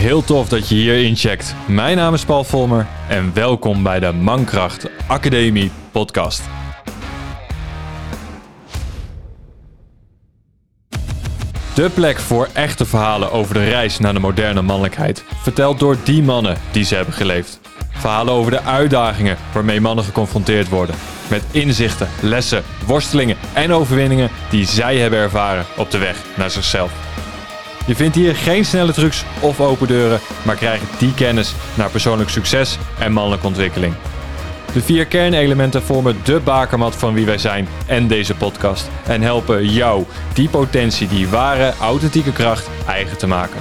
Heel 0.00 0.24
tof 0.24 0.48
dat 0.48 0.68
je 0.68 0.74
hier 0.74 1.04
incheckt. 1.04 1.54
Mijn 1.68 1.96
naam 1.96 2.14
is 2.14 2.24
Paul 2.24 2.44
Volmer 2.44 2.86
en 3.08 3.34
welkom 3.34 3.82
bij 3.82 4.00
de 4.00 4.12
Mankracht 4.12 4.86
Academie 5.06 5.70
podcast. 5.90 6.42
De 11.74 11.90
plek 11.94 12.18
voor 12.18 12.48
echte 12.52 12.86
verhalen 12.86 13.32
over 13.32 13.54
de 13.54 13.64
reis 13.64 13.98
naar 13.98 14.12
de 14.12 14.20
moderne 14.20 14.62
mannelijkheid, 14.62 15.24
verteld 15.42 15.78
door 15.78 15.96
die 16.04 16.22
mannen 16.22 16.56
die 16.70 16.84
ze 16.84 16.94
hebben 16.94 17.14
geleefd. 17.14 17.60
Verhalen 17.90 18.32
over 18.32 18.50
de 18.50 18.62
uitdagingen 18.62 19.36
waarmee 19.52 19.80
mannen 19.80 20.04
geconfronteerd 20.04 20.68
worden, 20.68 20.96
met 21.30 21.44
inzichten, 21.50 22.08
lessen, 22.22 22.62
worstelingen 22.86 23.36
en 23.52 23.72
overwinningen 23.72 24.30
die 24.50 24.66
zij 24.66 24.96
hebben 24.96 25.18
ervaren 25.18 25.64
op 25.76 25.90
de 25.90 25.98
weg 25.98 26.16
naar 26.36 26.50
zichzelf. 26.50 27.09
Je 27.86 27.94
vindt 27.94 28.16
hier 28.16 28.36
geen 28.36 28.64
snelle 28.64 28.92
trucs 28.92 29.24
of 29.40 29.60
open 29.60 29.86
deuren, 29.86 30.20
maar 30.42 30.56
krijgt 30.56 30.98
die 30.98 31.14
kennis 31.14 31.54
naar 31.74 31.90
persoonlijk 31.90 32.30
succes 32.30 32.78
en 32.98 33.12
mannelijke 33.12 33.46
ontwikkeling. 33.46 33.94
De 34.72 34.80
vier 34.80 35.06
kernelementen 35.06 35.82
vormen 35.82 36.16
de 36.24 36.40
bakermat 36.44 36.96
van 36.96 37.14
wie 37.14 37.26
wij 37.26 37.38
zijn 37.38 37.68
en 37.86 38.06
deze 38.06 38.34
podcast. 38.34 38.90
En 39.06 39.22
helpen 39.22 39.68
jou 39.68 40.04
die 40.34 40.48
potentie, 40.48 41.08
die 41.08 41.28
ware, 41.28 41.72
authentieke 41.80 42.32
kracht 42.32 42.68
eigen 42.86 43.18
te 43.18 43.26
maken. 43.26 43.60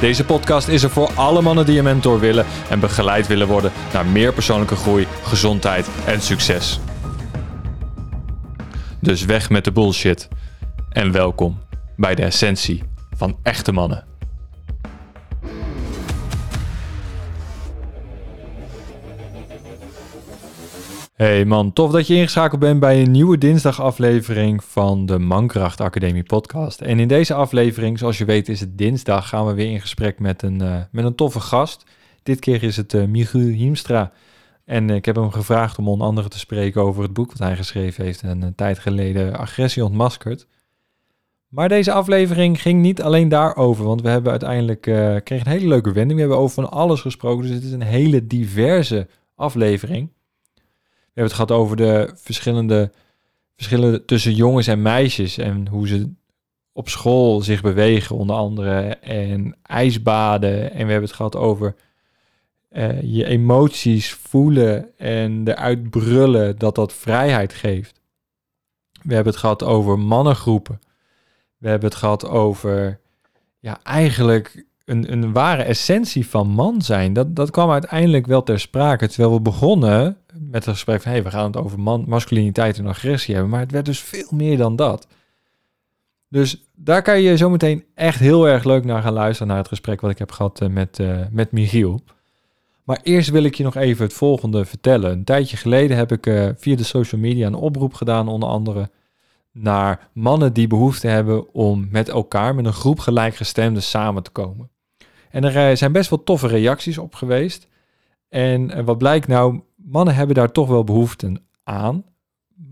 Deze 0.00 0.24
podcast 0.24 0.68
is 0.68 0.82
er 0.82 0.90
voor 0.90 1.10
alle 1.14 1.42
mannen 1.42 1.66
die 1.66 1.78
een 1.78 1.84
mentor 1.84 2.20
willen 2.20 2.46
en 2.68 2.80
begeleid 2.80 3.26
willen 3.26 3.46
worden 3.46 3.72
naar 3.92 4.06
meer 4.06 4.32
persoonlijke 4.32 4.76
groei, 4.76 5.06
gezondheid 5.22 5.88
en 6.06 6.20
succes. 6.20 6.80
Dus 9.00 9.24
weg 9.24 9.50
met 9.50 9.64
de 9.64 9.72
bullshit 9.72 10.28
en 10.90 11.12
welkom 11.12 11.58
bij 11.96 12.14
de 12.14 12.22
essentie 12.22 12.82
van 13.16 13.36
echte 13.42 13.72
mannen. 13.72 14.04
Hey 21.14 21.44
man, 21.44 21.72
tof 21.72 21.90
dat 21.90 22.06
je 22.06 22.14
ingeschakeld 22.14 22.60
bent 22.60 22.80
bij 22.80 23.02
een 23.02 23.10
nieuwe 23.10 23.38
dinsdagaflevering 23.38 24.64
van 24.64 25.06
de 25.06 25.18
Mankracht 25.18 25.80
Academie 25.80 26.22
podcast. 26.22 26.80
En 26.80 26.98
in 26.98 27.08
deze 27.08 27.34
aflevering, 27.34 27.98
zoals 27.98 28.18
je 28.18 28.24
weet 28.24 28.48
is 28.48 28.60
het 28.60 28.78
dinsdag, 28.78 29.28
gaan 29.28 29.46
we 29.46 29.54
weer 29.54 29.70
in 29.70 29.80
gesprek 29.80 30.18
met 30.18 30.42
een, 30.42 30.62
uh, 30.62 30.76
met 30.90 31.04
een 31.04 31.14
toffe 31.14 31.40
gast. 31.40 31.84
Dit 32.22 32.40
keer 32.40 32.62
is 32.62 32.76
het 32.76 32.92
uh, 32.92 33.24
Hiemstra. 33.32 34.12
En 34.64 34.90
ik 34.90 35.04
heb 35.04 35.16
hem 35.16 35.30
gevraagd 35.30 35.78
om 35.78 35.88
onder 35.88 36.06
andere 36.06 36.28
te 36.28 36.38
spreken 36.38 36.82
over 36.82 37.02
het 37.02 37.12
boek 37.12 37.28
wat 37.28 37.38
hij 37.38 37.56
geschreven 37.56 38.04
heeft 38.04 38.22
een 38.22 38.54
tijd 38.54 38.78
geleden, 38.78 39.38
Agressie 39.38 39.84
ontmaskerd. 39.84 40.46
Maar 41.48 41.68
deze 41.68 41.92
aflevering 41.92 42.62
ging 42.62 42.80
niet 42.80 43.02
alleen 43.02 43.28
daarover, 43.28 43.84
want 43.84 44.02
we 44.02 44.08
hebben 44.08 44.30
uiteindelijk 44.30 44.86
uh, 44.86 45.16
kregen 45.24 45.46
een 45.46 45.52
hele 45.52 45.68
leuke 45.68 45.92
wending. 45.92 46.14
We 46.14 46.20
hebben 46.20 46.38
over 46.38 46.54
van 46.54 46.70
alles 46.70 47.00
gesproken, 47.00 47.46
dus 47.46 47.54
het 47.54 47.64
is 47.64 47.72
een 47.72 47.82
hele 47.82 48.26
diverse 48.26 49.08
aflevering. 49.34 50.08
We 50.54 51.22
hebben 51.22 51.24
het 51.24 51.32
gehad 51.32 51.50
over 51.50 51.76
de 51.76 52.10
verschillende 52.14 52.92
verschillen 53.54 54.04
tussen 54.04 54.34
jongens 54.34 54.66
en 54.66 54.82
meisjes 54.82 55.38
en 55.38 55.68
hoe 55.68 55.88
ze 55.88 56.12
op 56.72 56.88
school 56.88 57.40
zich 57.40 57.62
bewegen, 57.62 58.16
onder 58.16 58.36
andere, 58.36 58.80
en 58.96 59.56
ijsbaden. 59.62 60.70
En 60.70 60.86
we 60.86 60.92
hebben 60.92 61.08
het 61.08 61.12
gehad 61.12 61.36
over 61.36 61.74
uh, 62.72 63.02
je 63.02 63.24
emoties 63.24 64.12
voelen 64.12 64.98
en 64.98 65.48
eruit 65.48 65.90
brullen, 65.90 66.58
dat 66.58 66.74
dat 66.74 66.92
vrijheid 66.92 67.52
geeft. 67.52 68.00
We 69.02 69.14
hebben 69.14 69.32
het 69.32 69.40
gehad 69.40 69.62
over 69.62 69.98
mannengroepen. 69.98 70.78
We 71.66 71.72
hebben 71.72 71.90
het 71.90 71.98
gehad 71.98 72.28
over 72.28 73.00
ja, 73.60 73.78
eigenlijk 73.82 74.64
een, 74.84 75.12
een 75.12 75.32
ware 75.32 75.62
essentie 75.62 76.26
van 76.26 76.48
man 76.48 76.82
zijn. 76.82 77.12
Dat, 77.12 77.36
dat 77.36 77.50
kwam 77.50 77.70
uiteindelijk 77.70 78.26
wel 78.26 78.42
ter 78.42 78.60
sprake. 78.60 79.08
Terwijl 79.08 79.34
we 79.34 79.40
begonnen 79.40 80.16
met 80.32 80.64
het 80.64 80.74
gesprek 80.74 81.02
van... 81.02 81.12
hey, 81.12 81.22
we 81.22 81.30
gaan 81.30 81.46
het 81.46 81.56
over 81.56 81.80
man, 81.80 82.04
masculiniteit 82.08 82.78
en 82.78 82.86
agressie 82.86 83.34
hebben. 83.34 83.52
Maar 83.52 83.60
het 83.60 83.70
werd 83.70 83.84
dus 83.84 84.00
veel 84.00 84.28
meer 84.30 84.56
dan 84.56 84.76
dat. 84.76 85.06
Dus 86.28 86.62
daar 86.74 87.02
kan 87.02 87.20
je 87.20 87.36
zometeen 87.36 87.84
echt 87.94 88.18
heel 88.18 88.48
erg 88.48 88.64
leuk 88.64 88.84
naar 88.84 89.02
gaan 89.02 89.12
luisteren... 89.12 89.48
naar 89.48 89.58
het 89.58 89.68
gesprek 89.68 90.00
wat 90.00 90.10
ik 90.10 90.18
heb 90.18 90.32
gehad 90.32 90.60
eh, 90.60 90.68
met, 90.68 90.98
uh, 90.98 91.20
met 91.30 91.52
Michiel. 91.52 92.00
Maar 92.84 93.00
eerst 93.02 93.30
wil 93.30 93.44
ik 93.44 93.54
je 93.54 93.64
nog 93.64 93.76
even 93.76 94.04
het 94.04 94.14
volgende 94.14 94.64
vertellen. 94.64 95.10
Een 95.10 95.24
tijdje 95.24 95.56
geleden 95.56 95.96
heb 95.96 96.12
ik 96.12 96.26
uh, 96.26 96.48
via 96.56 96.76
de 96.76 96.84
social 96.84 97.20
media 97.20 97.46
een 97.46 97.54
oproep 97.54 97.94
gedaan... 97.94 98.28
onder 98.28 98.48
andere 98.48 98.90
naar 99.58 100.08
mannen 100.12 100.52
die 100.52 100.66
behoefte 100.66 101.06
hebben 101.06 101.54
om 101.54 101.88
met 101.90 102.08
elkaar, 102.08 102.54
met 102.54 102.64
een 102.64 102.72
groep 102.72 102.98
gelijkgestemden, 102.98 103.82
samen 103.82 104.22
te 104.22 104.30
komen. 104.30 104.70
En 105.30 105.44
er 105.44 105.70
eh, 105.70 105.76
zijn 105.76 105.92
best 105.92 106.10
wel 106.10 106.22
toffe 106.22 106.46
reacties 106.46 106.98
op 106.98 107.14
geweest. 107.14 107.68
En 108.28 108.70
eh, 108.70 108.84
wat 108.84 108.98
blijkt 108.98 109.26
nou, 109.26 109.60
mannen 109.76 110.14
hebben 110.14 110.34
daar 110.34 110.52
toch 110.52 110.68
wel 110.68 110.84
behoefte 110.84 111.40
aan, 111.62 112.04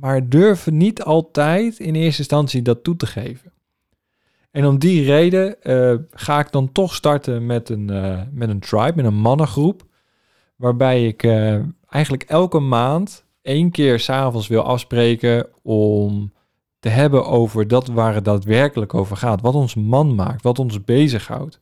maar 0.00 0.28
durven 0.28 0.76
niet 0.76 1.02
altijd 1.02 1.78
in 1.78 1.94
eerste 1.94 2.18
instantie 2.18 2.62
dat 2.62 2.82
toe 2.82 2.96
te 2.96 3.06
geven. 3.06 3.52
En 4.50 4.66
om 4.66 4.78
die 4.78 5.04
reden 5.04 5.56
uh, 5.62 5.94
ga 6.10 6.38
ik 6.38 6.52
dan 6.52 6.72
toch 6.72 6.94
starten 6.94 7.46
met 7.46 7.68
een, 7.68 7.84
met 8.32 8.48
een 8.48 8.60
tribe, 8.60 8.92
met 8.96 9.04
een 9.04 9.14
mannengroep, 9.14 9.82
waarbij 10.56 11.06
ik 11.06 11.24
eigenlijk 11.88 12.22
elke 12.22 12.58
maand 12.58 13.24
één 13.42 13.70
keer 13.70 14.00
s'avonds 14.00 14.48
wil 14.48 14.62
afspreken 14.62 15.46
om 15.62 16.32
te 16.84 16.90
hebben 16.90 17.26
over 17.26 17.68
dat 17.68 17.86
waar 17.86 18.14
het 18.14 18.24
daadwerkelijk 18.24 18.94
over 18.94 19.16
gaat. 19.16 19.40
Wat 19.40 19.54
ons 19.54 19.74
man 19.74 20.14
maakt, 20.14 20.42
wat 20.42 20.58
ons 20.58 20.84
bezighoudt. 20.84 21.60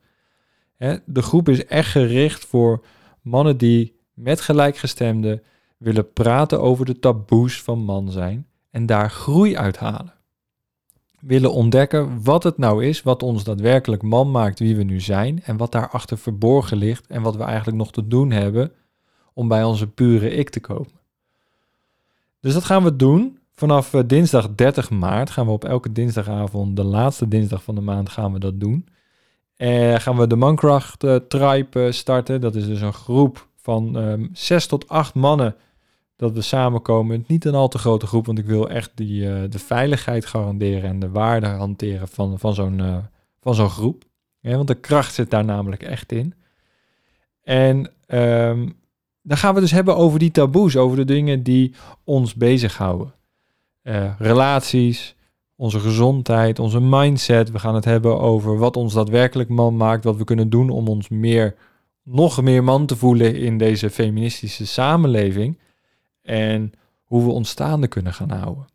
De 1.05 1.23
groep 1.23 1.49
is 1.49 1.67
echt 1.67 1.91
gericht 1.91 2.45
voor 2.45 2.85
mannen 3.21 3.57
die 3.57 3.97
met 4.15 4.41
gelijkgestemden 4.41 5.43
willen 5.77 6.13
praten 6.13 6.61
over 6.61 6.85
de 6.85 6.99
taboes 6.99 7.63
van 7.63 7.79
man 7.79 8.11
zijn 8.11 8.47
en 8.71 8.87
daar 8.87 9.11
groei 9.11 9.57
uithalen. 9.57 10.15
Willen 11.21 11.53
ontdekken 11.53 12.23
wat 12.23 12.43
het 12.43 12.59
nou 12.59 12.85
is, 12.85 13.03
wat 13.03 13.23
ons 13.23 13.45
daadwerkelijk 13.45 14.03
man 14.03 14.31
maakt 14.31 14.59
wie 14.59 14.77
we 14.77 14.83
nu 14.83 15.01
zijn 15.01 15.43
en 15.43 15.57
wat 15.57 15.73
daarachter 15.73 16.19
verborgen 16.19 16.77
ligt 16.77 17.07
en 17.07 17.23
wat 17.23 17.37
we 17.37 17.43
eigenlijk 17.43 17.77
nog 17.77 17.93
te 17.93 18.07
doen 18.07 18.31
hebben 18.31 18.73
om 19.33 19.49
bij 19.49 19.65
onze 19.65 19.87
pure 19.87 20.31
ik 20.31 20.51
te 20.51 20.61
komen. 20.61 21.01
Dus 22.41 22.53
dat 22.53 22.65
gaan 22.65 22.85
we 22.85 22.97
doen 22.97 23.41
Vanaf 23.63 23.93
uh, 23.93 24.01
dinsdag 24.07 24.55
30 24.55 24.91
maart 24.91 25.31
gaan 25.31 25.47
we 25.47 25.53
op 25.53 25.65
elke 25.65 25.93
dinsdagavond, 25.93 26.77
de 26.77 26.85
laatste 26.85 27.29
dinsdag 27.29 27.63
van 27.63 27.75
de 27.75 27.81
maand, 27.81 28.09
gaan 28.09 28.33
we 28.33 28.39
dat 28.39 28.61
doen. 28.61 28.89
En 29.57 30.01
gaan 30.01 30.17
we 30.17 30.27
de 30.27 30.37
Mankracht 30.37 31.05
uh, 31.05 31.17
Tribe 31.17 31.93
starten. 31.93 32.41
Dat 32.41 32.55
is 32.55 32.67
dus 32.67 32.81
een 32.81 32.93
groep 32.93 33.49
van 33.57 33.97
um, 33.97 34.31
zes 34.33 34.67
tot 34.67 34.89
acht 34.89 35.15
mannen 35.15 35.57
dat 36.17 36.33
we 36.33 36.41
samenkomen. 36.41 37.25
Niet 37.27 37.45
een 37.45 37.55
al 37.55 37.69
te 37.69 37.79
grote 37.79 38.07
groep, 38.07 38.27
want 38.27 38.39
ik 38.39 38.47
wil 38.47 38.71
echt 38.71 38.91
die, 38.95 39.49
de 39.49 39.59
veiligheid 39.59 40.27
garanderen 40.27 40.91
en 40.91 40.99
de 40.99 41.11
waarde 41.11 41.47
hanteren 41.47 42.09
van, 42.09 42.39
van 42.39 42.55
zo'n 42.55 42.83
van 43.41 43.55
zo'n 43.55 43.71
groep. 43.71 44.05
Want 44.41 44.67
de 44.67 44.75
kracht 44.75 45.15
zit 45.15 45.31
daar 45.31 45.45
namelijk 45.45 45.83
echt 45.83 46.13
in. 46.13 46.35
En 47.43 47.91
um, 48.07 48.77
dan 49.23 49.37
gaan 49.37 49.55
we 49.55 49.61
dus 49.61 49.71
hebben 49.71 49.97
over 49.97 50.19
die 50.19 50.31
taboes, 50.31 50.77
over 50.77 50.97
de 50.97 51.05
dingen 51.05 51.43
die 51.43 51.75
ons 52.05 52.35
bezighouden 52.35 53.13
uh, 53.83 54.13
relaties, 54.19 55.15
onze 55.57 55.81
gezondheid, 55.81 56.59
onze 56.59 56.81
mindset. 56.81 57.51
We 57.51 57.59
gaan 57.59 57.75
het 57.75 57.85
hebben 57.85 58.21
over 58.21 58.59
wat 58.59 58.77
ons 58.77 58.95
daadwerkelijk 58.95 59.49
man 59.49 59.77
maakt, 59.77 60.05
wat 60.05 60.17
we 60.17 60.25
kunnen 60.25 60.51
doen 60.51 60.71
om 60.71 60.89
ons 60.89 61.09
meer, 61.09 61.55
nog 62.03 62.43
meer 62.43 62.65
man 62.65 62.87
te 62.87 62.97
voelen 62.97 63.37
in 63.37 63.59
deze 63.59 63.91
feministische 63.91 64.67
samenleving. 64.67 65.59
En 66.23 66.73
hoe 67.05 67.25
we 67.25 67.31
ons 67.31 67.49
staande 67.49 67.89
kunnen 67.89 68.15
gaan 68.15 68.31
houden. 68.31 68.67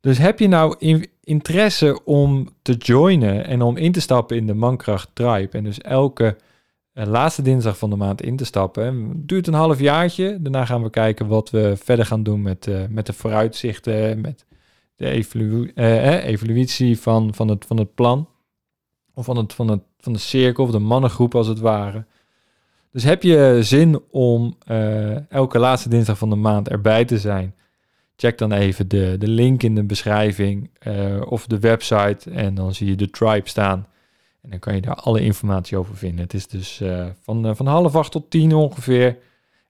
Dus 0.00 0.18
heb 0.18 0.38
je 0.38 0.48
nou 0.48 0.76
interesse 1.20 2.04
om 2.04 2.48
te 2.62 2.72
joinen 2.72 3.46
en 3.46 3.62
om 3.62 3.76
in 3.76 3.92
te 3.92 4.00
stappen 4.00 4.36
in 4.36 4.46
de 4.46 4.54
Mankracht 4.54 5.10
Tribe 5.12 5.58
en 5.58 5.64
dus 5.64 5.80
elke 5.80 6.36
laatste 6.94 7.42
dinsdag 7.42 7.78
van 7.78 7.90
de 7.90 7.96
maand 7.96 8.22
in 8.22 8.36
te 8.36 8.44
stappen. 8.44 9.08
Het 9.08 9.28
duurt 9.28 9.46
een 9.46 9.54
half 9.54 9.80
jaartje. 9.80 10.38
Daarna 10.40 10.64
gaan 10.64 10.82
we 10.82 10.90
kijken 10.90 11.26
wat 11.26 11.50
we 11.50 11.74
verder 11.76 12.06
gaan 12.06 12.22
doen 12.22 12.42
met, 12.42 12.66
uh, 12.66 12.82
met 12.88 13.06
de 13.06 13.12
vooruitzichten, 13.12 14.20
met 14.20 14.46
de 14.96 15.08
evolu 15.08 15.72
uh, 15.74 16.24
evolutie 16.24 17.00
van, 17.00 17.34
van, 17.34 17.48
het, 17.48 17.64
van 17.64 17.76
het 17.76 17.94
plan. 17.94 18.28
Of 19.14 19.24
van, 19.24 19.36
het, 19.36 19.52
van, 19.52 19.68
het, 19.68 19.82
van 19.98 20.12
de 20.12 20.18
cirkel 20.18 20.64
of 20.64 20.70
de 20.70 20.78
mannengroep 20.78 21.34
als 21.34 21.46
het 21.46 21.58
ware. 21.58 22.04
Dus 22.90 23.02
heb 23.02 23.22
je 23.22 23.58
zin 23.60 24.00
om 24.10 24.56
elke 25.28 25.58
laatste 25.58 25.88
dinsdag 25.88 26.18
van 26.18 26.30
de 26.30 26.36
maand 26.36 26.68
erbij 26.68 27.04
te 27.04 27.18
zijn? 27.18 27.54
Check 28.16 28.38
dan 28.38 28.52
even 28.52 28.88
de, 28.88 29.16
de 29.18 29.28
link 29.28 29.62
in 29.62 29.74
de 29.74 29.84
beschrijving 29.84 30.70
of 31.28 31.46
de 31.46 31.58
website 31.58 32.30
en 32.30 32.54
dan 32.54 32.74
zie 32.74 32.86
je 32.86 32.96
de 32.96 33.10
tribe 33.10 33.48
staan. 33.48 33.86
En 34.44 34.50
dan 34.50 34.58
kan 34.58 34.74
je 34.74 34.80
daar 34.80 34.94
alle 34.94 35.20
informatie 35.20 35.76
over 35.76 35.96
vinden. 35.96 36.24
Het 36.24 36.34
is 36.34 36.46
dus 36.46 36.80
uh, 36.80 37.06
van, 37.22 37.46
uh, 37.46 37.54
van 37.54 37.66
half 37.66 37.96
acht 37.96 38.10
tot 38.10 38.30
tien 38.30 38.54
ongeveer. 38.54 39.18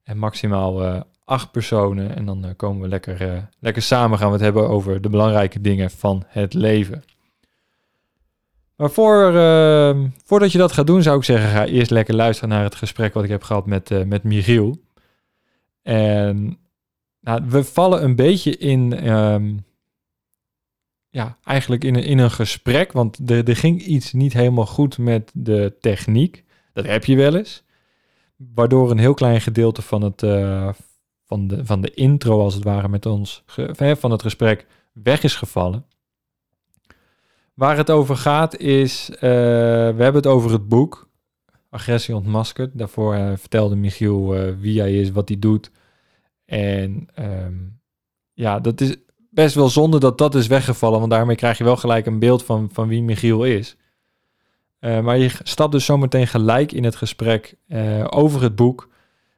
En 0.03 0.19
maximaal 0.19 0.85
uh, 0.85 1.01
acht 1.25 1.51
personen. 1.51 2.17
En 2.17 2.25
dan 2.25 2.55
komen 2.57 2.83
we 2.83 2.89
lekker, 2.89 3.49
lekker 3.59 3.83
samen 3.83 4.19
gaan 4.19 4.27
we 4.27 4.33
het 4.33 4.43
hebben 4.43 4.69
over 4.69 5.01
de 5.01 5.09
belangrijke 5.09 5.61
dingen 5.61 5.91
van 5.91 6.25
het 6.27 6.55
leven. 6.55 7.03
Maar 8.77 8.91
voor, 8.91 9.37
ehm, 9.37 10.09
voordat 10.25 10.53
je 10.53 10.59
dat 10.59 10.73
gaat 10.73 10.87
doen, 10.87 11.03
zou 11.03 11.17
ik 11.17 11.25
zeggen, 11.25 11.51
ga 11.51 11.67
eerst 11.67 11.91
lekker 11.91 12.15
luisteren 12.15 12.51
naar 12.51 12.65
het 12.65 12.75
gesprek 12.75 13.15
wat 13.15 13.25
ik 13.25 13.31
heb 13.31 13.43
gehad 13.43 13.67
met, 13.67 14.07
met 14.07 14.23
Michiel. 14.23 14.77
En 15.83 16.59
nou, 17.21 17.43
we 17.49 17.65
vallen 17.65 18.05
een 18.05 18.17
beetje 18.17 18.57
in, 18.57 18.93
ehm, 18.99 19.55
ja, 21.15 21.39
eigenlijk 21.45 21.85
in 21.85 21.95
een, 21.95 22.05
in 22.05 22.19
een 22.19 22.31
gesprek, 22.31 22.93
want 22.93 23.31
er, 23.31 23.57
ging 23.57 23.83
iets 23.83 24.13
niet 24.13 24.33
helemaal 24.33 24.67
goed 24.67 24.99
met 24.99 25.31
de 25.35 25.77
techniek. 25.81 26.45
Dat 26.73 26.87
heb 26.87 27.05
je 27.05 27.17
wel 27.17 27.37
eens. 27.37 27.65
Waardoor 28.37 28.91
een 28.91 28.99
heel 28.99 29.15
klein 29.15 29.41
gedeelte 29.41 29.83
van, 29.83 30.03
het, 30.03 30.23
uh, 30.23 30.69
van, 31.25 31.47
de, 31.47 31.65
van 31.65 31.81
de 31.81 31.91
intro, 31.95 32.41
als 32.41 32.55
het 32.55 32.65
ware, 32.65 32.89
met 32.89 33.07
ons, 33.07 33.43
van 33.97 34.11
het 34.11 34.23
gesprek 34.23 34.67
weg 34.93 35.23
is 35.23 35.37
gevallen. 35.37 35.87
Waar 37.55 37.77
het 37.77 37.91
over 37.91 38.17
gaat 38.17 38.57
is, 38.57 39.11
uh, 39.11 39.21
we 39.21 40.03
hebben 40.03 40.15
het 40.15 40.27
over 40.27 40.53
het 40.53 40.69
boek 40.69 41.09
Agressie 41.71 42.17
ontmaskerd. 42.17 42.79
Daarvoor 42.79 43.15
uh, 43.15 43.33
vertelde 43.37 43.77
Michiel 43.77 44.29
wie 44.59 44.81
hij 44.81 45.01
is, 45.01 45.11
wat 45.11 45.29
hij 45.29 45.39
doet. 45.39 45.71
En 46.45 47.09
um, 47.19 47.81
ja, 48.33 48.61
dat 48.61 48.81
is 48.81 48.97
best 49.35 49.55
wel 49.55 49.69
zonde 49.69 50.01
dat 50.01 50.19
dat 50.19 50.35
is 50.35 50.47
weggevallen, 50.47 50.99
want 50.99 51.11
daarmee 51.11 51.37
krijg 51.37 51.59
je 51.59 51.65
wel 51.65 51.77
gelijk 51.77 52.07
een 52.07 52.19
beeld 52.19 52.45
van, 52.45 52.69
van 52.73 52.89
wie 52.89 53.03
Michiel 53.03 53.45
is. 53.45 53.77
maar 54.81 55.19
je 55.19 55.31
stapt 55.43 55.73
dus 55.73 55.85
zometeen 55.85 56.27
gelijk 56.27 56.73
in 56.73 56.85
het 56.85 56.97
gesprek 56.97 57.55
over 58.11 58.43
het 58.43 58.57
boek, 58.57 58.89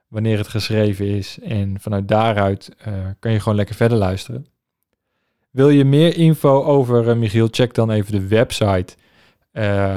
wanneer 0.09 0.39
het 0.39 0.49
geschreven 0.49 1.07
is. 1.07 1.39
En 1.43 1.81
vanuit 1.81 2.09
daaruit 2.09 2.77
kan 3.19 3.33
je 3.33 3.41
gewoon 3.41 3.57
lekker 3.57 3.75
verder 3.75 3.99
luisteren. 3.99 4.47
Wil 5.51 5.69
je 5.69 5.85
meer 5.85 6.17
info 6.17 6.63
over 6.63 7.17
Michiel? 7.17 7.49
Check 7.51 7.75
dan 7.75 7.91
even 7.91 8.13
de 8.13 8.27
website 8.27 8.95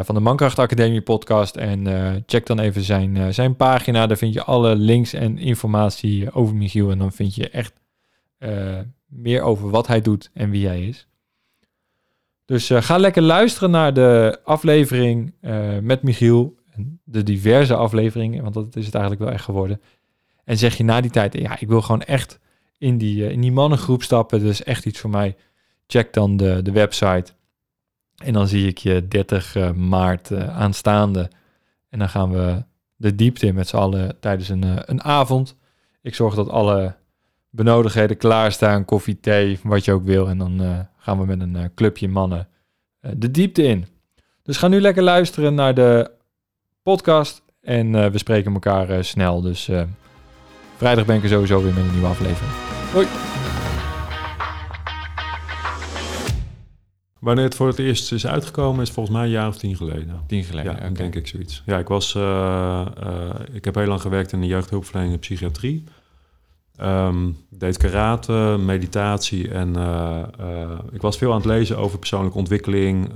van 0.03 0.15
de 0.15 0.21
Mankracht 0.21 0.59
Academie 0.59 1.01
podcast. 1.01 1.55
En 1.55 2.23
check 2.25 2.45
dan 2.45 2.59
even 2.59 2.81
zijn, 2.81 3.33
zijn 3.33 3.55
pagina. 3.55 4.07
Daar 4.07 4.17
vind 4.17 4.33
je 4.33 4.43
alle 4.43 4.75
links 4.75 5.13
en 5.13 5.37
informatie 5.37 6.31
over 6.33 6.55
Michiel. 6.55 6.91
En 6.91 6.97
dan 6.97 7.11
vind 7.11 7.35
je 7.35 7.49
echt 7.49 7.73
meer 9.09 9.41
over 9.41 9.69
wat 9.69 9.87
hij 9.87 10.01
doet 10.01 10.29
en 10.33 10.49
wie 10.49 10.67
hij 10.67 10.87
is. 10.87 11.07
Dus 12.45 12.69
ga 12.69 12.97
lekker 12.97 13.21
luisteren 13.21 13.71
naar 13.71 13.93
de 13.93 14.39
aflevering 14.43 15.33
met 15.81 16.01
Michiel. 16.01 16.57
De 17.03 17.23
diverse 17.23 17.75
afleveringen, 17.75 18.43
want 18.43 18.53
dat 18.53 18.75
is 18.75 18.85
het 18.85 18.93
eigenlijk 18.93 19.23
wel 19.23 19.33
echt 19.33 19.43
geworden. 19.43 19.81
En 20.43 20.57
zeg 20.57 20.77
je 20.77 20.83
na 20.83 21.01
die 21.01 21.11
tijd, 21.11 21.33
ja, 21.33 21.59
ik 21.59 21.67
wil 21.67 21.81
gewoon 21.81 22.01
echt 22.01 22.39
in 22.77 22.97
die, 22.97 23.31
in 23.31 23.41
die 23.41 23.51
mannengroep 23.51 24.03
stappen. 24.03 24.39
Dat 24.39 24.49
is 24.49 24.63
echt 24.63 24.85
iets 24.85 24.99
voor 24.99 25.09
mij 25.09 25.35
check 25.87 26.13
dan 26.13 26.37
de, 26.37 26.61
de 26.61 26.71
website. 26.71 27.31
En 28.15 28.33
dan 28.33 28.47
zie 28.47 28.67
ik 28.67 28.77
je 28.77 29.07
30 29.07 29.55
eh, 29.55 29.71
maart 29.71 30.33
aanstaande. 30.33 31.29
En 31.89 31.99
dan 31.99 32.09
gaan 32.09 32.31
we 32.31 32.63
de 32.95 33.15
diepte 33.15 33.45
in 33.45 33.55
met 33.55 33.67
z'n 33.67 33.75
allen 33.75 34.19
tijdens 34.19 34.49
een, 34.49 34.91
een 34.91 35.03
avond. 35.03 35.57
Ik 36.01 36.15
zorg 36.15 36.35
dat 36.35 36.49
alle 36.49 36.95
benodigdheden 37.49 38.17
klaarstaan, 38.17 38.85
koffie, 38.85 39.19
thee, 39.19 39.59
wat 39.63 39.85
je 39.85 39.91
ook 39.91 40.03
wil. 40.03 40.27
En 40.27 40.37
dan 40.37 40.87
gaan 40.97 41.19
we 41.19 41.25
met 41.25 41.41
een 41.41 41.71
clubje 41.75 42.07
mannen 42.07 42.47
de 43.13 43.31
diepte 43.31 43.63
in. 43.63 43.85
Dus 44.43 44.57
ga 44.57 44.67
nu 44.67 44.81
lekker 44.81 45.03
luisteren 45.03 45.53
naar 45.53 45.73
de 45.73 46.11
podcast. 46.83 47.43
En 47.61 48.11
we 48.11 48.17
spreken 48.17 48.53
elkaar 48.53 49.03
snel. 49.03 49.41
Dus 49.41 49.69
vrijdag 50.75 51.05
ben 51.05 51.15
ik 51.15 51.23
er 51.23 51.29
sowieso 51.29 51.63
weer 51.63 51.73
met 51.73 51.83
een 51.83 51.91
nieuwe 51.91 52.07
aflevering. 52.07 52.53
Hoi! 52.93 53.07
Wanneer 57.19 57.43
het 57.43 57.55
voor 57.55 57.67
het 57.67 57.79
eerst 57.79 58.11
is 58.11 58.27
uitgekomen, 58.27 58.81
is 58.81 58.89
volgens 58.89 59.15
mij 59.15 59.25
een 59.25 59.31
jaar 59.31 59.47
of 59.47 59.57
tien 59.57 59.75
geleden. 59.75 60.23
Tien 60.27 60.43
geleden, 60.43 60.77
ja, 60.81 60.89
denk 60.89 61.15
ik 61.15 61.27
zoiets. 61.27 61.63
Ja, 61.65 61.77
ik 61.77 61.87
was, 61.87 62.15
uh, 62.15 62.21
uh, 63.03 63.29
ik 63.51 63.65
heb 63.65 63.75
heel 63.75 63.85
lang 63.85 64.01
gewerkt 64.01 64.31
in 64.31 64.41
de 64.41 64.47
jeugdhulpverlening 64.47 65.13
en 65.13 65.19
psychiatrie. 65.19 65.83
Um, 66.81 67.37
deed 67.49 67.77
karate, 67.77 68.57
meditatie 68.59 69.51
en 69.51 69.77
uh, 69.77 70.21
ik 70.91 71.01
was 71.01 71.17
veel 71.17 71.29
aan 71.29 71.37
het 71.37 71.45
lezen 71.45 71.77
over 71.77 71.99
persoonlijke 71.99 72.37
ontwikkeling, 72.37 73.11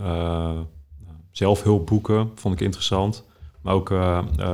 zelfhulpboeken, 1.31 2.31
vond 2.35 2.53
ik 2.53 2.61
interessant. 2.61 3.23
Maar 3.61 3.73
ook 3.73 3.93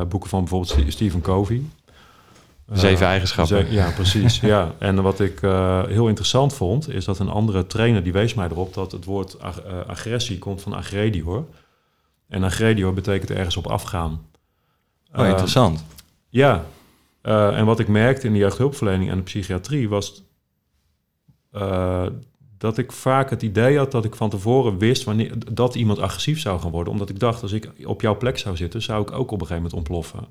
boeken 0.09 0.29
van 0.29 0.39
bijvoorbeeld 0.39 0.93
Stephen 0.93 1.21
Covey. 1.21 1.63
Zeven 2.71 3.07
eigenschappen. 3.07 3.71
ja, 3.71 3.91
precies. 3.91 4.39
ja. 4.53 4.73
En 4.77 5.01
wat 5.01 5.19
ik 5.19 5.39
heel 5.87 6.07
interessant 6.07 6.53
vond, 6.53 6.89
is 6.89 7.05
dat 7.05 7.19
een 7.19 7.29
andere 7.29 7.67
trainer 7.67 8.03
die 8.03 8.13
wees 8.13 8.33
mij 8.33 8.47
erop 8.47 8.73
dat 8.73 8.91
het 8.91 9.05
woord 9.05 9.41
ag 9.41 9.63
agressie 9.87 10.37
komt 10.37 10.61
van 10.61 10.73
agredior. 10.73 11.45
En 12.27 12.43
agredior 12.43 12.93
betekent 12.93 13.31
ergens 13.31 13.57
op 13.57 13.67
afgaan. 13.67 14.21
Oh, 15.15 15.23
uh, 15.23 15.29
interessant. 15.29 15.85
Ja. 16.29 16.65
En 17.21 17.65
wat 17.65 17.79
ik 17.79 17.87
merkte 17.87 18.27
in 18.27 18.33
de 18.33 18.39
jeugdhulpverlening 18.39 19.09
en 19.09 19.17
de 19.17 19.23
psychiatrie 19.23 19.89
was 19.89 20.23
dat 22.59 22.77
ik 22.77 22.91
vaak 22.91 23.29
het 23.29 23.41
idee 23.41 23.77
had 23.77 23.91
dat 23.91 24.05
ik 24.05 24.15
van 24.15 24.29
tevoren 24.29 24.77
wist 24.77 25.03
wanneer, 25.03 25.53
dat 25.53 25.75
iemand 25.75 25.99
agressief 25.99 26.39
zou 26.39 26.59
gaan 26.59 26.71
worden. 26.71 26.93
Omdat 26.93 27.09
ik 27.09 27.19
dacht, 27.19 27.41
als 27.41 27.51
ik 27.51 27.71
op 27.85 28.01
jouw 28.01 28.17
plek 28.17 28.37
zou 28.37 28.55
zitten, 28.55 28.81
zou 28.81 29.01
ik 29.01 29.11
ook 29.11 29.31
op 29.31 29.41
een 29.41 29.47
gegeven 29.47 29.55
moment 29.55 29.73
ontploffen. 29.73 30.27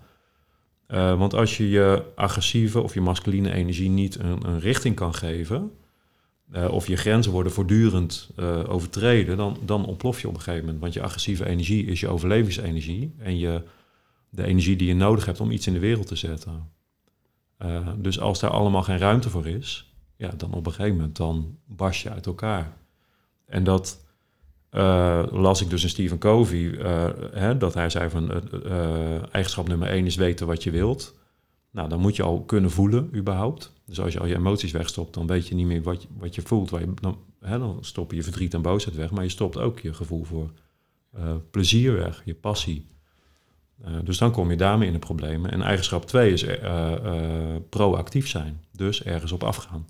Uh, 0.88 1.18
want 1.18 1.34
als 1.34 1.56
je 1.56 1.68
je 1.68 2.02
agressieve 2.14 2.80
of 2.80 2.94
je 2.94 3.00
masculine 3.00 3.52
energie 3.52 3.88
niet 3.88 4.18
een, 4.18 4.48
een 4.48 4.60
richting 4.60 4.94
kan 4.94 5.14
geven, 5.14 5.70
of 6.70 6.86
je 6.86 6.96
grenzen 6.96 7.32
worden 7.32 7.52
voortdurend 7.52 8.30
overtreden, 8.66 9.36
dan, 9.36 9.56
dan 9.64 9.86
ontplof 9.86 10.20
je 10.20 10.28
op 10.28 10.34
een 10.34 10.40
gegeven 10.40 10.64
moment. 10.64 10.80
Want 10.82 10.94
je 10.94 11.02
agressieve 11.02 11.48
energie 11.48 11.86
is 11.86 12.00
je 12.00 12.08
overlevingsenergie 12.08 13.14
en 13.18 13.38
je, 13.38 13.62
de 14.30 14.44
energie 14.44 14.76
die 14.76 14.88
je 14.88 14.94
nodig 14.94 15.24
hebt 15.24 15.40
om 15.40 15.50
iets 15.50 15.66
in 15.66 15.72
de 15.72 15.78
wereld 15.78 16.06
te 16.06 16.16
zetten. 16.16 16.70
Dus 17.96 18.20
als 18.20 18.40
daar 18.40 18.50
allemaal 18.50 18.82
geen 18.82 18.98
ruimte 18.98 19.30
voor 19.30 19.46
is, 19.46 19.92
ja, 20.16 20.30
dan 20.36 20.52
op 20.52 20.66
een 20.66 20.72
gegeven 20.72 20.96
moment 20.96 21.16
dan 21.16 21.58
barst 21.64 22.02
je 22.02 22.10
uit 22.10 22.26
elkaar. 22.26 22.76
En 23.46 23.64
dat, 23.64 24.04
uh, 24.70 25.24
las 25.30 25.60
ik 25.62 25.70
dus 25.70 25.82
in 25.82 25.88
Stephen 25.88 26.18
Covey 26.18 26.58
uh, 26.58 27.08
hè, 27.32 27.56
dat 27.56 27.74
hij 27.74 27.90
zei 27.90 28.10
van 28.10 28.30
eigenschap 29.30 29.68
nummer 29.68 29.88
één 29.88 30.06
is 30.06 30.16
weten 30.16 30.46
wat 30.46 30.62
je 30.62 30.70
wilt. 30.70 31.16
Nou, 31.70 31.88
dan 31.88 32.00
moet 32.00 32.16
je 32.16 32.22
al 32.22 32.42
kunnen 32.42 32.70
voelen 32.70 33.16
überhaupt. 33.16 33.72
Dus 33.84 34.00
als 34.00 34.12
je 34.12 34.20
al 34.20 34.26
je 34.26 34.36
emoties 34.36 34.72
wegstopt, 34.72 35.14
dan 35.14 35.26
weet 35.26 35.48
je 35.48 35.54
niet 35.54 35.66
meer 35.66 35.82
wat 35.82 36.02
je, 36.02 36.08
wat 36.18 36.34
je 36.34 36.42
voelt. 36.42 36.70
Dan, 37.00 37.18
hè, 37.40 37.58
dan 37.58 37.78
stop 37.80 38.12
je 38.12 38.22
verdriet 38.22 38.54
en 38.54 38.62
boosheid 38.62 38.96
weg, 38.96 39.10
maar 39.10 39.24
je 39.24 39.30
stopt 39.30 39.58
ook 39.58 39.80
je 39.80 39.94
gevoel 39.94 40.24
voor 40.24 40.50
plezier 41.50 41.92
weg, 41.92 42.22
je 42.24 42.34
passie. 42.34 42.86
Dus 44.04 44.18
dan 44.18 44.32
kom 44.32 44.50
je 44.50 44.56
daarmee 44.56 44.86
in 44.86 44.92
de 44.92 44.98
problemen. 44.98 45.50
En 45.50 45.62
eigenschap 45.62 46.06
twee 46.06 46.32
is 46.32 46.44
proactief 47.68 48.28
zijn, 48.28 48.64
dus 48.72 49.02
ergens 49.02 49.32
op 49.32 49.42
afgaan. 49.42 49.86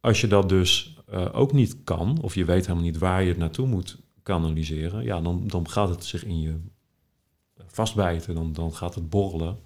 Als 0.00 0.20
je 0.20 0.26
dat 0.26 0.48
dus 0.48 0.98
ook 1.32 1.52
niet 1.52 1.84
kan, 1.84 2.18
of 2.20 2.34
je 2.34 2.44
weet 2.44 2.66
helemaal 2.66 2.86
niet 2.86 2.98
waar 2.98 3.22
je 3.22 3.28
het 3.28 3.38
naartoe 3.38 3.66
moet 3.66 3.98
kanaliseren, 4.22 5.04
ja, 5.04 5.20
dan, 5.20 5.42
dan 5.46 5.68
gaat 5.68 5.88
het 5.88 6.04
zich 6.04 6.24
in 6.24 6.40
je 6.40 6.60
vastbijten, 7.66 8.34
dan, 8.34 8.52
dan 8.52 8.74
gaat 8.74 8.94
het 8.94 9.10
borrelen. 9.10 9.58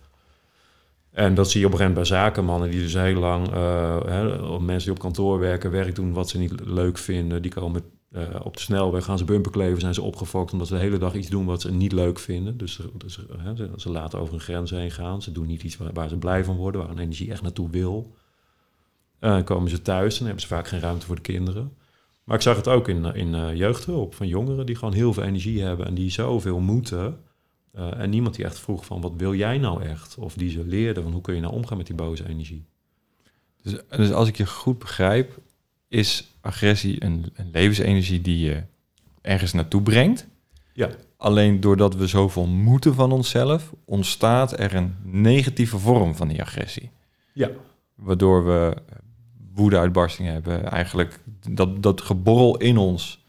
En 1.11 1.35
dat 1.35 1.51
zie 1.51 1.61
je 1.61 1.67
op 1.67 1.73
een 1.73 1.79
gegeven 1.79 2.01
bij 2.01 2.09
zakenmannen 2.09 2.71
die 2.71 2.81
dus 2.81 2.95
heel 2.95 3.21
lang, 3.21 3.51
hè, 4.05 4.61
mensen 4.61 4.85
die 4.85 4.93
op 4.93 4.99
kantoor 4.99 5.39
werken, 5.39 5.71
werk 5.71 5.95
doen 5.95 6.13
wat 6.13 6.29
ze 6.29 6.39
niet 6.39 6.61
leuk 6.61 6.99
vinden, 6.99 7.43
die 7.43 7.51
komen 7.51 7.83
uh, 8.17 8.41
op 8.43 8.57
de 8.57 8.63
snelweg, 8.63 9.05
gaan 9.05 9.19
ze 9.19 9.25
bumperkleven, 9.25 9.81
zijn 9.81 9.95
ze 9.95 10.03
opgefokt 10.03 10.53
omdat 10.53 10.67
ze 10.67 10.75
de 10.75 10.81
hele 10.81 10.99
dag 10.99 11.15
iets 11.15 11.29
doen 11.29 11.47
wat 11.47 11.61
ze 11.61 11.73
niet 11.73 11.93
leuk 11.93 12.19
vinden. 12.19 12.57
Dus, 12.57 12.81
dus 12.97 13.19
hè, 13.39 13.79
ze, 13.79 13.91
laten 13.91 14.19
over 14.19 14.35
een 14.35 14.41
grens 14.41 14.71
heen 14.71 14.91
gaan, 14.91 15.23
ze 15.23 15.33
doen 15.33 15.47
niet 15.47 15.63
iets 15.63 15.77
waar, 15.77 16.09
ze 16.09 16.17
blij 16.17 16.45
van 16.45 16.57
worden, 16.57 16.81
waar 16.81 16.91
hun 16.91 16.99
energie 16.99 17.31
echt 17.31 17.43
naartoe 17.43 17.71
wil. 17.71 18.15
Uh, 19.21 19.43
komen 19.43 19.71
ze 19.71 19.83
thuis 19.83 20.19
en 20.19 20.25
hebben 20.25 20.43
ze 20.43 20.49
vaak 20.49 20.69
geen 20.69 20.81
ruimte 20.81 21.07
voor 21.07 21.17
de 21.17 21.23
kinderen. 21.23 21.73
Maar 22.25 22.37
ik 22.37 22.43
zag 22.43 22.57
het 22.57 22.69
ook 22.69 22.89
in, 22.89 23.05
in 23.05 23.35
uh, 23.35 23.55
jeugdhulp 23.55 24.15
van 24.15 24.29
jongeren 24.29 24.67
die 24.67 24.77
gewoon 24.77 24.95
heel 24.95 25.13
veel 25.13 25.23
energie 25.23 25.63
hebben 25.63 25.87
en 25.87 25.95
die 25.95 26.11
zoveel 26.11 26.61
moeten. 26.61 27.21
En 27.73 28.11
niemand 28.11 28.35
die 28.35 28.45
echt 28.45 28.59
vroeg 28.59 28.85
van 28.85 29.01
wat 29.01 29.13
wil 29.17 29.35
jij 29.35 29.59
nou 29.59 29.83
echt? 29.83 30.17
Of 30.19 30.35
die 30.35 30.51
ze 30.51 30.65
leerden 30.65 31.03
van 31.03 31.13
hoe 31.13 31.21
kun 31.21 31.35
je 31.35 31.41
nou 31.41 31.53
omgaan 31.53 31.77
met 31.77 31.87
die 31.87 31.97
boze 31.97 32.29
energie. 32.29 32.65
Dus, 33.63 33.77
dus 33.97 34.13
als 34.13 34.29
ik 34.29 34.37
je 34.37 34.47
goed 34.47 34.79
begrijp, 34.79 35.39
is 35.95 36.25
agressie 36.41 37.05
een, 37.05 37.33
een 37.35 37.51
levensenergie 37.53 38.21
die 38.21 38.39
je 38.39 38.63
ergens 39.21 39.53
naartoe 39.53 39.83
brengt. 39.83 40.27
Ja. 40.73 40.89
Alleen 41.17 41.61
doordat 41.61 41.95
we 41.95 42.07
zoveel 42.07 42.47
moeten 42.47 42.95
van 42.95 43.13
onszelf, 43.13 43.73
ontstaat 43.85 44.59
er 44.59 44.75
een 44.75 44.95
negatieve 45.03 45.79
vorm 45.79 46.15
van 46.15 46.29
die 46.29 46.43
agressie. 46.43 46.91
Ja. 47.33 47.51
Waardoor 47.95 48.45
we 48.47 48.77
woedeuitbarstingen 49.55 50.33
hebben. 50.33 50.71
Eigenlijk 50.71 51.19
dat, 51.51 51.83
dat 51.83 52.01
geborrel 52.01 52.57
in 52.57 52.77
ons, 52.77 53.25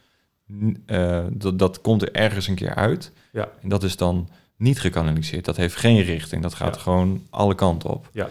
uh, 0.88 1.26
dat, 1.32 1.60
dat 1.60 1.82
komt 1.82 2.02
er 2.02 2.12
ergens 2.12 2.48
een 2.48 2.56
keer 2.56 2.76
uit. 2.76 3.12
Ja. 3.32 3.50
En 3.62 3.70
dat 3.70 3.84
is 3.84 3.96
dan 3.98 4.30
niet 4.58 4.80
gekanaliseerd. 4.80 5.46
Dat 5.46 5.58
heeft 5.58 5.76
geen 5.76 6.02
richting. 6.02 6.42
Dat 6.42 6.54
gaat 6.54 6.76
Ja. 6.76 6.82
gewoon 6.82 7.24
alle 7.30 7.56
kanten 7.56 7.90
op. 7.90 8.10
Ja, 8.12 8.30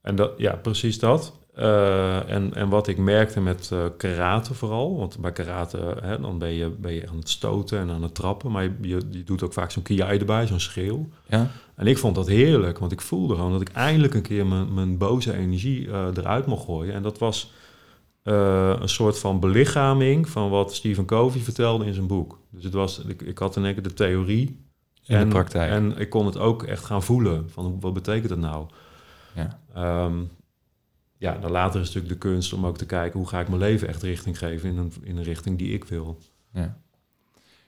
en 0.00 0.16
dat, 0.16 0.32
ja 0.36 0.54
precies 0.54 0.98
dat. 0.98 1.37
Eh, 1.58 2.30
en, 2.30 2.54
en 2.54 2.68
wat 2.68 2.88
ik 2.88 2.98
merkte 2.98 3.40
met 3.40 3.70
uh, 3.72 3.84
karate 3.96 4.54
vooral, 4.54 4.96
want 4.96 5.18
bij 5.18 5.32
karate 5.32 5.96
hè, 6.00 6.20
dan 6.20 6.38
ben 6.38 6.52
je, 6.52 6.68
ben 6.68 6.92
je 6.92 7.08
aan 7.08 7.16
het 7.16 7.28
stoten 7.28 7.78
en 7.78 7.90
aan 7.90 8.02
het 8.02 8.14
trappen, 8.14 8.50
maar 8.50 8.62
je, 8.62 8.72
je, 8.80 9.00
je 9.10 9.24
doet 9.24 9.42
ook 9.42 9.52
vaak 9.52 9.70
zo'n 9.70 9.82
kiai 9.82 10.18
erbij, 10.18 10.46
zo'n 10.46 10.60
schreeuw. 10.60 11.08
Ja. 11.26 11.50
En 11.74 11.86
ik 11.86 11.98
vond 11.98 12.14
dat 12.14 12.26
heerlijk, 12.26 12.78
want 12.78 12.92
ik 12.92 13.00
voelde 13.00 13.34
gewoon 13.34 13.52
dat 13.52 13.60
ik 13.60 13.68
eindelijk 13.68 14.14
een 14.14 14.22
keer 14.22 14.46
mijn, 14.46 14.74
mijn 14.74 14.98
boze 14.98 15.36
energie 15.36 15.86
uh, 15.86 16.06
eruit 16.14 16.46
mocht 16.46 16.64
gooien. 16.64 16.94
En 16.94 17.02
dat 17.02 17.18
was 17.18 17.52
een 18.22 18.88
soort 18.88 19.18
van 19.18 19.40
belichaming 19.40 20.28
van 20.28 20.50
wat 20.50 20.74
Stephen 20.74 21.04
Covey 21.04 21.40
vertelde 21.40 21.86
in 21.86 21.94
zijn 21.94 22.06
boek. 22.06 22.38
Dus 22.50 22.64
het 22.64 22.72
was, 22.72 22.98
ik, 22.98 23.22
ik 23.22 23.38
had 23.38 23.56
in 23.56 23.64
één 23.64 23.74
keer 23.74 23.82
de 23.82 23.94
theorie 23.94 24.64
in 25.04 25.16
en, 25.16 25.24
de 25.24 25.28
praktijk. 25.28 25.70
En 25.70 25.98
ik 25.98 26.10
kon 26.10 26.26
het 26.26 26.38
ook 26.38 26.62
echt 26.62 26.84
gaan 26.84 27.02
voelen, 27.02 27.50
van 27.50 27.76
wat 27.80 27.92
betekent 27.92 28.30
het 28.30 28.38
nou? 28.38 28.66
Ja. 29.34 30.04
Um, 30.04 30.30
ja, 31.18 31.38
dan 31.40 31.50
later 31.50 31.80
is 31.80 31.86
natuurlijk 31.86 32.22
de 32.22 32.28
kunst 32.28 32.52
om 32.52 32.66
ook 32.66 32.78
te 32.78 32.86
kijken 32.86 33.18
hoe 33.18 33.28
ga 33.28 33.40
ik 33.40 33.48
mijn 33.48 33.60
leven 33.60 33.88
echt 33.88 34.02
richting 34.02 34.38
geven 34.38 34.68
in 34.68 34.78
een, 34.78 34.92
in 35.02 35.16
een 35.16 35.22
richting 35.22 35.58
die 35.58 35.72
ik 35.72 35.84
wil. 35.84 36.18
Ja. 36.52 36.76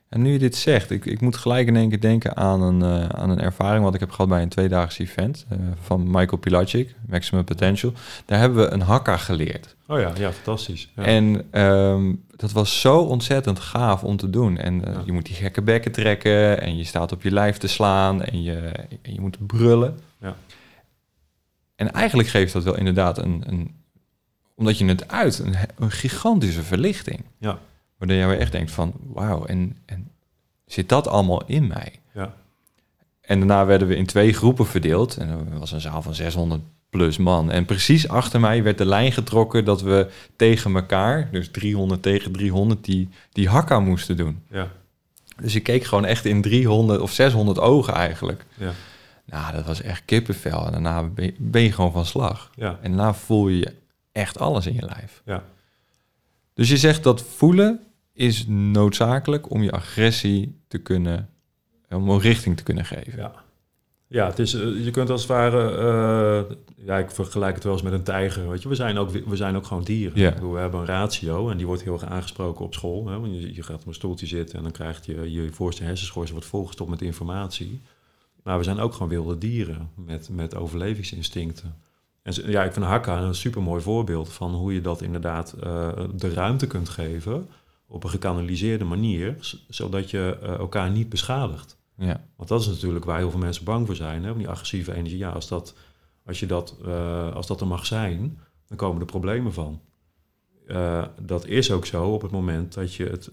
En 0.08 0.22
nu 0.22 0.32
je 0.32 0.38
dit 0.38 0.56
zegt, 0.56 0.90
ik, 0.90 1.04
ik 1.06 1.20
moet 1.20 1.36
gelijk 1.36 1.66
in 1.66 1.76
één 1.76 1.88
keer 1.88 2.00
denken 2.00 2.36
aan 2.36 2.62
een, 2.62 2.80
uh, 2.80 3.08
aan 3.08 3.30
een 3.30 3.40
ervaring 3.40 3.84
wat 3.84 3.94
ik 3.94 4.00
heb 4.00 4.10
gehad 4.10 4.28
bij 4.28 4.42
een 4.42 4.48
tweedaags 4.48 4.98
event 4.98 5.46
uh, 5.52 5.58
van 5.80 6.04
Michael 6.06 6.36
Pilacic, 6.36 6.94
Maximum 7.08 7.44
Potential. 7.44 7.92
Daar 8.24 8.38
hebben 8.38 8.58
we 8.64 8.70
een 8.70 8.80
hakka 8.80 9.16
geleerd. 9.16 9.76
Oh 9.86 10.00
ja, 10.00 10.12
ja, 10.16 10.32
fantastisch. 10.32 10.92
Ja. 10.96 11.02
En 11.02 11.60
um, 11.62 12.24
dat 12.36 12.52
was 12.52 12.80
zo 12.80 12.98
ontzettend 12.98 13.58
gaaf 13.58 14.04
om 14.04 14.16
te 14.16 14.30
doen. 14.30 14.58
En 14.58 14.74
uh, 14.88 14.94
Ja. 14.94 15.02
je 15.04 15.12
moet 15.12 15.26
die 15.26 15.34
gekke 15.34 15.62
bekken 15.62 15.92
trekken 15.92 16.60
en 16.60 16.76
je 16.76 16.84
staat 16.84 17.12
op 17.12 17.22
je 17.22 17.30
lijf 17.30 17.56
te 17.56 17.68
slaan 17.68 18.22
en 18.22 18.42
je, 18.42 18.56
en 19.02 19.14
je 19.14 19.20
moet 19.20 19.46
brullen. 19.46 19.98
En 21.80 21.92
eigenlijk 21.92 22.28
geeft 22.28 22.52
dat 22.52 22.64
wel 22.64 22.76
inderdaad 22.76 23.18
een, 23.18 23.42
een 23.46 23.74
omdat 24.54 24.78
je 24.78 24.84
het 24.84 25.08
uit, 25.08 25.38
een, 25.38 25.54
een 25.78 25.90
gigantische 25.90 26.62
verlichting. 26.62 27.24
Ja. 27.38 27.58
Waardoor 27.96 28.16
je 28.16 28.26
weer 28.26 28.38
echt 28.38 28.52
denkt 28.52 28.70
van, 28.70 28.92
wauw, 29.06 29.44
en, 29.44 29.76
en 29.86 30.10
zit 30.66 30.88
dat 30.88 31.08
allemaal 31.08 31.42
in 31.46 31.66
mij? 31.66 31.92
Ja. 32.14 32.34
En 33.20 33.38
daarna 33.38 33.66
werden 33.66 33.88
we 33.88 33.96
in 33.96 34.06
twee 34.06 34.32
groepen 34.32 34.66
verdeeld. 34.66 35.16
En 35.16 35.28
er 35.28 35.58
was 35.58 35.72
een 35.72 35.80
zaal 35.80 36.02
van 36.02 36.14
600 36.14 36.62
plus 36.90 37.16
man. 37.16 37.50
En 37.50 37.64
precies 37.64 38.08
achter 38.08 38.40
mij 38.40 38.62
werd 38.62 38.78
de 38.78 38.86
lijn 38.86 39.12
getrokken 39.12 39.64
dat 39.64 39.82
we 39.82 40.10
tegen 40.36 40.74
elkaar, 40.74 41.28
dus 41.32 41.50
300 41.50 42.02
tegen 42.02 42.32
300, 42.32 42.84
die, 42.84 43.08
die 43.32 43.48
hakka 43.48 43.80
moesten 43.80 44.16
doen. 44.16 44.42
Ja. 44.50 44.68
Dus 45.36 45.54
ik 45.54 45.62
keek 45.62 45.84
gewoon 45.84 46.04
echt 46.04 46.24
in 46.24 46.42
300 46.42 47.00
of 47.00 47.12
600 47.12 47.58
ogen 47.58 47.94
eigenlijk. 47.94 48.44
Ja. 48.54 48.72
Nou, 49.30 49.52
dat 49.52 49.66
was 49.66 49.82
echt 49.82 50.04
kippenvel. 50.04 50.66
En 50.66 50.72
daarna 50.72 51.02
ben 51.02 51.24
je, 51.24 51.34
ben 51.38 51.62
je 51.62 51.72
gewoon 51.72 51.92
van 51.92 52.06
slag. 52.06 52.50
Ja. 52.54 52.78
En 52.82 52.96
daarna 52.96 53.14
voel 53.14 53.48
je 53.48 53.74
echt 54.12 54.38
alles 54.38 54.66
in 54.66 54.74
je 54.74 54.84
lijf. 54.84 55.22
Ja. 55.24 55.44
Dus 56.54 56.68
je 56.68 56.76
zegt 56.76 57.02
dat 57.02 57.22
voelen 57.22 57.80
is 58.12 58.46
noodzakelijk 58.46 59.50
om 59.50 59.62
je 59.62 59.72
agressie 59.72 60.60
te 60.68 60.78
kunnen, 60.78 61.28
om 61.88 62.08
een 62.08 62.20
richting 62.20 62.56
te 62.56 62.62
kunnen 62.62 62.84
geven. 62.84 63.18
Ja. 63.18 63.32
Ja, 64.12 64.26
het 64.26 64.38
is, 64.38 64.54
uh, 64.54 64.84
je 64.84 64.90
kunt 64.90 65.10
als 65.10 65.20
het 65.20 65.30
ware, 65.30 65.72
uh, 65.72 66.56
ja, 66.86 66.98
ik 66.98 67.10
vergelijk 67.10 67.54
het 67.54 67.64
wel 67.64 67.72
eens 67.72 67.82
met 67.82 67.92
een 67.92 68.02
tijger. 68.02 68.48
Weet 68.48 68.62
je, 68.62 68.68
we 68.68 68.74
zijn 68.74 68.98
ook, 68.98 69.10
we 69.10 69.36
zijn 69.36 69.56
ook 69.56 69.66
gewoon 69.66 69.82
dieren. 69.82 70.18
Ja. 70.18 70.32
Bedoel, 70.32 70.52
we 70.52 70.58
hebben 70.58 70.80
een 70.80 70.86
ratio 70.86 71.50
en 71.50 71.56
die 71.56 71.66
wordt 71.66 71.82
heel 71.82 71.92
erg 71.92 72.04
aangesproken 72.04 72.64
op 72.64 72.74
school. 72.74 73.08
Hè? 73.08 73.20
Want 73.20 73.40
je, 73.40 73.54
je 73.54 73.62
gaat 73.62 73.80
op 73.80 73.86
een 73.86 73.94
stoeltje 73.94 74.26
zitten 74.26 74.56
en 74.56 74.62
dan 74.62 74.72
krijgt 74.72 75.06
je 75.06 75.32
je 75.32 75.52
voorste 75.52 75.84
hersenschors 75.84 76.30
wordt 76.30 76.46
volgestopt 76.46 76.90
met 76.90 77.02
informatie. 77.02 77.80
Maar 78.50 78.58
we 78.58 78.64
zijn 78.64 78.80
ook 78.80 78.92
gewoon 78.92 79.08
wilde 79.08 79.38
dieren 79.38 79.90
met, 79.94 80.28
met 80.28 80.54
overlevingsinstincten. 80.54 81.74
En 82.22 82.50
ja, 82.50 82.64
ik 82.64 82.72
vind 82.72 82.84
Hakka 82.84 83.22
een 83.22 83.34
supermooi 83.34 83.82
voorbeeld 83.82 84.32
van 84.32 84.54
hoe 84.54 84.74
je 84.74 84.80
dat 84.80 85.02
inderdaad 85.02 85.54
uh, 85.64 85.88
de 86.14 86.32
ruimte 86.32 86.66
kunt 86.66 86.88
geven 86.88 87.48
op 87.86 88.04
een 88.04 88.10
gekanaliseerde 88.10 88.84
manier, 88.84 89.36
zodat 89.68 90.10
je 90.10 90.38
uh, 90.42 90.48
elkaar 90.48 90.90
niet 90.90 91.08
beschadigt. 91.08 91.76
Ja. 91.96 92.24
Want 92.36 92.48
dat 92.48 92.60
is 92.60 92.66
natuurlijk 92.66 93.04
waar 93.04 93.18
heel 93.18 93.30
veel 93.30 93.40
mensen 93.40 93.64
bang 93.64 93.86
voor 93.86 93.96
zijn, 93.96 94.24
hè? 94.24 94.36
die 94.36 94.48
agressieve 94.48 94.94
energie. 94.94 95.18
Ja, 95.18 95.30
als 95.30 95.48
dat, 95.48 95.74
als, 96.26 96.40
je 96.40 96.46
dat, 96.46 96.76
uh, 96.86 97.34
als 97.34 97.46
dat 97.46 97.60
er 97.60 97.66
mag 97.66 97.86
zijn, 97.86 98.38
dan 98.66 98.76
komen 98.76 99.00
er 99.00 99.06
problemen 99.06 99.52
van. 99.52 99.80
Dat 101.22 101.46
is 101.46 101.70
ook 101.70 101.86
zo 101.86 102.12
op 102.12 102.22
het 102.22 102.30
moment 102.30 102.74
dat 102.74 102.94
je 102.94 103.04
het 103.04 103.30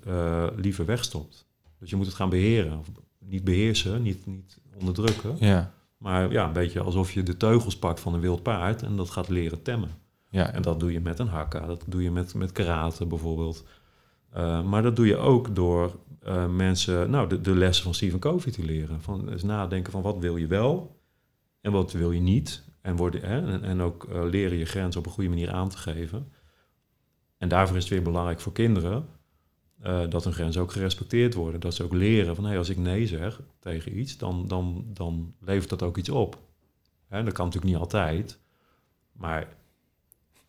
liever 0.55 0.85
wegstopt. 0.85 1.45
Dus 1.79 1.89
je 1.89 1.95
moet 1.95 2.05
het 2.05 2.15
gaan 2.15 2.29
beheren. 2.29 2.83
Niet 3.19 3.43
beheersen, 3.43 4.01
niet, 4.01 4.25
niet 4.25 4.57
onderdrukken. 4.79 5.35
Ja. 5.39 5.73
Maar 5.97 6.31
ja, 6.31 6.47
een 6.47 6.53
beetje 6.53 6.81
alsof 6.81 7.11
je 7.11 7.23
de 7.23 7.37
teugels 7.37 7.77
pakt 7.77 7.99
van 7.99 8.13
een 8.13 8.19
wild 8.19 8.43
paard 8.43 8.83
en 8.83 8.95
dat 8.95 9.09
gaat 9.09 9.29
leren 9.29 9.61
temmen. 9.61 9.89
Ja. 10.29 10.51
En 10.51 10.61
dat 10.61 10.79
doe 10.79 10.91
je 10.91 10.99
met 10.99 11.19
een 11.19 11.27
hakka, 11.27 11.65
dat 11.65 11.83
doe 11.87 12.03
je 12.03 12.11
met, 12.11 12.33
met 12.33 12.51
karate 12.51 13.05
bijvoorbeeld. 13.05 13.65
Uh, 14.35 14.63
maar 14.63 14.81
dat 14.81 14.95
doe 14.95 15.05
je 15.05 15.17
ook 15.17 15.55
door 15.55 15.99
uh, 16.27 16.47
mensen, 16.49 17.09
nou, 17.09 17.29
de, 17.29 17.41
de, 17.41 17.55
lessen 17.55 17.83
van 17.83 17.93
Stephen 17.93 18.19
Covey 18.19 18.51
te 18.51 18.63
leren. 18.63 19.01
Van 19.01 19.29
eens 19.29 19.43
nadenken 19.43 19.91
van 19.91 20.01
wat 20.01 20.17
wil 20.17 20.37
je 20.37 20.47
wel 20.47 20.99
en 21.61 21.71
wat 21.71 21.91
wil 21.91 22.11
je 22.11 22.21
niet. 22.21 22.63
En, 22.81 22.95
worden, 22.95 23.21
hè, 23.21 23.51
en, 23.51 23.63
en 23.63 23.81
ook 23.81 24.07
uh, 24.09 24.23
leren 24.23 24.57
je 24.57 24.65
grenzen 24.65 24.99
op 24.99 25.05
een 25.05 25.11
goede 25.11 25.29
manier 25.29 25.51
aan 25.51 25.69
te 25.69 25.77
geven. 25.77 26.31
En 27.37 27.49
daarvoor 27.49 27.77
is 27.77 27.83
het 27.83 27.91
weer 27.91 28.01
belangrijk 28.01 28.39
voor 28.39 28.51
kinderen 28.51 29.05
uh, 29.85 29.99
dat 30.09 30.23
hun 30.23 30.33
grenzen 30.33 30.61
ook 30.61 30.71
gerespecteerd 30.71 31.33
worden. 31.33 31.59
Dat 31.59 31.73
ze 31.73 31.83
ook 31.83 31.93
leren 31.93 32.35
van 32.35 32.45
hey, 32.45 32.57
als 32.57 32.69
ik 32.69 32.77
nee 32.77 33.07
zeg 33.07 33.39
tegen 33.59 33.99
iets, 33.99 34.17
dan, 34.17 34.47
dan, 34.47 34.85
dan 34.93 35.33
levert 35.39 35.69
dat 35.69 35.83
ook 35.83 35.97
iets 35.97 36.09
op. 36.09 36.37
Dat 37.09 37.33
kan 37.33 37.45
natuurlijk 37.45 37.63
niet 37.63 37.75
altijd. 37.75 38.39
Maar 39.11 39.47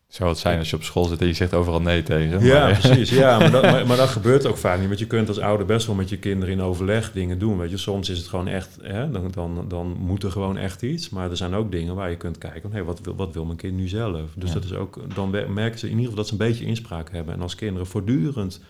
zou 0.07 0.29
het 0.29 0.37
zijn 0.37 0.59
als 0.59 0.69
je 0.69 0.75
op 0.75 0.83
school 0.83 1.03
zit 1.05 1.21
en 1.21 1.27
je 1.27 1.33
zegt 1.33 1.53
overal 1.53 1.81
nee 1.81 2.03
tegen. 2.03 2.43
Ja, 2.43 2.67
maar, 2.67 2.79
precies. 2.79 3.09
Ja, 3.09 3.39
maar 3.39 3.51
dat, 3.51 3.61
maar, 3.71 3.87
maar, 3.87 3.97
dat 3.97 4.09
gebeurt 4.09 4.45
ook 4.45 4.57
vaak 4.57 4.79
niet. 4.79 4.87
Want 4.87 4.99
je 4.99 5.07
kunt 5.07 5.27
als 5.27 5.39
ouder 5.39 5.65
best 5.65 5.87
wel 5.87 5.95
met 5.95 6.09
je 6.09 6.17
kinderen 6.17 6.53
in 6.53 6.61
overleg 6.61 7.11
dingen 7.11 7.39
doen. 7.39 7.57
Weet 7.57 7.69
je, 7.69 7.77
soms 7.77 8.09
is 8.09 8.17
het 8.17 8.27
gewoon 8.27 8.47
echt, 8.47 8.77
hè, 8.81 9.11
dan, 9.11 9.31
dan, 9.31 9.65
dan 9.67 9.95
moet 9.99 10.23
er 10.23 10.31
gewoon 10.31 10.57
echt 10.57 10.81
iets. 10.81 11.09
Maar 11.09 11.29
er 11.29 11.37
zijn 11.37 11.53
ook 11.53 11.71
dingen 11.71 11.95
waar 11.95 12.09
je 12.09 12.17
kunt 12.17 12.37
kijken 12.37 12.61
van, 12.61 12.71
hé, 12.71 12.83
wat, 12.83 12.99
wil, 13.01 13.15
wat 13.15 13.33
wil 13.33 13.45
mijn 13.45 13.57
kind 13.57 13.75
nu 13.75 13.87
zelf? 13.87 14.33
Dus 14.35 14.47
Ja. 14.49 14.53
dat 14.53 14.63
is 14.63 14.73
ook, 14.73 15.15
dan 15.15 15.29
merken 15.53 15.79
ze 15.79 15.85
in 15.85 15.97
ieder 15.97 16.09
geval 16.09 16.15
dat 16.17 16.27
ze 16.27 16.31
een 16.31 16.47
beetje 16.49 16.65
inspraak 16.65 17.11
hebben. 17.11 17.33
En 17.33 17.41
als 17.41 17.55
kinderen 17.55 17.87
voortdurend 17.87 18.61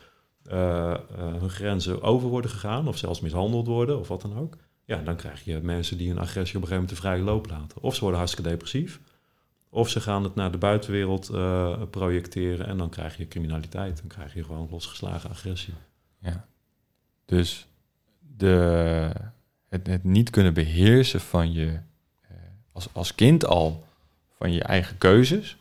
hun 1.40 1.50
grenzen 1.50 2.02
over 2.02 2.30
worden 2.30 2.52
gegaan, 2.52 2.88
of 2.88 2.98
zelfs 2.98 3.20
mishandeld 3.20 3.68
worden, 3.68 4.00
of 4.00 4.08
wat 4.08 4.22
dan 4.22 4.38
ook. 4.38 4.58
Ja, 4.86 5.02
dan 5.02 5.16
krijg 5.16 5.44
je 5.44 5.60
mensen 5.62 5.98
die 5.98 6.08
hun 6.08 6.20
agressie 6.20 6.58
op 6.58 6.62
een 6.62 6.68
gegeven 6.68 6.76
moment 6.76 6.90
de 6.90 7.08
vrije 7.08 7.24
loop 7.24 7.50
laten. 7.50 7.82
Of 7.82 7.94
ze 7.94 8.00
worden 8.02 8.20
hartstikke 8.20 8.50
depressief. 8.50 9.00
Of 9.70 9.90
ze 9.90 10.02
gaan 10.02 10.24
het 10.24 10.36
naar 10.36 10.52
de 10.52 10.58
buitenwereld 10.58 11.30
uh, 11.32 11.82
projecteren 11.90 12.66
en 12.66 12.78
dan 12.78 12.90
krijg 12.90 13.18
je 13.18 13.28
criminaliteit. 13.28 13.98
Dan 13.98 14.08
krijg 14.08 14.34
je 14.34 14.44
gewoon 14.44 14.68
losgeslagen 14.72 15.30
agressie. 15.30 15.74
Ja. 16.20 16.46
Dus 17.26 17.68
de, 18.20 19.12
het, 19.68 19.88
het 19.88 20.04
niet 20.04 20.30
kunnen 20.30 20.54
beheersen 20.54 21.20
van 21.20 21.54
je, 21.54 21.80
als, 22.72 22.88
als 22.94 23.16
kind 23.16 23.46
al, 23.46 23.84
van 24.38 24.52
je 24.52 24.64
eigen 24.64 24.98
keuzes. 24.98 25.58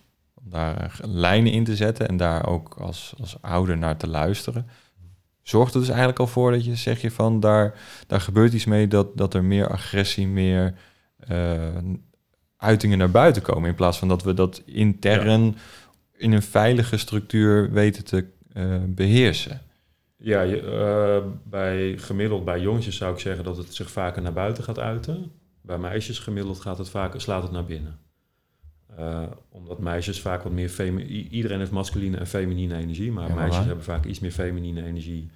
Daar 0.51 1.01
lijnen 1.03 1.53
in 1.53 1.65
te 1.65 1.77
zetten 1.77 2.09
en 2.09 2.17
daar 2.17 2.47
ook 2.47 2.75
als, 2.75 3.15
als 3.21 3.37
ouder 3.41 3.79
naar 3.79 3.97
te 3.97 4.09
luisteren. 4.09 4.67
Zorgt 5.43 5.75
er 5.75 5.81
dus 5.81 5.89
eigenlijk 5.89 6.19
al 6.19 6.27
voor 6.27 6.51
dat 6.51 6.65
je 6.65 6.75
zeg 6.75 7.01
je 7.01 7.11
van 7.11 7.41
daar, 7.41 7.75
daar 8.07 8.21
gebeurt 8.21 8.53
iets 8.53 8.65
mee 8.65 8.89
dat, 8.89 9.17
dat 9.17 9.35
er 9.35 9.45
meer 9.45 9.71
agressie, 9.71 10.27
meer 10.27 10.75
uh, 11.31 11.77
uitingen 12.57 12.99
naar 12.99 13.11
buiten 13.11 13.43
komen. 13.43 13.69
In 13.69 13.75
plaats 13.75 13.99
van 13.99 14.09
dat 14.09 14.23
we 14.23 14.35
dat 14.35 14.63
intern 14.65 15.45
ja. 15.45 15.53
in 16.17 16.33
een 16.33 16.43
veilige 16.43 16.97
structuur 16.97 17.71
weten 17.71 18.05
te 18.05 18.25
uh, 18.57 18.77
beheersen. 18.87 19.61
Ja, 20.17 20.41
je, 20.41 20.63
uh, 20.63 21.33
bij, 21.45 21.99
gemiddeld 21.99 22.45
bij 22.45 22.61
jongetjes 22.61 22.97
zou 22.97 23.13
ik 23.13 23.21
zeggen 23.21 23.45
dat 23.45 23.57
het 23.57 23.75
zich 23.75 23.91
vaker 23.91 24.23
naar 24.23 24.33
buiten 24.33 24.65
gaat 24.65 24.79
uiten. 24.79 25.33
Bij 25.61 25.79
meisjes 25.79 26.19
gemiddeld 26.19 26.61
gaat 26.61 26.79
het 26.79 26.91
vaker, 26.91 27.21
slaat 27.21 27.43
het 27.43 27.53
naar 27.53 27.65
binnen. 27.65 27.99
Uh, 28.99 29.23
omdat 29.49 29.79
meisjes 29.79 30.21
vaak 30.21 30.43
wat 30.43 30.53
meer... 30.53 31.03
Iedereen 31.07 31.59
heeft 31.59 31.71
masculine 31.71 32.17
en 32.17 32.27
feminine 32.27 32.77
energie, 32.77 33.13
maar, 33.13 33.23
Ja, 33.23 33.29
maar 33.29 33.39
meisjes 33.39 33.57
waar? 33.57 33.67
hebben 33.67 33.85
vaak 33.85 34.05
iets 34.05 34.19
meer 34.19 34.31
feminine 34.31 34.85
energie. 34.85 35.31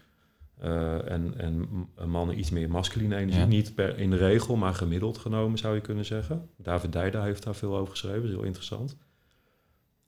Uh, 0.62 1.10
en, 1.10 1.34
en 1.36 1.68
mannen 2.08 2.38
iets 2.38 2.50
meer 2.50 2.70
masculine 2.70 3.16
energie. 3.16 3.40
Ja. 3.40 3.46
Niet 3.46 3.74
per, 3.74 3.98
in 3.98 4.10
de 4.10 4.16
regel, 4.16 4.56
maar 4.56 4.74
gemiddeld 4.74 5.18
genomen 5.18 5.58
zou 5.58 5.74
je 5.74 5.80
kunnen 5.80 6.04
zeggen. 6.04 6.48
David 6.56 6.92
Dijda 6.92 7.22
heeft 7.22 7.42
daar 7.42 7.54
veel 7.54 7.76
over 7.76 7.90
geschreven, 7.90 8.20
dat 8.20 8.30
is 8.30 8.36
heel 8.36 8.44
interessant. 8.44 8.96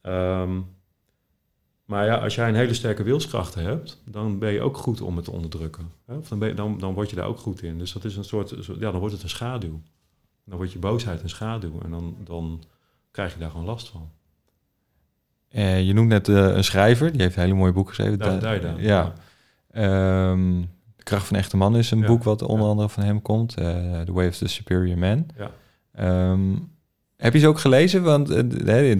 Um, 0.03 0.67
maar 1.85 2.07
ja, 2.07 2.17
als 2.17 2.35
jij 2.35 2.49
een 2.49 2.55
hele 2.55 2.75
sterke 2.75 3.03
wilskrachten 3.03 3.63
hebt, 3.63 4.03
dan 4.05 4.39
ben 4.39 4.53
je 4.53 4.61
ook 4.61 4.77
goed 4.77 5.01
om 5.01 5.17
het 5.17 5.25
te 5.25 5.31
onderdrukken. 5.31 5.91
Hè? 6.07 6.17
Of 6.17 6.29
dan, 6.29 6.39
ben 6.39 6.49
je, 6.49 6.55
dan, 6.55 6.79
dan 6.79 6.95
word 6.95 7.11
je 7.11 7.17
daar 7.17 7.27
ook 7.27 7.39
goed 7.39 7.63
in. 7.63 7.79
Dus 7.79 7.93
dat 7.93 8.05
is 8.05 8.17
een 8.17 8.25
soort, 8.25 8.55
ja, 8.67 8.91
dan 8.91 8.99
wordt 8.99 9.15
het 9.15 9.23
een 9.23 9.29
schaduw. 9.29 9.81
Dan 10.45 10.57
wordt 10.57 10.73
je 10.73 10.79
boosheid 10.79 11.23
een 11.23 11.29
schaduw 11.29 11.81
en 11.81 11.91
dan, 11.91 12.17
dan 12.25 12.63
krijg 13.15 13.33
je 13.33 13.39
daar 13.39 13.51
gewoon 13.51 13.67
last 13.67 13.89
van. 13.89 14.11
Uh, 15.51 15.87
je 15.87 15.93
noemt 15.93 16.09
net 16.09 16.29
uh, 16.29 16.37
een 16.57 16.65
schrijver, 16.65 17.13
die 17.13 17.21
heeft 17.21 17.37
een 17.37 17.43
hele 17.43 17.55
mooie 17.55 17.73
boek 17.73 17.89
geschreven. 17.89 18.19
Dijda. 18.19 18.75
Ja. 18.79 19.13
Um, 20.31 20.61
de 20.97 21.03
kracht 21.03 21.27
van 21.27 21.37
echte 21.37 21.57
man 21.57 21.77
is 21.77 21.91
een 21.91 21.99
Ja, 21.99 22.07
boek 22.07 22.23
wat 22.23 22.43
onder 22.43 22.65
ja. 22.65 22.71
andere 22.71 22.89
van 22.89 23.03
hem 23.03 23.23
komt. 23.23 23.59
Uh, 23.59 24.01
the 24.01 24.13
Way 24.13 24.29
of 24.29 24.37
the 24.37 24.49
Superior 24.49 24.99
Man. 24.99 25.27
Ja. 25.37 26.31
Um, 26.31 26.73
Heb 27.17 27.33
je 27.33 27.39
ze 27.39 27.49
ook 27.49 27.59
gelezen? 27.59 28.03
Want 28.03 28.27
de. 28.29 28.97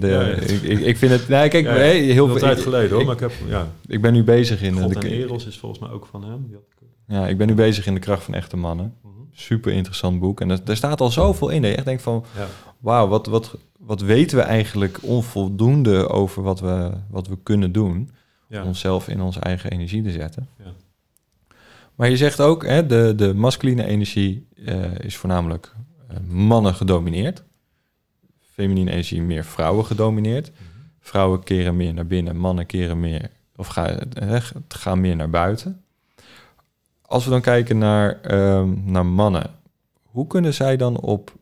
Ik, 0.61 0.79
ik, 0.79 0.97
vind 0.97 1.11
het... 1.11 1.27
Nee, 1.27 1.49
kijk, 1.49 1.65
hey, 1.85 1.99
heel 1.99 2.27
Veel 2.27 2.37
tijd 2.37 2.59
geleden 2.59 2.89
hoor, 2.89 2.99
ik- 2.99 3.05
maar 3.05 3.15
ik 3.15 3.21
heb, 3.21 3.31
ja, 3.47 3.67
Ik 3.87 4.01
ben 4.01 4.13
nu 4.13 4.23
bezig 4.23 4.61
in... 4.61 4.73
God 4.81 5.01
de, 5.01 5.09
Eros 5.09 5.45
is 5.45 5.57
volgens 5.57 5.81
mij 5.81 5.89
ook 5.89 6.05
van 6.05 6.23
hem. 6.23 6.57
Ja, 7.07 7.27
ik 7.27 7.37
ben 7.37 7.47
nu 7.47 7.53
bezig 7.53 7.85
in 7.87 7.93
de 7.93 7.99
kracht 7.99 8.23
van 8.23 8.33
echte 8.33 8.57
mannen. 8.57 8.93
Super 9.31 9.71
interessant 9.71 10.19
boek. 10.19 10.41
En 10.41 10.49
er, 10.49 10.59
er 10.65 10.75
staat 10.75 11.01
al 11.01 11.11
zoveel 11.11 11.49
in 11.49 11.61
dat 11.61 11.71
je 11.71 11.77
echt 11.77 11.85
denkt 11.85 12.01
van... 12.01 12.25
Wauw, 12.85 13.07
wat, 13.07 13.25
wat, 13.25 13.57
wat 13.79 14.01
weten 14.01 14.37
we 14.37 14.43
eigenlijk 14.43 14.99
onvoldoende 15.01 16.09
over 16.09 16.43
wat 16.43 16.59
we, 16.59 16.91
wat 17.09 17.27
we 17.27 17.37
kunnen 17.43 17.71
doen... 17.71 18.09
Ja. 18.47 18.61
om 18.61 18.67
onszelf 18.67 19.07
in 19.07 19.21
onze 19.21 19.39
eigen 19.39 19.71
energie 19.71 20.03
te 20.03 20.11
zetten. 20.11 20.47
Ja. 20.57 20.73
Maar 21.95 22.09
je 22.09 22.17
zegt 22.17 22.41
ook, 22.41 22.65
hè, 22.65 22.85
de, 22.85 23.13
de 23.15 23.33
masculine 23.33 23.85
energie 23.85 24.47
eh, 24.65 24.99
is 24.99 25.17
voornamelijk 25.17 25.75
eh, 26.07 26.17
mannen 26.27 26.73
gedomineerd. 26.73 27.43
Feminine 28.41 28.91
energie 28.91 29.21
meer 29.21 29.43
vrouwen 29.45 29.85
gedomineerd. 29.85 30.51
Vrouwen 30.99 31.43
keren 31.43 31.75
meer 31.75 31.93
naar 31.93 32.07
binnen, 32.07 32.37
mannen 32.37 32.65
keren 32.65 32.99
meer, 32.99 33.29
of 33.55 33.67
gaan, 33.67 33.99
eh, 34.13 34.41
gaan 34.67 35.01
meer 35.01 35.15
naar 35.15 35.29
buiten. 35.29 35.83
Als 37.01 37.23
we 37.23 37.29
dan 37.29 37.41
kijken 37.41 37.77
naar, 37.77 38.21
ehm, 38.21 38.91
naar 38.91 39.05
mannen, 39.05 39.49
hoe 40.03 40.27
kunnen 40.27 40.53
zij 40.53 40.77
dan 40.77 40.99
op 40.99 41.33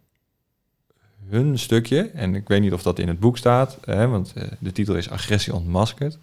hun 1.30 1.60
stukje, 1.60 2.02
en 2.02 2.36
ik 2.36 2.48
weet 2.48 2.62
niet 2.62 2.74
of 2.74 2.84
dat 2.84 3.00
in 3.00 3.08
het 3.08 3.20
boek 3.20 3.38
staat, 3.38 3.78
hè, 3.86 4.08
want 4.08 4.34
eh, 4.34 4.48
de 4.60 4.72
titel 4.72 4.96
is 4.96 5.10
Agressie 5.10 5.54
ontmaskerd. 5.54 6.18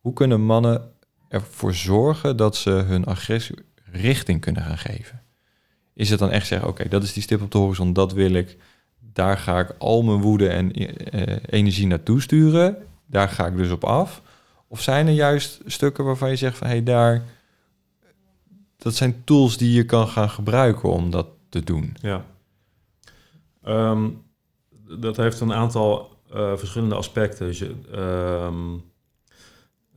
Hoe 0.00 0.12
kunnen 0.12 0.40
mannen 0.40 0.90
ervoor 1.28 1.74
zorgen 1.74 2.36
dat 2.36 2.56
ze 2.56 2.70
hun 2.70 3.04
agressie 3.04 3.56
richting 3.92 4.40
kunnen 4.40 4.62
gaan 4.62 4.78
geven? 4.78 5.22
Is 5.94 6.10
het 6.10 6.18
dan 6.18 6.30
echt 6.30 6.46
zeggen, 6.46 6.68
oké, 6.68 6.88
dat 6.88 7.02
is 7.02 7.12
die 7.12 7.22
stip 7.22 7.42
op 7.42 7.52
de 7.52 7.58
horizon, 7.58 7.92
dat 7.92 8.12
wil 8.12 8.32
ik. 8.32 8.56
Daar 9.12 9.38
ga 9.38 9.58
ik 9.58 9.74
al 9.78 10.02
mijn 10.02 10.20
woede 10.20 10.48
en 10.48 10.72
eh, 10.72 11.36
energie 11.46 11.86
naartoe 11.86 12.20
sturen. 12.20 12.76
Daar 13.06 13.28
ga 13.28 13.46
ik 13.46 13.56
dus 13.56 13.70
op 13.70 13.84
af. 13.84 14.22
Of 14.68 14.82
zijn 14.82 15.06
er 15.06 15.12
juist 15.12 15.60
stukken 15.66 16.04
waarvan 16.04 16.30
je 16.30 16.36
zegt 16.36 16.58
van, 16.58 16.66
hé, 16.66 16.72
hey, 16.72 16.82
daar... 16.82 17.22
Dat 18.76 18.94
zijn 18.94 19.24
tools 19.24 19.56
die 19.56 19.72
je 19.72 19.84
kan 19.84 20.08
gaan 20.08 20.30
gebruiken 20.30 20.92
om 20.92 21.10
dat 21.10 21.26
te 21.48 21.64
doen. 21.64 21.96
Ja. 22.00 22.24
Ehm, 23.62 24.08
dat 25.00 25.16
heeft 25.16 25.40
een 25.40 25.52
aantal 25.52 26.08
eh, 26.32 26.56
verschillende 26.56 26.94
aspecten. 26.94 27.46
Dus 27.46 27.58
je, 27.58 27.74
ehm, 27.92 28.72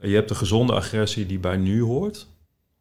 je 0.08 0.14
hebt 0.14 0.28
de 0.28 0.34
gezonde 0.34 0.72
agressie 0.72 1.26
die 1.26 1.38
bij 1.38 1.56
nu 1.56 1.82
hoort. 1.82 2.26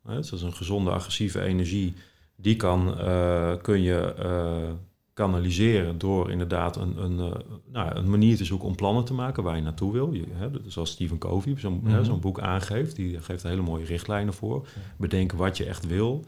Hè, 0.07 0.15
dus 0.15 0.29
dat 0.29 0.39
is 0.39 0.45
een 0.45 0.53
gezonde 0.53 0.91
agressieve 0.91 1.41
energie. 1.41 1.93
Die 2.35 2.55
kan, 2.55 2.99
eh, 2.99 3.53
kun 3.61 3.81
je 3.81 4.13
eh, 4.13 4.71
kanaliseren 5.13 5.97
door 5.97 6.31
inderdaad 6.31 6.75
een, 6.75 7.03
een, 7.03 7.15
nou, 7.71 7.95
een 7.95 8.09
manier 8.09 8.37
te 8.37 8.45
zoeken 8.45 8.67
om 8.67 8.75
plannen 8.75 9.05
te 9.05 9.13
maken 9.13 9.43
waar 9.43 9.55
je 9.55 9.61
naartoe 9.61 9.91
wil. 9.91 10.13
Je, 10.13 10.23
hè, 10.33 10.49
zoals 10.67 10.91
Stephen 10.91 11.17
Covey 11.17 11.53
zo'n 11.57 11.79
Mhm. 11.83 12.03
zo'n 12.03 12.19
boek 12.19 12.39
aangeeft. 12.39 12.95
Die 12.95 13.19
geeft 13.19 13.43
hele 13.43 13.61
mooie 13.61 13.85
richtlijnen 13.85 14.33
voor. 14.33 14.67
Bedenken 14.97 15.37
wat 15.37 15.57
je 15.57 15.65
echt 15.65 15.87
wil. 15.87 16.25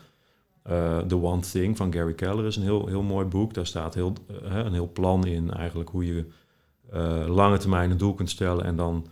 Eh, 0.66 0.98
The 0.98 1.22
One 1.22 1.42
Thing 1.42 1.78
van 1.78 1.94
Gary 1.94 2.14
Keller 2.14 2.46
is 2.46 2.56
een 2.56 2.64
heel, 2.64 2.88
heel 2.88 3.02
mooi 3.02 3.26
boek. 3.26 3.54
Daar 3.54 3.66
staat 3.66 3.94
heel, 3.94 4.14
eh, 4.44 4.56
een 4.56 4.74
heel 4.74 4.92
plan 4.92 5.26
in, 5.26 5.52
eigenlijk 5.52 5.90
hoe 5.90 6.06
je 6.06 6.26
eh, 6.90 7.26
lange 7.28 7.58
termijn 7.58 7.92
een 7.92 7.98
doel 7.98 8.14
kunt 8.14 8.30
stellen 8.30 8.66
en 8.66 8.76
dan 8.76 9.08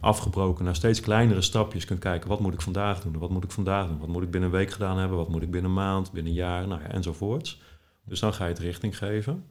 afgebroken 0.00 0.64
naar 0.64 0.74
steeds 0.74 1.00
kleinere 1.00 1.40
stapjes 1.40 1.84
kunt 1.84 1.98
kijken. 1.98 2.28
Wat 2.28 2.40
moet 2.40 2.54
ik 2.54 2.60
vandaag 2.60 3.00
doen? 3.00 3.18
Wat 3.18 3.30
moet 3.30 3.44
ik 3.44 3.50
vandaag 3.50 3.86
doen? 3.86 3.98
Wat 3.98 4.08
moet 4.08 4.22
ik 4.22 4.30
binnen 4.30 4.50
een 4.50 4.56
week 4.56 4.70
gedaan 4.70 4.98
hebben? 4.98 5.18
Wat 5.18 5.28
moet 5.28 5.42
ik 5.42 5.50
binnen 5.50 5.70
een 5.70 5.76
maand, 5.76 6.12
binnen 6.12 6.32
een 6.32 6.38
jaar, 6.38 6.66
nou 6.66 6.80
ja, 6.80 6.88
enzovoorts. 6.88 7.60
Dus 8.04 8.20
dan 8.20 8.34
ga 8.34 8.44
je 8.44 8.52
het 8.52 8.62
richting 8.62 8.98
geven. 8.98 9.44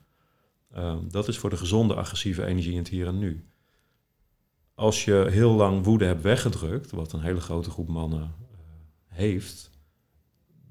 Eh, 0.71 0.95
dat 1.09 1.27
is 1.27 1.37
voor 1.37 1.49
de 1.49 1.57
gezonde 1.57 1.95
agressieve 1.95 2.45
energie 2.45 2.71
in 2.71 2.77
het 2.77 2.87
hier 2.87 3.07
en 3.07 3.19
nu. 3.19 3.45
Als 4.75 5.05
je 5.05 5.27
heel 5.29 5.51
lang 5.51 5.83
woede 5.83 6.05
hebt 6.05 6.21
weggedrukt, 6.21 6.91
wat 6.91 7.13
een 7.13 7.21
hele 7.21 7.39
grote 7.39 7.69
groep 7.69 7.87
mannen 7.87 8.33
heeft, 9.07 9.68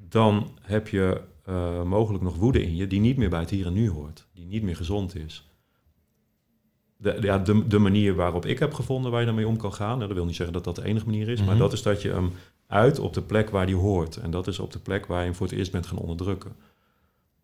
dan 0.09 0.51
heb 0.63 0.89
je 0.89 1.21
eh, 1.45 1.83
mogelijk 1.83 2.25
nog 2.25 2.37
woede 2.37 2.63
in 2.63 2.77
je 2.77 2.87
die 2.87 3.01
niet 3.01 3.17
meer 3.17 3.29
bij 3.31 3.41
het 3.41 3.51
hier 3.51 3.67
en 3.67 3.73
nu 3.73 3.91
hoort, 3.91 4.27
die 4.35 4.45
niet 4.47 4.63
meer 4.63 4.77
gezond 4.77 5.15
is. 5.17 5.49
De, 6.97 7.19
ja, 7.21 7.39
de, 7.39 7.67
de 7.67 7.79
manier 7.79 8.15
waarop 8.15 8.47
ik 8.47 8.59
heb 8.59 8.75
gevonden 8.75 9.11
waar 9.11 9.21
je 9.21 9.27
daarmee 9.27 9.47
om 9.47 9.57
kan 9.57 9.73
gaan, 9.73 10.01
hè, 10.01 10.07
dat 10.07 10.17
wil 10.17 10.25
niet 10.25 10.35
zeggen 10.37 10.55
dat 10.55 10.65
dat 10.65 10.77
de 10.77 10.85
enige 10.85 11.07
manier 11.07 11.29
is, 11.29 11.39
maar 11.39 11.49
Mhm. 11.49 11.59
dat 11.59 11.73
is 11.73 11.83
dat 11.83 12.03
je 12.03 12.11
hem 12.13 12.33
uit 12.67 12.99
op 12.99 13.13
de 13.15 13.23
plek 13.23 13.51
waar 13.51 13.67
die 13.67 13.75
hoort. 13.75 14.17
En 14.17 14.31
dat 14.31 14.47
is 14.47 14.59
op 14.59 14.73
de 14.73 14.79
plek 14.79 15.07
waar 15.07 15.19
je 15.19 15.25
hem 15.25 15.35
voor 15.35 15.47
het 15.47 15.57
eerst 15.57 15.73
bent 15.73 15.87
gaan 15.87 15.99
onderdrukken. 15.99 16.53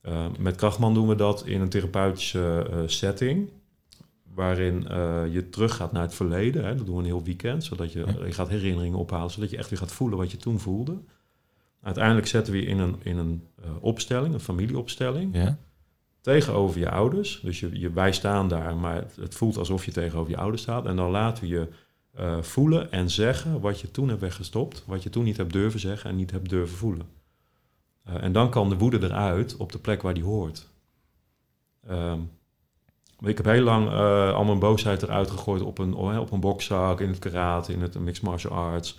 Eh, 0.00 0.26
met 0.38 0.56
Krachtman 0.56 0.94
doen 0.94 1.08
we 1.08 1.14
dat 1.14 1.46
in 1.46 1.60
een 1.60 1.68
therapeutische 1.68 2.66
eh, 2.70 2.78
setting, 2.86 3.48
waarin 4.34 4.80
je 5.32 5.48
teruggaat 5.50 5.92
naar 5.92 6.02
het 6.02 6.14
verleden. 6.14 6.64
Hè. 6.64 6.74
Dat 6.76 6.86
doen 6.86 6.94
we 6.94 7.00
een 7.00 7.06
heel 7.06 7.22
weekend, 7.22 7.64
zodat 7.64 7.92
je, 7.92 8.04
je 8.24 8.32
gaat 8.32 8.48
herinneringen 8.48 8.98
ophalen, 8.98 9.30
zodat 9.30 9.50
je 9.50 9.56
echt 9.56 9.70
weer 9.70 9.78
gaat 9.78 9.92
voelen 9.92 10.18
wat 10.18 10.30
je 10.30 10.36
toen 10.36 10.60
voelde. 10.60 10.96
Uiteindelijk 11.84 12.26
zetten 12.26 12.52
we 12.52 12.60
je 12.60 12.66
in 12.66 12.78
een, 12.78 12.96
in 13.02 13.18
een 13.18 13.46
eh, 13.62 13.70
opstelling, 13.80 14.34
een 14.34 14.40
familieopstelling, 14.40 15.34
Ja? 15.34 15.58
tegenover 16.20 16.80
je 16.80 16.90
ouders. 16.90 17.40
Dus 17.42 17.60
je, 17.60 17.78
je, 17.78 17.92
wij 17.92 18.12
staan 18.12 18.48
daar, 18.48 18.76
maar 18.76 18.94
het, 18.94 19.16
het 19.16 19.34
voelt 19.34 19.56
alsof 19.56 19.84
je 19.84 19.92
tegenover 19.92 20.30
je 20.30 20.36
ouders 20.36 20.62
staat. 20.62 20.86
En 20.86 20.96
dan 20.96 21.10
laten 21.10 21.42
we 21.42 21.48
je 21.48 21.68
eh, 22.12 22.42
voelen 22.42 22.92
en 22.92 23.10
zeggen 23.10 23.60
wat 23.60 23.80
je 23.80 23.90
toen 23.90 24.08
hebt 24.08 24.20
weggestopt, 24.20 24.84
wat 24.86 25.02
je 25.02 25.10
toen 25.10 25.24
niet 25.24 25.36
hebt 25.36 25.52
durven 25.52 25.80
zeggen 25.80 26.10
en 26.10 26.16
niet 26.16 26.30
hebt 26.30 26.48
durven 26.48 26.76
voelen. 26.76 27.06
Eh, 28.04 28.22
en 28.22 28.32
dan 28.32 28.50
kan 28.50 28.68
de 28.68 28.78
woede 28.78 29.02
eruit 29.02 29.56
op 29.56 29.72
de 29.72 29.78
plek 29.78 30.02
waar 30.02 30.14
die 30.14 30.24
hoort. 30.24 30.68
Ehm, 31.86 32.20
ik 33.20 33.36
heb 33.36 33.46
heel 33.46 33.62
lang 33.62 33.88
al 34.32 34.44
mijn 34.44 34.58
boosheid 34.58 35.02
eruit 35.02 35.30
gegooid 35.30 35.62
op 35.62 35.78
een, 35.78 35.94
op 35.94 36.32
een 36.32 36.40
bokzak, 36.40 37.00
in 37.00 37.08
het 37.08 37.18
karate, 37.18 37.72
in 37.72 37.80
het 37.80 37.98
mixed 37.98 38.24
martial 38.24 38.52
arts. 38.52 38.98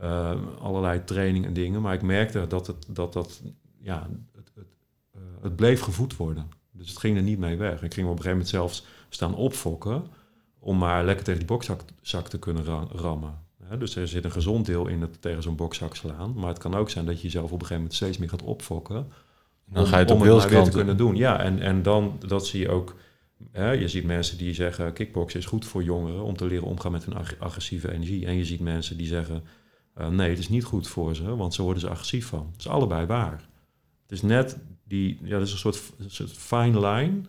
Eh, 0.00 0.32
allerlei 0.60 1.04
training 1.04 1.44
en 1.44 1.52
dingen. 1.52 1.80
Maar 1.82 1.94
ik 1.94 2.02
merkte 2.02 2.46
dat 2.46 2.66
het, 2.66 2.86
dat, 2.88 3.12
dat, 3.12 3.42
ja, 3.80 4.08
het, 4.34 4.50
het, 4.54 4.64
eh, 5.12 5.20
het 5.42 5.56
bleef 5.56 5.80
gevoed 5.80 6.16
worden. 6.16 6.50
Dus 6.72 6.88
het 6.88 6.98
ging 6.98 7.16
er 7.16 7.22
niet 7.22 7.38
mee 7.38 7.56
weg. 7.56 7.82
Ik 7.82 7.94
ging 7.94 8.06
op 8.06 8.16
een 8.16 8.22
gegeven 8.22 8.30
moment 8.30 8.48
zelfs 8.48 8.86
staan 9.08 9.34
opfokken 9.34 10.04
om 10.58 10.78
maar 10.78 11.04
lekker 11.04 11.24
tegen 11.24 11.40
die 11.40 11.48
bokzak 11.48 11.80
zak 12.00 12.28
te 12.28 12.38
kunnen 12.38 12.64
ra- 12.64 12.86
rammen. 12.92 13.38
Dus 13.78 13.96
er 13.96 14.08
zit 14.08 14.24
een 14.24 14.32
gezond 14.32 14.66
deel 14.66 14.86
in 14.86 15.00
het 15.00 15.22
tegen 15.22 15.42
zo'n 15.42 15.56
bokzak 15.56 15.96
slaan. 15.96 16.32
Maar 16.34 16.48
het 16.48 16.58
kan 16.58 16.74
ook 16.74 16.90
zijn 16.90 17.04
dat 17.06 17.16
je 17.16 17.22
jezelf 17.22 17.44
op 17.44 17.50
een 17.50 17.58
gegeven 17.58 17.76
moment 17.76 17.94
steeds 17.94 18.18
meer 18.18 18.28
gaat 18.28 18.42
opfokken. 18.42 19.06
Dan 19.64 19.86
ga 19.86 19.96
je 19.96 20.02
het 20.02 20.10
om 20.10 20.16
op 20.20 20.26
het 20.26 20.36
maar 20.36 20.48
weer 20.48 20.62
te 20.62 20.70
kunnen 20.70 20.96
doen. 20.96 21.16
Ja, 21.16 21.40
en, 21.40 21.58
en 21.60 21.82
dan, 21.82 22.20
dat 22.26 22.46
zie 22.46 22.60
je 22.60 22.68
ook... 22.68 22.94
Hè, 23.52 23.70
je 23.70 23.88
ziet 23.88 24.04
mensen 24.04 24.38
die 24.38 24.54
zeggen, 24.54 24.92
kickboksen 24.92 25.40
is 25.40 25.46
goed 25.46 25.64
voor 25.64 25.82
jongeren... 25.82 26.22
om 26.22 26.36
te 26.36 26.46
leren 26.46 26.66
omgaan 26.66 26.92
met 26.92 27.04
hun 27.04 27.14
ag- 27.16 27.38
agressieve 27.38 27.92
energie. 27.92 28.26
En 28.26 28.36
je 28.36 28.44
ziet 28.44 28.60
mensen 28.60 28.96
die 28.96 29.06
zeggen, 29.06 29.42
eh, 29.94 30.08
nee, 30.08 30.28
het 30.28 30.38
is 30.38 30.48
niet 30.48 30.64
goed 30.64 30.88
voor 30.88 31.14
ze... 31.14 31.36
want 31.36 31.54
zo 31.54 31.62
worden 31.62 31.82
ze 31.82 31.88
agressief 31.88 32.26
van. 32.26 32.48
Het 32.52 32.60
is 32.60 32.68
allebei 32.68 33.06
waar. 33.06 33.48
Het 34.02 34.12
is 34.12 34.22
net 34.22 34.58
die... 34.84 35.18
Ja, 35.22 35.38
dat 35.38 35.46
is 35.46 35.52
een 35.52 35.58
soort, 35.58 35.92
een 35.98 36.10
soort 36.10 36.32
fine 36.32 36.86
line... 36.88 37.20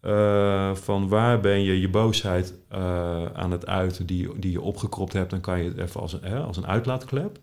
eh, 0.00 0.74
van 0.74 1.08
waar 1.08 1.40
ben 1.40 1.62
je 1.62 1.80
je 1.80 1.88
boosheid 1.88 2.54
eh, 2.68 3.24
aan 3.32 3.50
het 3.50 3.66
uiten... 3.66 4.06
Die, 4.06 4.38
die 4.38 4.50
je 4.50 4.60
opgekropt 4.60 5.12
hebt... 5.12 5.30
dan 5.30 5.40
kan 5.40 5.62
je 5.62 5.68
het 5.68 5.78
even 5.78 6.00
als 6.00 6.12
een, 6.12 6.22
hè, 6.22 6.40
als 6.40 6.56
een 6.56 6.66
uitlaatklep... 6.66 7.38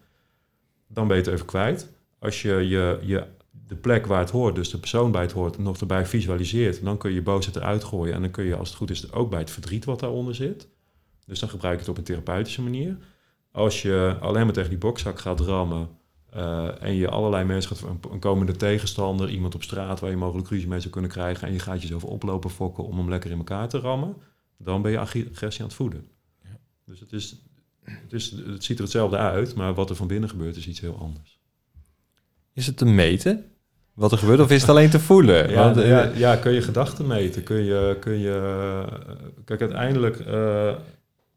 dan 0.87 1.07
ben 1.07 1.17
je 1.17 1.23
het 1.23 1.31
even 1.31 1.45
kwijt. 1.45 1.89
Als 2.19 2.41
je, 2.41 2.53
je, 2.53 2.99
je 3.01 3.27
de 3.67 3.75
plek 3.75 4.05
waar 4.05 4.19
het 4.19 4.29
hoort, 4.29 4.55
dus 4.55 4.69
de 4.69 4.77
persoon 4.77 5.11
bij 5.11 5.21
het 5.21 5.31
hoort, 5.31 5.57
nog 5.57 5.77
erbij 5.77 6.05
visualiseert, 6.05 6.83
dan 6.83 6.97
kun 6.97 7.09
je 7.09 7.15
je 7.15 7.21
boosheid 7.21 7.55
eruit 7.55 7.83
gooien. 7.83 8.13
En 8.13 8.21
dan 8.21 8.31
kun 8.31 8.43
je, 8.43 8.55
als 8.55 8.67
het 8.67 8.77
goed 8.77 8.89
is, 8.89 9.11
ook 9.11 9.29
bij 9.29 9.39
het 9.39 9.51
verdriet 9.51 9.85
wat 9.85 9.99
daaronder 9.99 10.35
zit. 10.35 10.67
Dus 11.25 11.39
dan 11.39 11.49
gebruik 11.49 11.73
je 11.73 11.79
het 11.79 11.89
op 11.89 11.97
een 11.97 12.03
therapeutische 12.03 12.61
manier. 12.61 12.97
Als 13.57 13.81
je 13.81 14.15
alleen 14.19 14.43
maar 14.43 14.53
tegen 14.53 14.69
die 14.69 14.77
bokzak 14.77 15.19
gaat 15.19 15.39
rammen 15.39 15.89
eh, 16.29 16.81
en 16.83 16.95
je 16.95 17.09
allerlei 17.09 17.45
mensen 17.45 17.75
gaat, 17.75 17.89
een, 17.89 18.11
een 18.11 18.19
komende 18.19 18.55
tegenstander, 18.55 19.29
iemand 19.29 19.55
op 19.55 19.63
straat 19.63 19.99
waar 19.99 20.09
je 20.09 20.17
mogelijk 20.17 20.49
ruzie 20.49 20.67
mee 20.67 20.79
zou 20.79 20.91
kunnen 20.91 21.11
krijgen, 21.11 21.47
en 21.47 21.53
je 21.53 21.59
gaat 21.59 21.81
jezelf 21.81 22.03
oplopen 22.03 22.49
fokken 22.49 22.83
om 22.83 22.97
hem 22.97 23.09
lekker 23.09 23.31
in 23.31 23.37
elkaar 23.37 23.69
te 23.69 23.79
rammen, 23.79 24.15
dan 24.57 24.81
ben 24.81 24.91
je 24.91 24.99
ag- 24.99 25.29
agressie 25.31 25.61
aan 25.61 25.67
het 25.67 25.77
voeden. 25.77 26.07
Ja. 26.43 26.59
Dus 26.85 26.99
het, 26.99 27.11
is, 27.13 27.35
het, 27.83 28.13
is, 28.13 28.31
het 28.45 28.63
ziet 28.63 28.77
er 28.77 28.83
hetzelfde 28.83 29.17
uit, 29.17 29.55
maar 29.55 29.73
wat 29.73 29.89
er 29.89 29.95
van 29.95 30.07
binnen 30.07 30.29
gebeurt 30.29 30.55
is 30.55 30.67
iets 30.67 30.79
heel 30.79 30.97
anders. 30.99 31.39
Is 32.53 32.65
het 32.65 32.77
te 32.77 32.85
meten 32.85 33.45
wat 33.93 34.11
er 34.11 34.17
gebeurt 34.17 34.39
of 34.39 34.51
is 34.51 34.61
het 34.61 34.69
alleen 34.69 34.89
te 34.89 34.99
voelen? 34.99 35.49
Ja, 35.49 35.63
Want, 35.63 35.77
eh, 35.77 35.87
ja, 35.87 36.11
ja, 36.15 36.35
kun 36.35 36.53
je 36.53 36.61
gedachten 36.61 37.07
meten? 37.07 37.43
Kun 37.43 37.63
je, 37.63 37.97
kun 37.99 38.17
je, 38.17 38.33
eh, 38.87 39.13
kijk, 39.45 39.61
uiteindelijk, 39.61 40.19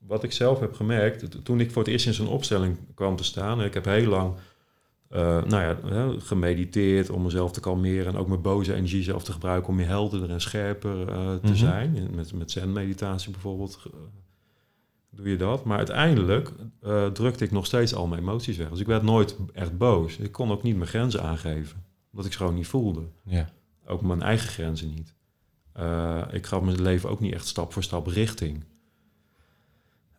wat 0.07 0.23
ik 0.23 0.33
zelf 0.33 0.61
heb 0.61 0.75
gemerkt, 0.75 1.45
toen 1.45 1.61
ik 1.61 1.71
voor 1.71 1.83
het 1.83 1.91
eerst 1.93 2.07
in 2.07 2.15
zo'n 2.15 2.29
opstelling 2.29 2.77
kwam 2.95 3.17
te 3.17 3.25
staan, 3.25 3.63
ik 3.63 3.75
heb 3.75 3.85
heel 3.85 4.09
lang 4.09 4.35
eh, 5.09 5.43
nou 5.45 5.63
ja, 5.63 6.15
gemediteerd 6.19 7.11
om 7.11 7.23
mezelf 7.23 7.53
te 7.53 7.61
kalmeren 7.61 8.07
en 8.13 8.19
ook 8.19 8.29
mijn 8.29 8.41
boze 8.43 8.75
energie 8.75 9.03
zelf 9.03 9.25
te 9.25 9.33
gebruiken 9.33 9.69
om 9.69 9.77
meer 9.77 9.87
helderder 9.87 10.31
en 10.31 10.41
scherper 10.41 11.09
eh, 11.09 11.35
te 11.35 11.41
Mhm. 11.47 11.55
zijn. 11.55 12.09
Met, 12.15 12.33
met 12.33 12.51
zen-meditatie 12.51 13.31
bijvoorbeeld 13.31 13.79
eh, 13.87 13.93
doe 15.11 15.29
je 15.29 15.37
dat. 15.37 15.65
Maar 15.65 15.77
uiteindelijk 15.77 16.51
drukte 17.13 17.45
ik 17.45 17.51
nog 17.51 17.67
steeds 17.67 17.95
al 17.95 18.07
mijn 18.07 18.21
emoties 18.21 18.57
weg. 18.57 18.69
Dus 18.69 18.81
ik 18.81 18.87
werd 18.87 19.03
nooit 19.03 19.37
echt 19.53 19.79
boos. 19.79 20.17
Ik 20.17 20.33
kon 20.33 20.51
ook 20.51 20.63
niet 20.63 20.77
mijn 20.77 20.89
grenzen 20.89 21.23
aangeven, 21.23 21.85
omdat 22.11 22.27
ik 22.27 22.33
ze 22.33 22.39
gewoon 22.39 22.55
niet 22.55 22.67
voelde. 22.67 23.03
ja. 23.25 23.49
Ook 23.87 24.03
mijn 24.03 24.23
eigen 24.23 24.49
grenzen 24.49 24.89
niet. 24.95 25.15
Ik 26.33 26.47
gaf 26.47 26.61
mijn 26.63 26.83
leven 26.83 27.11
ook 27.11 27.21
niet 27.21 27.33
echt 27.33 27.47
stap 27.47 27.73
voor 27.73 27.83
stap 27.83 28.07
richting. 28.07 28.65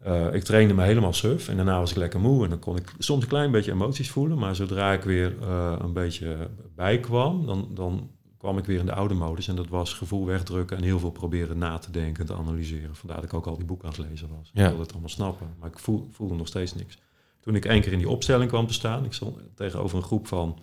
Uh, 0.07 0.33
ik 0.33 0.43
trainde 0.43 0.73
me 0.73 0.83
helemaal 0.83 1.13
suf 1.13 1.47
en 1.47 1.55
daarna 1.55 1.79
was 1.79 1.91
ik 1.91 1.97
lekker 1.97 2.19
moe 2.19 2.43
en 2.43 2.49
dan 2.49 2.59
kon 2.59 2.77
ik 2.77 2.93
soms 2.97 3.23
een 3.23 3.29
klein 3.29 3.51
beetje 3.51 3.71
emoties 3.71 4.11
voelen, 4.11 4.37
maar 4.37 4.55
zodra 4.55 4.93
ik 4.93 5.03
weer 5.03 5.35
uh, 5.41 5.75
een 5.79 5.93
beetje 5.93 6.49
bijkwam, 6.75 7.45
dan, 7.45 7.67
dan 7.73 8.09
kwam 8.37 8.57
ik 8.57 8.65
weer 8.65 8.79
in 8.79 8.85
de 8.85 8.93
oude 8.93 9.13
modus 9.13 9.47
en 9.47 9.55
dat 9.55 9.67
was 9.67 9.93
gevoel 9.93 10.25
wegdrukken 10.25 10.77
en 10.77 10.83
heel 10.83 10.99
veel 10.99 11.11
proberen 11.11 11.57
na 11.57 11.77
te 11.77 11.91
denken 11.91 12.21
en 12.21 12.25
te 12.25 12.35
analyseren. 12.35 12.95
Vandaar 12.95 13.21
dat 13.21 13.25
ik 13.25 13.33
ook 13.33 13.45
al 13.45 13.55
die 13.55 13.65
boeken 13.65 13.87
aan 13.87 13.93
het 13.93 14.09
lezen 14.09 14.29
was. 14.37 14.51
Ja. 14.53 14.61
Ik 14.61 14.67
wilde 14.67 14.81
het 14.81 14.91
allemaal 14.91 15.09
snappen, 15.09 15.47
maar 15.59 15.69
ik 15.69 15.79
voel, 15.79 16.07
voelde 16.11 16.35
nog 16.35 16.47
steeds 16.47 16.75
niks. 16.75 16.97
Toen 17.39 17.55
ik 17.55 17.65
één 17.65 17.81
keer 17.81 17.91
in 17.91 17.97
die 17.97 18.09
opstelling 18.09 18.49
kwam 18.49 18.67
te 18.67 18.73
staan, 18.73 19.05
ik 19.05 19.13
stond 19.13 19.37
tegenover 19.55 19.97
een 19.97 20.03
groep 20.03 20.27
van 20.27 20.59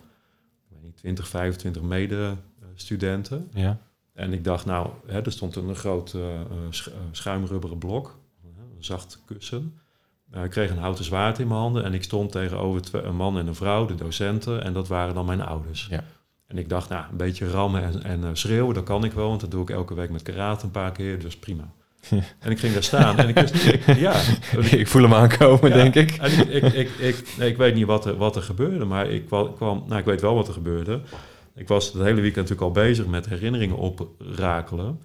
ik 0.69 0.69
weet 0.69 0.83
niet, 0.83 0.97
20, 0.97 1.27
25 1.27 1.81
medestudenten. 1.81 3.49
Ja. 3.53 3.81
En 4.13 4.33
ik 4.33 4.43
dacht, 4.43 4.65
nou, 4.65 4.89
hè, 5.05 5.21
er 5.21 5.31
stond 5.31 5.55
een 5.55 5.75
groot 5.75 6.13
uh, 6.13 6.39
schuimrubberen 7.11 7.77
blok, 7.77 8.18
zacht 8.79 9.21
kussen. 9.25 9.79
Uh, 10.35 10.43
ik 10.43 10.49
kreeg 10.49 10.69
een 10.69 10.77
houten 10.77 11.03
zwaard 11.03 11.39
in 11.39 11.47
mijn 11.47 11.59
handen 11.59 11.83
en 11.83 11.93
ik 11.93 12.03
stond 12.03 12.31
tegenover 12.31 12.81
twee, 12.81 13.01
een 13.01 13.15
man 13.15 13.37
en 13.37 13.47
een 13.47 13.55
vrouw, 13.55 13.85
de 13.85 13.95
docenten, 13.95 14.63
en 14.63 14.73
dat 14.73 14.87
waren 14.87 15.13
dan 15.13 15.25
mijn 15.25 15.41
ouders. 15.41 15.87
Ja. 15.89 16.03
En 16.47 16.57
ik 16.57 16.69
dacht, 16.69 16.89
nou, 16.89 17.05
een 17.11 17.17
beetje 17.17 17.49
rammen 17.49 17.83
en, 17.83 18.03
en 18.03 18.19
uh, 18.21 18.29
schreeuwen, 18.33 18.73
dat 18.73 18.83
kan 18.83 19.03
ik 19.03 19.11
wel, 19.11 19.27
want 19.27 19.41
dat 19.41 19.51
doe 19.51 19.61
ik 19.61 19.69
elke 19.69 19.93
week 19.93 20.09
met 20.09 20.21
karate 20.21 20.65
een 20.65 20.71
paar 20.71 20.91
keer, 20.91 21.19
dus 21.19 21.37
prima. 21.37 21.71
en 22.39 22.51
ik 22.51 22.59
ging 22.59 22.73
daar 22.73 22.83
staan 22.83 23.17
en 23.17 23.27
ik 23.27 23.39
wist 23.39 23.53
niet, 23.53 23.65
ik, 23.65 23.95
ja. 23.95 24.21
ik 24.79 24.87
voel 24.87 25.01
hem 25.01 25.13
aankomen, 25.13 25.71
denk 25.71 25.95
ik. 25.95 26.11
En 26.11 26.31
ik, 26.31 26.47
ik, 26.47 26.73
ik, 26.73 26.89
ik, 26.89 27.33
nee, 27.37 27.49
ik 27.49 27.57
weet 27.57 27.75
niet 27.75 27.85
wat 27.85 28.05
er, 28.05 28.17
wat 28.17 28.35
er 28.35 28.41
gebeurde, 28.41 28.85
maar 28.85 29.09
ik 29.09 29.25
kwam, 29.25 29.55
kwam, 29.55 29.83
nou, 29.87 29.99
ik 29.99 30.05
weet 30.05 30.21
wel 30.21 30.35
wat 30.35 30.47
er 30.47 30.53
gebeurde. 30.53 31.01
Ik 31.55 31.67
was 31.67 31.85
het 31.85 31.93
hele 31.93 32.21
weekend 32.21 32.49
natuurlijk 32.49 32.61
al 32.61 32.83
bezig 32.83 33.05
met 33.05 33.25
herinneringen 33.25 33.77
oprakelen. 33.77 35.01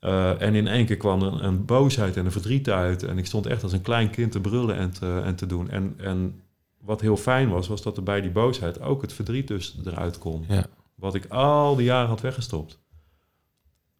Uh, 0.00 0.42
en 0.42 0.54
in 0.54 0.66
één 0.66 0.86
keer 0.86 0.96
kwam 0.96 1.22
er 1.22 1.44
een, 1.44 1.64
boosheid 1.64 2.16
en 2.16 2.24
een 2.24 2.32
verdriet 2.32 2.70
uit. 2.70 3.02
En 3.02 3.18
ik 3.18 3.26
stond 3.26 3.46
echt 3.46 3.62
als 3.62 3.72
een 3.72 3.82
klein 3.82 4.10
kind 4.10 4.32
te 4.32 4.40
brullen 4.40 4.76
en 4.76 4.90
te, 4.90 5.20
en 5.24 5.36
te 5.36 5.46
doen. 5.46 5.70
En, 5.70 5.94
en 5.96 6.40
wat 6.80 7.00
heel 7.00 7.16
fijn 7.16 7.48
was, 7.48 7.68
was 7.68 7.82
dat 7.82 7.96
er 7.96 8.02
bij 8.02 8.20
die 8.20 8.30
boosheid 8.30 8.80
ook 8.80 9.02
het 9.02 9.12
verdriet 9.12 9.48
dus 9.48 9.78
eruit 9.84 10.18
kon. 10.18 10.44
Ja. 10.48 10.66
Wat 10.94 11.14
ik 11.14 11.26
al 11.26 11.76
die 11.76 11.84
jaren 11.84 12.08
had 12.08 12.20
weggestopt. 12.20 12.78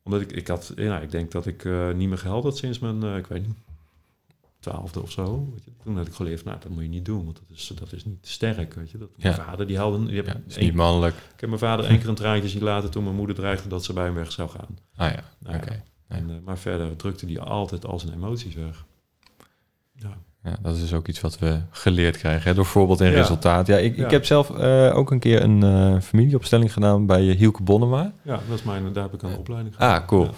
Omdat 0.03 0.21
ik, 0.21 0.33
ik 0.33 0.49
had, 0.49 0.73
ja, 0.77 1.01
ik 1.01 1.11
denk 1.11 1.31
dat 1.31 1.47
ik 1.47 1.65
uh, 1.65 1.93
niet 1.93 2.09
meer 2.09 2.19
geld 2.19 2.45
had 2.45 2.57
sinds 2.57 2.79
mijn, 2.79 3.05
uh, 3.05 3.17
ik 3.17 3.27
weet 3.27 3.47
niet, 3.47 3.57
twaalfde 4.61 5.03
of 5.03 5.11
zo. 5.11 5.49
Weet 5.53 5.65
je. 5.65 5.71
Toen 5.83 5.97
had 5.97 6.07
ik 6.07 6.13
geleerd, 6.13 6.45
nou, 6.45 6.59
dat 6.61 6.71
moet 6.71 6.83
je 6.83 6.89
niet 6.89 7.05
doen, 7.05 7.25
want 7.25 7.37
dat 7.37 7.57
is, 7.57 7.73
dat 7.79 7.93
is 7.93 8.05
niet 8.05 8.27
sterk. 8.27 8.75
Weet 8.75 8.91
je. 8.91 8.99
Dat, 8.99 9.09
mijn 9.17 9.35
vader, 9.35 9.67
die 9.67 9.79
haalde... 9.79 10.07
Die 10.07 10.25
ja, 10.25 10.41
is 10.47 10.57
niet 10.57 10.75
mannelijk. 10.75 11.15
Ik 11.15 11.41
heb 11.41 11.49
mijn 11.49 11.61
vader 11.61 11.85
één 11.85 11.99
keer 11.99 12.09
een 12.09 12.15
traantje 12.15 12.49
zien 12.49 12.63
laten 12.63 12.91
toen 12.91 13.05
mijn 13.05 13.17
moeder 13.17 13.37
dreigde 13.37 13.69
dat 13.69 13.85
ze 13.85 13.93
bij 13.93 14.05
hem 14.05 14.15
weg 14.15 14.33
zou 14.33 14.49
gaan. 14.49 14.79
Ah 14.97 15.13
ja, 15.13 15.25
nou, 15.39 15.57
oké. 15.57 15.83
En, 16.07 16.31
uh, 16.31 16.37
maar 16.45 16.59
verder 16.59 16.97
drukte 16.97 17.27
hij 17.27 17.39
altijd 17.41 17.87
al 17.87 17.99
zijn 17.99 18.13
emoties 18.13 18.55
weg. 18.55 18.85
Ja. 20.43 20.51
Ja, 20.51 20.57
dat 20.63 20.75
is 20.75 20.81
dus 20.81 20.93
ook 20.93 21.09
iets 21.09 21.21
wat 21.21 21.39
we 21.39 21.59
geleerd 21.71 22.17
krijgen 22.17 22.49
hè, 22.49 22.55
door 22.55 22.67
voorbeeld 22.67 23.01
en 23.01 23.11
resultaat. 23.11 23.67
Ja, 23.67 23.77
ik, 23.77 23.97
ik 23.97 24.11
heb 24.11 24.25
zelf 24.25 24.51
uh, 24.51 24.97
ook 24.97 25.11
een 25.11 25.19
keer 25.19 25.43
een 25.43 25.65
uh, 25.65 26.01
familieopstelling 26.01 26.73
gedaan 26.73 27.07
bij 27.07 27.23
Hielke 27.23 27.63
Bonnema. 27.63 28.13
Ja, 28.23 28.41
dat 28.49 28.59
is 28.59 28.63
mijn, 28.63 28.93
daar 28.93 29.03
heb 29.03 29.15
ik 29.15 29.23
een 29.23 29.37
opleiding 29.37 29.75
gedaan. 29.75 30.01
Ah, 30.01 30.07
cool. 30.07 30.29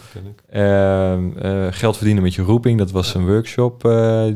Uh, 0.53 1.67
geld 1.71 1.97
verdienen 1.97 2.23
met 2.23 2.35
je 2.35 2.43
roeping, 2.43 2.79
dat 2.79 2.91
was 2.91 3.15
een 3.15 3.27
workshop 3.27 3.81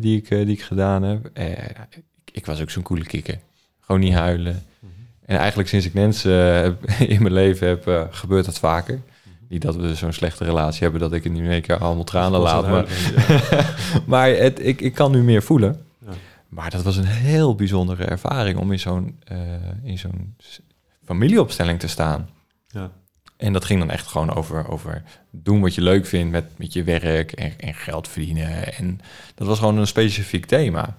die, 0.00 0.16
ik, 0.16 0.29
die 0.29 0.46
ik 0.46 0.62
gedaan 0.62 1.02
heb. 1.02 1.31
Ik, 1.35 2.31
ik, 2.33 2.46
was 2.46 2.61
ook 2.61 2.70
zo'n 2.70 2.83
coole 2.83 3.05
kikker. 3.05 3.38
Gewoon 3.81 4.00
niet 4.00 4.14
huilen. 4.14 4.64
Mhm. 4.79 4.92
En 5.24 5.37
eigenlijk 5.38 5.68
sinds 5.68 5.87
ik 5.87 5.94
mensen 5.94 6.33
in 7.14 7.22
mijn 7.22 7.35
leven 7.35 7.68
heb, 7.68 8.09
gebeurt 8.11 8.44
dat 8.44 8.59
vaker. 8.59 9.00
Niet 9.48 9.62
dat 9.62 9.76
we 9.76 9.94
zo'n 9.94 10.12
slechte 10.12 10.44
relatie 10.44 10.82
hebben 10.82 11.00
dat 11.00 11.12
ik 11.12 11.24
in 11.24 11.32
nu 11.32 11.52
een 11.52 11.62
keer 11.62 11.78
allemaal 11.78 12.04
tranen 12.04 12.40
laat. 12.40 12.68
Maar, 12.68 12.87
maar 14.06 14.28
het, 14.28 14.66
ik, 14.66 14.80
ik 14.80 14.94
kan 14.94 15.11
nu 15.11 15.22
meer 15.22 15.42
voelen. 15.42 15.85
Ja. 15.98 16.12
Maar 16.48 16.70
dat 16.70 16.82
was 16.82 16.96
een 16.96 17.04
heel 17.04 17.54
bijzondere 17.54 18.04
ervaring 18.04 18.59
om 18.59 18.72
in 18.72 18.78
zo'n 18.78 19.18
uh, 19.32 19.38
in 19.82 19.98
zo'n 19.98 20.35
familieopstelling 21.04 21.78
te 21.78 21.88
staan. 21.88 22.28
Ja. 22.68 22.90
En 23.37 23.52
dat 23.52 23.64
ging 23.64 23.80
dan 23.80 23.90
echt 23.90 24.06
gewoon 24.06 24.35
over, 24.35 24.68
over 24.68 25.02
doen 25.30 25.61
wat 25.61 25.74
je 25.74 25.80
leuk 25.80 26.06
vindt 26.06 26.32
met, 26.32 26.59
met 26.59 26.72
je 26.72 26.85
werk 26.85 27.32
en, 27.32 27.52
en 27.59 27.74
geld 27.74 28.09
verdienen. 28.09 28.74
En 28.74 29.00
dat 29.35 29.46
was 29.46 29.59
gewoon 29.59 29.76
een 29.76 29.87
specifiek 29.87 30.46
thema. 30.46 30.98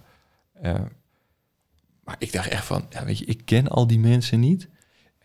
Uh, 0.63 0.73
maar 2.03 2.15
ik 2.19 2.31
dacht 2.31 2.47
echt 2.47 2.65
van, 2.65 2.85
ja, 2.89 3.05
weet 3.05 3.17
je, 3.17 3.25
ik 3.25 3.41
ken 3.45 3.67
al 3.67 3.87
die 3.87 3.99
mensen 3.99 4.39
niet. 4.39 4.67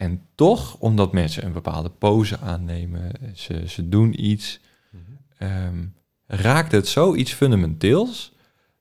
En 0.03 0.23
toch, 0.35 0.77
omdat 0.79 1.13
mensen 1.13 1.45
een 1.45 1.53
bepaalde 1.53 1.89
pose 1.89 2.39
aannemen, 2.39 3.13
ze, 3.35 3.69
ze 3.69 3.89
doen 3.89 4.25
iets, 4.25 4.61
um, 5.39 5.95
raakt 6.27 6.73
het 6.73 6.89
zoiets 6.89 7.33
fundamenteels 7.33 8.33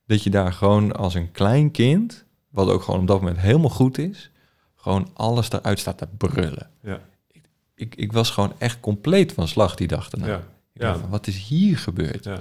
dat 0.06 0.24
je 0.24 0.30
daar 0.30 0.54
gewoon 0.54 0.96
als 0.96 1.14
een 1.14 1.32
klein 1.32 1.72
kind, 1.72 2.26
wat 2.50 2.70
ook 2.70 2.82
gewoon 2.84 3.00
op 3.00 3.08
dat 3.08 3.20
moment 3.20 3.40
helemaal 3.40 3.70
goed 3.70 3.98
is, 3.98 4.32
gewoon 4.76 5.10
alles 5.14 5.52
eruit 5.52 5.80
staat 5.80 5.98
te 5.98 6.08
brullen. 6.18 6.70
Ja. 6.84 7.00
Ik, 7.32 7.44
ik, 7.76 7.96
ik 7.96 8.12
was 8.12 8.30
gewoon 8.30 8.54
echt 8.58 8.80
compleet 8.80 9.34
van 9.34 9.48
slag 9.48 9.76
die 9.76 9.88
dag 9.88 10.10
daarna. 10.10 10.28
Ja. 10.28 10.44
ja. 10.74 10.98
Van, 10.98 11.10
wat 11.10 11.28
is 11.28 11.38
hier 11.48 11.78
gebeurd? 11.78 12.24
Ja. 12.24 12.40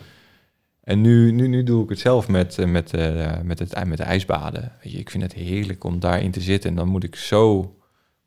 En 0.80 1.00
nu, 1.00 1.32
nu, 1.32 1.46
nu 1.46 1.62
doe 1.62 1.82
ik 1.82 1.88
het 1.88 1.98
zelf 1.98 2.28
met, 2.28 2.58
eh, 2.58 2.66
met, 2.66 2.94
uh, 2.94 3.40
met, 3.40 3.58
het, 3.58 3.84
met 3.84 3.98
de 3.98 4.04
ijsbaden. 4.04 4.72
Weet 4.82 4.92
je, 4.92 4.98
ik 4.98 5.10
vind 5.10 5.22
het 5.22 5.32
heerlijk 5.32 5.84
om 5.84 6.00
daarin 6.00 6.30
te 6.30 6.40
zitten. 6.40 6.70
En 6.70 6.76
dan 6.76 6.88
moet 6.88 7.04
ik 7.04 7.16
zo 7.16 7.74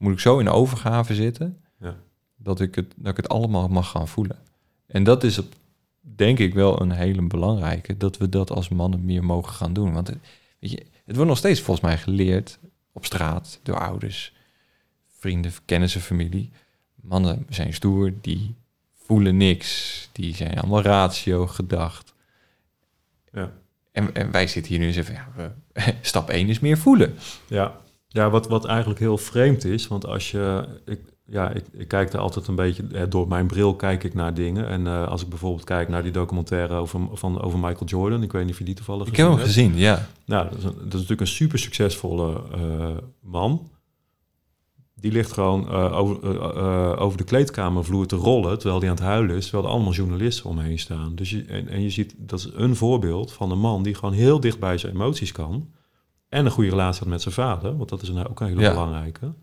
moet 0.03 0.13
ik 0.13 0.19
zo 0.19 0.39
in 0.39 0.49
overgave 0.49 1.15
zitten 1.15 1.61
ja. 1.79 1.95
dat, 2.35 2.59
ik 2.59 2.75
het, 2.75 2.93
dat 2.95 3.11
ik 3.11 3.17
het 3.17 3.29
allemaal 3.29 3.67
mag 3.67 3.89
gaan 3.89 4.07
voelen. 4.07 4.37
En 4.87 5.03
dat 5.03 5.23
is 5.23 5.41
denk 6.01 6.39
ik 6.39 6.53
wel 6.53 6.81
een 6.81 6.91
hele 6.91 7.21
belangrijke, 7.21 7.97
dat 7.97 8.17
we 8.17 8.29
dat 8.29 8.51
als 8.51 8.69
mannen 8.69 9.05
meer 9.05 9.23
mogen 9.23 9.53
gaan 9.53 9.73
doen. 9.73 9.93
Want 9.93 10.09
weet 10.59 10.71
je, 10.71 10.85
het 11.05 11.15
wordt 11.15 11.29
nog 11.29 11.37
steeds 11.37 11.61
volgens 11.61 11.85
mij 11.85 11.97
geleerd 11.97 12.59
op 12.91 13.05
straat 13.05 13.59
door 13.63 13.79
ouders, 13.79 14.33
vrienden, 15.07 15.51
kennissen, 15.65 16.01
familie. 16.01 16.51
Mannen 16.95 17.45
zijn 17.49 17.73
stoer, 17.73 18.13
die 18.21 18.55
voelen 18.93 19.37
niks, 19.37 20.09
die 20.11 20.35
zijn 20.35 20.59
allemaal 20.59 20.81
ratio 20.81 21.47
gedacht. 21.47 22.13
Ja. 23.31 23.51
En, 23.91 24.15
en 24.15 24.31
wij 24.31 24.47
zitten 24.47 24.71
hier 24.71 24.81
nu 24.81 24.87
en 24.87 24.93
zeggen, 24.93 25.15
ja, 25.15 25.27
we, 25.35 25.51
stap 26.01 26.29
1 26.29 26.49
is 26.49 26.59
meer 26.59 26.77
voelen. 26.77 27.15
Ja, 27.47 27.81
ja, 28.13 28.29
wat, 28.29 28.47
wat 28.47 28.65
eigenlijk 28.65 28.99
heel 28.99 29.17
vreemd 29.17 29.65
is, 29.65 29.87
want 29.87 30.05
als 30.05 30.31
je. 30.31 30.65
Ik, 30.85 30.99
ja, 31.25 31.49
ik, 31.49 31.63
ik 31.71 31.87
kijk 31.87 32.13
er 32.13 32.19
altijd 32.19 32.47
een 32.47 32.55
beetje. 32.55 32.83
Eh, 32.91 33.01
door 33.09 33.27
mijn 33.27 33.47
bril 33.47 33.75
kijk 33.75 34.03
ik 34.03 34.13
naar 34.13 34.33
dingen. 34.33 34.67
En 34.67 34.81
uh, 34.81 35.07
als 35.07 35.21
ik 35.21 35.29
bijvoorbeeld 35.29 35.63
kijk 35.63 35.89
naar 35.89 36.03
die 36.03 36.11
documentaire 36.11 36.73
over, 36.73 36.99
van, 37.13 37.41
over 37.41 37.59
Michael 37.59 37.85
Jordan. 37.85 38.23
Ik 38.23 38.31
weet 38.31 38.43
niet 38.43 38.51
of 38.51 38.57
je 38.57 38.63
die 38.63 38.73
toevallig. 38.75 39.07
Ik 39.07 39.15
heb 39.15 39.27
hem 39.27 39.37
gezien, 39.37 39.77
ja. 39.77 40.07
Nou, 40.25 40.49
dat 40.49 40.57
is, 40.57 40.63
dat 40.63 40.73
is, 40.73 40.91
natuurlijk 40.91 41.21
een 41.21 41.27
super 41.27 41.59
succesvolle 41.59 42.41
uh, 42.55 42.87
man. 43.21 43.69
Die 44.95 45.11
ligt 45.11 45.31
gewoon 45.31 45.67
uh, 45.69 45.97
over, 45.97 46.97
over 46.97 47.17
de 47.17 47.23
kleedkamervloer 47.23 48.05
te 48.05 48.15
rollen. 48.15 48.59
terwijl 48.59 48.79
hij 48.79 48.89
aan 48.89 48.95
het 48.95 49.03
huilen 49.03 49.35
is. 49.35 49.43
terwijl 49.43 49.63
er 49.63 49.73
allemaal 49.73 49.93
journalisten 49.93 50.49
omheen 50.49 50.79
staan. 50.79 51.15
Dus 51.15 51.29
je, 51.29 51.43
en, 51.43 51.67
en 51.67 51.81
je 51.81 51.89
ziet 51.89 52.15
dat 52.17 52.39
is 52.39 52.49
een 52.53 52.75
voorbeeld 52.75 53.31
van 53.31 53.51
een 53.51 53.59
man 53.59 53.83
die 53.83 53.95
gewoon 53.95 54.13
heel 54.13 54.39
dicht 54.39 54.59
bij 54.59 54.77
zijn 54.77 54.93
emoties 54.93 55.31
kan. 55.31 55.67
En 56.33 56.45
een 56.45 56.51
goede 56.51 56.69
relatie 56.69 56.99
had 56.99 57.09
met 57.09 57.21
zijn 57.21 57.33
vader, 57.33 57.77
want 57.77 57.89
dat 57.89 58.01
is 58.01 58.09
een, 58.09 58.27
ook 58.27 58.39
een 58.39 58.47
hele 58.47 58.69
belangrijke. 58.69 59.33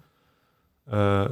Uh, 0.92 1.24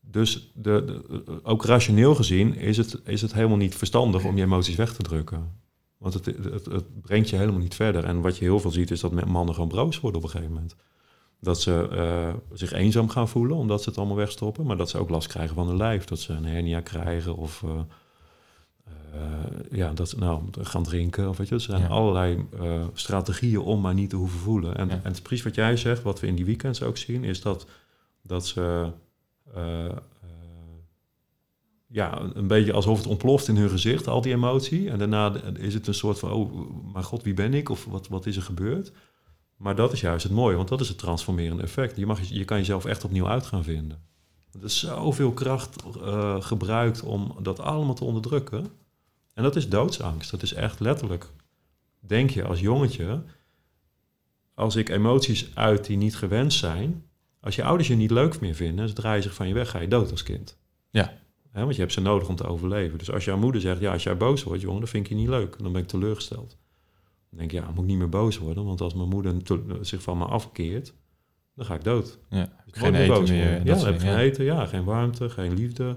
dus 0.00 0.52
de, 0.54 0.84
de, 0.84 1.40
ook 1.42 1.64
rationeel 1.64 2.14
gezien 2.14 2.54
is 2.54 2.76
het, 2.76 3.00
is 3.04 3.22
het 3.22 3.34
helemaal 3.34 3.56
niet 3.56 3.74
verstandig 3.74 4.24
om 4.24 4.36
je 4.36 4.42
emoties 4.42 4.76
weg 4.76 4.94
te 4.94 5.02
drukken. 5.02 5.60
Want 5.98 6.14
het, 6.14 6.26
het, 6.26 6.64
het, 6.66 7.00
brengt 7.00 7.30
je 7.30 7.36
helemaal 7.36 7.60
niet 7.60 7.74
verder. 7.74 8.04
En 8.04 8.20
wat 8.20 8.36
je 8.36 8.44
heel 8.44 8.60
veel 8.60 8.70
ziet 8.70 8.90
is 8.90 9.00
dat 9.00 9.26
mannen 9.26 9.54
gewoon 9.54 9.68
broos 9.68 10.00
worden 10.00 10.20
op 10.20 10.26
een 10.26 10.32
gegeven 10.32 10.54
moment. 10.54 10.76
Dat 11.40 11.60
ze 11.60 11.88
uh, 11.92 12.56
zich 12.56 12.72
eenzaam 12.72 13.08
gaan 13.08 13.28
voelen 13.28 13.56
omdat 13.56 13.82
ze 13.82 13.88
het 13.88 13.98
allemaal 13.98 14.16
wegstoppen. 14.16 14.66
Maar 14.66 14.76
dat 14.76 14.90
ze 14.90 14.98
ook 14.98 15.10
last 15.10 15.28
krijgen 15.28 15.54
van 15.54 15.66
hun 15.66 15.76
lijf. 15.76 16.04
Dat 16.04 16.18
ze 16.18 16.32
een 16.32 16.46
hernia 16.46 16.80
krijgen 16.80 17.36
of... 17.36 17.62
Uh, 17.64 17.70
ja, 19.70 19.92
dat 19.92 20.16
nou, 20.16 20.42
gaan 20.60 20.82
drinken. 20.82 21.28
Of 21.28 21.36
weet 21.36 21.48
je, 21.48 21.54
er 21.54 21.60
zijn 21.60 21.88
allerlei 21.88 22.46
uh, 22.60 22.86
strategieën 22.92 23.60
om 23.60 23.80
maar 23.80 23.94
niet 23.94 24.10
te 24.10 24.16
hoeven 24.16 24.38
voelen. 24.38 24.76
En, 24.76 24.90
en 24.90 25.00
het 25.02 25.12
is 25.12 25.22
precies 25.22 25.44
wat 25.44 25.54
jij 25.54 25.76
zegt, 25.76 26.02
wat 26.02 26.20
we 26.20 26.26
in 26.26 26.34
die 26.34 26.44
weekends 26.44 26.82
ook 26.82 26.96
zien, 26.96 27.24
is 27.24 27.40
dat, 27.40 27.66
dat 28.22 28.46
ze 28.46 28.90
uh, 29.56 29.92
ja, 31.86 32.20
een 32.34 32.46
beetje 32.46 32.72
alsof 32.72 32.98
het 32.98 33.06
ontploft 33.06 33.48
in 33.48 33.56
hun 33.56 33.70
gezicht, 33.70 34.08
al 34.08 34.20
die 34.20 34.32
emotie. 34.32 34.90
En 34.90 34.98
daarna 34.98 35.32
is 35.58 35.74
het 35.74 35.86
een 35.86 35.94
soort 35.94 36.18
van, 36.18 36.30
oh, 36.30 36.52
maar 36.92 37.04
god, 37.04 37.22
wie 37.22 37.34
ben 37.34 37.54
ik? 37.54 37.68
Of 37.68 37.84
wat, 37.84 38.08
wat 38.08 38.26
is 38.26 38.36
er 38.36 38.42
gebeurd? 38.42 38.92
Maar 39.56 39.76
dat 39.76 39.92
is 39.92 40.00
juist 40.00 40.22
het 40.22 40.32
mooie, 40.32 40.56
want 40.56 40.68
dat 40.68 40.80
is 40.80 40.88
het 40.88 40.98
transformerende 40.98 41.62
effect. 41.62 41.96
Je, 41.96 42.06
mag, 42.06 42.20
je 42.20 42.44
kan 42.44 42.58
jezelf 42.58 42.84
echt 42.84 43.04
opnieuw 43.04 43.28
uit 43.28 43.46
gaan 43.46 43.64
vinden. 43.64 44.02
Er 44.58 44.64
is 44.64 44.78
zoveel 44.78 45.32
kracht 45.32 45.82
gebruikt 46.38 47.02
om 47.02 47.36
dat 47.42 47.60
allemaal 47.60 47.94
te 47.94 48.04
onderdrukken. 48.04 48.66
En 49.34 49.42
dat 49.42 49.56
is 49.56 49.68
doodsangst. 49.68 50.30
Dat 50.30 50.42
is 50.42 50.52
echt 50.52 50.80
letterlijk. 50.80 51.30
Denk 52.00 52.30
je 52.30 52.44
als 52.44 52.60
jongetje, 52.60 53.22
als 54.54 54.76
ik 54.76 54.88
emoties 54.88 55.50
uit 55.54 55.86
die 55.86 55.96
niet 55.96 56.16
gewenst 56.16 56.58
zijn, 56.58 57.04
als 57.40 57.54
je 57.54 57.64
ouders 57.64 57.88
je 57.88 57.94
niet 57.94 58.10
leuk 58.10 58.40
meer 58.40 58.54
vinden, 58.54 58.88
ze 58.88 58.94
draaien 58.94 59.22
zich 59.22 59.34
van 59.34 59.48
je 59.48 59.54
weg, 59.54 59.70
ga 59.70 59.78
je 59.78 59.88
dood 59.88 60.10
als 60.10 60.22
kind. 60.22 60.58
Ja. 60.90 61.12
Want 61.52 61.74
je 61.74 61.80
hebt 61.80 61.92
ze 61.92 62.00
nodig 62.00 62.28
om 62.28 62.36
te 62.36 62.46
overleven. 62.46 62.98
Dus 62.98 63.10
als 63.10 63.24
jouw 63.24 63.38
moeder 63.38 63.60
zegt, 63.60 63.80
ja, 63.80 63.92
als 63.92 64.02
jij 64.02 64.16
boos 64.16 64.42
wordt, 64.42 64.62
jongen, 64.62 64.80
dat 64.80 64.88
vind 64.88 65.04
ik 65.04 65.10
je 65.10 65.18
niet 65.18 65.28
leuk. 65.28 65.58
Dan 65.58 65.72
ben 65.72 65.82
ik 65.82 65.88
teleurgesteld. 65.88 66.56
Dan 67.30 67.38
denk 67.38 67.50
je, 67.50 67.56
ja, 67.56 67.70
moet 67.70 67.78
ik 67.78 67.90
niet 67.90 67.98
meer 67.98 68.08
boos 68.08 68.38
worden. 68.38 68.64
Want 68.64 68.80
als 68.80 68.94
mijn 68.94 69.08
moeder 69.08 69.36
zich 69.80 70.02
van 70.02 70.18
me 70.18 70.24
afkeert, 70.24 70.94
dan 71.54 71.66
ga 71.66 71.74
ik 71.74 71.84
dood. 71.84 72.18
Ja, 72.28 72.48
Dus 72.64 72.72
geen 72.82 72.94
eten 72.94 73.22
meer. 73.22 73.52
Ja, 73.52 73.74
dan 73.74 73.84
heb 73.84 73.94
je 73.94 74.00
geen 74.00 74.00
dingen, 74.00 74.18
eten, 74.18 74.44
ja, 74.44 74.66
geen 74.66 74.84
warmte, 74.84 75.30
geen 75.30 75.54
liefde. 75.54 75.96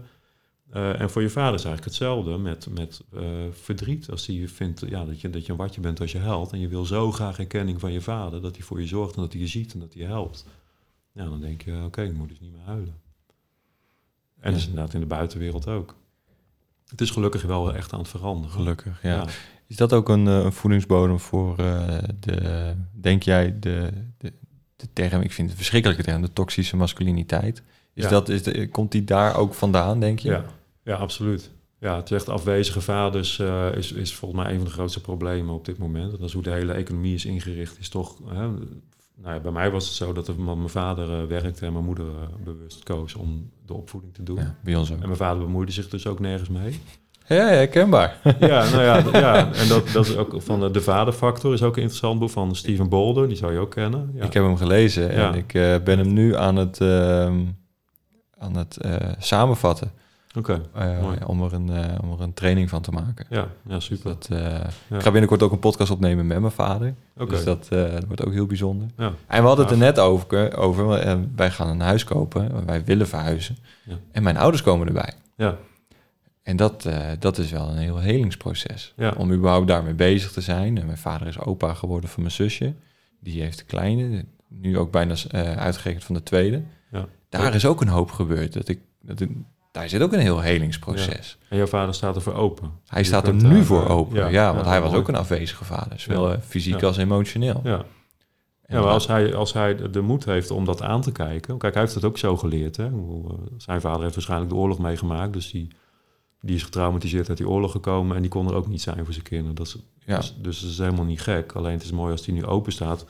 Eh, 0.70 1.02
en 1.02 1.10
voor 1.10 1.22
je 1.22 1.30
vader 1.30 1.54
is 1.54 1.66
eigenlijk 1.66 1.84
hetzelfde 1.86 2.38
met, 2.38 2.68
met 2.72 3.02
eh, 3.14 3.22
verdriet. 3.52 4.10
Als 4.10 4.26
hij 4.28 4.48
vindt 4.48 4.84
ja, 4.90 5.06
dat, 5.06 5.22
je, 5.22 5.30
dat 5.30 5.46
je 5.46 5.52
een 5.52 5.58
watje 5.58 5.82
bent 5.82 6.00
als 6.00 6.12
je 6.12 6.18
helpt. 6.18 6.52
En 6.52 6.60
je 6.60 6.68
wil 6.68 6.86
zo 6.86 7.12
graag 7.12 7.40
erkenning 7.40 7.80
van 7.80 7.92
je 7.92 8.02
vader. 8.02 8.42
Dat 8.42 8.56
hij 8.56 8.66
voor 8.66 8.80
je 8.82 8.88
zorgt 8.88 9.16
en 9.16 9.22
dat 9.22 9.32
hij 9.32 9.42
je 9.42 9.48
ziet 9.48 9.74
en 9.74 9.80
dat 9.80 9.94
hij 9.94 10.02
je 10.02 10.08
helpt. 10.08 10.46
Ja, 11.12 11.24
dan 11.26 11.40
denk 11.42 11.62
je, 11.62 11.82
oké, 11.86 12.02
ik 12.02 12.14
moet 12.14 12.30
dus 12.30 12.40
niet 12.40 12.52
meer 12.52 12.66
huilen. 12.66 12.96
En 14.40 14.52
dat 14.52 14.56
is 14.56 14.62
Ja. 14.64 14.70
inderdaad 14.70 14.94
in 14.94 15.00
de 15.00 15.06
buitenwereld 15.06 15.68
ook. 15.68 15.96
Het 16.88 17.02
is 17.02 17.10
gelukkig 17.12 17.42
wel 17.42 17.74
echt 17.74 17.94
aan 17.94 18.00
het 18.00 18.08
veranderen. 18.08 18.52
Gelukkig, 18.56 19.02
ja. 19.04 19.26
Is 19.68 19.76
dat 19.76 19.94
ook 19.94 20.10
een, 20.10 20.28
eh, 20.28 20.44
een 20.44 20.54
voedingsbodem 20.54 21.20
voor 21.20 21.56
de, 22.20 22.74
denk 22.92 23.24
jij, 23.24 23.60
de, 23.60 23.90
de, 24.18 24.34
de 24.78 24.88
term, 24.94 25.22
ik 25.22 25.32
vind 25.32 25.48
het 25.48 25.58
verschrikkelijke 25.58 26.04
term, 26.04 26.22
de 26.22 26.34
toxische 26.34 26.76
masculiniteit. 26.76 27.64
Is 27.94 28.04
Ja. 28.04 28.10
dat, 28.10 28.30
is 28.30 28.44
de, 28.44 28.70
komt 28.70 28.92
die 28.92 29.04
daar 29.04 29.36
ook 29.36 29.54
vandaan, 29.54 30.00
denk 30.00 30.20
je? 30.20 30.30
Ja, 30.30 30.46
ja 30.84 30.96
absoluut. 30.96 31.52
Ja, 31.80 31.96
het 31.96 32.12
echt 32.12 32.30
afwezige 32.30 32.82
vaders 32.82 33.40
eh, 33.40 33.68
is, 33.76 33.92
is 33.92 34.16
volgens 34.16 34.42
mij 34.42 34.52
een 34.52 34.58
van 34.58 34.66
de 34.66 34.72
grootste 34.74 35.02
problemen 35.02 35.54
op 35.54 35.66
dit 35.66 35.78
moment. 35.78 36.12
En 36.12 36.18
dat 36.18 36.28
is 36.28 36.34
hoe 36.34 36.44
de 36.44 36.52
hele 36.52 36.74
economie 36.74 37.14
is 37.14 37.26
ingericht. 37.26 37.80
Is 37.80 37.90
toch, 37.90 38.18
hè, 38.26 38.48
nou 39.16 39.34
ja, 39.34 39.40
bij 39.40 39.52
mij 39.52 39.72
was 39.72 39.86
het 39.86 39.94
zo 39.94 40.14
dat 40.14 40.38
mijn 40.38 40.70
vader 40.70 41.22
eh, 41.22 41.28
werkte 41.28 41.66
en 41.66 41.74
mijn 41.74 41.86
moeder 41.86 42.08
eh, 42.08 42.44
bewust 42.44 42.84
koos 42.84 43.16
om 43.16 43.52
de 43.66 43.74
opvoeding 43.74 44.14
te 44.14 44.24
doen. 44.24 44.38
Ja, 44.38 44.56
bij 44.64 44.76
ons 44.76 44.92
ook. 44.92 45.00
En 45.00 45.06
mijn 45.06 45.18
vader 45.18 45.44
bemoeide 45.44 45.72
zich 45.72 45.90
dus 45.90 46.08
ook 46.08 46.20
nergens 46.20 46.50
mee. 46.50 46.80
Ja, 47.28 47.48
herkenbaar. 47.48 48.18
ja, 48.40 48.70
nou 48.70 48.82
ja, 48.82 49.04
ja 49.20 49.54
en 49.54 49.68
dat, 49.68 49.90
dat 49.94 50.06
is 50.06 50.18
ook 50.18 50.36
van 50.38 50.60
de, 50.60 50.72
de 50.72 50.82
vaderfactor 50.82 51.54
is 51.54 51.64
ook 51.64 51.76
een 51.76 51.82
interessant 51.82 52.20
boek 52.20 52.30
van 52.30 52.56
Steven 52.56 52.90
Boulder, 52.90 53.28
die 53.28 53.38
zou 53.38 53.54
je 53.54 53.60
ook 53.60 53.72
kennen. 53.72 54.12
Ja. 54.14 54.24
Ik 54.24 54.34
heb 54.34 54.44
hem 54.44 54.58
gelezen 54.58 55.12
Ja. 55.14 55.28
en 55.32 55.34
ik 55.38 55.54
eh, 55.54 55.76
ben 55.84 55.98
hem 55.98 56.14
nu 56.14 56.36
aan 56.36 56.56
het, 56.56 56.82
ehm, 56.82 57.40
aan 58.38 58.56
het 58.56 58.78
eh, 58.78 58.94
samenvatten. 59.18 59.92
Oké, 60.38 60.62
eh, 60.74 60.98
om, 61.26 61.44
er 61.44 61.54
een, 61.54 61.70
om 62.04 62.12
er 62.12 62.22
een 62.22 62.34
training 62.34 62.70
van 62.70 62.82
te 62.82 62.92
maken. 62.92 63.26
ja, 63.30 63.38
ja, 63.38 63.48
Dus 63.76 63.86
super. 63.86 64.04
dat. 64.12 64.30
Ik 64.90 65.02
ga 65.02 65.12
binnenkort 65.12 65.44
ook 65.44 65.52
een 65.52 65.60
podcast 65.60 65.92
opnemen 65.92 66.28
met 66.28 66.40
mijn 66.40 66.52
vader. 66.52 66.94
Oké, 67.18 67.30
Dus 67.30 67.44
dat, 67.44 67.68
dat 67.70 68.04
wordt 68.06 68.26
ook 68.26 68.34
heel 68.34 68.46
bijzonder. 68.46 68.88
ja, 68.98 69.12
En 69.28 69.42
we 69.42 69.48
hadden 69.48 69.66
het 69.66 69.74
er 69.74 69.80
net 69.80 70.00
over. 70.00 70.58
over 70.58 70.88
wij 71.36 71.52
gaan 71.52 71.68
een 71.70 71.80
huis 71.80 72.04
kopen. 72.04 72.66
Wij 72.66 72.84
willen 72.84 73.08
verhuizen. 73.08 73.58
En 74.12 74.24
mijn 74.24 74.38
ouders 74.38 74.64
komen 74.64 74.88
erbij. 74.88 75.14
ja, 75.36 75.56
En 76.48 76.56
dat, 76.56 76.86
eh, 76.86 77.00
dat 77.20 77.38
is 77.38 77.52
wel 77.52 77.70
een 77.70 77.78
heel 77.78 78.00
helingsproces. 78.00 78.94
Ja. 78.96 79.14
Om 79.18 79.32
überhaupt 79.34 79.68
daarmee 79.68 79.94
bezig 79.94 80.32
te 80.32 80.42
zijn. 80.42 80.78
En 80.78 80.86
mijn 80.86 80.98
vader 80.98 81.28
is 81.28 81.40
opa 81.40 81.74
geworden 81.74 82.10
van 82.10 82.22
mijn 82.22 82.34
zusje. 82.34 82.74
Die 83.20 83.42
heeft 83.42 83.58
de 83.58 83.64
kleine. 83.64 84.26
Nu 84.50 84.78
ook 84.78 84.92
bijna 84.92 85.14
eh 85.32 85.58
uitgerekend 85.58 86.04
van 86.04 86.16
de 86.16 86.24
tweede. 86.24 86.64
ja. 86.92 87.06
Daar 87.30 87.56
is 87.56 87.66
ook 87.66 87.82
een 87.82 87.88
hoop 87.88 88.12
gebeurd. 88.12 88.54
Dat 88.54 88.68
ik, 88.68 88.80
dat 89.02 89.20
ik, 89.20 89.30
daar 89.72 89.90
zit 89.90 90.02
ook 90.02 90.14
een 90.14 90.20
heel 90.20 90.40
helingsproces. 90.40 91.38
En 91.50 91.58
jouw 91.58 91.66
vader 91.66 91.94
staat 91.94 92.16
er 92.16 92.22
voor 92.22 92.34
open. 92.34 92.72
Hij 92.88 93.00
Je 93.02 93.06
staat 93.08 93.28
er 93.28 93.34
nu 93.34 93.64
voor 93.64 93.86
eh, 93.86 93.92
open. 93.92 94.32
Ja, 94.32 94.54
want 94.54 94.66
hij 94.66 94.82
was 94.82 94.94
ook 94.94 95.08
een 95.08 95.16
afwezige 95.16 95.66
vader. 95.66 96.00
Zowel 96.00 96.40
fysiek 96.42 96.84
als 96.84 96.98
emotioneel. 96.98 97.62
Ja. 97.64 97.86
Ja, 98.68 98.80
maar 98.82 98.90
als 98.92 99.08
hij, 99.08 99.36
als 99.36 99.54
hij 99.54 99.92
de- 99.92 100.02
moed 100.02 100.26
heeft 100.26 100.52
om 100.52 100.66
dat 100.66 100.82
aan 100.82 101.02
te 101.02 101.12
kijken... 101.12 101.58
Kijk, 101.58 101.74
hij 101.74 101.82
heeft 101.82 101.96
het 101.96 102.04
ook 102.06 102.18
zo 102.18 102.38
geleerd. 102.38 102.78
Hè? 102.78 102.90
Zijn 103.58 103.82
vader 103.82 104.02
heeft 104.02 104.16
waarschijnlijk 104.16 104.52
de 104.52 104.58
oorlog 104.58 104.80
meegemaakt. 104.80 105.34
Dus 105.34 105.52
die, 105.52 105.68
die 106.48 106.56
is 106.56 106.64
getraumatiseerd 106.64 107.30
uit 107.30 107.38
die 107.38 107.50
oorlog 107.50 107.72
gekomen... 107.72 108.16
en 108.16 108.22
die 108.22 108.32
kon 108.32 108.48
er 108.48 108.56
ook 108.56 108.68
niet 108.68 108.82
zijn 108.82 109.04
voor 109.04 109.14
zijn 109.14 109.26
kinderen. 109.26 109.56
Dat 109.56 109.68
is, 109.68 109.78
Ja. 110.06 110.18
dus, 110.18 110.36
dus 110.42 110.60
dat 110.60 110.70
is 110.70 110.78
helemaal 110.78 111.06
niet 111.06 111.22
gek. 111.22 111.52
Alleen 111.52 111.74
het 111.74 111.84
is 111.84 111.92
mooi 111.92 112.12
als 112.12 112.26
hij 112.26 112.36
nu 112.36 112.46
open 112.46 112.72
staat... 112.72 113.06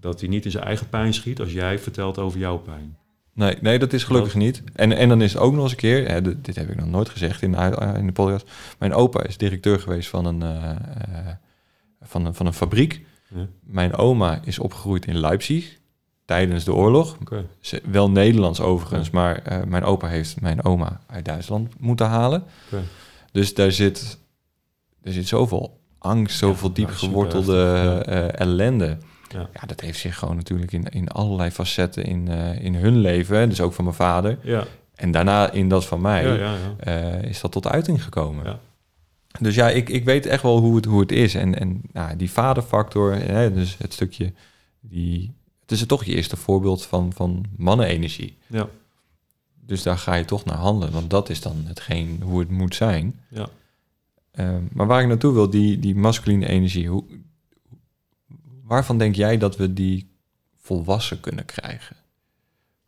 dat 0.00 0.20
hij 0.20 0.28
niet 0.28 0.44
in 0.44 0.50
zijn 0.50 0.64
eigen 0.64 0.88
pijn 0.88 1.14
schiet... 1.14 1.40
als 1.40 1.52
jij 1.52 1.78
vertelt 1.78 2.18
over 2.18 2.38
jouw 2.38 2.58
pijn. 2.58 2.96
Nee, 3.34 3.56
nee, 3.60 3.78
dat 3.78 3.92
is 3.92 4.04
gelukkig 4.04 4.34
niet. 4.34 4.62
En, 4.74 4.92
en 4.92 5.08
dan 5.08 5.22
is 5.22 5.32
het 5.32 5.42
ook 5.42 5.52
nog 5.52 5.62
eens 5.62 5.70
een 5.70 5.78
keer, 5.78 6.08
hè, 6.08 6.22
dit, 6.22 6.44
dit 6.44 6.56
heb 6.56 6.68
ik 6.68 6.76
nog 6.76 6.88
nooit 6.88 7.08
gezegd 7.08 7.42
in, 7.42 7.52
de 7.52 7.56
eh, 7.56 7.94
in 7.98 8.06
de 8.06 8.12
podcast. 8.12 8.50
Mijn 8.78 8.94
opa 8.94 9.22
is 9.22 9.36
directeur 9.36 9.80
geweest 9.80 10.08
van 10.08 10.24
een, 10.24 10.42
eh, 10.42 10.70
eh, 10.70 10.76
van 12.00 12.26
een, 12.26 12.34
van 12.34 12.46
een 12.46 12.52
fabriek. 12.52 13.04
Ja. 13.34 13.46
Mijn 13.60 13.94
oma 13.94 14.40
is 14.44 14.58
opgegroeid 14.58 15.06
in 15.06 15.18
Leipzig 15.18 15.77
tijdens 16.28 16.64
de 16.64 16.74
oorlog. 16.74 17.16
Wel 17.84 18.10
Nederlands 18.10 18.60
overigens, 18.60 19.10
maar 19.10 19.42
eh, 19.42 19.62
mijn 19.62 19.84
opa 19.84 20.06
heeft 20.06 20.40
mijn 20.40 20.64
oma 20.64 21.00
uit 21.06 21.24
Duitsland 21.24 21.80
moeten 21.80 22.06
halen. 22.06 22.44
Dus 23.32 23.54
daar 23.54 23.72
zit, 23.72 24.18
er 25.02 25.12
zit 25.12 25.28
zoveel 25.28 25.80
angst, 25.98 26.38
zoveel 26.38 26.68
Ja, 26.68 26.74
diep 26.74 26.90
gewortelde 26.90 27.62
eh, 28.06 28.40
ellende. 28.40 28.96
Ja. 29.28 29.48
Ja, 29.52 29.60
dat 29.66 29.80
heeft 29.80 29.98
zich 29.98 30.18
gewoon 30.18 30.36
natuurlijk 30.36 30.72
in, 30.72 30.84
in 30.88 31.08
allerlei 31.08 31.50
facetten 31.50 32.04
in, 32.04 32.28
eh, 32.28 32.64
in 32.64 32.74
hun 32.74 32.98
leven, 32.98 33.48
dus 33.48 33.60
ook 33.60 33.72
van 33.72 33.84
mijn 33.84 33.96
vader. 33.96 34.38
Ja, 34.42 34.64
En 34.94 35.10
daarna 35.10 35.50
in 35.50 35.68
dat 35.68 35.86
van 35.86 36.00
mij 36.00 36.40
is 37.22 37.40
dat 37.40 37.52
tot 37.52 37.66
uiting 37.66 38.02
gekomen. 38.02 38.44
Ja. 38.44 38.58
Dus 39.40 39.54
ja, 39.54 39.68
ik, 39.68 39.88
ik 39.88 40.04
weet 40.04 40.26
echt 40.26 40.42
wel 40.42 40.58
hoe 40.58 40.76
het, 40.76 40.84
hoe 40.84 41.00
het 41.00 41.12
is. 41.12 41.34
En, 41.34 41.58
en 41.58 41.80
nou, 41.92 42.16
die 42.16 42.30
vaderfactor, 42.30 43.14
hè, 43.14 43.52
dus 43.52 43.76
het 43.78 43.92
stukje, 43.92 44.32
die, 44.80 45.36
het 45.70 45.78
is 45.80 45.86
toch 45.86 46.04
je 46.04 46.14
eerste 46.14 46.36
voorbeeld 46.36 46.86
van, 46.86 47.12
van 47.12 47.44
mannenenergie. 47.56 48.36
ja. 48.46 48.68
Dus 49.60 49.82
daar 49.82 49.98
ga 49.98 50.14
je 50.14 50.24
toch 50.24 50.44
naar 50.44 50.56
handelen, 50.56 50.92
want 50.94 51.10
dat 51.10 51.28
is 51.28 51.40
dan 51.40 51.62
hetgeen 51.66 52.20
hoe 52.22 52.38
het 52.40 52.50
moet 52.50 52.74
zijn. 52.74 53.20
Ja. 53.30 53.48
Ehm, 54.30 54.62
maar 54.72 54.86
waar 54.86 55.00
ik 55.02 55.08
naartoe 55.08 55.32
wil, 55.32 55.50
die, 55.50 55.78
die 55.78 55.94
masculine 55.96 56.46
energie, 56.46 56.88
hoe, 56.88 57.04
waarvan 58.64 58.98
denk 58.98 59.14
jij 59.14 59.38
dat 59.38 59.56
we 59.56 59.72
die 59.72 60.10
volwassen 60.60 61.20
kunnen 61.20 61.44
krijgen? 61.44 61.96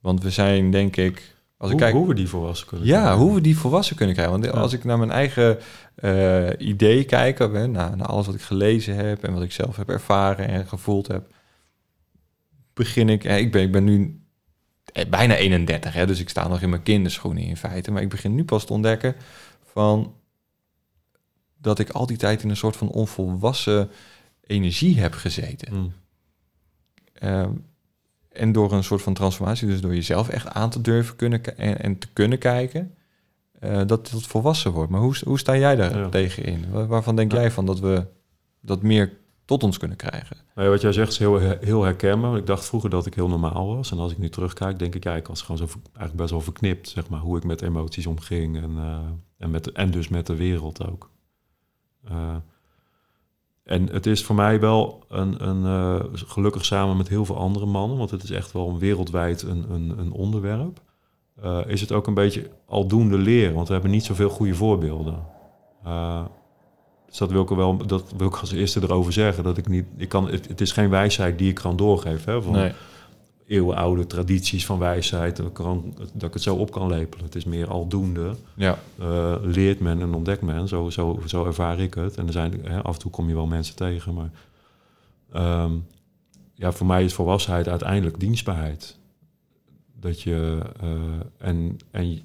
Want 0.01 0.23
we 0.23 0.31
zijn, 0.31 0.71
denk 0.71 0.97
ik, 0.97 1.37
als 1.57 1.71
ik 1.71 1.77
hoe, 1.77 1.85
kijk, 1.87 1.95
hoe 1.95 2.09
we 2.09 2.15
die 2.15 2.29
volwassen 2.29 2.67
kunnen 2.67 2.87
ja, 2.87 3.01
krijgen. 3.01 3.21
hoe 3.21 3.35
we 3.35 3.41
die 3.41 3.59
volwassen 3.59 3.97
kunnen 3.97 4.15
krijgen. 4.15 4.41
Want 4.41 4.55
Ja. 4.55 4.61
als 4.61 4.73
ik 4.73 4.85
naar 4.85 4.99
mijn 4.99 5.11
eigen 5.11 5.59
eh, 5.95 6.49
idee 6.69 7.05
kijk, 7.05 7.39
hè, 7.39 7.67
naar, 7.67 7.97
naar 7.97 8.07
alles 8.07 8.27
wat 8.27 8.35
ik 8.35 8.41
gelezen 8.43 8.97
heb 8.97 9.25
en 9.25 9.33
wat 9.35 9.43
ik 9.43 9.53
zelf 9.53 9.77
heb 9.77 9.89
ervaren 9.89 10.49
en 10.49 10.67
gevoeld 10.67 11.07
heb, 11.07 11.29
begin 12.81 13.09
ik. 13.09 13.23
Hè, 13.23 13.37
ik, 13.37 13.53
ben, 13.53 13.63
ik 13.63 13.73
ben 13.73 13.85
nu 13.85 14.21
eh, 14.93 15.09
bijna 15.09 15.35
31, 15.35 15.93
hè, 15.95 16.07
dus 16.07 16.21
ik 16.21 16.29
sta 16.29 16.49
nog 16.49 16.63
in 16.63 16.71
mijn 16.71 16.83
kinderschoenen 16.83 17.43
in 17.43 17.57
feite. 17.57 17.91
Maar 17.91 18.03
ik 18.03 18.09
begin 18.09 18.35
nu 18.35 18.45
pas 18.45 18.65
te 18.67 18.73
ontdekken 18.73 19.15
van 19.65 20.15
dat 21.59 21.79
ik 21.79 21.91
al 21.91 22.07
die 22.07 22.17
tijd 22.17 22.43
in 22.43 22.51
een 22.51 22.57
soort 22.57 22.77
van 22.77 22.89
onvolwassen 22.89 23.91
energie 24.47 24.99
heb 25.01 25.13
gezeten. 25.15 25.75
Mm. 25.75 25.93
Ehm, 27.13 27.51
en 28.33 28.53
door 28.53 28.73
een 28.73 28.85
soort 28.85 29.03
van 29.03 29.15
transformatie, 29.15 29.67
dus 29.67 29.81
door 29.81 29.95
jezelf 29.95 30.29
echt 30.29 30.47
aan 30.49 30.71
te 30.71 30.81
durven 30.81 31.17
kunnen 31.17 31.57
en, 31.57 31.81
en 31.81 31.99
te 31.99 32.09
kunnen 32.13 32.39
kijken, 32.39 32.95
eh, 33.59 33.81
dat 33.87 34.11
het 34.11 34.27
volwassen 34.27 34.73
wordt. 34.73 34.91
Maar 34.91 35.01
hoe, 35.01 35.17
hoe 35.25 35.39
sta 35.39 35.57
jij 35.57 35.77
daar 35.77 35.99
Ja. 35.99 36.09
tegen 36.09 36.45
in? 36.45 36.71
Wa- 36.71 36.87
Waarvan 36.87 37.17
denk 37.17 37.33
Ja. 37.33 37.39
jij 37.41 37.51
van 37.51 37.67
dat 37.67 37.81
we 37.81 38.07
dat 38.61 38.83
meer 38.83 39.19
tot 39.51 39.63
ons 39.63 39.79
kunnen 39.79 39.97
krijgen? 39.97 40.37
Wat 40.55 40.81
jij 40.81 40.93
zegt 40.93 41.11
is 41.11 41.19
heel, 41.19 41.39
heel 41.39 41.83
herkenbaar. 41.83 42.37
Ik 42.37 42.47
dacht 42.47 42.65
vroeger 42.65 42.91
dat 42.91 43.07
ik 43.07 43.15
heel 43.15 43.29
normaal 43.29 43.77
was. 43.77 43.91
En 43.91 43.99
als 43.99 44.13
ik 44.13 44.19
nu 44.19 44.29
terugkijk, 44.29 44.79
denk 44.79 44.95
ik, 44.95 45.05
ja, 45.05 45.15
ik 45.17 45.27
was 45.27 45.43
gewoon 45.43 45.57
zo 45.57 45.65
eigenlijk 45.83 46.17
best 46.17 46.31
wel 46.31 46.41
verknipt, 46.41 46.89
zeg 46.89 47.09
maar, 47.09 47.21
hoe 47.21 47.37
ik 47.37 47.45
met 47.45 47.63
emoties 47.63 48.07
omging 48.07 48.57
en, 48.57 48.77
eh, 48.77 48.99
en, 49.39 49.51
met, 49.51 49.73
en 49.73 49.91
dus 49.91 50.09
met 50.09 50.27
de 50.27 50.37
wereld 50.37 50.87
ook. 50.87 51.11
Eh, 52.05 52.37
en 53.65 53.87
het 53.93 54.07
is 54.07 54.25
voor 54.25 54.35
mij 54.35 54.61
wel 54.61 55.05
een, 55.09 55.49
een 55.49 55.65
eh, 55.65 56.07
gelukkig 56.13 56.65
samen 56.65 56.97
met 56.97 57.09
heel 57.09 57.25
veel 57.25 57.37
andere 57.37 57.67
mannen, 57.67 57.99
want 57.99 58.11
het 58.11 58.23
is 58.23 58.31
echt 58.31 58.53
wel 58.53 58.69
een 58.69 58.79
wereldwijd 58.79 59.43
een, 59.43 59.73
een, 59.73 59.99
een 59.99 60.13
onderwerp. 60.13 60.81
is 61.67 61.81
het 61.81 61.93
ook 61.93 62.07
een 62.07 62.15
beetje 62.15 62.51
aldoende 62.67 63.19
leren, 63.19 63.55
want 63.55 63.67
we 63.67 63.73
hebben 63.73 63.91
niet 63.91 64.05
zoveel 64.05 64.31
goede 64.31 64.55
voorbeelden. 64.55 65.27
Dus 67.11 67.19
dat 67.19 67.31
wil 67.31 67.43
ik 67.43 67.49
wel, 67.49 67.87
dat 67.87 68.13
wil 68.17 68.27
ik 68.27 68.37
als 68.37 68.53
eerste 68.53 68.83
erover 68.83 69.13
zeggen. 69.13 69.45
Dat 69.45 69.59
ik 69.59 69.69
niet, 69.69 69.85
ik 69.97 70.09
kan, 70.09 70.31
het, 70.31 70.49
het 70.49 70.61
is 70.61 70.73
geen 70.73 70.91
wijsheid 70.91 71.39
die 71.39 71.49
ik 71.49 71.55
kan 71.55 71.77
doorgeven. 71.77 72.33
Hè, 72.33 72.43
van 72.43 72.73
eeuwenoude 73.51 74.07
tradities 74.07 74.67
van 74.67 74.79
wijsheid. 74.79 75.37
Dat 75.37 75.47
ik, 75.47 75.53
kan, 75.53 75.95
dat 76.13 76.29
ik 76.29 76.33
het 76.33 76.43
zo 76.43 76.55
op 76.55 76.71
kan 76.71 76.89
lepelen. 76.89 77.25
Het 77.25 77.35
is 77.35 77.45
meer 77.45 77.69
aldoende. 77.69 78.35
Ja, 78.55 78.79
eh, 78.99 79.35
leert 79.43 79.81
men 79.81 80.01
en 80.01 80.15
ontdekt 80.15 80.43
men. 80.43 80.69
Zo, 80.69 80.91
zo, 80.91 81.21
zo 81.27 81.45
ervaar 81.45 81.79
ik 81.79 81.95
het. 81.95 82.17
En 82.17 82.27
er 82.27 82.33
zijn, 82.33 82.61
hè, 82.63 82.83
af 82.83 82.95
en 82.95 83.01
toe 83.01 83.11
kom 83.11 83.29
je 83.29 83.35
wel 83.35 83.47
mensen 83.47 83.77
tegen. 83.77 84.15
Maar 84.15 84.31
ehm, 85.33 85.73
ja, 86.55 86.73
voor 86.73 86.87
mij 86.87 87.05
is 87.05 87.15
volwassenheid 87.15 87.69
uiteindelijk 87.69 88.21
dienstbaarheid. 88.21 88.99
Dat 90.01 90.23
je, 90.23 90.59
eh, 90.81 91.49
en, 91.49 91.77
en 91.91 92.21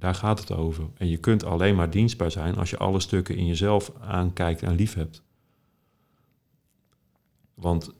daar 0.00 0.14
gaat 0.14 0.40
het 0.40 0.52
over. 0.52 0.84
En 0.94 1.08
je 1.08 1.16
kunt 1.16 1.44
alleen 1.44 1.74
maar 1.74 1.90
dienstbaar 1.90 2.30
zijn 2.30 2.56
als 2.56 2.70
je 2.70 2.76
alle 2.76 3.00
stukken 3.00 3.36
in 3.36 3.46
jezelf 3.46 3.92
aankijkt 4.00 4.62
en 4.62 4.74
lief 4.74 4.94
hebt. 4.94 5.22
Want 7.54 7.94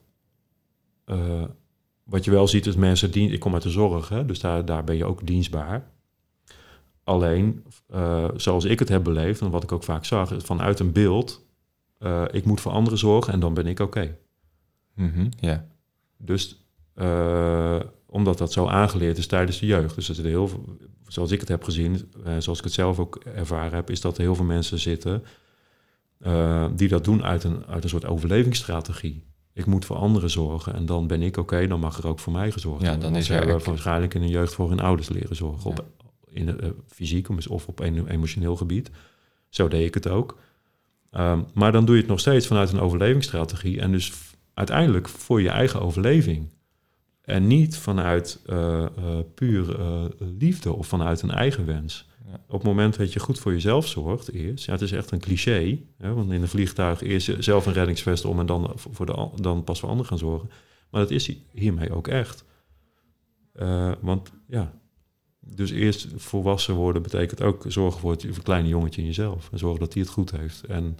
eh, 1.05 1.43
wat 2.03 2.25
je 2.25 2.31
wel 2.31 2.47
ziet 2.47 2.65
is 2.65 2.75
mensen 2.75 3.11
die. 3.11 3.29
Ik 3.29 3.39
kom 3.39 3.53
uit 3.53 3.63
de 3.63 3.69
zorg, 3.69 4.09
hè, 4.09 4.25
dus 4.25 4.39
daar, 4.39 4.65
daar 4.65 4.83
ben 4.83 4.95
je 4.95 5.05
ook 5.05 5.27
dienstbaar. 5.27 5.91
Alleen, 7.03 7.63
eh, 7.87 8.29
zoals 8.35 8.65
ik 8.65 8.79
het 8.79 8.89
heb 8.89 9.03
beleefd 9.03 9.41
en 9.41 9.49
wat 9.49 9.63
ik 9.63 9.71
ook 9.71 9.83
vaak 9.83 10.05
zag, 10.05 10.31
is 10.31 10.43
vanuit 10.43 10.79
een 10.79 10.91
beeld, 10.91 11.45
eh, 11.97 12.23
ik 12.31 12.45
moet 12.45 12.61
voor 12.61 12.71
anderen 12.71 12.99
zorgen 12.99 13.33
en 13.33 13.39
dan 13.39 13.53
ben 13.53 13.67
ik 13.67 13.79
oké. 13.79 14.17
Mhm, 14.93 15.29
Ja. 15.39 15.67
Dus 16.17 16.65
omdat 18.11 18.37
dat 18.37 18.51
zo 18.51 18.65
aangeleerd 18.67 19.17
is 19.17 19.27
tijdens 19.27 19.59
de 19.59 19.65
jeugd. 19.65 19.95
Dus 19.95 20.09
er 20.09 20.15
zitten 20.15 20.33
heel 20.33 20.47
veel, 20.47 20.77
zoals 21.07 21.31
ik 21.31 21.39
het 21.39 21.49
heb 21.49 21.63
gezien, 21.63 22.11
eh, 22.23 22.33
zoals 22.37 22.57
ik 22.57 22.63
het 22.63 22.73
zelf 22.73 22.99
ook 22.99 23.15
ervaren 23.35 23.75
heb, 23.75 23.89
is 23.89 24.01
dat 24.01 24.17
er 24.17 24.23
heel 24.23 24.35
veel 24.35 24.45
mensen 24.45 24.79
zitten 24.79 25.23
eh, 26.17 26.65
die 26.75 26.87
dat 26.87 27.03
doen 27.03 27.23
uit 27.23 27.43
een, 27.43 27.65
uit 27.65 27.83
een 27.83 27.89
soort 27.89 28.05
overlevingsstrategie. 28.05 29.23
Ik 29.53 29.65
moet 29.65 29.85
voor 29.85 29.95
anderen 29.95 30.29
zorgen 30.29 30.73
en 30.73 30.85
dan 30.85 31.07
ben 31.07 31.21
ik 31.21 31.37
oké, 31.37 31.67
dan 31.67 31.79
mag 31.79 31.97
er 31.97 32.07
ook 32.07 32.19
voor 32.19 32.33
mij 32.33 32.51
gezorgd 32.51 32.81
Ja, 32.81 32.85
worden. 32.87 33.01
dan 33.01 33.11
Want 33.11 33.21
is 33.21 33.29
ze 33.29 33.37
er 33.37 33.47
hebben 33.47 33.65
waarschijnlijk 33.65 34.13
in 34.13 34.21
de 34.21 34.27
jeugd 34.27 34.53
voor 34.53 34.69
hun 34.69 34.79
ouders 34.79 35.09
leren 35.09 35.35
zorgen. 35.35 35.71
Ja. 35.71 35.77
Op, 35.77 35.85
in 36.29 36.59
eh, 36.59 36.69
fysiek 36.87 37.49
of 37.49 37.67
op 37.67 37.79
een 37.79 38.07
emotioneel 38.07 38.55
gebied. 38.55 38.91
Zo 39.49 39.67
deed 39.67 39.85
ik 39.85 39.93
het 39.93 40.07
ook. 40.07 40.37
Ehm, 41.11 41.41
maar 41.53 41.71
dan 41.71 41.85
doe 41.85 41.95
je 41.95 42.01
het 42.01 42.09
nog 42.09 42.19
steeds 42.19 42.47
vanuit 42.47 42.71
een 42.71 42.79
overlevingsstrategie. 42.79 43.81
En 43.81 43.91
dus 43.91 44.13
uiteindelijk 44.53 45.09
voor 45.09 45.41
je 45.41 45.49
eigen 45.49 45.81
overleving. 45.81 46.49
En 47.31 47.47
niet 47.47 47.77
vanuit 47.77 48.39
eh, 48.45 48.85
puur 49.35 49.79
eh, 49.79 50.03
liefde 50.39 50.73
of 50.73 50.87
vanuit 50.87 51.21
een 51.21 51.31
eigen 51.31 51.65
wens. 51.65 52.09
Ja. 52.25 52.33
Op 52.47 52.53
het 52.53 52.63
moment 52.63 52.97
dat 52.97 53.13
je 53.13 53.19
goed 53.19 53.39
voor 53.39 53.51
jezelf 53.51 53.87
zorgt, 53.87 54.31
eerst, 54.31 54.65
ja, 54.65 54.71
het 54.71 54.81
is 54.81 54.91
echt 54.91 55.11
een 55.11 55.19
cliché, 55.19 55.79
hè, 55.97 56.13
want 56.13 56.31
in 56.31 56.41
een 56.41 56.47
vliegtuig 56.47 57.01
eerst 57.01 57.31
zelf 57.39 57.65
een 57.65 57.73
reddingsvest 57.73 58.25
om 58.25 58.39
en 58.39 58.45
dan, 58.45 58.71
voor 58.75 59.05
de, 59.05 59.11
an- 59.13 59.31
dan 59.35 59.63
pas 59.63 59.79
voor 59.79 59.89
anderen 59.89 60.09
gaan 60.09 60.17
zorgen. 60.17 60.49
Maar 60.89 61.01
dat 61.01 61.11
is 61.11 61.27
hi- 61.27 61.41
hiermee 61.51 61.93
ook 61.93 62.07
echt. 62.07 62.43
Want 64.01 64.31
ja, 64.47 64.73
dus 65.39 65.71
eerst 65.71 66.07
volwassen 66.15 66.75
worden 66.75 67.01
betekent 67.01 67.41
ook 67.41 67.65
zorgen 67.67 67.99
voor 67.99 68.11
het, 68.11 68.21
voor 68.21 68.33
het 68.33 68.43
kleine 68.43 68.67
jongetje 68.67 69.01
in 69.01 69.07
jezelf. 69.07 69.49
En 69.51 69.57
zorgen 69.59 69.79
dat 69.79 69.93
hij 69.93 70.01
het 70.01 70.11
goed 70.11 70.31
heeft. 70.31 70.63
En 70.65 70.97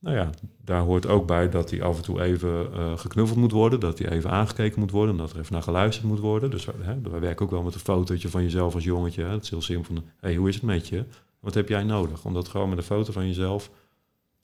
nou 0.00 0.16
ja, 0.16 0.30
daar 0.64 0.80
hoort 0.80 1.06
ook 1.06 1.26
bij 1.26 1.48
dat 1.48 1.70
hij 1.70 1.82
af 1.82 1.96
en 1.96 2.02
toe 2.02 2.22
even 2.22 2.72
eh, 2.72 2.98
geknuffeld 2.98 3.38
moet 3.38 3.52
worden. 3.52 3.80
Dat 3.80 3.98
hij 3.98 4.10
even 4.10 4.30
aangekeken 4.30 4.80
moet 4.80 4.90
worden. 4.90 5.16
Dat 5.16 5.32
er 5.32 5.38
even 5.38 5.52
naar 5.52 5.62
geluisterd 5.62 6.06
moet 6.06 6.18
worden. 6.18 6.50
Dus 6.50 6.66
hè, 6.66 7.00
wij 7.00 7.20
werken 7.20 7.44
ook 7.44 7.50
wel 7.50 7.62
met 7.62 7.74
een 7.74 7.80
fotootje 7.80 8.28
van 8.28 8.42
jezelf 8.42 8.74
als 8.74 8.84
jongetje. 8.84 9.22
Hè. 9.22 9.30
Het 9.30 9.42
is 9.42 9.50
heel 9.50 9.62
simpel. 9.62 9.94
Hé, 9.94 10.00
hey, 10.20 10.34
hoe 10.34 10.48
is 10.48 10.54
het 10.54 10.64
met 10.64 10.88
je? 10.88 11.04
Wat 11.40 11.54
heb 11.54 11.68
jij 11.68 11.82
nodig? 11.82 12.24
Om 12.24 12.34
dat 12.34 12.48
gewoon 12.48 12.68
met 12.68 12.78
een 12.78 12.84
foto 12.84 13.12
van 13.12 13.26
jezelf 13.26 13.70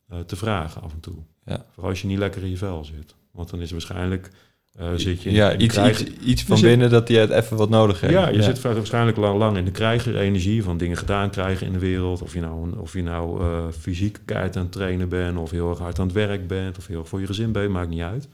eh, 0.08 0.20
te 0.20 0.36
vragen 0.36 0.82
af 0.82 0.92
en 0.92 1.00
toe. 1.00 1.16
Ja. 1.44 1.66
Vooral 1.70 1.90
als 1.90 2.00
je 2.00 2.06
niet 2.06 2.18
lekker 2.18 2.42
in 2.42 2.50
je 2.50 2.56
vel 2.56 2.84
zit. 2.84 3.14
Want 3.30 3.50
dan 3.50 3.60
is 3.60 3.70
waarschijnlijk... 3.70 4.30
eh, 4.76 4.88
zit 4.96 5.22
je 5.22 5.32
ja, 5.32 5.56
iets, 5.56 5.74
krijg- 5.74 6.00
iets, 6.00 6.10
iets 6.24 6.42
van 6.44 6.58
zit- 6.58 6.68
binnen 6.68 6.90
dat 6.90 7.08
hij 7.08 7.16
het 7.18 7.30
even 7.30 7.56
wat 7.56 7.68
nodig 7.68 8.00
heeft. 8.00 8.12
ja, 8.12 8.28
je 8.28 8.42
zit 8.42 8.60
waarschijnlijk 8.60 9.16
lang, 9.16 9.38
lang 9.38 9.56
in 9.56 9.64
de 9.64 9.70
krijgerenergie 9.70 10.62
van 10.62 10.76
dingen 10.76 10.96
gedaan 10.96 11.30
krijgen 11.30 11.66
in 11.66 11.72
de 11.72 11.78
wereld. 11.78 12.22
Of 12.22 12.34
je 12.34 12.40
nou, 12.40 12.78
of 12.78 12.92
je 12.92 13.02
nou 13.02 13.40
eh, 13.40 13.64
fysiek 13.78 14.18
keihard 14.24 14.56
aan 14.56 14.62
het 14.62 14.72
trainen 14.72 15.08
bent, 15.08 15.38
of 15.38 15.50
heel 15.50 15.70
erg 15.70 15.78
hard 15.78 15.98
aan 15.98 16.06
het 16.06 16.14
werk 16.14 16.46
bent, 16.46 16.78
of 16.78 16.86
heel 16.86 16.98
erg 16.98 17.08
voor 17.08 17.20
je 17.20 17.26
gezin 17.26 17.52
bent, 17.52 17.70
maakt 17.70 17.88
niet 17.88 18.00
uit. 18.00 18.28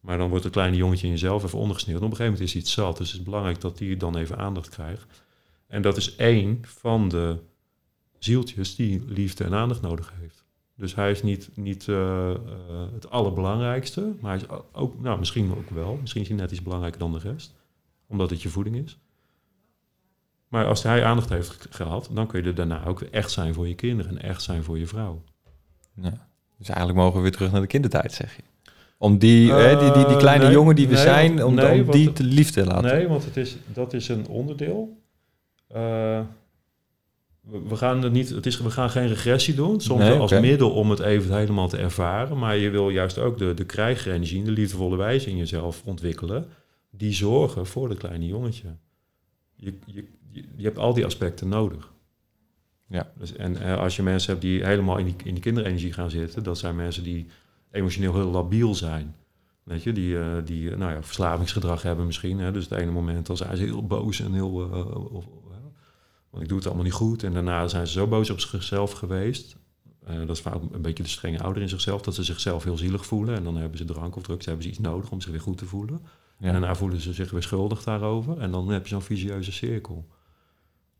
Maar 0.00 0.18
dan 0.18 0.28
wordt 0.28 0.44
het 0.44 0.52
kleine 0.52 0.76
jongetje 0.76 1.06
in 1.06 1.12
jezelf 1.12 1.44
even 1.44 1.58
ondergesneeuwd. 1.58 1.98
Op 2.02 2.10
een 2.10 2.16
gegeven 2.16 2.32
moment 2.32 2.54
is 2.54 2.60
het 2.62 2.68
zat. 2.68 2.96
Dus 2.96 3.10
het 3.10 3.18
is 3.18 3.24
belangrijk 3.24 3.60
dat 3.60 3.78
hij 3.78 3.96
dan 3.96 4.16
even 4.16 4.38
aandacht 4.38 4.68
krijgt. 4.68 5.06
En 5.68 5.82
dat 5.82 5.96
is 5.96 6.16
één 6.16 6.60
van 6.62 7.08
de 7.08 7.36
zieltjes 8.18 8.74
die 8.76 9.02
liefde 9.06 9.44
en 9.44 9.54
aandacht 9.54 9.80
nodig 9.82 10.12
heeft. 10.20 10.35
Dus 10.76 10.94
hij 10.94 11.10
is 11.10 11.22
niet, 11.22 11.50
niet 11.54 11.88
eh, 11.88 12.30
eh, 12.30 12.36
het 12.94 13.10
allerbelangrijkste, 13.10 14.12
maar 14.20 14.30
hij 14.32 14.40
is 14.40 14.56
ook, 14.72 15.00
nou 15.00 15.18
misschien 15.18 15.50
ook 15.56 15.70
wel, 15.70 15.98
misschien 16.00 16.22
is 16.22 16.28
hij 16.28 16.36
net 16.36 16.50
iets 16.50 16.62
belangrijker 16.62 17.00
dan 17.00 17.12
de 17.12 17.18
rest, 17.18 17.54
omdat 18.06 18.30
het 18.30 18.42
je 18.42 18.48
voeding 18.48 18.76
is. 18.76 18.98
Maar 20.48 20.66
als 20.66 20.82
hij 20.82 21.04
aandacht 21.04 21.28
heeft 21.28 21.48
ge- 21.50 21.68
gehad, 21.70 22.08
dan 22.12 22.26
kun 22.26 22.42
je 22.42 22.48
er 22.48 22.54
daarna 22.54 22.84
ook 22.84 23.00
echt 23.00 23.30
zijn 23.30 23.54
voor 23.54 23.68
je 23.68 23.74
kinderen 23.74 24.10
en 24.18 24.22
echt 24.22 24.42
zijn 24.42 24.62
voor 24.62 24.78
je 24.78 24.86
vrouw. 24.86 25.22
Ja. 25.94 26.28
Dus 26.58 26.68
eigenlijk 26.68 26.98
mogen 26.98 27.16
we 27.16 27.22
weer 27.22 27.32
terug 27.32 27.52
naar 27.52 27.60
de 27.60 27.66
kindertijd, 27.66 28.12
zeg 28.12 28.36
je. 28.36 28.42
Om 28.98 29.18
die, 29.18 29.52
hè, 29.52 29.78
die, 29.78 29.92
die, 29.92 30.04
die 30.04 30.14
Eh, 30.14 30.16
kleine 30.18 30.44
nee, 30.44 30.52
jongen 30.52 30.76
die 30.76 30.86
we 30.88 30.94
nee, 30.94 31.02
zijn, 31.02 31.44
om, 31.44 31.54
nee, 31.54 31.70
om 31.72 31.78
want- 31.80 31.92
die 31.92 32.12
te 32.12 32.22
lief 32.22 32.50
te 32.50 32.64
laten. 32.64 32.84
Nee, 32.96 33.08
want 33.08 33.24
het 33.24 33.36
is, 33.36 33.56
dat 33.72 33.92
is 33.92 34.08
een 34.08 34.26
onderdeel. 34.28 35.02
We, 37.46 37.76
gaan 37.76 38.04
er 38.04 38.10
niet, 38.10 38.28
het 38.28 38.46
is, 38.46 38.60
we 38.60 38.70
gaan 38.70 38.90
geen 38.90 39.08
regressie 39.08 39.54
doen, 39.54 39.80
soms 39.80 40.00
Nee, 40.00 40.18
als 40.18 40.40
middel 40.40 40.70
om 40.70 40.90
het 40.90 41.00
even 41.00 41.36
helemaal 41.36 41.68
te 41.68 41.76
ervaren. 41.76 42.38
Maar 42.38 42.56
je 42.56 42.70
wil 42.70 42.90
juist 42.90 43.18
ook 43.18 43.38
de, 43.38 43.54
de 43.54 43.64
krijgerenergie, 43.64 44.42
de 44.42 44.50
liefdevolle 44.50 44.96
wijze 44.96 45.30
in 45.30 45.36
jezelf 45.36 45.82
ontwikkelen. 45.84 46.48
Die 46.90 47.12
zorgen 47.12 47.66
voor 47.66 47.88
het 47.88 47.98
kleine 47.98 48.26
jongetje. 48.26 48.68
Je, 49.54 49.78
je, 49.86 50.04
je, 50.56 50.64
hebt 50.64 50.78
al 50.78 50.94
die 50.94 51.04
aspecten 51.04 51.48
nodig. 51.48 51.92
Ja. 52.86 53.12
Dus, 53.18 53.32
en 53.36 53.56
eh, 53.56 53.78
als 53.78 53.96
je 53.96 54.02
mensen 54.02 54.30
hebt 54.30 54.42
die 54.42 54.64
helemaal 54.64 54.98
in 54.98 55.04
die, 55.04 55.14
in 55.24 55.34
die 55.34 55.42
kinderenergie 55.42 55.92
gaan 55.92 56.10
zitten, 56.10 56.42
dat 56.42 56.58
zijn 56.58 56.76
mensen 56.76 57.02
die 57.02 57.26
emotioneel 57.70 58.14
heel 58.14 58.30
labiel 58.30 58.74
zijn. 58.74 59.14
Weet 59.62 59.82
je, 59.82 59.92
die, 59.92 60.18
eh, 60.18 60.36
die 60.44 60.76
nou 60.76 60.92
ja, 60.92 61.02
verslavingsgedrag 61.02 61.82
hebben 61.82 62.06
misschien. 62.06 62.38
Hè? 62.38 62.52
Dus 62.52 62.68
het 62.68 62.78
ene 62.78 62.90
moment 62.90 63.26
dan 63.26 63.36
zijn 63.36 63.56
ze 63.56 63.62
heel 63.62 63.86
boos 63.86 64.20
en 64.20 64.32
heel... 64.32 64.72
eh, 64.72 65.22
want 66.36 66.42
ik 66.42 66.48
doe 66.48 66.58
het 66.58 66.66
allemaal 66.66 66.84
niet 66.84 66.92
goed. 66.92 67.22
En 67.22 67.32
daarna 67.32 67.68
zijn 67.68 67.86
ze 67.86 67.92
zo 67.92 68.06
boos 68.06 68.30
op 68.30 68.40
zichzelf 68.40 68.92
geweest. 68.92 69.56
Eh, 70.04 70.18
dat 70.18 70.30
is 70.30 70.40
vaak 70.40 70.54
een 70.54 70.82
beetje 70.82 71.02
de 71.02 71.08
strenge 71.08 71.42
ouder 71.42 71.62
in 71.62 71.68
zichzelf. 71.68 72.02
Dat 72.02 72.14
ze 72.14 72.24
zichzelf 72.24 72.64
heel 72.64 72.76
zielig 72.76 73.06
voelen. 73.06 73.34
En 73.34 73.44
dan 73.44 73.56
hebben 73.56 73.78
ze 73.78 73.84
drank 73.84 74.16
of 74.16 74.22
drugs, 74.22 74.46
hebben 74.46 74.64
ze 74.64 74.68
iets 74.68 74.78
nodig 74.78 75.10
om 75.10 75.20
zich 75.20 75.30
weer 75.30 75.40
goed 75.40 75.58
te 75.58 75.66
voelen. 75.66 76.00
Ja. 76.38 76.46
En 76.46 76.52
daarna 76.52 76.74
voelen 76.74 77.00
ze 77.00 77.12
zich 77.12 77.30
weer 77.30 77.42
schuldig 77.42 77.82
daarover. 77.82 78.38
En 78.38 78.50
dan 78.50 78.68
heb 78.68 78.82
je 78.82 78.88
zo'n 78.88 79.02
visieuze 79.02 79.52
cirkel. 79.52 80.08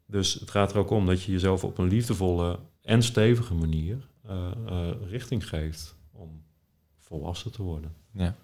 Dus 0.06 0.34
het 0.34 0.50
gaat 0.50 0.72
er 0.72 0.78
ook 0.78 0.90
om 0.90 1.06
dat 1.06 1.22
je 1.22 1.32
jezelf 1.32 1.64
op 1.64 1.78
een 1.78 1.88
liefdevolle 1.88 2.58
en 2.82 3.02
stevige 3.02 3.54
manier 3.54 4.08
eh, 4.22 4.50
eh, 4.66 4.88
richting 5.08 5.48
geeft 5.48 5.96
om 6.12 6.42
volwassen 6.98 7.52
te 7.52 7.62
worden. 7.62 7.94
Ja. 8.12 8.36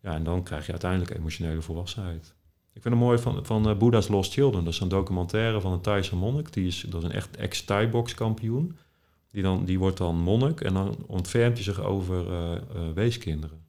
Ja, 0.00 0.14
en 0.14 0.24
dan 0.24 0.42
krijg 0.42 0.64
je 0.66 0.72
uiteindelijk 0.72 1.14
emotionele 1.14 1.62
volwassenheid. 1.62 2.34
Ik 2.72 2.82
vind 2.82 2.94
het 2.94 3.04
mooi 3.04 3.18
van, 3.18 3.46
van 3.46 3.68
eh, 3.68 3.76
Buddha's 3.76 4.08
Lost 4.08 4.32
Children. 4.32 4.64
Dat 4.64 4.72
is 4.72 4.80
een 4.80 4.88
documentaire 4.88 5.60
van 5.60 5.72
een 5.72 5.80
Thaise 5.80 6.16
monnik. 6.16 6.52
Die 6.52 6.66
is, 6.66 6.86
dat 6.88 7.02
is 7.02 7.08
een 7.08 7.14
echt 7.14 7.36
ex-Thai-box 7.36 8.14
kampioen. 8.14 8.76
Die, 9.30 9.42
dan, 9.42 9.64
die 9.64 9.78
wordt 9.78 9.96
dan 9.96 10.16
monnik 10.16 10.60
en 10.60 10.74
dan 10.74 10.96
ontfermt 11.06 11.54
hij 11.54 11.62
zich 11.62 11.80
over 11.80 12.32
eh, 12.32 12.52
eh, 12.52 12.60
weeskinderen. 12.94 13.60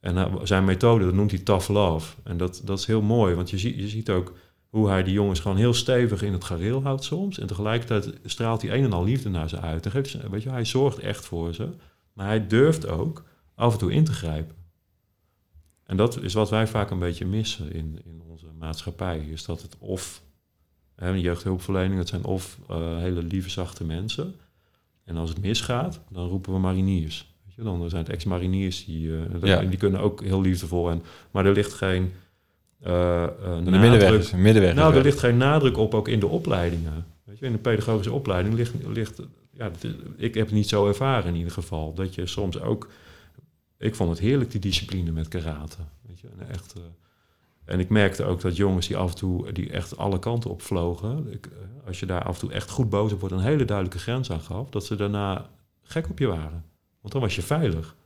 En 0.00 0.38
zijn 0.42 0.64
methode, 0.64 1.04
dat 1.04 1.14
noemt 1.14 1.30
hij 1.30 1.40
tough 1.40 1.68
love. 1.68 2.14
En 2.22 2.36
dat, 2.36 2.60
dat 2.64 2.78
is 2.78 2.86
heel 2.86 3.02
mooi, 3.02 3.34
want 3.34 3.50
je, 3.50 3.58
ziet 3.58 3.76
je 3.76 3.88
ziet 3.88 4.10
ook 4.10 4.32
hoe 4.68 4.88
hij 4.88 5.02
die 5.02 5.12
jongens 5.12 5.40
gewoon 5.40 5.56
heel 5.56 5.74
stevig 5.74 6.22
in 6.22 6.32
het 6.32 6.44
gareel 6.44 6.82
houdt 6.82 7.04
soms. 7.04 7.38
En 7.38 7.46
tegelijkertijd 7.46 8.18
straalt 8.24 8.62
hij 8.62 8.72
een 8.72 8.84
en 8.84 8.92
al 8.92 9.04
liefde 9.04 9.28
naar 9.28 9.48
ze 9.48 9.60
uit. 9.60 9.90
Geeft 9.90 10.28
weet 10.28 10.42
je, 10.42 10.50
hij 10.50 10.64
zorgt 10.64 10.98
echt 10.98 11.24
voor 11.24 11.54
ze. 11.54 11.68
Maar 12.12 12.26
hij 12.26 12.46
durft 12.46 12.88
ook 12.88 13.24
af 13.54 13.72
en 13.72 13.78
toe 13.78 13.92
in 13.92 14.04
te 14.04 14.12
grijpen. 14.12 14.56
En 15.86 15.96
dat 15.96 16.22
is 16.22 16.34
wat 16.34 16.50
wij 16.50 16.66
vaak 16.66 16.90
een 16.90 16.98
beetje 16.98 17.26
missen 17.26 17.72
in, 17.72 17.98
in 18.04 18.22
onze 18.30 18.46
maatschappij. 18.58 19.18
Is 19.32 19.44
dat 19.44 19.62
het 19.62 19.76
of, 19.78 20.22
hè, 20.96 21.08
een 21.08 21.20
jeugdhulpverlening, 21.20 21.96
dat 21.96 22.08
zijn 22.08 22.24
of 22.24 22.58
eh, 22.68 22.98
hele 22.98 23.22
lieve, 23.22 23.50
zachte 23.50 23.84
mensen. 23.84 24.34
En 25.04 25.16
als 25.16 25.28
het 25.28 25.40
misgaat, 25.42 26.00
dan 26.10 26.28
roepen 26.28 26.52
we 26.52 26.58
mariniers. 26.58 27.34
Weet 27.44 27.54
je, 27.54 27.62
dan 27.62 27.90
zijn 27.90 28.02
het 28.04 28.12
ex-mariniers 28.12 28.84
die, 28.84 29.10
eh, 29.16 29.42
Ja. 29.42 29.60
die 29.62 29.78
kunnen 29.78 30.00
ook 30.00 30.22
heel 30.22 30.40
liefdevol. 30.40 30.90
En, 30.90 31.02
maar 31.30 31.46
er 31.46 31.52
ligt 31.52 31.72
geen 31.72 32.12
De 32.78 32.90
nadruk- 33.64 33.80
middenweg 33.80 34.12
is, 34.18 34.30
middenweg 34.32 34.74
nou, 34.74 34.94
er 34.94 35.02
ligt 35.02 35.18
geen 35.18 35.36
nadruk 35.36 35.76
op, 35.76 35.94
ook 35.94 36.08
in 36.08 36.20
de 36.20 36.26
opleidingen. 36.26 37.06
Weet 37.24 37.38
je, 37.38 37.46
in 37.46 37.52
de 37.52 37.58
pedagogische 37.58 38.12
opleiding 38.12 38.54
ligt, 38.54 38.72
ligt 38.86 39.22
ja, 39.50 39.64
het 39.64 39.84
is- 39.84 39.92
ik 40.16 40.34
heb 40.34 40.46
het 40.46 40.54
niet 40.54 40.68
zo 40.68 40.86
ervaren 40.88 41.28
in 41.30 41.36
ieder 41.36 41.52
geval, 41.52 41.94
dat 41.94 42.14
je 42.14 42.26
soms 42.26 42.60
ook, 42.60 42.88
ik 43.84 43.94
vond 43.94 44.10
het 44.10 44.18
heerlijk 44.18 44.50
die 44.50 44.60
discipline 44.60 45.12
met 45.12 45.28
karate, 45.28 45.76
weet 46.06 46.20
je, 46.20 46.28
en 46.38 46.48
echt, 46.48 46.74
eh, 46.76 46.82
en 47.64 47.80
ik 47.80 47.88
merkte 47.88 48.24
ook 48.24 48.40
dat 48.40 48.56
jongens 48.56 48.86
die 48.86 48.96
af 48.96 49.10
en 49.10 49.16
toe, 49.16 49.52
die 49.52 49.70
echt 49.70 49.96
alle 49.96 50.18
kanten 50.18 50.50
op 50.50 50.62
vlogen, 50.62 51.32
ik, 51.32 51.46
eh, 51.46 51.86
als 51.86 52.00
je 52.00 52.06
daar 52.06 52.22
af 52.22 52.34
en 52.34 52.40
toe 52.40 52.52
echt 52.52 52.70
goed 52.70 52.88
boos 52.88 53.12
op 53.12 53.20
wordt, 53.20 53.34
een 53.34 53.40
hele 53.40 53.64
duidelijke 53.64 53.98
grens 53.98 54.30
aan 54.30 54.40
gaf, 54.40 54.70
dat 54.70 54.84
ze 54.84 54.96
daarna 54.96 55.50
gek 55.82 56.10
op 56.10 56.18
je 56.18 56.26
waren, 56.26 56.64
want 57.00 57.12
dan 57.12 57.22
was 57.22 57.36
je 57.36 57.42
veilig. 57.42 57.96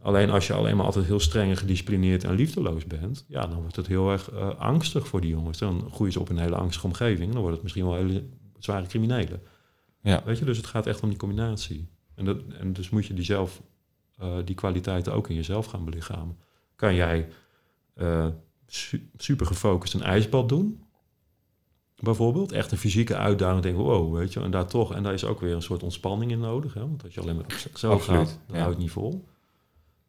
Alleen 0.00 0.30
als 0.30 0.46
je 0.46 0.52
alleen 0.52 0.76
maar 0.76 0.86
altijd 0.86 1.04
heel 1.04 1.20
streng 1.20 1.50
en 1.50 1.56
gedisciplineerd 1.56 2.24
en 2.24 2.34
liefdeloos 2.34 2.86
bent, 2.86 3.24
ja, 3.28 3.46
dan 3.46 3.60
wordt 3.60 3.76
het 3.76 3.86
heel 3.86 4.10
erg 4.10 4.30
eh, 4.30 4.58
angstig 4.58 5.06
voor 5.08 5.20
die 5.20 5.30
jongens. 5.30 5.58
Dan 5.58 5.88
groeien 5.92 6.12
ze 6.12 6.20
op 6.20 6.30
in 6.30 6.36
een 6.36 6.42
hele 6.42 6.56
angstige 6.56 6.86
omgeving. 6.86 7.30
Dan 7.30 7.40
wordt 7.40 7.54
het 7.54 7.62
misschien 7.62 7.84
wel 7.84 7.94
hele 7.94 8.24
zware 8.58 8.86
criminelen. 8.86 9.42
Ja. 10.02 10.22
Weet 10.24 10.38
je, 10.38 10.44
dus 10.44 10.56
het 10.56 10.66
gaat 10.66 10.86
echt 10.86 11.02
om 11.02 11.08
die 11.08 11.18
combinatie. 11.18 11.88
En, 12.14 12.24
dat, 12.24 12.38
en 12.58 12.72
dus 12.72 12.90
moet 12.90 13.06
je 13.06 13.14
die, 13.14 13.24
zelf, 13.24 13.62
eh, 14.18 14.36
die 14.44 14.54
kwaliteiten 14.54 15.12
ook 15.12 15.28
in 15.28 15.34
jezelf 15.34 15.66
gaan 15.66 15.84
belichamen. 15.84 16.38
Kan 16.76 16.94
jij 16.94 17.28
eh, 17.94 18.26
su- 18.66 19.08
super 19.16 19.46
gefocust 19.46 19.94
een 19.94 20.02
ijsbad 20.02 20.48
doen? 20.48 20.80
Bijvoorbeeld, 21.96 22.52
echt 22.52 22.72
een 22.72 22.78
fysieke 22.78 23.16
uitdaging. 23.16 23.62
Denk, 23.62 23.76
wow, 23.76 24.16
weet 24.16 24.32
je, 24.32 24.40
en 24.40 24.50
daar 24.50 24.66
toch, 24.66 24.94
en 24.94 25.02
daar 25.02 25.12
is 25.12 25.24
ook 25.24 25.40
weer 25.40 25.54
een 25.54 25.62
soort 25.62 25.82
ontspanning 25.82 26.30
in 26.30 26.38
nodig. 26.38 26.74
Hè? 26.74 26.80
Want 26.80 27.04
als 27.04 27.14
je 27.14 27.20
alleen 27.20 27.34
maar 27.34 27.44
op 27.44 27.52
zichzelf 27.52 27.94
Absoluut, 27.94 28.28
gaat, 28.28 28.38
dan 28.46 28.56
ja. 28.56 28.62
houdt 28.62 28.74
het 28.74 28.82
niet 28.82 28.92
vol. 28.92 29.24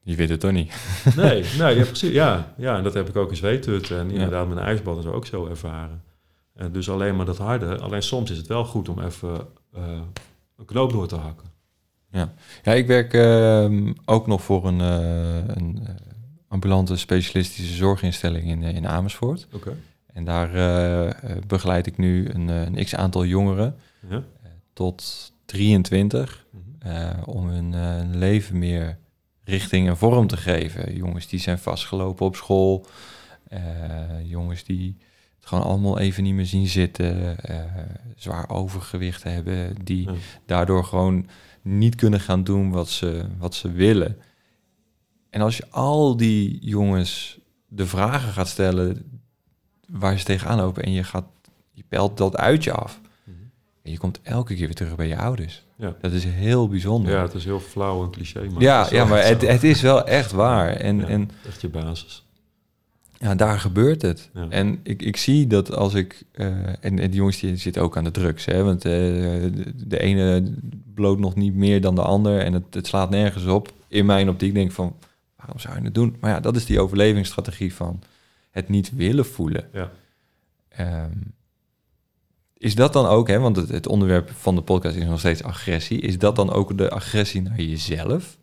Je 0.01 0.15
weet 0.15 0.29
het 0.29 0.39
toch 0.39 0.51
niet? 0.51 0.73
Nee, 1.15 1.43
nee 1.57 1.75
ja, 1.75 1.83
precies. 1.85 2.11
Ja, 2.11 2.53
ja, 2.57 2.77
en 2.77 2.83
dat 2.83 2.93
heb 2.93 3.09
ik 3.09 3.15
ook 3.15 3.29
in 3.29 3.35
zweethut 3.35 3.91
en 3.91 4.11
inderdaad 4.11 4.47
met 4.47 4.57
een 4.57 4.63
ijsbad 4.63 4.97
en 4.97 5.03
zo 5.03 5.11
ook 5.11 5.25
zo 5.25 5.45
ervaren. 5.47 6.03
En 6.53 6.71
dus 6.71 6.89
alleen 6.89 7.15
maar 7.15 7.25
dat 7.25 7.37
harde. 7.37 7.79
Alleen 7.79 8.03
soms 8.03 8.31
is 8.31 8.37
het 8.37 8.47
wel 8.47 8.65
goed 8.65 8.89
om 8.89 8.99
even 8.99 9.47
uh, 9.77 10.01
een 10.57 10.65
knoop 10.65 10.91
door 10.91 11.07
te 11.07 11.15
hakken. 11.15 11.46
Ja, 12.17 12.33
ja 12.63 12.73
ik 12.73 12.87
werk 12.87 13.13
uh, 13.13 13.91
ook 14.05 14.27
nog 14.27 14.43
voor 14.43 14.67
een, 14.67 14.79
uh, 14.79 15.55
een 15.55 15.87
ambulante 16.47 16.97
specialistische 16.97 17.75
zorginstelling 17.75 18.47
in, 18.47 18.63
in 18.63 18.87
Amersfoort. 18.87 19.47
Oké. 19.51 19.77
En 20.13 20.25
daar 20.25 20.49
begeleid 21.47 21.87
ik 21.87 21.97
nu 21.97 22.29
een, 22.29 22.47
een 22.47 22.83
x-aantal 22.85 23.25
jongeren 23.25 23.75
ja. 24.09 24.23
tot 24.73 25.31
23 25.45 26.45
mm 26.51 26.61
om 27.25 27.47
hun 27.47 27.75
leven 28.17 28.57
meer 28.57 28.97
richting 29.43 29.87
en 29.87 29.97
vorm 29.97 30.27
te 30.27 30.37
geven. 30.37 30.95
Jongens 30.95 31.27
die 31.27 31.39
zijn 31.39 31.59
vastgelopen 31.59 32.25
op 32.25 32.35
school, 32.35 32.85
jongens 34.23 34.63
die 34.63 34.97
gewoon 35.47 35.63
allemaal 35.63 35.99
even 35.99 36.23
niet 36.23 36.33
meer 36.33 36.45
zien 36.45 36.67
zitten, 36.67 37.37
uh, 37.49 37.55
zwaar 38.15 38.49
overgewicht 38.49 39.23
hebben, 39.23 39.75
die 39.83 40.09
daardoor 40.45 40.83
gewoon 40.83 41.27
niet 41.67 41.95
kunnen 41.95 42.19
gaan 42.19 42.43
doen 42.43 42.71
wat 42.71 42.89
ze, 42.89 43.25
wat 43.37 43.55
ze 43.55 43.71
willen. 43.71 44.17
En 45.29 45.41
als 45.41 45.57
je 45.57 45.65
al 45.69 46.17
die 46.17 46.59
jongens 46.61 47.39
de 47.67 47.85
vragen 47.85 48.33
gaat 48.33 48.47
stellen 48.47 49.21
waar 49.87 50.17
ze 50.17 50.25
tegenaan 50.25 50.57
lopen 50.57 50.83
en 50.83 50.91
je, 50.91 51.03
gaat, 51.03 51.25
je 51.73 51.83
pelt 51.87 52.17
dat 52.17 52.37
uit 52.37 52.63
je 52.63 52.71
af. 52.71 53.01
Mhm. 53.23 53.35
En 53.83 53.91
je 53.91 53.97
komt 53.97 54.19
elke 54.23 54.55
keer 54.55 54.65
weer 54.65 54.75
terug 54.75 54.95
bij 54.95 55.07
je 55.07 55.17
ouders. 55.17 55.65
Ja. 55.77 55.95
Dat 56.01 56.11
is 56.11 56.23
heel 56.23 56.67
bijzonder. 56.67 57.11
Ja, 57.11 57.21
het 57.21 57.33
is 57.33 57.45
heel 57.45 57.59
flauw 57.59 58.03
en 58.03 58.11
cliché. 58.11 58.49
Maar 58.49 58.61
ja, 58.61 58.87
ja, 58.91 59.05
maar 59.05 59.25
het, 59.25 59.41
het, 59.41 59.63
is 59.63 59.81
wel 59.81 60.07
echt 60.07 60.31
waar. 60.31 60.69
En, 60.69 60.97
ja, 60.97 61.07
en, 61.07 61.29
echt 61.45 61.61
je 61.61 61.69
basis. 61.69 62.25
Ja, 63.19 63.35
daar 63.35 63.59
gebeurt 63.59 64.01
het. 64.01 64.29
En 64.49 64.79
ik, 64.83 65.01
ik 65.01 65.17
zie 65.17 65.47
dat 65.47 65.75
als 65.75 65.93
ik... 65.93 66.23
Uh, 66.33 66.47
en, 66.67 66.79
en 66.81 67.09
die 67.09 67.13
jongens 67.15 67.39
die 67.39 67.55
zitten 67.55 67.81
ook 67.81 67.97
aan 67.97 68.03
de 68.03 68.11
drugs. 68.11 68.45
Hè? 68.45 68.63
Want 68.63 68.85
uh, 68.85 68.91
de, 68.91 69.73
de, 69.87 69.99
ene 69.99 70.53
bloot 70.93 71.19
nog 71.19 71.35
niet 71.35 71.55
meer 71.55 71.81
dan 71.81 71.95
de 71.95 72.01
ander. 72.01 72.39
En 72.39 72.53
het, 72.53 72.73
het 72.73 72.87
slaat 72.87 73.09
nergens 73.09 73.45
op. 73.45 73.73
In 73.87 74.05
mijn 74.05 74.29
optiek 74.29 74.53
denk 74.53 74.67
ik 74.69 74.75
van... 74.75 74.95
Waarom 75.35 75.59
zou 75.59 75.77
je 75.77 75.83
het 75.83 75.95
doen? 75.95 76.15
Maar 76.19 76.31
ja, 76.31 76.39
dat 76.39 76.55
is 76.55 76.65
die 76.65 76.79
overlevingsstrategie 76.79 77.73
van... 77.73 78.01
Het 78.51 78.69
niet 78.69 78.95
willen 78.95 79.25
voelen. 79.25 79.69
Ja. 79.73 79.91
Um, 81.03 81.35
is 82.57 82.75
dat 82.75 82.93
dan 82.93 83.05
ook, 83.05 83.27
hè, 83.27 83.39
want 83.39 83.55
het, 83.55 83.69
het 83.69 83.87
onderwerp 83.87 84.31
van 84.31 84.55
de 84.55 84.61
podcast 84.61 84.95
is 84.95 85.05
nog 85.05 85.19
steeds 85.19 85.43
agressie. 85.43 86.01
Is 86.01 86.17
dat 86.17 86.35
dan 86.35 86.51
ook 86.51 86.77
de 86.77 86.89
agressie 86.89 87.41
naar 87.41 87.61
jezelf? 87.61 88.37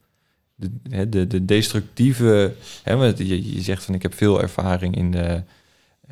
De, 0.54 1.08
de, 1.08 1.26
de 1.26 1.44
destructieve, 1.44 2.54
hè, 2.82 2.94
je, 2.94 3.54
je 3.54 3.60
zegt 3.60 3.84
van 3.84 3.94
ik 3.94 4.02
heb 4.02 4.14
veel 4.14 4.42
ervaring 4.42 4.96
in 4.96 5.10
de, 5.10 5.42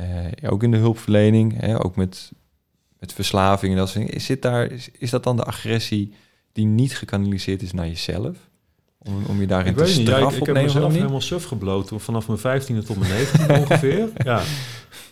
uh, 0.01 0.51
ook 0.53 0.63
in 0.63 0.71
de 0.71 0.77
hulpverlening, 0.77 1.61
hè, 1.61 1.85
ook 1.85 1.97
met, 1.97 2.33
met 2.99 3.13
verslaving 3.13 3.73
en 3.73 3.79
dat 3.79 3.89
soort 3.89 4.07
dingen. 4.11 4.41
Daar, 4.41 4.71
is 4.99 5.11
dat 5.11 5.25
dan 5.25 5.37
de 5.37 5.45
agressie 5.45 6.15
die 6.53 6.67
niet 6.67 6.97
gekanaliseerd 6.97 7.63
is 7.63 7.73
naar 7.73 7.89
jezelf? 7.89 8.51
Om, 9.05 9.25
om 9.29 9.41
je 9.41 9.47
daarin 9.47 9.75
te 9.75 9.87
straffen 9.87 10.21
ja, 10.21 10.29
ik, 10.29 10.37
ik 10.37 10.47
heb 10.47 10.55
mezelf 10.55 10.93
helemaal 10.93 11.21
suf 11.21 11.45
gebloten 11.45 12.01
vanaf 12.01 12.27
mijn 12.29 12.63
15e 12.63 12.87
tot 12.87 12.99
mijn 12.99 13.11
19e 13.11 13.59
ongeveer. 13.61 14.09
Ja. 14.25 14.41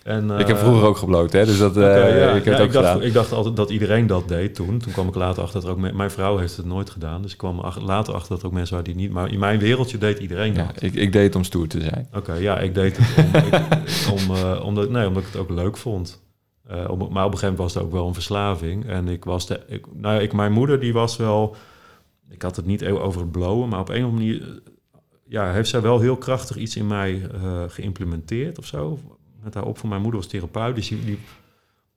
En, 0.03 0.30
ik 0.30 0.47
heb 0.47 0.57
eh, 0.57 0.62
vroeger 0.62 0.86
ook 0.86 0.97
gebloot, 0.97 1.32
hè, 1.32 1.45
dus 1.45 1.59
dat 1.59 1.76
okay, 1.76 2.18
ja, 2.18 2.30
ik 2.30 2.45
heb 2.45 2.55
ja, 2.55 2.61
ook 2.61 2.66
ik 2.66 2.72
dacht, 2.72 3.03
ik 3.03 3.12
dacht 3.12 3.32
altijd 3.32 3.57
dat 3.57 3.70
iedereen 3.70 4.07
dat 4.07 4.28
deed 4.28 4.55
toen. 4.55 4.78
Toen 4.78 4.93
kwam 4.93 5.09
ik 5.09 5.14
later 5.14 5.43
achter 5.43 5.61
dat 5.61 5.70
ook... 5.70 5.93
Mijn 5.93 6.11
vrouw 6.11 6.36
heeft 6.36 6.57
het 6.57 6.66
nooit 6.66 6.91
gedaan, 6.91 7.22
dus 7.22 7.32
ik 7.32 7.38
kwam 7.38 7.61
later 7.80 8.14
achter 8.14 8.34
dat 8.34 8.45
ook 8.45 8.53
mensen 8.53 8.76
waren 8.76 8.93
die 8.93 9.03
niet... 9.03 9.12
Maar 9.12 9.32
in 9.32 9.38
mijn 9.38 9.59
wereldje 9.59 9.99
deed 9.99 10.18
iedereen 10.18 10.55
dat. 10.55 10.64
Ja, 10.74 10.86
ik, 10.86 10.95
ik 10.95 11.12
deed 11.12 11.22
het 11.22 11.34
om 11.34 11.45
stoer 11.45 11.66
te 11.66 11.80
zijn. 11.80 12.09
Oké, 12.14 12.34
ja, 12.34 12.59
ik 12.59 12.74
deed 12.74 12.97
het 12.99 13.24
om, 13.24 13.34
ik, 13.34 13.61
om, 14.28 14.36
uh, 14.36 14.64
omdat, 14.64 14.91
nee, 14.91 15.07
omdat 15.07 15.22
ik 15.22 15.28
het 15.32 15.41
ook 15.41 15.51
leuk 15.51 15.76
vond. 15.76 16.22
Om, 16.68 16.99
maar 16.99 17.24
op 17.24 17.32
een 17.32 17.38
gegeven 17.38 17.41
moment 17.41 17.59
was 17.59 17.74
het 17.74 17.82
ook 17.82 17.93
wel 17.93 18.07
een 18.07 18.14
verslaving. 18.14 18.88
En 18.88 19.09
ik 19.09 19.24
was 19.24 19.47
de... 19.47 19.61
Ik, 19.66 19.86
nou, 19.93 20.20
ik, 20.20 20.32
mijn 20.32 20.53
moeder 20.53 20.80
die 20.80 20.93
was 20.93 21.16
wel... 21.16 21.57
Ik 22.31 22.43
had 22.43 22.57
het 22.57 22.66
niet 22.66 22.85
over 22.85 23.20
het 23.20 23.31
blowen, 23.31 23.68
maar 23.68 23.81
op 23.81 23.89
een 23.89 24.05
of 24.05 24.11
andere 24.11 24.39
manier... 24.39 24.62
Ja, 25.26 25.53
heeft 25.53 25.68
zij 25.68 25.81
wel 25.81 26.01
heel 26.01 26.16
krachtig 26.16 26.57
iets 26.57 26.76
in 26.76 26.87
mij 26.87 27.31
geïmplementeerd 27.68 28.59
of 28.59 28.66
zo 28.66 28.99
met 29.43 29.55
haar 29.55 29.64
op. 29.64 29.78
Voor 29.78 29.89
mijn 29.89 30.03
moeder 30.03 30.20
was 30.20 30.31
therapeut, 30.31 30.74
dus 30.74 30.89
die, 30.89 31.18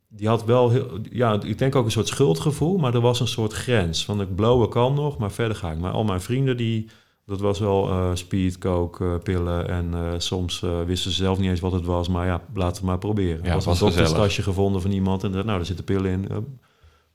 die, 0.08 0.28
had 0.28 0.46
wel 0.46 0.70
heel, 0.70 1.00
ja, 1.12 1.42
ik 1.42 1.58
denk 1.58 1.76
ook 1.76 1.86
een 1.86 1.92
soort 1.92 2.08
schuldgevoel, 2.08 2.78
maar 2.78 2.94
er 2.94 3.02
was 3.02 3.20
een 3.20 3.28
soort 3.28 3.54
grens. 3.54 4.06
Van 4.06 4.22
ik 4.22 4.36
blowen 4.36 4.70
kan 4.70 4.94
nog, 4.94 5.18
maar 5.18 5.32
verder 5.32 5.58
ga 5.58 5.72
ik. 5.72 5.78
Maar 5.78 5.92
al 5.92 6.04
mijn 6.04 6.22
vrienden, 6.22 6.58
die, 6.58 6.90
dat 7.26 7.40
was 7.40 7.60
wel 7.60 7.90
uh, 7.90 8.10
speed, 8.14 8.58
coke, 8.58 9.04
uh, 9.04 9.16
pillen 9.24 9.70
en 9.70 9.92
uh, 9.94 10.12
soms 10.18 10.60
wisten 10.86 11.12
ze 11.12 11.18
zelf 11.18 11.40
niet 11.40 11.50
eens 11.50 11.60
wat 11.60 11.72
het 11.72 11.86
was, 11.86 12.08
maar 12.08 12.26
ja, 12.26 12.42
laten 12.54 12.82
we 12.82 12.88
maar 12.88 12.98
proberen. 12.98 13.44
Ja, 13.44 13.54
was, 13.54 13.66
was 13.66 13.82
een 13.82 13.88
dokterstasje 13.88 14.42
gevonden 14.42 14.82
van 14.82 14.92
iemand 14.92 15.24
en 15.24 15.32
nou, 15.32 15.46
daar 15.46 15.66
zitten 15.66 15.86
pillen 15.86 16.12
in. 16.12 16.28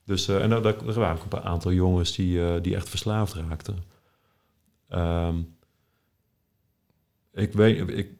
Dus, 0.08 0.28
en 0.28 0.50
er, 0.50 0.66
er 0.66 0.98
waren 0.98 1.24
ook 1.24 1.32
een 1.32 1.40
aantal 1.40 1.72
jongens 1.72 2.16
die, 2.16 2.60
die 2.60 2.74
echt 2.74 2.88
verslaafd 2.88 3.34
raakten. 3.34 3.78
Um, 4.90 5.56
ik 7.32 7.52
weet, 7.52 7.88
ik, 7.90 8.10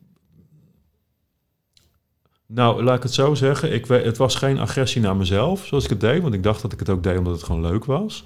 nou, 2.46 2.82
laat 2.82 2.96
ik 2.96 3.02
het 3.02 3.14
zo 3.14 3.34
zeggen. 3.34 3.72
Ik, 3.72 3.86
het 3.86 4.16
was 4.16 4.34
geen 4.34 4.58
agressie 4.58 5.00
naar 5.00 5.16
mezelf, 5.16 5.66
zoals 5.66 5.84
ik 5.84 5.90
het 5.90 6.00
deed. 6.00 6.22
Want 6.22 6.34
ik 6.34 6.42
dacht 6.42 6.62
dat 6.62 6.72
ik 6.72 6.78
het 6.78 6.88
ook 6.88 7.02
deed 7.02 7.18
omdat 7.18 7.32
het 7.32 7.42
gewoon 7.42 7.60
leuk 7.60 7.84
was. 7.84 8.24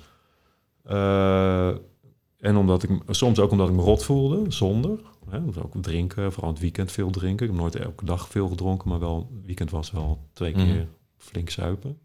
Uh, 0.86 1.68
en 2.38 2.56
omdat 2.56 2.82
ik, 2.82 2.90
soms 3.08 3.38
ook 3.38 3.50
omdat 3.50 3.68
ik 3.68 3.74
me 3.74 3.82
rot 3.82 4.04
voelde, 4.04 4.50
zonder. 4.50 4.98
Hè, 5.28 5.38
ook 5.38 5.72
drinken, 5.80 6.32
vooral 6.32 6.50
het 6.50 6.60
weekend 6.60 6.92
veel 6.92 7.10
drinken. 7.10 7.46
Ik 7.46 7.52
heb 7.52 7.60
nooit 7.60 7.76
elke 7.76 8.04
dag 8.04 8.28
veel 8.28 8.48
gedronken, 8.48 8.88
maar 8.88 8.98
wel 8.98 9.30
het 9.36 9.46
weekend 9.46 9.70
was 9.70 9.90
wel 9.90 10.28
twee 10.32 10.52
keer 10.52 10.64
mm. 10.64 10.88
flink 11.16 11.50
zuipen. 11.50 11.98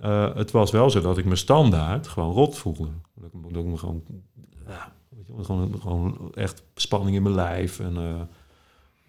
Uh, 0.00 0.34
het 0.34 0.50
was 0.50 0.70
wel 0.70 0.90
zo 0.90 1.00
dat 1.00 1.18
ik 1.18 1.24
me 1.24 1.36
standaard 1.36 2.06
gewoon 2.06 2.32
rot 2.32 2.56
voelde. 2.58 2.88
Dat 3.14 3.24
ik, 3.24 3.52
dat 3.52 3.64
ik 3.64 3.70
me 3.70 3.76
gewoon, 3.76 4.02
ja, 4.66 4.92
weet 5.08 5.26
je, 5.26 5.44
gewoon, 5.44 5.80
gewoon 5.80 6.32
echt 6.34 6.62
spanning 6.74 7.16
in 7.16 7.22
mijn 7.22 7.34
lijf. 7.34 7.80
En, 7.80 8.26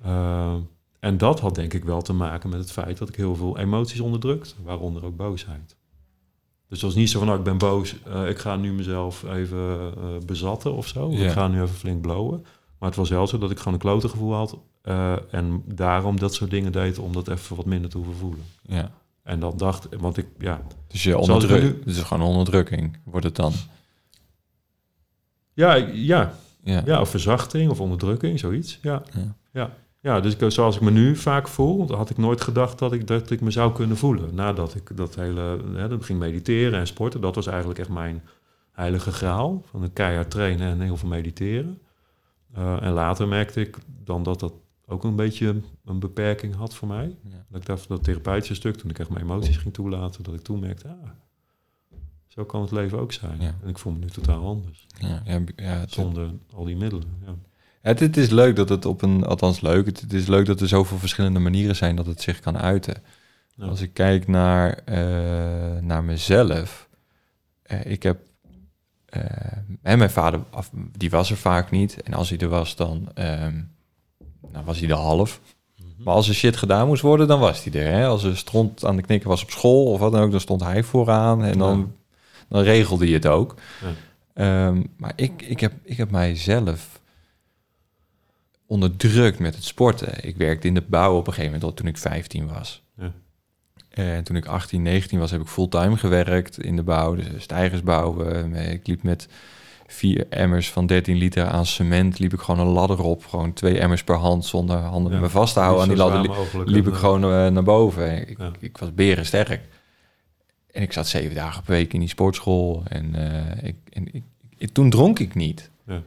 uh, 0.06 0.54
en 1.00 1.18
dat 1.18 1.40
had 1.40 1.56
denk 1.56 1.74
ik 1.74 1.84
wel 1.84 2.02
te 2.02 2.14
maken 2.14 2.50
met 2.50 2.60
het 2.60 2.72
feit 2.72 2.98
dat 2.98 3.10
ik 3.10 3.16
heel 3.16 3.36
veel 3.36 3.58
emoties 3.58 4.00
onderdrukt, 4.00 4.56
waaronder 4.64 5.06
ook 5.06 5.16
boosheid. 5.16 5.76
Dus 6.68 6.82
het 6.82 6.82
was 6.82 6.96
niet 6.96 7.10
zo 7.10 7.18
van, 7.18 7.28
nou, 7.28 7.40
ik 7.40 7.46
ben 7.46 7.58
boos, 7.58 7.96
ik 8.28 8.38
ga 8.38 8.56
nu 8.56 8.74
mezelf 8.74 9.24
even 9.24 9.94
bezatten 10.26 10.74
of 10.74 10.88
zo. 10.88 11.10
Ik 11.10 11.32
ga 11.32 11.48
nu 11.48 11.62
even 11.62 11.76
flink 11.76 12.02
blowen. 12.02 12.46
Maar 12.80 12.90
het 12.90 12.98
was 12.98 13.10
wel 13.10 13.28
zo 13.28 13.38
dat 13.38 13.52
ik 13.52 13.58
gewoon 13.58 13.74
een 13.74 13.80
klote 13.80 14.10
gevoel 14.10 14.34
had. 14.34 14.58
En 15.32 15.64
daarom 15.66 16.20
dat 16.20 16.34
soort 16.34 16.50
dingen 16.50 16.72
deed, 16.72 17.00
om 17.00 17.14
dat 17.14 17.28
even 17.28 17.56
wat 17.56 17.66
minder 17.66 17.90
te 17.90 17.98
hoeven 17.98 18.16
voelen. 18.16 18.46
Ja. 18.62 18.92
En 19.26 19.40
dan 19.40 19.58
dacht, 19.58 19.88
want 19.98 20.18
ik, 20.18 20.28
ja... 20.38 20.62
Dus 20.88 21.04
je 21.04 21.18
onderdruk, 21.18 21.86
dus 21.86 22.00
gewoon 22.00 22.28
onderdrukking 22.28 22.98
wordt 23.04 23.26
het 23.26 23.36
dan? 23.36 23.54
Ja, 25.54 25.74
ja. 25.94 26.34
Ja, 26.64 26.82
ja 26.86 27.02
of 27.02 27.10
verzachting 27.10 27.72
of 27.72 27.80
onderdrukking, 27.80 28.40
zoiets. 28.40 28.80
Ja, 28.82 29.04
ja. 29.14 29.36
ja. 29.52 29.76
Ja, 30.00 30.20
dus 30.20 30.36
ik, 30.36 30.52
zoals 30.52 30.76
ik 30.76 30.82
me 30.82 30.92
nu 30.92 31.16
vaak 31.16 31.48
voel, 31.48 31.96
had 31.96 32.10
ik 32.10 32.18
nooit 32.18 32.42
gedacht 32.42 32.80
dat 32.80 32.94
ik, 32.94 33.08
dat 33.08 33.30
ik 33.30 33.42
me 33.42 33.52
zou 33.52 33.74
kunnen 33.74 33.98
voelen. 33.98 34.36
Nadat 34.36 34.76
ik 34.76 34.98
dat 34.98 35.16
hele, 35.16 35.60
hè, 35.74 35.88
dat 35.88 36.06
ging 36.06 36.20
mediteren 36.20 36.80
en 36.80 36.88
sporten, 36.88 37.22
dat 37.22 37.36
was 37.36 37.48
eigenlijk 37.48 37.80
echt 37.80 37.90
mijn 37.90 38.24
heilige 38.72 39.12
graal. 39.12 39.64
Van 39.70 39.84
een 39.84 39.94
keihard 39.94 40.32
trainen 40.32 40.72
en 40.72 40.82
heel 40.82 40.98
veel 40.98 41.10
mediteren. 41.10 41.82
Uh, 42.58 42.84
en 42.84 42.92
later 42.92 43.28
merkte 43.28 43.62
ik 43.62 43.78
dan 44.04 44.24
dat 44.24 44.40
dat 44.40 44.54
ook 44.88 45.04
een 45.04 45.16
beetje 45.16 45.62
een 45.86 46.00
beperking 46.00 46.56
had 46.56 46.76
voor 46.76 46.88
mij. 46.88 47.16
Ja. 47.24 47.46
Dat 47.50 47.62
ik 47.62 47.68
dacht, 47.68 47.88
dat 47.88 48.04
therapeutische 48.04 48.56
stuk, 48.56 48.76
toen 48.76 48.90
ik 48.90 49.00
echt 49.00 49.10
mijn 49.10 49.24
emoties 49.24 49.58
ging 49.58 49.74
toelaten, 49.74 50.24
dat 50.24 50.34
ik 50.34 50.42
toen 50.42 50.60
merkte, 50.60 50.88
ah, 50.88 51.10
zo 52.28 52.46
kan 52.46 52.62
het 52.62 52.72
leven 52.72 53.00
ook 53.00 53.12
zijn. 53.12 53.42
Ja. 53.42 53.56
En 53.64 53.70
ik 53.70 53.78
voel 53.78 53.94
me 53.94 54.00
nu 54.00 54.08
totaal 54.08 54.46
anders. 54.46 54.88
Ja, 54.98 55.22
ja, 55.26 55.42
ja 55.56 55.84
Zonder 55.88 56.30
al 56.54 56.64
die 56.64 56.78
middelen. 56.78 57.08
Ja. 57.26 57.36
Het, 57.82 58.00
het, 58.00 58.18
is 58.18 58.30
leuk 58.30 58.56
dat 58.56 58.70
het 58.70 58.86
op 58.86 59.02
een, 59.02 59.26
althans 59.26 59.62
leuk, 59.62 59.86
het, 59.86 60.14
is 60.14 60.28
leuk 60.28 60.46
dat 60.46 60.62
er 60.62 60.68
zoveel 60.68 60.98
verschillende 60.98 61.40
manieren 61.40 61.76
zijn 61.76 61.96
dat 61.96 62.06
het 62.06 62.22
zich 62.22 62.40
kan 62.40 62.58
uiten. 62.58 63.04
Als 63.60 63.82
ik 63.82 63.94
kijk 63.94 64.28
naar, 64.28 64.80
uh, 64.90 65.82
naar 65.82 66.04
mezelf, 66.04 66.90
uh, 67.72 67.86
ik 67.86 68.04
heb, 68.04 68.20
uh, 69.16 69.22
en 69.82 69.98
mijn 69.98 70.10
vader, 70.10 70.40
die 70.98 71.10
was 71.10 71.32
er 71.32 71.38
vaak 71.38 71.72
niet. 71.72 72.02
En 72.02 72.14
als 72.14 72.30
hij 72.30 72.38
er 72.38 72.48
was, 72.48 72.76
dan 72.76 73.10
um, 73.16 73.75
nou 74.52 74.66
was 74.66 74.80
hij 74.80 74.90
er 74.90 74.96
half. 74.96 75.40
Maar 75.98 76.14
als 76.14 76.28
er 76.28 76.36
shit 76.36 76.58
gedaan 76.58 76.88
moest 76.88 77.02
worden, 77.02 77.28
dan 77.28 77.40
was 77.40 77.64
hij 77.64 77.82
er. 77.82 77.92
Hè? 77.92 78.08
Als 78.08 78.24
er 78.24 78.38
stond 78.38 78.86
aan 78.86 78.96
de 78.96 79.02
knikken 79.02 79.30
was 79.30 79.44
op 79.44 79.50
school 79.50 79.86
of 79.86 80.00
wat 80.00 80.12
dan 80.12 80.22
ook, 80.22 80.32
dan 80.32 80.40
stond 80.40 80.64
hij 80.64 80.84
vooraan 80.84 81.44
en 81.44 81.58
dan, 81.58 81.94
dan 82.50 82.62
regelde 82.62 83.06
hij 83.06 83.14
het 83.14 83.28
ook. 83.28 83.56
Ja. 84.36 84.68
Um, 84.68 84.88
maar 84.98 85.14
ik, 85.16 85.42
ik, 85.42 85.60
heb, 85.60 85.74
ik 85.84 85.98
heb 85.98 86.12
mijzelf 86.12 87.02
onderdrukt 88.66 89.40
met 89.40 89.56
het 89.56 89.64
sporten. 89.64 90.24
Ik 90.24 90.38
werkde 90.38 90.68
in 90.68 90.74
de 90.74 90.84
bouw 90.88 91.18
op 91.18 91.28
een 91.28 91.34
gegeven 91.34 91.52
moment 91.52 91.64
al 91.64 91.74
toen 91.74 91.88
ik 91.88 91.98
15 91.98 92.48
was. 92.48 92.84
Ja. 92.98 93.12
En 93.90 94.24
toen 94.24 94.36
ik 94.36 94.46
18, 94.46 94.82
19 94.82 95.20
was, 95.20 95.32
heb 95.32 95.42
ik 95.42 95.48
fulltime 95.48 95.98
gewerkt 95.98 96.64
in 96.64 96.76
de 96.76 96.84
bouw. 96.84 97.16
Dus 97.16 97.44
stijgers 97.44 97.84
bouwen. 97.84 98.54
Ik 98.54 98.88
liep 98.88 99.04
met 99.04 99.28
vier 99.88 100.26
emmers 100.30 100.70
van 100.72 100.86
13 100.86 101.16
liter 101.18 101.46
aan 101.48 101.66
cement. 101.66 102.20
Liep 102.20 102.34
ik 102.34 102.40
gewoon 102.40 102.68
een 102.68 102.74
ladder 102.74 103.02
op. 103.02 103.26
Gewoon 103.26 103.54
twee 103.54 103.80
emmers 103.80 104.04
per 104.04 104.16
hand 104.16 104.46
zonder 104.46 104.78
handen 104.78 105.14
Ja, 105.14 105.20
me 105.20 105.30
vast 105.30 105.54
te 105.54 105.60
houden. 105.60 105.82
Aan 105.82 105.88
die 105.90 105.98
ladder 105.98 106.38
liep 106.66 106.88
ik 106.88 106.94
gewoon 106.94 107.24
eh, 107.24 107.48
naar 107.48 107.64
boven. 107.64 108.30
Ik, 108.30 108.38
Ja. 108.38 108.52
ik 108.60 108.78
was 108.78 108.94
berensterk. 108.94 109.62
En 110.72 110.82
ik 110.82 110.94
zat 110.94 111.08
zeven 111.08 111.36
dagen 111.36 111.64
per 111.64 111.72
week 111.74 111.94
in 111.94 112.00
die 112.00 112.10
sportschool. 112.10 112.84
En, 112.88 113.16
eh, 113.16 113.68
ik, 113.68 113.76
en 113.90 114.08
ik, 114.14 114.24
ik- 114.58 114.72
toen 114.72 114.90
dronk 114.90 115.20
ik 115.20 115.36
niet. 115.36 115.70
Ja. 115.88 116.02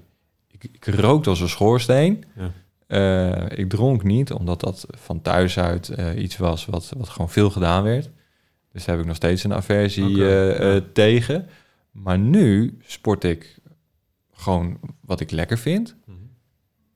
Ik, 0.61 0.85
rookte 0.87 1.31
als 1.31 1.41
een 1.41 1.49
schoorsteen. 1.49 2.25
Ja. 2.37 2.51
Eh, 2.87 3.59
ik 3.59 3.69
dronk 3.69 4.03
niet, 4.03 4.33
omdat 4.33 4.61
dat 4.61 4.87
van 4.97 5.23
thuis 5.23 5.59
uit 5.59 5.93
iets 6.17 6.37
was 6.37 6.67
wat, 6.67 6.93
wat 6.97 7.09
gewoon 7.09 7.31
veel 7.31 7.51
gedaan 7.51 7.83
werd. 7.83 8.11
Dus 8.73 8.85
daar 8.85 8.91
heb 8.95 9.01
ik 9.01 9.07
nog 9.07 9.17
steeds 9.17 9.45
een 9.45 9.55
aversie 9.55 10.23
tegen. 10.93 11.47
Maar 11.91 12.19
nu 12.19 12.79
sport 12.87 13.25
ik 13.25 13.58
gewoon 14.39 14.79
wat 15.01 15.21
ik 15.21 15.31
lekker 15.31 15.59
vind. 15.59 15.95
Mhm. 16.05 16.17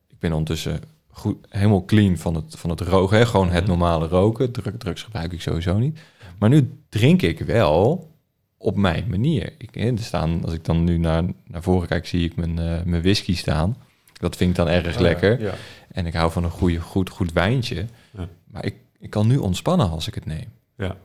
Ik 0.09 0.19
ben 0.19 0.31
ondertussen 0.33 0.81
goed, 1.11 1.37
helemaal 1.49 1.85
clean 1.85 2.17
van 2.19 2.35
het, 2.35 2.55
van 2.59 2.71
het 2.71 2.81
roken. 2.81 3.17
Hè? 3.19 3.27
Gewoon 3.27 3.51
het 3.51 3.61
Mhm. 3.63 3.71
normale 3.71 4.07
roken. 4.09 4.51
Drug, 4.53 4.75
drugs 4.79 5.03
gebruik 5.03 5.33
ik 5.33 5.41
sowieso 5.41 5.79
niet. 5.79 5.99
Maar 6.39 6.49
nu 6.49 6.71
drink 6.89 7.23
ik 7.23 7.39
wel 7.41 8.11
op 8.57 8.77
mijn 8.77 9.05
manier. 9.09 9.53
Ik, 9.59 9.75
hè, 9.75 9.91
er 9.91 9.99
staan, 9.99 10.45
als 10.45 10.53
ik 10.53 10.65
dan 10.65 10.85
nu 10.85 10.99
naar, 10.99 11.25
naar 11.47 11.63
voren 11.63 11.89
kijk, 11.89 12.07
zie 12.07 12.25
ik 12.25 12.37
mijn, 12.37 12.59
eh, 12.59 12.83
mijn 12.85 13.03
whisky 13.03 13.37
staan. 13.37 13.77
Dat 14.13 14.37
vind 14.37 14.51
ik 14.51 14.57
dan 14.57 14.69
erg 14.69 14.87
Oh, 14.87 14.93
ja, 14.93 15.01
lekker. 15.01 15.41
Ja. 15.41 15.55
En 15.89 16.07
ik 16.07 16.15
hou 16.15 16.33
van 16.33 16.45
een 16.45 16.51
goede, 16.51 16.81
goed, 16.81 17.11
goed 17.11 17.33
wijntje. 17.33 17.87
Ja. 18.17 18.29
Maar 18.51 18.65
ik, 18.65 18.75
ik 18.99 19.11
kan 19.11 19.27
nu 19.27 19.37
ontspannen 19.37 19.91
als 19.91 20.07
ik 20.07 20.15
het 20.15 20.25
neem. 20.27 20.47
Ja. 20.77 20.97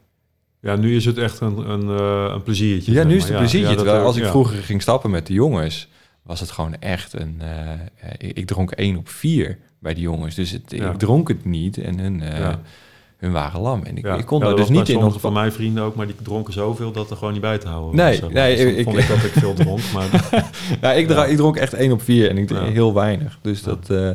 ja, 0.61 0.75
nu 0.75 0.95
is 0.95 1.05
het 1.05 1.17
echt 1.17 1.39
een, 1.39 1.69
een, 1.69 1.97
eh, 1.99 2.33
een 2.33 2.43
pleziertje. 2.43 2.91
Ja, 2.91 3.03
nu 3.03 3.15
is 3.15 3.23
het 3.23 3.31
een 3.31 3.38
pleziertje. 3.38 3.75
terwijl 3.75 4.05
als 4.05 4.15
ik 4.15 4.25
vroeger 4.25 4.63
ging 4.63 4.81
stappen 4.81 5.09
met 5.09 5.27
de 5.27 5.33
jongens, 5.33 5.88
was 6.28 6.39
het 6.39 6.51
gewoon 6.51 6.75
echt 6.80 7.13
een... 7.13 7.36
eh, 7.39 7.71
eh, 7.71 7.80
ik, 8.17 8.45
dronk 8.47 8.71
één 8.71 8.97
op 8.97 9.09
vier 9.09 9.57
bij 9.80 9.93
de 9.93 10.01
jongens. 10.01 10.36
Dus 10.36 10.51
het, 10.51 10.63
Ja. 10.67 10.91
ik 10.91 10.97
dronk 10.97 11.28
het 11.28 11.45
niet 11.45 11.78
en 11.78 11.99
hun, 11.99 12.21
eh, 12.21 12.39
Ja. 12.39 12.59
hun 13.17 13.32
waren 13.32 13.61
lam. 13.61 13.84
En 13.84 13.97
ik, 13.97 14.05
Ja. 14.05 14.15
ik 14.15 14.25
kon 14.25 14.39
daar 14.39 14.55
dus 14.55 14.69
niet 14.69 14.89
in 14.89 14.95
sommige 14.95 15.19
van 15.19 15.34
mijn 15.34 15.51
vrienden 15.51 15.84
ook, 15.84 15.95
maar 15.95 16.05
die 16.05 16.15
dronken 16.21 16.53
zoveel 16.53 16.91
dat 16.91 17.09
er 17.09 17.17
gewoon 17.17 17.32
niet 17.34 17.41
bij 17.41 17.57
te 17.57 17.67
houden 17.67 17.95
Nee, 17.95 18.05
was, 18.05 18.15
zeg 18.15 18.23
maar. 18.23 18.34
nee, 18.43 18.55
Dus 18.65 18.75
ik- 18.75 18.84
vond 18.84 18.97
ik 18.97 19.07
dat 19.07 19.17
ik 19.23 19.32
veel 19.32 19.53
dronk, 19.53 19.80
maar 19.93 20.30
Ja, 20.82 20.91
ik, 20.93 21.09
Ja. 21.09 21.25
ik 21.25 21.36
dronk 21.38 21.55
echt 21.55 21.73
één 21.73 21.91
op 21.91 22.01
vier 22.01 22.30
en 22.30 22.38
ik 22.38 22.49
Ja. 22.49 22.63
heel 22.63 22.93
weinig. 22.93 23.39
Dus, 23.41 23.63
dat, 23.63 23.89
eh, 23.89 24.11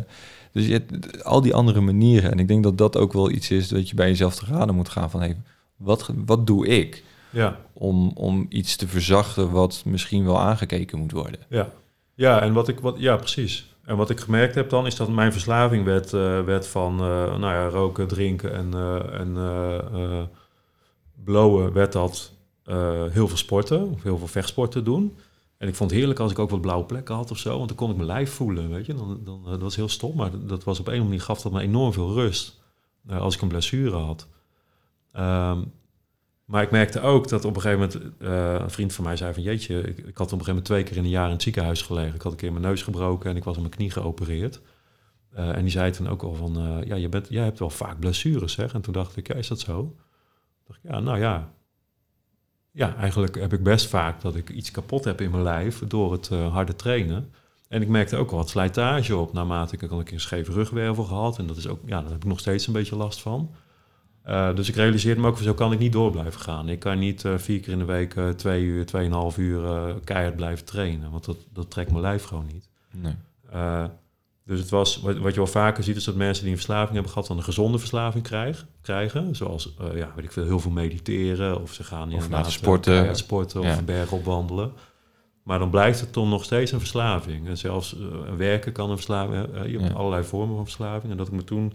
dus 0.52 0.66
je, 0.66 0.82
al 1.22 1.40
die 1.40 1.54
andere 1.54 1.80
manieren. 1.80 2.30
En 2.30 2.38
ik 2.38 2.48
denk 2.48 2.62
dat 2.62 2.78
dat 2.78 2.96
ook 2.96 3.12
wel 3.12 3.30
iets 3.30 3.50
is 3.50 3.68
dat 3.68 3.88
je 3.88 3.94
bij 3.94 4.08
jezelf 4.08 4.34
te 4.34 4.44
raden 4.48 4.74
moet 4.74 4.88
gaan 4.88 5.10
van... 5.10 5.20
Hey, 5.20 5.36
wat, 5.76 6.10
wat 6.24 6.46
doe 6.46 6.66
ik 6.66 7.02
ja, 7.30 7.56
om, 7.72 8.10
om 8.14 8.46
iets 8.48 8.76
te 8.76 8.88
verzachten 8.88 9.50
wat 9.50 9.82
misschien 9.86 10.24
wel 10.24 10.40
aangekeken 10.40 10.98
moet 10.98 11.12
worden? 11.12 11.40
ja. 11.48 11.68
Ja, 12.14 12.40
en 12.42 12.52
wat 12.52 12.68
ik, 12.68 12.80
wat, 12.80 12.98
ja, 12.98 13.16
precies. 13.16 13.74
En 13.84 13.96
wat 13.96 14.10
ik 14.10 14.20
gemerkt 14.20 14.54
heb 14.54 14.70
dan, 14.70 14.86
is 14.86 14.96
dat 14.96 15.08
mijn 15.08 15.32
verslaving 15.32 15.84
werd, 15.84 16.12
eh, 16.12 16.44
werd 16.44 16.66
van 16.66 16.92
eh, 17.00 17.06
nou 17.38 17.40
ja, 17.40 17.68
roken, 17.68 18.08
drinken 18.08 18.52
en, 18.54 18.74
eh, 18.74 19.20
en 19.20 20.30
blowen, 21.24 21.72
werd 21.72 21.92
dat 21.92 22.32
heel 23.10 23.28
veel 23.28 23.36
sporten, 23.36 23.90
of 23.90 24.02
heel 24.02 24.18
veel 24.18 24.26
vechtsporten 24.26 24.84
doen. 24.84 25.16
En 25.58 25.68
ik 25.68 25.74
vond 25.74 25.90
het 25.90 25.98
heerlijk 25.98 26.20
als 26.20 26.30
ik 26.30 26.38
ook 26.38 26.50
wat 26.50 26.60
blauwe 26.60 26.84
plekken 26.84 27.14
had 27.14 27.30
of 27.30 27.38
zo, 27.38 27.56
want 27.56 27.68
dan 27.68 27.76
kon 27.76 27.90
ik 27.90 27.96
mijn 27.96 28.08
lijf 28.08 28.32
voelen, 28.32 28.70
weet 28.70 28.86
je. 28.86 28.94
Dan, 28.94 29.20
dan, 29.24 29.42
dat 29.44 29.60
was 29.60 29.76
heel 29.76 29.88
stom, 29.88 30.16
maar 30.16 30.30
dat- 30.46 30.64
was 30.64 30.80
op 30.80 30.88
een 30.88 31.02
manier 31.02 31.20
gaf 31.20 31.40
dat 31.42 31.52
me 31.52 31.60
enorm 31.60 31.92
veel 31.92 32.12
rust 32.12 32.60
als 33.08 33.34
ik 33.34 33.40
een 33.40 33.48
blessure 33.48 33.96
had. 33.96 34.28
Ehm, 35.12 35.58
maar 36.52 36.62
ik 36.62 36.70
merkte 36.70 37.00
ook 37.00 37.28
dat 37.28 37.44
op 37.44 37.56
een 37.56 37.62
gegeven 37.62 37.80
moment 37.80 38.18
eh, 38.20 38.54
een 38.64 38.70
vriend 38.70 38.92
van 38.92 39.04
mij 39.04 39.16
zei 39.16 39.34
van 39.34 39.42
jeetje, 39.42 39.80
ik, 39.80 39.96
had 39.96 40.06
op 40.06 40.20
een 40.20 40.28
gegeven 40.28 40.46
moment 40.46 40.64
twee 40.64 40.82
keer 40.82 40.96
in 40.96 41.04
een 41.04 41.10
jaar 41.10 41.26
in 41.26 41.32
het 41.32 41.42
ziekenhuis 41.42 41.82
gelegen. 41.82 42.14
Ik 42.14 42.22
had 42.22 42.32
een 42.32 42.38
keer 42.38 42.52
mijn 42.52 42.64
neus 42.64 42.82
gebroken 42.82 43.30
en 43.30 43.36
ik 43.36 43.44
was 43.44 43.54
aan 43.54 43.62
mijn 43.62 43.74
knie 43.74 43.90
geopereerd. 43.90 44.60
Eh, 45.30 45.56
en 45.56 45.62
die 45.62 45.70
zei 45.70 45.90
toen 45.90 46.08
ook 46.08 46.22
al 46.22 46.34
van, 46.34 46.56
eh, 46.56 46.86
ja, 46.86 46.94
je 46.94 47.08
bent, 47.08 47.26
jij 47.28 47.44
hebt 47.44 47.58
wel 47.58 47.70
vaak 47.70 47.98
blessures, 48.00 48.52
zeg. 48.52 48.74
En 48.74 48.80
toen 48.80 48.92
dacht 48.92 49.16
ik, 49.16 49.28
ja, 49.28 49.34
is 49.34 49.48
dat 49.48 49.60
zo? 49.60 49.96
Dacht 50.66 50.78
ik, 50.82 50.90
ja, 50.90 51.00
nou 51.00 51.18
ja. 51.18 51.52
Ja, 52.70 52.96
eigenlijk 52.96 53.34
heb 53.34 53.52
ik 53.52 53.62
best 53.62 53.86
vaak 53.86 54.20
dat 54.20 54.34
ik 54.34 54.50
iets 54.50 54.70
kapot 54.70 55.04
heb 55.04 55.20
in 55.20 55.30
mijn 55.30 55.42
lijf 55.42 55.82
door 55.86 56.12
het 56.12 56.28
harde 56.28 56.76
trainen. 56.76 57.32
En 57.68 57.82
ik 57.82 57.88
merkte 57.88 58.16
ook 58.16 58.30
al 58.30 58.36
wat 58.36 58.48
slijtage 58.48 59.16
op, 59.16 59.32
naarmate 59.32 59.74
ik, 59.74 59.80
had 59.80 59.98
een 59.98 60.04
keer 60.04 60.14
een 60.14 60.20
scheve 60.20 60.52
rugwervel 60.52 61.04
gehad. 61.04 61.38
En 61.38 61.46
dat 61.46 61.56
is 61.56 61.68
ook, 61.68 61.80
ja, 61.84 62.00
daar 62.00 62.10
heb 62.10 62.22
ik 62.22 62.28
nog 62.28 62.40
steeds 62.40 62.66
een 62.66 62.72
beetje 62.72 62.96
last 62.96 63.20
van. 63.20 63.54
Eh, 64.22 64.54
dus 64.54 64.68
ik 64.68 64.74
realiseerde 64.74 65.20
me 65.20 65.26
ook, 65.26 65.36
van, 65.36 65.44
zo 65.44 65.54
kan 65.54 65.72
ik 65.72 65.78
niet 65.78 65.92
door 65.92 66.10
blijven 66.10 66.40
gaan. 66.40 66.68
Ik 66.68 66.78
kan 66.78 66.98
niet 66.98 67.24
eh, 67.24 67.32
vier 67.36 67.60
keer 67.60 67.72
in 67.72 67.78
de 67.78 67.84
week 67.84 68.14
eh, 68.14 68.28
twee 68.28 68.62
uur, 68.62 68.86
tweeënhalf 68.86 69.38
uur 69.38 69.94
keihard 70.04 70.36
blijven 70.36 70.64
trainen. 70.64 71.10
Want 71.10 71.24
dat, 71.24 71.36
dat 71.52 71.70
trekt 71.70 71.90
mijn 71.90 72.02
lijf 72.02 72.24
gewoon 72.24 72.46
niet. 72.52 72.68
Nee. 72.90 73.14
Dus 74.44 74.60
het 74.60 74.70
was, 74.70 75.00
wat, 75.00 75.16
wat 75.18 75.30
je 75.30 75.36
wel 75.36 75.46
vaker 75.46 75.84
ziet, 75.84 75.96
is 75.96 76.04
dat 76.04 76.14
mensen 76.14 76.42
die 76.42 76.52
een 76.52 76.58
verslaving 76.58 76.92
hebben 76.92 77.10
gehad, 77.12 77.26
dan 77.28 77.36
een 77.36 77.42
gezonde 77.42 77.78
verslaving 77.78 78.24
krijg, 78.24 78.66
krijgen. 78.80 79.36
Zoals, 79.36 79.74
ja, 79.94 80.12
weet 80.16 80.24
ik 80.24 80.32
veel, 80.32 80.44
heel 80.44 80.58
veel 80.60 80.70
mediteren. 80.70 81.60
Of 81.60 81.72
ze 81.72 81.84
gaan 81.84 82.10
inderdaad, 82.10 82.42
naar 82.42 82.50
sporten. 82.50 83.16
sporten 83.16 83.60
of 83.60 83.66
Ja. 83.66 83.78
een 83.78 83.84
berg 83.84 84.12
opwandelen. 84.12 84.72
Maar 85.42 85.58
dan 85.58 85.70
blijft 85.70 86.00
het 86.00 86.12
toch 86.12 86.28
nog 86.28 86.44
steeds 86.44 86.72
een 86.72 86.78
verslaving. 86.78 87.48
En 87.48 87.58
zelfs 87.58 87.96
werken 88.36 88.72
kan 88.72 88.90
een 88.90 88.96
verslaving. 88.96 89.46
je 89.66 89.78
hebt 89.78 89.90
Ja. 89.92 89.96
allerlei 89.96 90.24
vormen 90.24 90.54
van 90.56 90.64
verslaving. 90.64 91.12
En 91.12 91.18
dat 91.18 91.26
ik 91.26 91.32
me 91.32 91.44
toen 91.44 91.72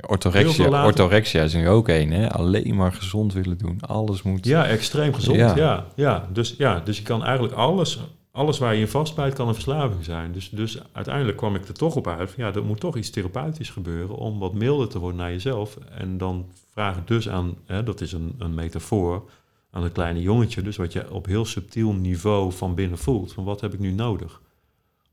Orthorexia, 0.00 0.86
orthorexia 0.86 1.42
is 1.42 1.54
nu 1.54 1.68
ook 1.68 1.88
één, 1.88 2.10
hè? 2.10 2.30
Alleen 2.30 2.74
maar 2.74 2.92
gezond 2.92 3.32
willen 3.32 3.58
doen. 3.58 3.80
Alles 3.80 4.22
moet... 4.22 4.44
Ja, 4.44 4.66
extreem 4.66 5.14
gezond. 5.14 5.36
Ja. 5.36 5.56
Ja. 5.56 5.86
Ja, 5.94 6.28
Dus, 6.32 6.54
ja, 6.58 6.80
dus 6.80 6.96
je 6.96 7.02
kan 7.02 7.24
eigenlijk 7.24 7.54
alles, 7.54 8.00
alles 8.32 8.58
waar 8.58 8.74
je 8.74 8.80
in 8.80 8.88
vastbijt, 8.88 9.34
kan 9.34 9.48
een 9.48 9.54
verslaving 9.54 10.04
zijn. 10.04 10.32
Dus, 10.32 10.48
dus 10.48 10.78
uiteindelijk 10.92 11.36
kwam 11.36 11.54
ik 11.54 11.68
er 11.68 11.74
toch 11.74 11.96
op 11.96 12.06
uit 12.06 12.30
van 12.30 12.44
ja, 12.44 12.54
er 12.54 12.64
moet 12.64 12.80
toch 12.80 12.96
iets 12.96 13.10
therapeutisch 13.10 13.70
gebeuren 13.70 14.16
om 14.16 14.38
wat 14.38 14.54
milder 14.54 14.88
te 14.88 14.98
worden 14.98 15.20
naar 15.20 15.30
jezelf. 15.30 15.78
En 15.98 16.18
dan 16.18 16.46
vraag 16.72 16.96
ik 16.96 17.06
dus 17.06 17.28
aan, 17.28 17.56
hè, 17.66 17.82
dat 17.82 18.00
is 18.00 18.12
een, 18.12 18.34
een 18.38 18.54
metafoor, 18.54 19.30
aan 19.70 19.82
het 19.82 19.92
kleine 19.92 20.22
jongetje, 20.22 20.62
dus 20.62 20.76
wat 20.76 20.92
je 20.92 21.10
op 21.12 21.26
heel 21.26 21.44
subtiel 21.44 21.92
niveau 21.92 22.52
van 22.52 22.74
binnen 22.74 22.98
voelt, 22.98 23.32
van 23.32 23.44
wat 23.44 23.60
heb 23.60 23.72
ik 23.72 23.80
nu 23.80 23.90
nodig? 23.90 24.40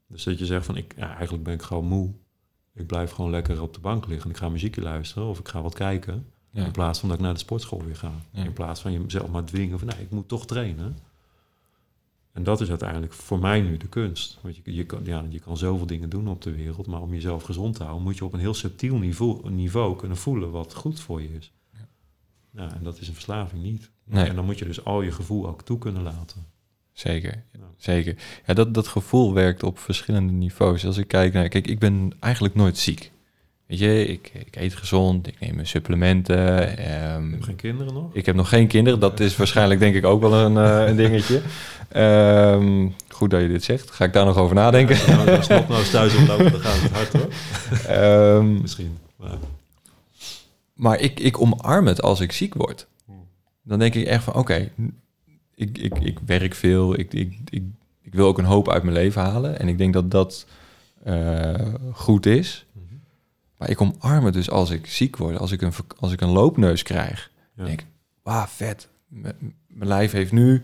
Dus 0.08 0.24
dat 0.24 0.40
je 0.40 0.46
zegt 0.46 0.66
van 0.66 0.78
ik, 0.78 0.94
ja, 0.98 1.16
eigenlijk 1.16 1.44
ben 1.44 1.54
ik 1.54 1.62
gewoon 1.62 1.86
moe. 1.86 2.10
Ik 2.74 2.88
blijf 2.88 3.12
gewoon 3.12 3.32
lekker 3.32 3.62
op 3.62 3.74
de 3.74 3.80
bank 3.80 4.08
liggen. 4.08 4.30
Ik 4.30 4.38
ga 4.38 4.50
muziekje 4.50 4.82
luisteren 4.82 5.28
of 5.28 5.40
ik 5.40 5.48
ga 5.48 5.62
wat 5.62 5.74
kijken. 5.74 6.26
Ja. 6.52 6.66
In 6.66 6.72
plaats 6.72 7.00
van 7.00 7.10
dat 7.10 7.18
ik 7.18 7.24
naar 7.24 7.34
de 7.34 7.40
sportschool 7.40 7.84
weer 7.84 7.96
ga. 7.96 8.12
Ja. 8.32 8.44
In 8.44 8.54
plaats 8.54 8.82
van 8.82 8.92
jezelf 8.92 9.30
maar 9.30 9.44
dwingen 9.44 9.80
van 9.80 9.88
nee, 9.88 10.02
ik 10.02 10.12
moet 10.12 10.28
toch 10.28 10.46
trainen. 10.46 10.98
En 12.32 12.44
dat 12.44 12.62
is 12.62 12.70
uiteindelijk 12.70 13.14
voor 13.14 13.40
mij 13.40 13.62
nu 13.62 13.78
de 13.78 13.88
kunst. 13.88 14.40
Want 14.42 14.56
je, 14.56 14.62
je, 14.76 14.86
kan, 14.86 15.06
ja, 15.06 15.26
je 15.30 15.40
kan 15.40 15.58
zoveel 15.58 15.86
dingen 15.86 16.10
doen 16.10 16.28
op 16.28 16.42
de 16.42 16.52
wereld, 16.52 16.88
maar 16.88 17.02
om 17.02 17.14
jezelf 17.14 17.44
gezond 17.44 17.76
te 17.76 17.84
houden, 17.84 18.04
moet 18.04 18.18
je 18.18 18.26
op 18.26 18.34
een 18.34 18.40
heel 18.40 18.54
subtiel 18.54 18.98
niveau, 18.98 19.52
niveau 19.52 19.96
kunnen 19.96 20.18
voelen 20.18 20.52
wat 20.52 20.74
goed 20.74 21.00
voor 21.00 21.22
je 21.22 21.34
is. 21.34 21.52
Ja. 22.54 22.74
en 22.74 22.84
dat 22.84 23.00
is 23.00 23.08
een 23.08 23.14
verslaving 23.14 23.64
niet. 23.64 23.92
Nee. 24.04 24.26
En 24.26 24.36
dan 24.36 24.46
moet 24.46 24.60
je 24.60 24.66
dus 24.66 24.84
al 24.84 25.02
je 25.02 25.12
gevoel 25.12 25.48
ook 25.48 25.62
toe 25.62 25.78
kunnen 25.78 26.04
laten. 26.04 26.46
Zeker, 26.94 27.44
Ja. 27.54 27.60
zeker. 27.78 28.16
Ja, 28.46 28.54
dat, 28.54 28.74
dat 28.74 28.88
gevoel 28.88 29.34
werkt 29.34 29.64
op 29.64 29.80
verschillende 29.80 30.34
niveaus. 30.34 30.86
Als 30.86 30.98
ik 30.98 31.08
kijk 31.08 31.34
naar... 31.34 31.48
Kijk, 31.50 31.68
ik 31.68 31.80
ben 31.80 32.12
eigenlijk 32.20 32.56
nooit 32.56 32.78
ziek. 32.78 33.12
Weet 33.68 33.80
je, 33.80 34.06
ik, 34.08 34.32
ik 34.34 34.56
eet 34.56 34.76
gezond, 34.76 35.28
ik 35.28 35.40
neem 35.40 35.56
mijn 35.56 35.68
supplementen. 35.68 36.78
ehm, 36.78 37.26
Je 37.26 37.32
hebt 37.32 37.46
geen 37.46 37.56
kinderen 37.56 37.94
nog? 37.94 38.10
ik 38.14 38.26
heb 38.26 38.36
nog 38.36 38.50
geen 38.50 38.68
kinderen. 38.68 39.00
Dat 39.00 39.20
is 39.20 39.38
waarschijnlijk 39.38 39.80
denk 39.80 39.96
ik 39.96 40.06
ook 40.06 40.22
wel 40.22 40.34
een, 40.34 40.58
eh, 40.58 40.88
een 40.88 40.96
dingetje. 40.96 41.42
Ehm, 41.90 42.88
goed 43.10 43.30
dat 43.30 43.42
je 43.42 43.48
dit 43.48 43.64
zegt. 43.64 43.92
Ga 43.92 44.06
ik 44.06 44.14
daar 44.14 44.26
nog 44.26 44.38
over 44.38 44.56
nadenken. 44.56 44.96
Ja, 44.96 45.24
nou, 45.24 45.26
nou 45.48 45.74
eens 45.80 45.90
thuis 45.90 46.16
oplopen, 46.16 46.52
dan 46.52 46.62
gaat 46.62 46.82
het 46.82 46.92
hard 46.92 47.14
hoor. 47.14 47.28
Ehm, 47.96 48.62
Misschien. 48.62 48.98
Maar, 49.16 49.38
maar 50.74 51.00
ik, 51.00 51.20
ik 51.20 51.42
omarm 51.42 51.88
het 51.88 52.02
als 52.02 52.20
ik 52.20 52.32
ziek 52.32 52.54
word. 52.54 52.88
Dan 53.64 53.80
denk 53.80 53.96
ik 53.96 54.06
echt 54.06 54.24
van, 54.24 54.34
oké, 54.34 54.70
ik, 55.56 55.78
ik, 55.78 55.98
ik 56.00 56.20
werk 56.26 56.54
veel. 56.56 57.00
Ik, 57.00 57.14
ik, 57.14 57.38
ik, 57.50 57.64
ik 58.02 58.14
wil 58.14 58.28
ook 58.28 58.38
een 58.38 58.46
hoop 58.46 58.70
uit 58.70 58.84
mijn 58.84 58.96
leven 58.96 59.22
halen. 59.22 59.60
En 59.60 59.68
ik 59.68 59.78
denk 59.78 59.94
dat 59.94 60.12
dat 60.12 60.46
eh, 61.04 61.54
goed 61.94 62.26
is. 62.26 62.66
Mhm. 62.72 62.84
Maar 63.58 63.70
ik 63.70 63.82
omarm 63.82 64.26
het 64.26 64.34
dus 64.34 64.50
als 64.50 64.70
ik 64.70 64.86
ziek 64.88 65.18
word. 65.18 65.38
Als 65.38 65.52
ik 65.52 65.62
een, 65.62 65.74
als 66.00 66.12
ik 66.12 66.22
een 66.22 66.30
loopneus 66.30 66.84
krijg. 66.84 67.32
ja. 67.56 67.64
denk 67.66 67.82
ik, 67.82 67.88
wauw, 68.24 68.46
vet. 68.46 68.88
M- 69.08 69.22
mijn 69.68 69.88
lijf 69.90 70.12
heeft 70.12 70.32
nu 70.32 70.62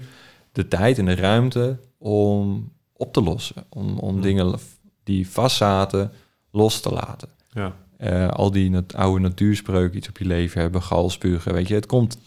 de 0.52 0.68
tijd 0.68 0.98
en 0.98 1.06
de 1.06 1.16
ruimte 1.16 1.80
om 1.98 2.72
op 2.94 3.14
te 3.14 3.22
lossen. 3.22 3.66
Om, 3.70 3.98
om 3.98 4.12
Hmm. 4.14 4.22
dingen 4.22 4.60
die 5.04 5.30
vastzaten 5.30 6.12
los 6.52 6.80
te 6.82 6.90
laten. 6.94 7.30
ja. 7.52 7.76
Eh, 7.98 8.28
al 8.30 8.52
die 8.52 8.70
nat- 8.70 8.94
oude 8.96 9.20
natuurspreuken 9.22 9.98
iets 9.98 10.10
op 10.10 10.18
je 10.18 10.26
leven 10.26 10.62
hebben, 10.62 10.82
galspugen, 10.82 11.54
weet 11.54 11.68
je. 11.68 11.74
Het 11.74 11.86
komt, 11.86 12.18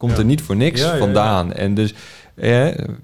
komt 0.00 0.18
er 0.18 0.24
niet 0.24 0.42
voor 0.42 0.56
niks 0.56 0.82
vandaan. 0.82 1.52
En 1.52 1.74
dus 1.74 1.94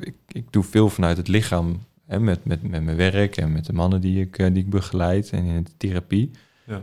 ik, 0.00 0.14
ik 0.28 0.46
doe 0.52 0.62
veel 0.62 0.88
vanuit 0.88 1.16
het 1.16 1.28
lichaam. 1.28 1.80
Hè, 2.06 2.20
met, 2.20 2.44
met, 2.44 2.62
met 2.62 2.82
mijn 2.82 2.96
werk 2.96 3.36
en 3.36 3.52
met 3.52 3.66
de 3.66 3.72
mannen 3.72 4.00
die 4.00 4.20
ik, 4.20 4.38
eh, 4.38 4.46
die 4.52 4.62
ik 4.62 4.70
begeleid 4.70 5.30
en 5.30 5.44
in 5.44 5.62
de 5.62 5.76
therapie. 5.76 6.30
Ja. 6.66 6.82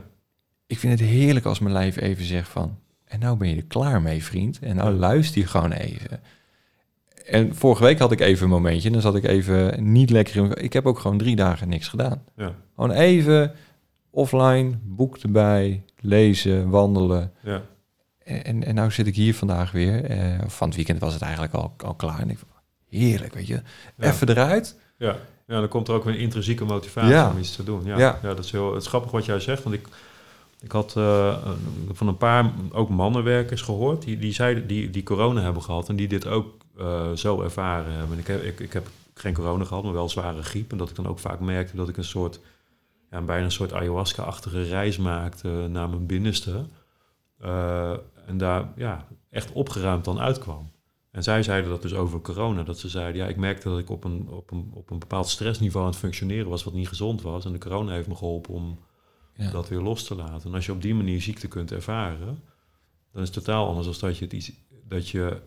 Ik 0.66 0.78
vind 0.78 1.00
het 1.00 1.08
heerlijk 1.08 1.44
als 1.44 1.58
mijn 1.58 1.72
lijf 1.72 1.96
even 1.96 2.24
zegt 2.24 2.48
van... 2.48 2.78
En 3.04 3.20
nou 3.20 3.36
ben 3.36 3.48
je 3.48 3.56
er 3.56 3.64
klaar 3.64 4.02
mee, 4.02 4.24
vriend. 4.24 4.58
En 4.58 4.76
nou 4.76 4.94
luister 4.94 5.40
je 5.40 5.46
gewoon 5.46 5.72
even. 5.72 6.20
En 7.26 7.54
vorige 7.54 7.82
week 7.82 7.98
had 7.98 8.12
ik 8.12 8.20
even 8.20 8.44
een 8.44 8.50
momentje. 8.50 8.90
Dan 8.90 9.00
zat 9.00 9.14
ik 9.16 9.24
even 9.24 9.92
niet 9.92 10.10
lekker 10.10 10.36
in. 10.36 10.64
Ik 10.64 10.72
heb 10.72 10.86
ook 10.86 10.98
gewoon 10.98 11.18
drie 11.18 11.36
dagen 11.36 11.68
niks 11.68 11.88
gedaan. 11.88 12.22
Ja. 12.36 12.54
Gewoon 12.74 12.90
even 12.90 13.52
offline, 14.10 14.78
boek 14.82 15.16
erbij, 15.16 15.84
lezen, 16.00 16.68
wandelen. 16.68 17.32
Ja. 17.42 17.62
En, 18.24 18.44
en, 18.44 18.64
en 18.64 18.74
nou 18.74 18.90
zit 18.90 19.06
ik 19.06 19.14
hier 19.14 19.34
vandaag 19.34 19.72
weer. 19.72 20.04
Eh, 20.04 20.38
van 20.46 20.66
het 20.66 20.76
weekend 20.76 21.00
was 21.00 21.12
het 21.12 21.22
eigenlijk 21.22 21.54
al, 21.54 21.74
al 21.76 21.94
klaar. 21.94 22.18
En 22.18 22.30
ik 22.30 22.38
heerlijk, 22.88 23.34
weet 23.34 23.46
je. 23.46 23.62
Ja. 23.96 24.04
Even 24.10 24.28
eruit. 24.28 24.78
Ja. 24.98 25.16
ja, 25.46 25.58
dan 25.60 25.68
komt 25.68 25.88
er 25.88 25.94
ook 25.94 26.04
weer 26.04 26.14
een 26.14 26.20
intrinsieke 26.20 26.64
motivatie 26.64 27.10
Ja. 27.10 27.30
om 27.30 27.38
iets 27.38 27.56
te 27.56 27.64
doen. 27.64 27.84
Ja, 27.84 27.98
Ja. 27.98 28.18
ja. 28.22 28.34
dat 28.34 28.44
is 28.44 28.50
heel 28.50 28.72
het 28.74 28.82
is 28.82 28.88
grappig 28.88 29.10
wat 29.10 29.24
jij 29.24 29.40
zegt. 29.40 29.62
Want 29.62 29.74
ik, 29.74 29.88
ik 30.60 30.72
had 30.72 30.96
eh, 30.96 31.36
van 31.92 32.08
een 32.08 32.16
paar 32.16 32.50
ook 32.72 32.88
mannenwerkers 32.88 33.62
gehoord 33.62 34.02
die, 34.02 34.18
die 34.18 34.32
zeiden 34.32 34.66
die, 34.66 34.90
die 34.90 35.02
corona 35.02 35.40
hebben 35.40 35.62
gehad 35.62 35.88
en 35.88 35.96
die 35.96 36.08
dit 36.08 36.26
ook 36.26 36.56
eh, 36.78 37.12
zo 37.12 37.42
ervaren 37.42 37.92
hebben. 37.92 38.18
Ik 38.18 38.26
heb, 38.26 38.42
ik, 38.42 38.60
ik 38.60 38.72
heb 38.72 38.86
geen 39.14 39.34
corona 39.34 39.64
gehad, 39.64 39.82
maar 39.84 39.92
wel 39.92 40.08
zware 40.08 40.42
griep. 40.42 40.72
En 40.72 40.78
dat 40.78 40.90
ik 40.90 40.96
dan 40.96 41.06
ook 41.06 41.18
vaak 41.18 41.40
merkte 41.40 41.76
dat 41.76 41.88
ik 41.88 41.96
een 41.96 42.04
soort, 42.04 42.40
ja, 43.10 43.20
bijna 43.20 43.44
een 43.44 43.50
soort 43.52 43.72
ayahuasca-achtige 43.72 44.62
reis 44.62 44.96
maakte 44.96 45.48
naar 45.48 45.88
mijn 45.88 46.06
binnenste. 46.06 46.64
Eh, 47.40 47.92
en 48.26 48.38
daar 48.38 48.72
ja, 48.76 49.06
echt 49.30 49.52
opgeruimd 49.52 50.04
dan 50.04 50.20
uitkwam. 50.20 50.72
En 51.10 51.22
zij 51.22 51.42
zeiden 51.42 51.70
dat 51.70 51.82
dus 51.82 51.94
over 51.94 52.20
corona. 52.20 52.62
Dat 52.62 52.78
ze 52.78 52.88
zeiden, 52.88 53.22
ja, 53.22 53.28
ik 53.28 53.36
merkte 53.36 53.68
dat 53.68 53.78
ik 53.78 53.90
op 53.90 54.04
een, 54.04 54.28
op 54.28 54.50
een, 54.50 54.70
op 54.72 54.90
een 54.90 54.98
bepaald 54.98 55.28
stressniveau 55.28 55.84
aan 55.86 55.90
het 55.90 56.00
functioneren 56.00 56.48
was, 56.48 56.64
wat 56.64 56.74
niet 56.74 56.88
gezond 56.88 57.22
was. 57.22 57.44
En 57.44 57.52
de 57.52 57.58
corona 57.58 57.92
heeft 57.92 58.08
me 58.08 58.14
geholpen 58.14 58.54
om 58.54 58.78
Ja. 59.36 59.50
dat 59.50 59.68
weer 59.68 59.80
los 59.80 60.04
te 60.04 60.14
laten. 60.14 60.48
En 60.48 60.54
als 60.54 60.66
je 60.66 60.72
op 60.72 60.82
die 60.82 60.94
manier 60.94 61.20
ziekte 61.20 61.48
kunt 61.48 61.72
ervaren, 61.72 62.42
dan 63.12 63.22
is 63.22 63.28
het 63.34 63.44
totaal 63.44 63.68
anders 63.68 63.86
dan 63.98 64.08
dat 64.08 64.18
je, 64.18 64.24
het 64.24 64.32
iets, 64.34 64.52
dat 64.88 65.08
je 65.08 65.40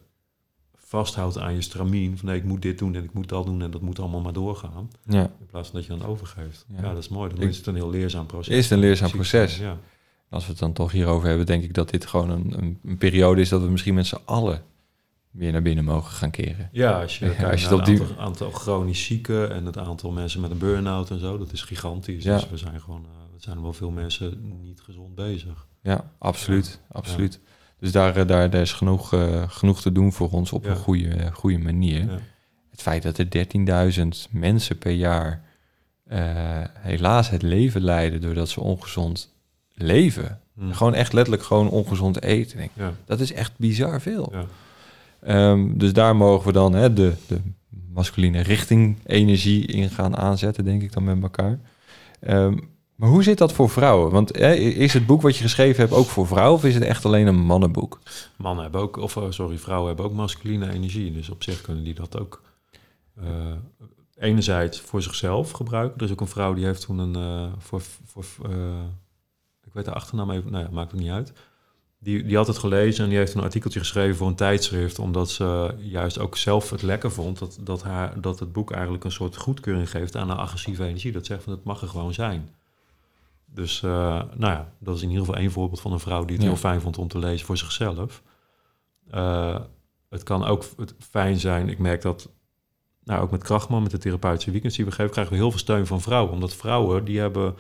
vasthoudt 0.76 1.38
aan 1.38 1.54
je 1.54 1.62
stramien. 1.62 2.18
Van 2.18 2.28
nee, 2.28 2.38
ik 2.38 2.44
moet 2.44 2.62
dit 2.62 2.78
doen 2.78 2.96
en 2.96 3.04
ik 3.04 3.14
moet 3.14 3.30
dat 3.30 3.46
doen 3.46 3.62
en 3.62 3.72
dat 3.72 3.82
moet 3.82 4.00
allemaal 4.00 4.22
maar 4.22 4.34
doorgaan. 4.34 4.90
Ja. 5.06 5.24
In 5.40 5.46
plaats 5.46 5.70
van 5.70 5.80
dat 5.80 5.88
je 5.88 5.98
dan 5.98 6.08
overgeeft. 6.08 6.66
Ja. 6.70 6.76
Ja, 6.82 6.90
dat 6.94 6.98
is 7.04 7.10
mooi. 7.10 7.30
Dan 7.30 7.42
Ik- 7.42 7.50
is 7.50 7.58
het 7.58 7.66
een 7.66 7.76
heel 7.76 7.90
leerzaam 7.90 8.26
proces. 8.26 8.56
Is 8.56 8.70
een 8.70 8.80
leerzaam 8.80 9.12
proces. 9.12 9.58
Ja. 9.58 9.78
Als 10.30 10.44
we 10.46 10.50
het 10.52 10.60
dan 10.60 10.74
toch 10.74 10.92
hierover 10.92 11.28
hebben, 11.28 11.46
denk 11.46 11.64
ik 11.64 11.74
dat 11.74 11.90
dit 11.90 12.06
gewoon 12.06 12.30
een, 12.30 12.54
een, 12.58 12.80
een 12.86 12.98
periode 12.98 13.42
is 13.42 13.50
dat 13.50 13.62
we 13.62 13.70
misschien 13.70 13.94
met 13.94 14.08
z'n 14.08 14.18
allen 14.26 14.64
weer 15.32 15.52
naar 15.52 15.62
binnen 15.62 15.84
mogen 15.84 16.12
gaan 16.12 16.32
keren. 16.32 16.70
Ja, 16.72 17.02
als 17.02 17.20
je, 17.20 17.26
Ja, 17.26 17.32
kijkt 17.36 17.52
als 17.52 17.62
je 17.62 17.68
naar 17.70 17.80
het 17.80 17.90
op 17.90 17.98
het 17.98 18.08
die- 18.08 18.18
aantal, 18.18 18.52
chronisch 18.52 19.06
zieken 19.06 19.52
en 19.52 19.66
het 19.66 19.78
aantal 19.78 20.12
mensen 20.12 20.42
met 20.42 20.52
een 20.52 20.58
burn-out 20.58 21.10
en 21.10 21.20
zo, 21.20 21.38
dat 21.38 21.52
is 21.52 21.62
gigantisch. 21.62 22.24
Ja. 22.24 22.34
Dus 22.36 22.50
we 22.50 22.58
zijn 22.58 22.82
gewoon, 22.82 23.04
eh, 23.06 23.36
er 23.36 23.42
zijn 23.42 23.62
wel 23.62 23.74
veel 23.74 23.92
mensen 23.92 24.58
niet 24.62 24.82
gezond 24.82 25.16
bezig. 25.16 25.68
Ja, 25.82 26.12
absoluut. 26.18 26.82
absoluut. 26.92 27.40
Dus 27.80 27.92
daar, 27.92 28.16
eh, 28.16 28.28
daar, 28.28 28.50
daar 28.50 28.62
is 28.62 28.74
genoeg, 28.74 29.14
eh, 29.14 29.44
genoeg 29.50 29.82
te 29.82 29.92
doen 29.92 30.14
voor 30.14 30.30
ons 30.30 30.52
op 30.52 30.66
een 30.66 30.76
goede, 30.76 31.32
goede 31.34 31.58
manier. 31.58 32.22
Het 32.70 32.82
feit 32.82 33.04
dat 33.04 33.18
er 33.18 33.30
13.000 33.30 34.28
mensen 34.32 34.78
per 34.78 34.92
jaar 34.92 35.44
helaas 36.80 37.30
het 37.30 37.42
leven 37.42 37.82
leiden 37.82 38.22
doordat 38.22 38.50
ze 38.50 38.60
ongezond 38.62 39.36
leven. 39.78 40.40
Hm. 40.56 40.72
Gewoon 40.72 40.94
echt 40.94 41.14
letterlijk 41.14 41.44
gewoon 41.44 41.70
ongezond 41.70 42.22
eten. 42.22 42.58
Denk 42.58 42.72
Ja, 42.74 42.94
Dat 43.06 43.20
is 43.20 43.34
echt 43.34 43.52
bizar 43.58 44.02
veel. 44.02 44.34
ja. 44.34 44.46
Ehm, 45.22 45.78
dus 45.78 45.94
daar 45.94 46.16
mogen 46.16 46.48
we 46.48 46.54
dan 46.54 46.74
hè, 46.74 46.94
de, 46.94 47.14
de 47.28 47.40
masculine 47.94 48.42
richting 48.42 48.98
energie 49.06 49.66
in 49.66 49.90
gaan 49.90 50.18
aanzetten, 50.18 50.66
denk 50.66 50.82
ik 50.82 50.94
dan 50.94 51.04
met 51.04 51.22
elkaar. 51.22 51.60
Ehm, 52.20 52.58
maar 52.96 53.10
hoe 53.10 53.24
zit 53.24 53.38
dat 53.38 53.54
voor 53.54 53.70
vrouwen? 53.70 54.12
Want 54.12 54.38
hè, 54.38 54.54
is 54.54 54.94
het 54.94 55.06
boek 55.06 55.22
wat 55.22 55.36
je 55.38 55.44
geschreven 55.44 55.82
hebt 55.82 55.94
ook 55.94 56.06
voor 56.06 56.28
vrouwen 56.28 56.58
of 56.58 56.66
is 56.66 56.74
het 56.74 56.84
echt 56.84 57.06
alleen 57.06 57.28
een 57.28 57.40
mannenboek? 57.40 58.00
Mannen 58.38 58.64
hebben 58.64 58.82
ook, 58.82 58.98
of 58.98 59.18
eh, 59.18 59.24
sorry, 59.30 59.58
vrouwen 59.58 59.88
hebben 59.88 60.06
ook 60.06 60.14
masculine 60.14 60.74
energie. 60.74 61.14
Dus 61.14 61.30
op 61.30 61.44
zich 61.44 61.62
kunnen 61.62 61.84
die 61.84 61.94
dat 61.94 62.20
ook 62.20 62.42
eh, 63.16 63.26
enerzijds 64.18 64.80
voor 64.80 65.02
zichzelf 65.02 65.52
gebruiken. 65.52 65.98
Er 65.98 66.06
is 66.06 66.12
ook 66.12 66.22
een 66.22 66.28
vrouw 66.28 66.54
die 66.54 66.66
heeft 66.66 66.82
toen 66.86 67.00
een, 67.00 67.16
eh, 67.16 67.52
voor, 67.58 67.82
voor 68.06 68.26
weet 69.78 69.86
de 69.86 70.00
achternaam 70.00 70.32
even, 70.32 70.52
nou 70.52 70.64
ja, 70.64 70.70
maakt 70.72 70.92
het 70.92 71.00
niet 71.00 71.10
uit. 71.10 71.34
Die, 72.00 72.24
die 72.24 72.36
had 72.36 72.48
het 72.48 72.58
gelezen 72.58 73.04
en 73.04 73.10
die 73.10 73.18
heeft 73.20 73.34
een 73.34 73.42
artikeltje 73.42 73.80
geschreven 73.80 74.16
voor 74.16 74.28
een 74.28 74.36
tijdschrift, 74.36 75.00
omdat 75.00 75.30
ze 75.30 75.76
juist 75.78 76.20
ook 76.20 76.38
zelf 76.38 76.70
het 76.70 76.82
lekker 76.82 77.12
vond 77.12 77.40
dat, 77.40 77.58
dat, 77.62 77.84
haar, 77.84 78.22
dat 78.22 78.40
het 78.40 78.52
boek 78.52 78.72
eigenlijk 78.72 79.04
een 79.04 79.12
soort 79.12 79.38
goedkeuring 79.38 79.90
geeft 79.90 80.16
aan 80.16 80.30
haar 80.30 80.38
agressieve 80.38 80.86
energie. 80.86 81.12
Dat 81.12 81.26
zegt 81.26 81.44
van 81.44 81.54
het 81.54 81.64
mag 81.64 81.82
er 81.82 81.88
gewoon 81.88 82.14
zijn. 82.14 82.50
Dus 83.46 83.84
eh, 83.84 83.90
nou 84.36 84.54
ja, 84.54 84.72
dat 84.80 84.96
is 84.96 85.02
in 85.02 85.10
ieder 85.10 85.26
geval 85.26 85.40
één 85.42 85.52
voorbeeld 85.52 85.82
van 85.82 85.92
een 85.92 86.00
vrouw 86.00 86.26
die 86.26 86.36
het 86.36 86.44
Ja. 86.46 86.50
heel 86.52 86.58
fijn 86.58 86.82
vond 86.82 86.98
om 86.98 87.08
te 87.08 87.20
lezen 87.20 87.46
voor 87.46 87.58
zichzelf. 87.58 88.24
Eh, 89.10 89.60
het 90.10 90.24
kan 90.24 90.44
ook 90.46 90.64
het 90.78 90.96
fijn 91.00 91.40
zijn, 91.40 91.70
ik 91.70 91.80
merk 91.80 92.02
dat, 92.02 92.30
nou 93.04 93.22
ook 93.22 93.32
met 93.32 93.44
Krachtman, 93.44 93.82
met 93.82 93.92
de 93.92 93.98
therapeutische 93.98 94.52
weekends 94.52 94.76
die 94.76 94.86
we 94.86 94.92
geven, 94.92 95.12
krijgen 95.12 95.34
we 95.34 95.40
heel 95.40 95.50
veel 95.50 95.60
steun 95.60 95.88
van 95.88 96.02
vrouwen. 96.02 96.34
Omdat 96.34 96.54
vrouwen, 96.56 97.06
die 97.06 97.20
hebben 97.20 97.56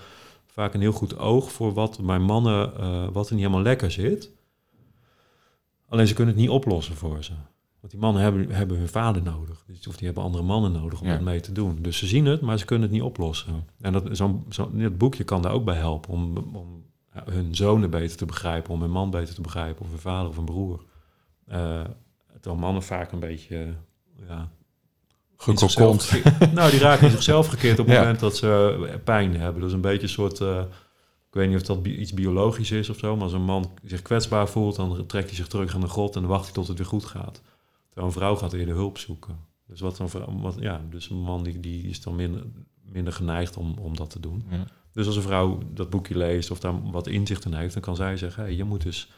vaak 0.58 0.74
een 0.74 0.82
heel 0.82 0.92
goed 0.92 1.18
oog 1.18 1.52
voor 1.52 1.74
wat 1.74 2.00
bij 2.04 2.20
mannen, 2.20 2.78
eh, 2.78 3.08
wat 3.12 3.28
er 3.28 3.34
niet 3.34 3.44
helemaal 3.44 3.64
lekker 3.64 3.92
zit. 3.92 4.32
Alleen 5.90 6.08
ze 6.08 6.14
kunnen 6.14 6.34
het 6.34 6.44
niet 6.44 6.52
oplossen 6.52 6.96
voor 6.96 7.24
ze. 7.24 7.32
Want 7.80 7.92
die 7.92 8.02
mannen 8.02 8.22
hebben, 8.22 8.50
hebben 8.50 8.78
hun 8.78 8.88
vader 8.88 9.22
nodig. 9.22 9.64
Dus, 9.68 9.88
of 9.88 9.96
die 9.98 10.06
hebben 10.06 10.24
andere 10.24 10.44
mannen 10.44 10.72
nodig 10.72 11.02
om 11.02 11.08
Ja. 11.08 11.14
dat 11.14 11.22
mee 11.22 11.40
te 11.40 11.52
doen. 11.52 11.82
Dus 11.82 11.98
ze 11.98 12.08
zien 12.08 12.26
het, 12.26 12.42
maar 12.42 12.60
ze 12.60 12.66
kunnen 12.66 12.88
het 12.88 12.94
niet 12.98 13.06
oplossen. 13.06 13.68
En 13.82 13.94
dat, 13.94 14.04
zo'n, 14.12 14.46
zo, 14.50 14.70
dit 14.74 14.98
boekje 14.98 15.24
kan 15.24 15.42
daar 15.42 15.52
ook 15.52 15.66
bij 15.66 15.76
helpen. 15.76 16.14
Om, 16.14 16.38
om 16.38 16.84
ja, 17.14 17.24
hun 17.26 17.56
zonen 17.56 17.90
beter 17.90 18.18
te 18.18 18.26
begrijpen. 18.26 18.74
Om 18.74 18.82
hun 18.82 18.92
man 18.92 19.10
beter 19.10 19.36
te 19.36 19.42
begrijpen. 19.42 19.82
Of 19.86 19.90
hun 19.90 20.00
vader 20.00 20.30
of 20.30 20.38
een 20.38 20.46
broer. 20.46 20.84
Eh 21.48 21.82
terwijl 22.42 22.62
mannen 22.62 22.84
vaak 22.84 23.12
een 23.12 23.20
beetje... 23.20 23.74
ja, 24.28 24.52
Gekokond. 25.38 26.12
nou, 26.54 26.72
die 26.72 26.80
raken 26.80 27.06
in 27.06 27.12
zichzelf 27.12 27.48
gekeerd 27.48 27.80
op 27.80 27.86
het 27.86 27.96
Ja. 27.96 28.02
moment 28.02 28.20
dat 28.20 28.36
ze 28.36 29.00
pijn 29.04 29.36
hebben. 29.36 29.62
Dus 29.62 29.74
een 29.74 29.82
beetje 29.82 30.02
een 30.04 30.10
soort... 30.10 30.42
eh, 30.42 30.62
ik 31.28 31.34
weet 31.34 31.48
niet 31.50 31.58
of 31.58 31.64
dat 31.68 31.86
iets 31.86 32.14
biologisch 32.14 32.72
is 32.72 32.90
of 32.90 32.98
zo, 32.98 33.14
maar 33.16 33.24
als 33.24 33.34
een 33.34 33.44
man 33.44 33.72
zich 33.84 34.02
kwetsbaar 34.02 34.48
voelt, 34.48 34.76
dan 34.76 35.06
trekt 35.06 35.28
hij 35.28 35.36
zich 35.36 35.48
terug 35.48 35.76
aan 35.76 35.82
de 35.82 35.88
grot 35.88 36.16
en 36.16 36.22
dan 36.22 36.30
wacht 36.30 36.44
hij 36.46 36.54
tot 36.54 36.68
het 36.68 36.78
weer 36.78 36.88
goed 36.88 37.06
gaat. 37.06 37.42
Terwijl 37.88 38.08
een 38.08 38.20
vrouw 38.20 38.36
gaat 38.36 38.54
eerder 38.54 38.76
hulp 38.76 38.98
zoeken. 38.98 39.38
Dus, 39.68 39.80
wat 39.80 40.00
een, 40.00 40.10
vrouw, 40.10 40.40
wat, 40.42 40.56
ja, 40.60 40.82
dus 40.90 41.10
een 41.10 41.18
man 41.22 41.44
die, 41.44 41.60
die 41.60 41.84
is 41.84 42.02
dan 42.02 42.16
minder, 42.16 42.44
minder 42.92 43.14
geneigd 43.14 43.58
om, 43.58 43.76
om 43.80 43.96
dat 43.96 44.10
te 44.10 44.20
doen. 44.20 44.44
Ja. 44.50 44.66
Dus 44.92 45.06
als 45.06 45.16
een 45.16 45.22
vrouw 45.22 45.60
dat 45.74 45.90
boekje 45.90 46.18
leest 46.18 46.52
of 46.52 46.60
daar 46.60 46.92
wat 46.92 47.08
inzicht 47.08 47.46
in 47.46 47.54
heeft, 47.54 47.74
dan 47.74 47.82
kan 47.82 47.96
zij 47.96 48.18
zeggen: 48.18 48.44
hey, 48.44 48.56
je 48.56 48.64
moet 48.64 48.86
eens, 48.86 49.10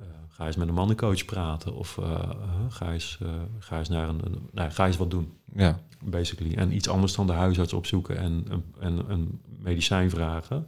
eh, 0.00 0.06
ga 0.28 0.46
eens 0.46 0.56
met 0.56 0.68
een 0.68 0.74
mannencoach 0.74 1.24
praten. 1.24 1.74
Of 1.74 1.98
eh, 1.98 2.04
eh, 2.12 2.30
ga, 2.68 2.92
eens, 2.92 3.18
ga, 3.58 3.78
eens 3.78 3.88
naar 3.88 4.08
een, 4.08 4.20
een- 4.24 4.48
nou, 4.52 4.70
ga 4.70 4.86
eens 4.86 4.96
wat 4.96 5.10
doen, 5.10 5.32
Ja, 5.56 5.78
basically. 6.04 6.54
En 6.54 6.74
iets 6.74 6.88
anders 6.88 7.14
dan 7.14 7.26
de 7.26 7.32
huisarts 7.32 7.72
opzoeken 7.72 8.16
en, 8.18 8.44
een- 8.48 8.64
en 8.80 9.04
een 9.10 9.40
medicijn 9.58 10.10
vragen. 10.10 10.66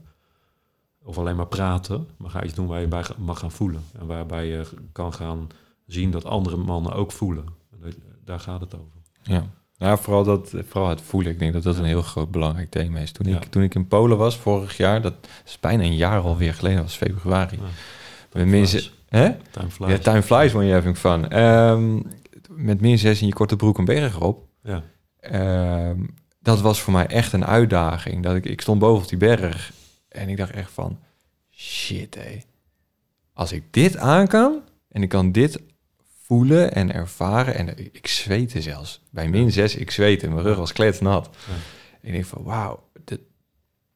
Of 1.02 1.18
alleen 1.18 1.36
maar 1.36 1.46
praten, 1.46 2.08
maar 2.16 2.30
ga 2.30 2.44
iets 2.44 2.54
doen 2.54 2.66
waar 2.66 2.80
je 2.80 2.86
bij 2.88 3.04
mag 3.18 3.38
gaan 3.38 3.50
voelen. 3.52 3.82
En 3.98 4.06
waarbij 4.06 4.46
je 4.46 4.66
kan 4.92 5.12
gaan 5.14 5.46
zien 5.86 6.10
dat 6.10 6.24
andere 6.24 6.56
mannen 6.56 6.92
ook 6.92 7.12
voelen. 7.12 7.44
Daar 8.24 8.40
gaat 8.40 8.60
het 8.60 8.74
over. 8.74 9.00
ja. 9.22 9.46
Ja, 9.78 9.96
vooral, 9.96 10.24
dat, 10.24 10.54
vooral 10.66 10.88
het 10.90 11.00
voelen. 11.00 11.32
Ik 11.32 11.38
denk 11.38 11.52
dat 11.52 11.62
dat 11.62 11.74
Ja. 11.74 11.80
een 11.80 11.86
heel 11.86 12.02
groot 12.02 12.30
belangrijk 12.30 12.70
thema 12.70 12.98
is. 12.98 13.12
Toen, 13.12 13.26
Ja. 13.26 13.36
ik, 13.36 13.44
toen 13.44 13.62
ik 13.62 13.74
in 13.74 13.88
Polen 13.88 14.16
was 14.18 14.36
vorig 14.36 14.76
jaar, 14.76 15.02
dat 15.02 15.14
is 15.44 15.60
bijna 15.60 15.82
een 15.82 15.96
jaar 15.96 16.20
alweer 16.20 16.54
geleden, 16.54 16.76
dat 16.78 16.86
was 16.86 16.96
februari. 16.96 17.56
Ja. 17.56 17.62
Met 18.32 18.46
mensen, 18.46 18.82
hè? 19.08 19.30
Time 19.50 19.70
flies. 19.70 19.90
Ja, 19.90 19.98
time 19.98 20.22
flies 20.22 20.52
when 20.52 20.66
you're 20.66 20.74
having 20.82 20.98
fun. 20.98 21.28
Ehm, 21.30 22.00
met 22.48 22.80
min 22.80 22.98
6 22.98 23.20
in 23.20 23.26
je 23.26 23.32
korte 23.32 23.56
broek 23.56 23.78
een 23.78 23.84
berg 23.84 24.20
op. 24.20 24.46
Ja. 24.62 24.82
Ehm, 25.20 26.00
dat 26.40 26.60
was 26.60 26.80
voor 26.80 26.92
mij 26.92 27.06
echt 27.06 27.32
een 27.32 27.44
uitdaging. 27.46 28.22
Dat 28.22 28.34
ik, 28.36 28.44
ik 28.46 28.60
stond 28.60 28.78
boven 28.78 29.02
op 29.02 29.08
die 29.08 29.18
berg 29.18 29.72
en 30.08 30.28
ik 30.28 30.36
dacht 30.36 30.50
echt 30.50 30.70
van, 30.70 30.98
shit 31.50 32.14
hé. 32.14 32.40
Als 33.32 33.52
ik 33.52 33.62
dit 33.70 33.96
aan 33.96 34.26
kan 34.26 34.62
en 34.88 35.02
ik 35.02 35.08
kan 35.08 35.32
dit 35.32 35.60
voelen 36.22 36.72
en 36.74 36.92
ervaren 36.92 37.54
en 37.54 37.68
ik, 37.78 37.88
ik 37.92 38.06
zweette 38.06 38.62
zelfs. 38.62 39.00
Bij 39.10 39.28
min 39.28 39.52
6, 39.52 39.74
ik 39.76 39.90
zweette, 39.90 40.28
mijn 40.28 40.42
rug 40.42 40.56
was 40.56 40.72
kletsnat. 40.72 41.30
Ja. 41.46 41.52
En 42.00 42.08
ik 42.08 42.12
denk 42.12 42.24
van, 42.24 42.42
wauw, 42.42 42.88
dit- 43.04 43.20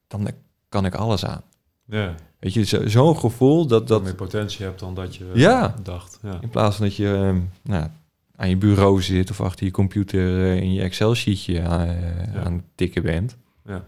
dan 0.08 0.28
kan 0.68 0.84
ik 0.86 0.94
alles 0.94 1.24
aan. 1.24 1.42
Ja. 1.86 2.14
Weet 2.41 2.53
je, 2.55 2.64
zo- 2.64 2.88
zo'n 2.88 3.16
gevoel 3.18 3.66
dat, 3.66 3.88
Dat 3.88 4.03
meer 4.03 4.14
potentie 4.14 4.64
hebt 4.64 4.80
dan 4.80 4.95
dat 4.95 5.16
je 5.16 5.30
Ja. 5.34 5.74
dacht. 5.82 6.18
Ja. 6.22 6.38
in 6.41 6.49
plaats 6.49 6.76
van 6.76 6.86
dat 6.86 6.97
je 6.97 7.14
ehm, 7.14 7.38
nou, 7.62 7.86
aan 8.36 8.49
je 8.49 8.57
bureau 8.57 9.03
zit 9.03 9.30
of 9.30 9.41
achter 9.41 9.64
je 9.66 9.70
computer 9.72 10.45
eh, 10.51 10.57
in 10.57 10.72
je 10.72 10.82
Excel-sheetje 10.82 11.59
eh, 11.59 11.62
Ja. 12.34 12.43
aan 12.45 12.53
het 12.53 12.62
tikken 12.74 13.03
bent, 13.03 13.36
Ja. 13.66 13.84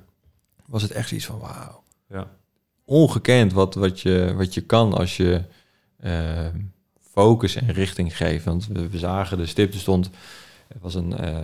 was 0.66 0.82
het 0.82 0.90
echt 0.90 1.12
iets 1.12 1.24
van 1.24 1.38
wauw. 1.38 1.82
Ja. 2.08 2.26
Ongekend 2.84 3.52
wat, 3.52 3.74
wat, 3.74 4.00
je, 4.00 4.32
wat 4.36 4.54
je 4.54 4.60
kan 4.60 4.92
als 4.94 5.16
je 5.16 5.40
ehm, 6.00 6.56
focus 7.12 7.54
en 7.56 7.72
richting 7.72 8.16
geeft. 8.16 8.44
Want 8.44 8.66
we, 8.66 8.88
we 8.88 8.98
zagen 8.98 9.38
de 9.38 9.46
stip, 9.46 9.72
er 9.72 9.78
stond, 9.80 10.10
er 10.68 10.76
was 10.80 10.94
een 10.94 11.16
eh, 11.16 11.36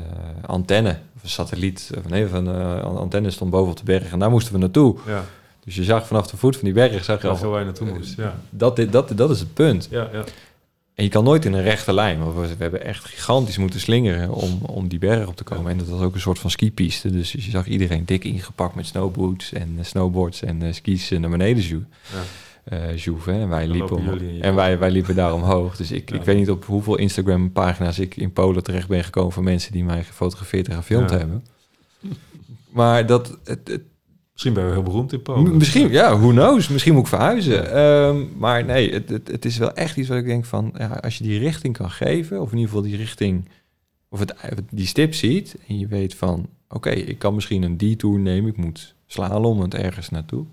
antenne, 0.47 0.99
of 1.17 1.23
een 1.23 1.29
satelliet, 1.29 1.91
of 1.99 2.09
nee, 2.09 2.27
van 2.27 2.47
een 2.47 2.83
antenne 2.97 3.31
stond 3.31 3.51
boven 3.51 3.71
op 3.71 3.77
de 3.79 3.85
berg 3.85 4.13
en 4.13 4.19
daar 4.19 4.31
moesten 4.31 4.53
we 4.53 4.59
naartoe. 4.59 4.97
Ja. 5.07 5.25
Dus 5.69 5.77
je 5.77 5.85
zag 5.85 6.07
vanaf 6.07 6.27
de 6.27 6.37
voet 6.37 6.55
van 6.57 6.64
die 6.64 6.73
berg, 6.73 7.05
zag 7.05 7.23
je 7.23 7.29
al, 7.29 7.37
waar 7.51 7.59
je 7.59 7.64
naartoe 7.64 7.93
moest. 7.93 8.16
Ja. 8.16 8.41
dat, 8.51 8.77
dat, 8.91 9.12
dat 9.16 9.31
is 9.31 9.41
het 9.41 9.55
punt. 9.55 9.89
Ja, 9.91 10.09
ja. 10.12 10.25
En 10.95 11.05
je 11.05 11.11
kan 11.11 11.25
nooit 11.25 11.45
in 11.45 11.53
een 11.53 11.62
rechte 11.62 11.93
lijn, 11.93 12.19
want 12.19 12.49
we, 12.49 12.55
hebben 12.59 12.85
echt 12.85 13.05
gigantisch 13.05 13.59
moeten 13.59 13.81
slingeren 13.81 14.31
om, 14.31 14.59
om 14.62 14.89
die 14.89 14.99
berg 14.99 15.27
op 15.29 15.37
te 15.37 15.45
komen. 15.45 15.71
En 15.73 15.79
dat 15.79 15.89
was 15.89 16.01
ook 16.01 16.14
een 16.14 16.21
soort 16.21 16.39
van 16.39 16.51
skipiste. 16.51 17.11
Dus 17.11 17.33
je 17.33 17.41
zag 17.41 17.66
iedereen 17.66 18.05
dik 18.05 18.25
ingepakt 18.25 18.75
met 18.75 18.87
snowboots 18.87 19.53
en 19.53 19.75
eh, 19.79 19.85
snowboards 19.85 20.43
en 20.43 20.62
eh, 20.62 20.73
skis 20.73 21.11
naar 21.11 21.31
beneden 21.31 21.62
zo 21.62 21.77
Ja. 22.12 22.77
eh. 22.77 23.07
En 23.27 23.49
wij 23.49 23.66
liepen, 23.66 23.97
om- 23.97 24.19
en 24.41 24.55
wij, 24.55 24.79
wij 24.79 24.91
liepen 24.91 25.14
daar 25.14 25.35
omhoog. 25.35 25.77
Dus 25.77 25.91
ik, 25.91 26.11
Ja. 26.11 26.16
ik 26.16 26.23
weet 26.25 26.37
niet 26.37 26.51
op 26.51 26.64
hoeveel 26.64 26.97
Instagram-pagina's 26.97 27.99
ik 27.99 28.16
in 28.16 28.33
Polen 28.33 28.62
terecht 28.62 28.89
ben 28.89 29.05
gekomen 29.05 29.33
van 29.33 29.45
mensen 29.45 29.73
die 29.73 29.85
mij 29.85 30.05
gefotografeerd 30.05 30.69
en 30.69 30.77
gefilmd 30.77 31.11
hebben. 31.11 31.45
Maar 32.71 33.07
dat, 33.07 33.39
het, 33.45 33.69
het- 33.69 33.83
Misschien 34.39 34.57
ben 34.57 34.66
je 34.66 34.72
heel 34.72 34.82
beroemd 34.82 35.12
in 35.12 35.22
Polen. 35.22 35.57
Misschien, 35.57 35.91
ja, 35.91 36.18
who 36.18 36.28
knows. 36.28 36.68
Misschien 36.68 36.93
moet 36.93 37.03
ik 37.03 37.09
verhuizen. 37.09 37.72
Ehm, 37.72 38.24
maar 38.36 38.64
nee, 38.64 38.93
het, 38.93 39.09
het, 39.09 39.28
het 39.28 39.45
is 39.45 39.59
wel 39.59 39.72
echt 39.72 39.97
iets 39.97 40.09
wat 40.09 40.18
ik 40.18 40.24
denk 40.24 40.45
van... 40.45 40.74
Ja, 40.76 40.86
als 40.86 41.18
je 41.18 41.24
die 41.24 41.39
richting 41.39 41.76
kan 41.76 41.91
geven, 41.91 42.41
of 42.41 42.53
in 42.53 42.57
ieder 42.57 42.68
geval 42.68 42.89
die 42.89 42.97
richting... 42.97 43.49
of 44.09 44.18
het, 44.18 44.34
die 44.70 44.86
stip 44.86 45.14
ziet 45.14 45.57
en 45.68 45.78
je 45.78 45.86
weet 45.86 46.14
van... 46.14 46.49
oké, 46.68 46.91
ik 46.91 47.18
kan 47.18 47.34
misschien 47.34 47.62
een 47.62 47.76
detour 47.76 48.18
nemen. 48.18 48.51
Ik 48.51 48.57
moet 48.57 48.95
slalomend 49.07 49.74
ergens 49.74 50.09
naartoe. 50.09 50.47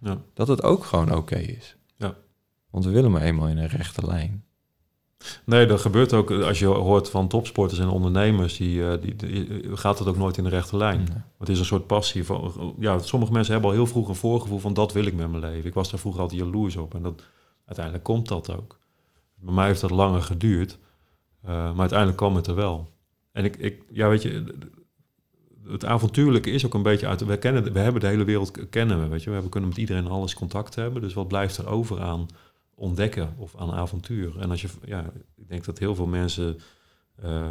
Ja. 0.00 0.18
Dat 0.34 0.48
het 0.48 0.62
ook 0.62 0.84
gewoon 0.84 1.14
oké 1.14 1.36
is. 1.36 1.76
Ja. 1.96 2.14
Want 2.70 2.84
we 2.84 2.90
willen 2.90 3.10
maar 3.10 3.22
eenmaal 3.22 3.48
in 3.48 3.58
een 3.58 3.68
rechte 3.68 4.06
lijn. 4.06 4.44
Nee, 5.44 5.66
dat 5.66 5.80
gebeurt 5.80 6.12
ook 6.12 6.30
als 6.30 6.58
je 6.58 6.66
hoort 6.66 7.10
van 7.10 7.28
topsporters 7.28 7.80
en 7.80 7.88
ondernemers. 7.88 8.56
Die, 8.56 8.86
eh, 8.90 9.00
die, 9.02 9.16
die- 9.16 9.76
gaat 9.76 9.98
het 9.98 10.08
ook 10.08 10.16
nooit 10.16 10.36
in 10.36 10.44
de 10.44 10.50
rechte 10.50 10.76
lijn. 10.76 10.98
Nee. 10.98 11.22
Het 11.38 11.48
is 11.48 11.58
een 11.58 11.64
soort 11.64 11.86
passie. 11.86 12.24
Van, 12.24 12.74
ja, 12.78 12.98
sommige 12.98 13.32
mensen 13.32 13.52
hebben 13.52 13.70
al 13.70 13.76
heel 13.76 13.86
vroeg 13.86 14.08
een 14.08 14.14
voorgevoel 14.14 14.58
van 14.58 14.74
dat 14.74 14.92
wil 14.92 15.04
ik 15.04 15.14
met 15.14 15.30
mijn 15.30 15.42
leven. 15.42 15.66
Ik 15.68 15.74
was 15.74 15.90
daar 15.90 16.00
vroeger 16.00 16.20
altijd 16.20 16.40
jaloers 16.40 16.76
op. 16.76 16.94
En 16.94 17.02
dat, 17.02 17.22
uiteindelijk 17.64 18.04
komt 18.04 18.28
dat 18.28 18.56
ook. 18.56 18.78
Bij 19.34 19.54
mij 19.54 19.66
heeft 19.66 19.80
dat 19.80 19.90
langer 19.90 20.22
geduurd. 20.22 20.78
eh, 21.42 21.48
maar 21.52 21.78
uiteindelijk 21.78 22.18
kwam 22.18 22.36
het 22.36 22.46
er 22.46 22.54
wel. 22.54 22.88
En 23.32 23.44
ik, 23.44 23.56
ik 23.56 23.82
ja, 23.92 24.08
weet 24.08 24.22
je, 24.22 24.44
het 25.68 25.84
avontuurlijke 25.84 26.50
is 26.50 26.66
ook 26.66 26.74
een 26.74 26.82
beetje 26.82 27.06
uit. 27.06 27.24
We, 27.24 27.36
kennen, 27.36 27.72
we 27.72 27.78
hebben 27.78 28.00
de 28.00 28.06
hele 28.06 28.24
wereld 28.24 28.68
kennen 28.70 29.00
we, 29.02 29.08
weet 29.08 29.22
je. 29.22 29.30
We 29.30 29.48
kunnen 29.48 29.68
met 29.68 29.78
iedereen 29.78 30.08
alles 30.08 30.34
contact 30.34 30.74
hebben. 30.74 31.02
Dus 31.02 31.14
wat 31.14 31.28
blijft 31.28 31.56
er 31.56 31.68
over 31.68 32.00
aan 32.00 32.26
ontdekken 32.80 33.34
of 33.36 33.56
aan 33.56 33.72
avontuur? 33.72 34.38
En 34.38 34.50
als 34.50 34.62
je, 34.62 34.68
ja, 34.84 35.12
ik 35.36 35.48
denk 35.48 35.64
dat 35.64 35.78
heel 35.78 35.94
veel 35.94 36.06
mensen 36.06 36.58
eh, 37.16 37.48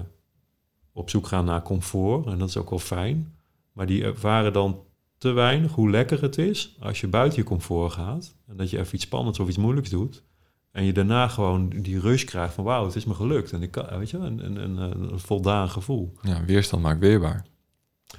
op 0.91 1.09
zoek 1.09 1.27
gaan 1.27 1.45
naar 1.45 1.61
comfort. 1.61 2.25
En 2.25 2.37
dat 2.37 2.49
is 2.49 2.57
ook 2.57 2.69
wel 2.69 2.79
fijn. 2.79 3.35
Maar 3.71 3.85
die 3.85 4.03
ervaren 4.03 4.53
dan 4.53 4.83
te 5.17 5.31
weinig 5.31 5.71
hoe 5.71 5.89
lekker 5.89 6.21
het 6.21 6.37
is 6.37 6.75
als 6.79 7.01
je 7.01 7.07
buiten 7.07 7.39
je 7.39 7.45
comfort 7.45 7.93
gaat. 7.93 8.35
En 8.47 8.57
dat 8.57 8.69
je 8.69 8.79
even 8.79 8.95
iets 8.95 9.03
spannends 9.03 9.39
of 9.39 9.47
iets 9.47 9.57
moeilijks 9.57 9.89
doet. 9.89 10.23
En 10.71 10.83
je 10.83 10.93
daarna 10.93 11.27
gewoon 11.27 11.69
die 11.69 11.99
rush 11.99 12.23
krijgt 12.23 12.53
van 12.53 12.63
wauw, 12.63 12.85
het 12.85 12.95
is 12.95 13.05
me 13.05 13.13
gelukt. 13.13 13.51
En 13.51 13.61
ik 13.61 13.75
weet 13.89 14.09
je, 14.09 14.17
een, 14.17 14.45
een, 14.45 14.55
een, 14.55 14.77
een 15.11 15.19
voldaan 15.19 15.69
gevoel. 15.69 16.13
Ja, 16.21 16.45
weerstand 16.45 16.83
maakt 16.83 16.99
weerbaar. 16.99 17.45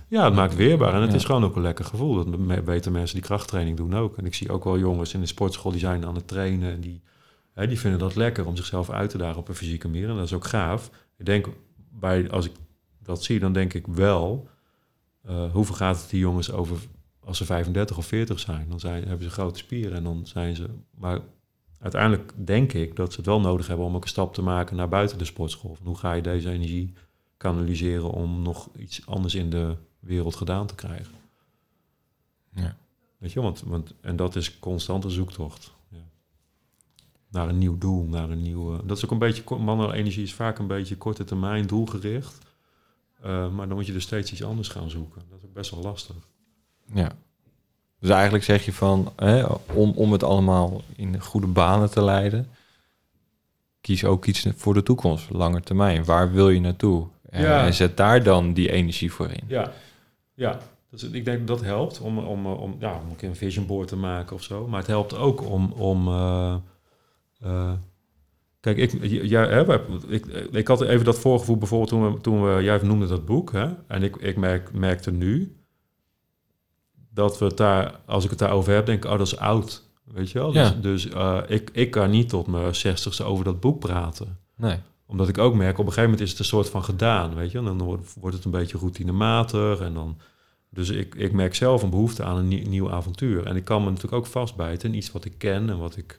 Ja, 0.09 0.24
het 0.24 0.34
maakt 0.34 0.55
weerbaar. 0.55 0.95
En 0.95 1.01
het 1.01 1.11
Ja. 1.11 1.16
is 1.16 1.24
gewoon 1.24 1.45
ook 1.45 1.57
een 1.57 1.62
lekker 1.62 1.84
gevoel. 1.84 2.24
Dat 2.24 2.64
weten 2.64 2.93
mensen 2.93 3.16
die 3.16 3.24
krachttraining 3.24 3.76
doen 3.76 3.95
ook. 3.95 4.16
En 4.18 4.26
ik 4.26 4.34
zie 4.34 4.51
ook 4.53 4.64
wel 4.64 4.78
jongens 4.78 5.14
in 5.14 5.20
de 5.20 5.26
sportschool 5.26 5.70
die 5.70 5.80
zijn 5.80 6.07
aan 6.07 6.14
het 6.14 6.28
trainen. 6.28 6.72
En 6.72 6.80
die, 6.80 7.03
hè, 7.53 7.66
die 7.66 7.78
vinden 7.80 7.99
dat 8.01 8.14
lekker 8.14 8.47
om 8.47 8.57
zichzelf 8.57 8.91
uit 8.91 9.11
te 9.11 9.18
dagen 9.18 9.41
op 9.41 9.49
een 9.49 9.55
fysieke 9.55 9.88
manier. 9.88 10.09
En 10.09 10.14
dat 10.16 10.24
is 10.24 10.32
ook 10.32 10.47
gaaf. 10.47 10.91
Ik 11.18 11.24
denk, 11.26 11.47
bij, 11.91 12.30
als 12.30 12.47
ik 12.47 12.53
dat 13.03 13.22
zie, 13.24 13.38
dan 13.38 13.53
denk 13.53 13.74
ik 13.74 13.86
wel... 13.86 14.49
eh, 15.22 15.53
hoeveel 15.53 15.74
gaat 15.74 16.01
het 16.01 16.11
die 16.11 16.20
jongens 16.20 16.53
over 16.53 16.76
als 17.24 17.38
ze 17.38 17.45
35 17.45 17.97
of 17.99 18.07
40 18.07 18.38
zijn? 18.41 18.66
Dan 18.68 18.80
zijn, 18.80 19.05
hebben 19.05 19.24
ze 19.26 19.30
grote 19.32 19.59
spieren 19.59 19.97
en 19.97 20.05
dan 20.05 20.20
zijn 20.26 20.57
ze... 20.57 20.66
Maar 20.97 21.20
uiteindelijk 21.78 22.32
denk 22.36 22.72
ik 22.72 22.97
dat 22.97 23.11
ze 23.11 23.16
het 23.16 23.26
wel 23.26 23.41
nodig 23.41 23.66
hebben 23.66 23.86
om 23.86 23.95
ook 23.95 24.03
een 24.03 24.09
stap 24.09 24.34
te 24.34 24.43
maken 24.43 24.76
naar 24.76 24.88
buiten 24.88 25.18
de 25.18 25.24
sportschool. 25.24 25.74
Van 25.74 25.86
hoe 25.86 25.97
ga 25.97 26.12
je 26.12 26.22
deze 26.22 26.51
energie 26.51 26.93
kanaliseren 27.41 28.11
om 28.11 28.43
nog 28.43 28.68
iets 28.76 29.07
anders 29.07 29.34
in 29.34 29.51
de 29.51 29.76
wereld 29.99 30.36
gedaan 30.36 30.66
te 30.66 30.74
krijgen. 30.74 31.14
Ja. 32.55 32.76
Weet 33.18 33.32
je, 33.32 33.41
want, 33.41 33.61
want 33.61 33.95
en 34.01 34.16
dat 34.16 34.36
is 34.36 34.59
constante 34.59 35.11
zoektocht. 35.11 35.72
Ja. 35.88 35.99
Naar 37.28 37.49
een 37.49 37.59
nieuw 37.59 37.78
doel, 37.78 38.05
naar 38.05 38.30
een 38.30 38.43
nieuwe. 38.43 38.86
Dat 38.86 38.97
is 38.97 39.05
ook 39.05 39.11
een 39.11 39.18
beetje 39.18 39.45
ko- 39.45 39.59
mannenenergie 39.59 40.22
is 40.22 40.34
vaak 40.34 40.59
een 40.59 40.66
beetje 40.66 40.97
korte 40.97 41.24
termijn 41.24 41.66
doelgericht. 41.66 42.38
Eh, 43.20 43.51
maar 43.51 43.68
dan 43.68 43.76
moet 43.76 43.86
je 43.86 43.93
dus 43.93 44.03
steeds 44.05 44.32
iets 44.32 44.45
anders 44.45 44.68
gaan 44.68 44.91
zoeken. 44.91 45.22
Dat 45.28 45.38
is 45.38 45.45
ook 45.45 45.53
best 45.53 45.70
wel 45.70 45.82
lastig. 45.82 46.16
Ja. 46.93 47.12
Dus 47.99 48.11
eigenlijk 48.11 48.45
zeg 48.45 48.64
je 48.64 48.72
van, 48.72 49.12
hè, 49.16 49.45
om, 49.74 49.91
om 49.91 50.12
het 50.12 50.22
allemaal 50.22 50.82
in 50.97 51.20
goede 51.20 51.47
banen 51.47 51.91
te 51.91 52.03
leiden, 52.03 52.49
kies 53.80 54.05
ook 54.05 54.26
iets 54.26 54.47
voor 54.55 54.74
de 54.74 54.82
toekomst, 54.82 55.30
lange 55.30 55.61
termijn. 55.61 56.05
Waar 56.05 56.32
wil 56.32 56.51
je 56.51 56.61
naartoe? 56.61 57.09
En, 57.30 57.42
Ja. 57.42 57.66
en 57.66 57.74
zet 57.74 57.96
daar 57.96 58.22
dan 58.22 58.52
die 58.52 58.70
energie 58.70 59.12
voor 59.12 59.28
in. 59.30 59.44
Ja, 59.46 59.72
ja. 60.34 60.58
Dus 60.90 61.02
ik 61.02 61.24
denk 61.24 61.38
dat 61.38 61.46
dat 61.46 61.66
helpt 61.66 62.00
om, 62.00 62.18
om, 62.18 62.46
om, 62.46 62.76
ja, 62.78 63.00
om 63.04 63.10
een 63.10 63.16
keer 63.16 63.28
een 63.28 63.36
vision 63.36 63.66
board 63.66 63.88
te 63.88 63.96
maken 63.96 64.36
of 64.36 64.42
zo. 64.42 64.66
Maar 64.66 64.78
het 64.78 64.88
helpt 64.88 65.16
ook 65.16 65.46
om. 65.46 65.72
om 65.72 66.08
eh, 66.08 66.54
eh, 67.40 67.72
kijk, 68.60 68.76
ik, 68.76 68.92
jij, 69.24 69.66
ik, 70.08 70.26
ik 70.52 70.68
had 70.68 70.80
even 70.80 71.04
dat 71.04 71.18
voorgevoel 71.18 71.56
bijvoorbeeld 71.56 71.90
toen 71.90 72.12
we, 72.12 72.20
toen 72.20 72.54
we 72.54 72.62
jij 72.62 72.78
noemde 72.82 73.06
dat 73.06 73.24
boek. 73.24 73.52
Hè, 73.52 73.68
en 73.86 74.02
ik, 74.02 74.16
ik 74.16 74.36
merk, 74.36 74.72
merkte 74.72 75.10
nu 75.10 75.56
dat 77.12 77.38
we 77.38 77.44
het 77.44 77.56
daar, 77.56 78.00
als 78.06 78.24
ik 78.24 78.30
het 78.30 78.38
daarover 78.38 78.74
heb, 78.74 78.86
denk 78.86 79.04
ik, 79.04 79.10
oh, 79.10 79.18
dat 79.18 79.26
is 79.26 79.36
oud. 79.36 79.88
Weet 80.04 80.30
je 80.30 80.38
wel? 80.38 80.52
Ja. 80.52 80.70
Dus, 80.70 81.02
dus 81.02 81.08
eh, 81.08 81.38
ik, 81.46 81.70
ik 81.72 81.90
kan 81.90 82.10
niet 82.10 82.28
tot 82.28 82.46
mijn 82.46 82.74
zestigste 82.74 83.24
over 83.24 83.44
dat 83.44 83.60
boek 83.60 83.78
praten 83.78 84.38
Nee. 84.56 84.76
Omdat 85.11 85.28
ik 85.28 85.38
ook 85.38 85.54
merk, 85.54 85.78
op 85.78 85.86
een 85.86 85.92
gegeven 85.92 86.11
moment 86.11 86.20
is 86.20 86.30
het 86.30 86.38
een 86.38 86.44
soort 86.44 86.68
van 86.68 86.84
gedaan, 86.84 87.34
weet 87.34 87.50
je. 87.50 87.58
En 87.58 87.64
dan 87.64 87.82
wordt, 88.16 88.34
het 88.34 88.44
een 88.44 88.50
beetje 88.50 88.78
routinematig 88.78 89.80
en 89.80 89.94
dan... 89.94 90.16
Dus 90.72 90.88
ik, 90.88 91.14
ik 91.14 91.32
merk 91.32 91.54
zelf 91.54 91.82
een 91.82 91.90
behoefte 91.90 92.22
aan 92.24 92.36
een 92.36 92.48
nieuw, 92.48 92.68
nieuw 92.68 92.90
avontuur. 92.90 93.46
En 93.46 93.56
ik 93.56 93.64
kan 93.64 93.82
me 93.82 93.88
natuurlijk 93.88 94.14
ook 94.14 94.26
vastbijten 94.26 94.88
in 94.88 94.96
iets 94.96 95.12
wat 95.12 95.24
ik 95.24 95.34
ken 95.38 95.70
en 95.70 95.78
wat 95.78 95.96
ik, 95.96 96.18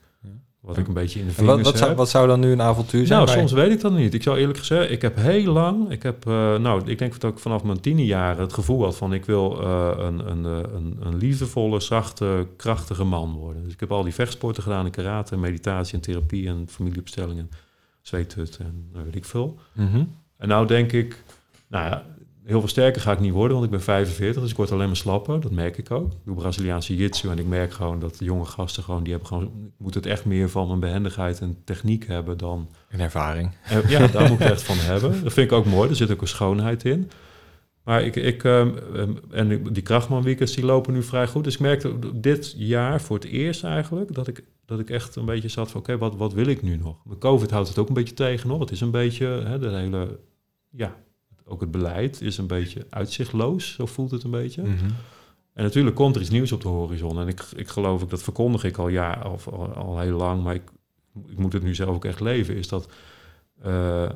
wat 0.62 0.78
ik 0.78 0.88
een 0.88 0.94
beetje 0.94 1.20
in 1.20 1.26
de 1.26 1.32
vingers 1.32 1.56
wat, 1.56 1.66
wat, 1.66 1.78
zou, 1.78 1.90
heb. 1.90 1.98
wat 1.98 2.10
zou 2.10 2.28
dan 2.28 2.40
nu 2.40 2.52
een 2.52 2.62
avontuur 2.62 3.06
zijn? 3.06 3.20
nou, 3.20 3.32
bij- 3.32 3.40
soms 3.40 3.52
weet 3.52 3.72
ik 3.72 3.82
dat 3.82 3.92
niet. 3.92 4.14
Ik 4.14 4.24
zou 4.24 4.38
eerlijk 4.38 4.58
gezegd, 4.58 4.92
ik 4.92 5.02
heb 5.02 5.16
heel 5.16 5.52
lang, 5.52 5.92
ik 5.92 6.04
heb, 6.04 6.28
eh, 6.28 6.58
nou, 6.58 6.90
ik 6.90 6.98
denk 6.98 7.20
dat 7.20 7.32
ik 7.32 7.40
vanaf 7.40 7.64
mijn 7.64 7.80
tiende 7.80 8.06
jaren 8.06 8.42
het 8.42 8.54
gevoel 8.54 8.84
had 8.84 8.98
van 8.98 9.14
ik 9.14 9.26
wil 9.26 9.62
eh, 9.62 9.92
een, 9.98 10.32
een, 10.32 10.46
eh, 10.46 10.74
een, 10.74 10.98
een 11.00 11.18
liefdevolle, 11.18 11.80
zachte, 11.80 12.48
krachtige 12.56 13.04
man 13.04 13.34
worden. 13.34 13.64
Dus 13.64 13.74
ik 13.74 13.80
heb 13.80 13.92
al 13.92 14.04
die 14.04 14.14
vechtsporten 14.14 14.64
gedaan, 14.64 14.86
in 14.86 14.92
karate, 14.92 15.38
meditatie 15.38 15.94
en 15.94 16.02
therapie 16.02 16.48
en 16.48 16.66
familieopstellingen, 16.70 17.50
zweethut 18.02 18.58
en 18.58 18.90
nou, 18.94 19.06
weet 19.06 19.16
ik 19.16 19.26
veel. 19.26 19.60
Mhm. 19.74 20.04
En 20.38 20.48
nou 20.48 20.68
denk 20.68 20.92
ik, 20.92 21.24
nou 21.68 21.90
ja, 21.90 22.06
heel 22.44 22.60
veel 22.60 22.70
sterker 22.70 23.02
ga 23.02 23.12
ik 23.12 23.20
niet 23.20 23.34
worden, 23.34 23.52
want 23.52 23.66
ik 23.66 23.72
ben 23.72 23.82
45, 23.82 24.42
dus 24.42 24.52
ik 24.52 24.58
word 24.58 24.72
alleen 24.72 24.88
maar 24.88 24.96
slapper. 24.96 25.42
Dat 25.42 25.52
merk 25.52 25.78
ik 25.78 25.92
ook. 25.92 26.12
Ik 26.12 26.18
doe 26.26 26.36
Braziliaanse 26.36 26.96
jitsu 26.96 27.30
en 27.30 27.40
ik 27.40 27.46
merk 27.46 27.74
gewoon 27.74 28.00
dat 28.00 28.18
de 28.18 28.26
jonge 28.26 28.46
gasten 28.46 28.84
gewoon, 28.84 29.04
die 29.04 29.12
hebben 29.12 29.30
gewoon, 29.30 29.44
ik 29.44 29.72
moet 29.78 29.94
het 29.94 30.06
echt 30.06 30.26
meer 30.26 30.50
van 30.50 30.68
mijn 30.68 30.80
behendigheid 30.80 31.40
en 31.40 31.58
techniek 31.64 32.08
hebben 32.08 32.38
dan... 32.38 32.70
Een 32.90 33.00
ervaring. 33.00 33.52
En 33.64 33.84
ja, 33.88 34.08
daar 34.08 34.30
moet 34.30 34.40
ik 34.40 34.50
echt 34.50 34.64
van 34.64 34.78
hebben. 34.78 35.24
Dat 35.24 35.34
vind 35.34 35.52
ik 35.52 35.58
ook 35.58 35.66
mooi, 35.66 35.90
er 35.90 35.96
zit 35.96 36.12
ook 36.12 36.22
een 36.22 36.28
schoonheid 36.28 36.84
in. 36.84 37.12
Maar 37.84 38.04
ik, 38.04 38.16
ik 38.16 38.44
ehm, 38.44 38.70
ehm, 38.96 39.12
en 39.32 39.64
die 39.74 39.84
krachtman 39.84 40.24
weekends 40.24 40.56
die 40.56 40.66
lopen 40.66 40.94
nu 40.94 41.04
vrij 41.04 41.28
goed. 41.28 41.44
Dus 41.44 41.54
ik 41.54 41.60
merkte 41.60 41.96
dit 42.14 42.54
jaar 42.58 43.02
voor 43.02 43.16
het 43.16 43.26
eerst 43.26 43.64
eigenlijk 43.64 44.14
dat 44.14 44.28
ik, 44.28 44.44
dat 44.72 44.80
ik 44.80 44.90
echt 44.90 45.16
een 45.16 45.26
beetje 45.26 45.48
zat 45.48 45.72
van 45.72 45.82
oké, 45.82 45.98
wat, 45.98 46.16
wat 46.16 46.34
wil 46.34 46.46
ik 46.46 46.62
nu 46.62 46.78
nog? 46.78 47.06
Met 47.06 47.18
COVID 47.18 47.52
houdt 47.52 47.68
het 47.68 47.78
ook 47.78 47.88
een 47.88 47.94
beetje 47.94 48.14
tegen 48.14 48.48
nog. 48.48 48.60
Het 48.60 48.72
is 48.72 48.82
een 48.82 48.92
beetje, 48.92 49.26
hè, 49.26 49.60
de 49.60 49.70
hele, 49.70 50.20
ja, 50.70 50.96
ook 51.46 51.62
het 51.62 51.72
beleid 51.72 52.22
is 52.22 52.38
een 52.38 52.48
beetje 52.48 52.88
uitzichtloos, 52.90 53.74
zo 53.74 53.86
voelt 53.86 54.12
het 54.12 54.24
een 54.24 54.32
beetje. 54.32 54.62
Mhm. 54.62 54.86
En 55.54 55.64
natuurlijk 55.64 55.96
komt 55.96 56.16
er 56.16 56.22
iets 56.22 56.30
nieuws 56.30 56.52
op 56.52 56.62
de 56.62 56.68
horizon. 56.68 57.20
En 57.20 57.28
ik, 57.28 57.42
ik 57.56 57.68
geloof, 57.68 58.02
ik, 58.02 58.10
dat 58.10 58.24
verkondig 58.24 58.64
ik 58.64 58.78
al 58.78 58.88
ja, 58.88 59.22
of 59.34 59.48
al, 59.48 59.74
al 59.74 60.00
heel 60.00 60.18
lang, 60.18 60.44
maar 60.44 60.56
ik, 60.56 60.64
ik 61.28 61.38
moet 61.38 61.54
het 61.54 61.64
nu 61.64 61.76
zelf 61.76 61.96
ook 61.96 62.06
echt 62.06 62.20
leven, 62.20 62.56
is 62.56 62.68
dat 62.68 62.90
eh, 63.62 64.10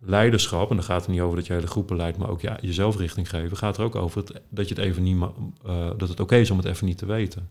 leiderschap, 0.00 0.70
en 0.70 0.76
dan 0.76 0.84
gaat 0.84 1.00
het 1.00 1.10
niet 1.10 1.20
over 1.20 1.36
dat 1.36 1.46
je 1.46 1.52
hele 1.52 1.66
groepen 1.66 1.96
leidt, 1.96 2.18
maar 2.18 2.30
ook 2.30 2.40
ja, 2.40 2.58
jezelf 2.60 2.96
richting 2.96 3.28
geven, 3.28 3.56
gaat 3.56 3.78
er 3.78 3.84
ook 3.84 3.94
over 3.94 4.20
het, 4.20 4.40
dat 4.48 4.68
je 4.68 4.74
het 4.74 4.84
even 4.84 5.02
niet, 5.02 5.22
eh, 5.64 5.90
dat 5.96 6.08
het 6.08 6.20
oké 6.20 6.36
is 6.36 6.50
om 6.50 6.56
het 6.56 6.66
even 6.66 6.86
niet 6.86 6.98
te 6.98 7.06
weten. 7.06 7.50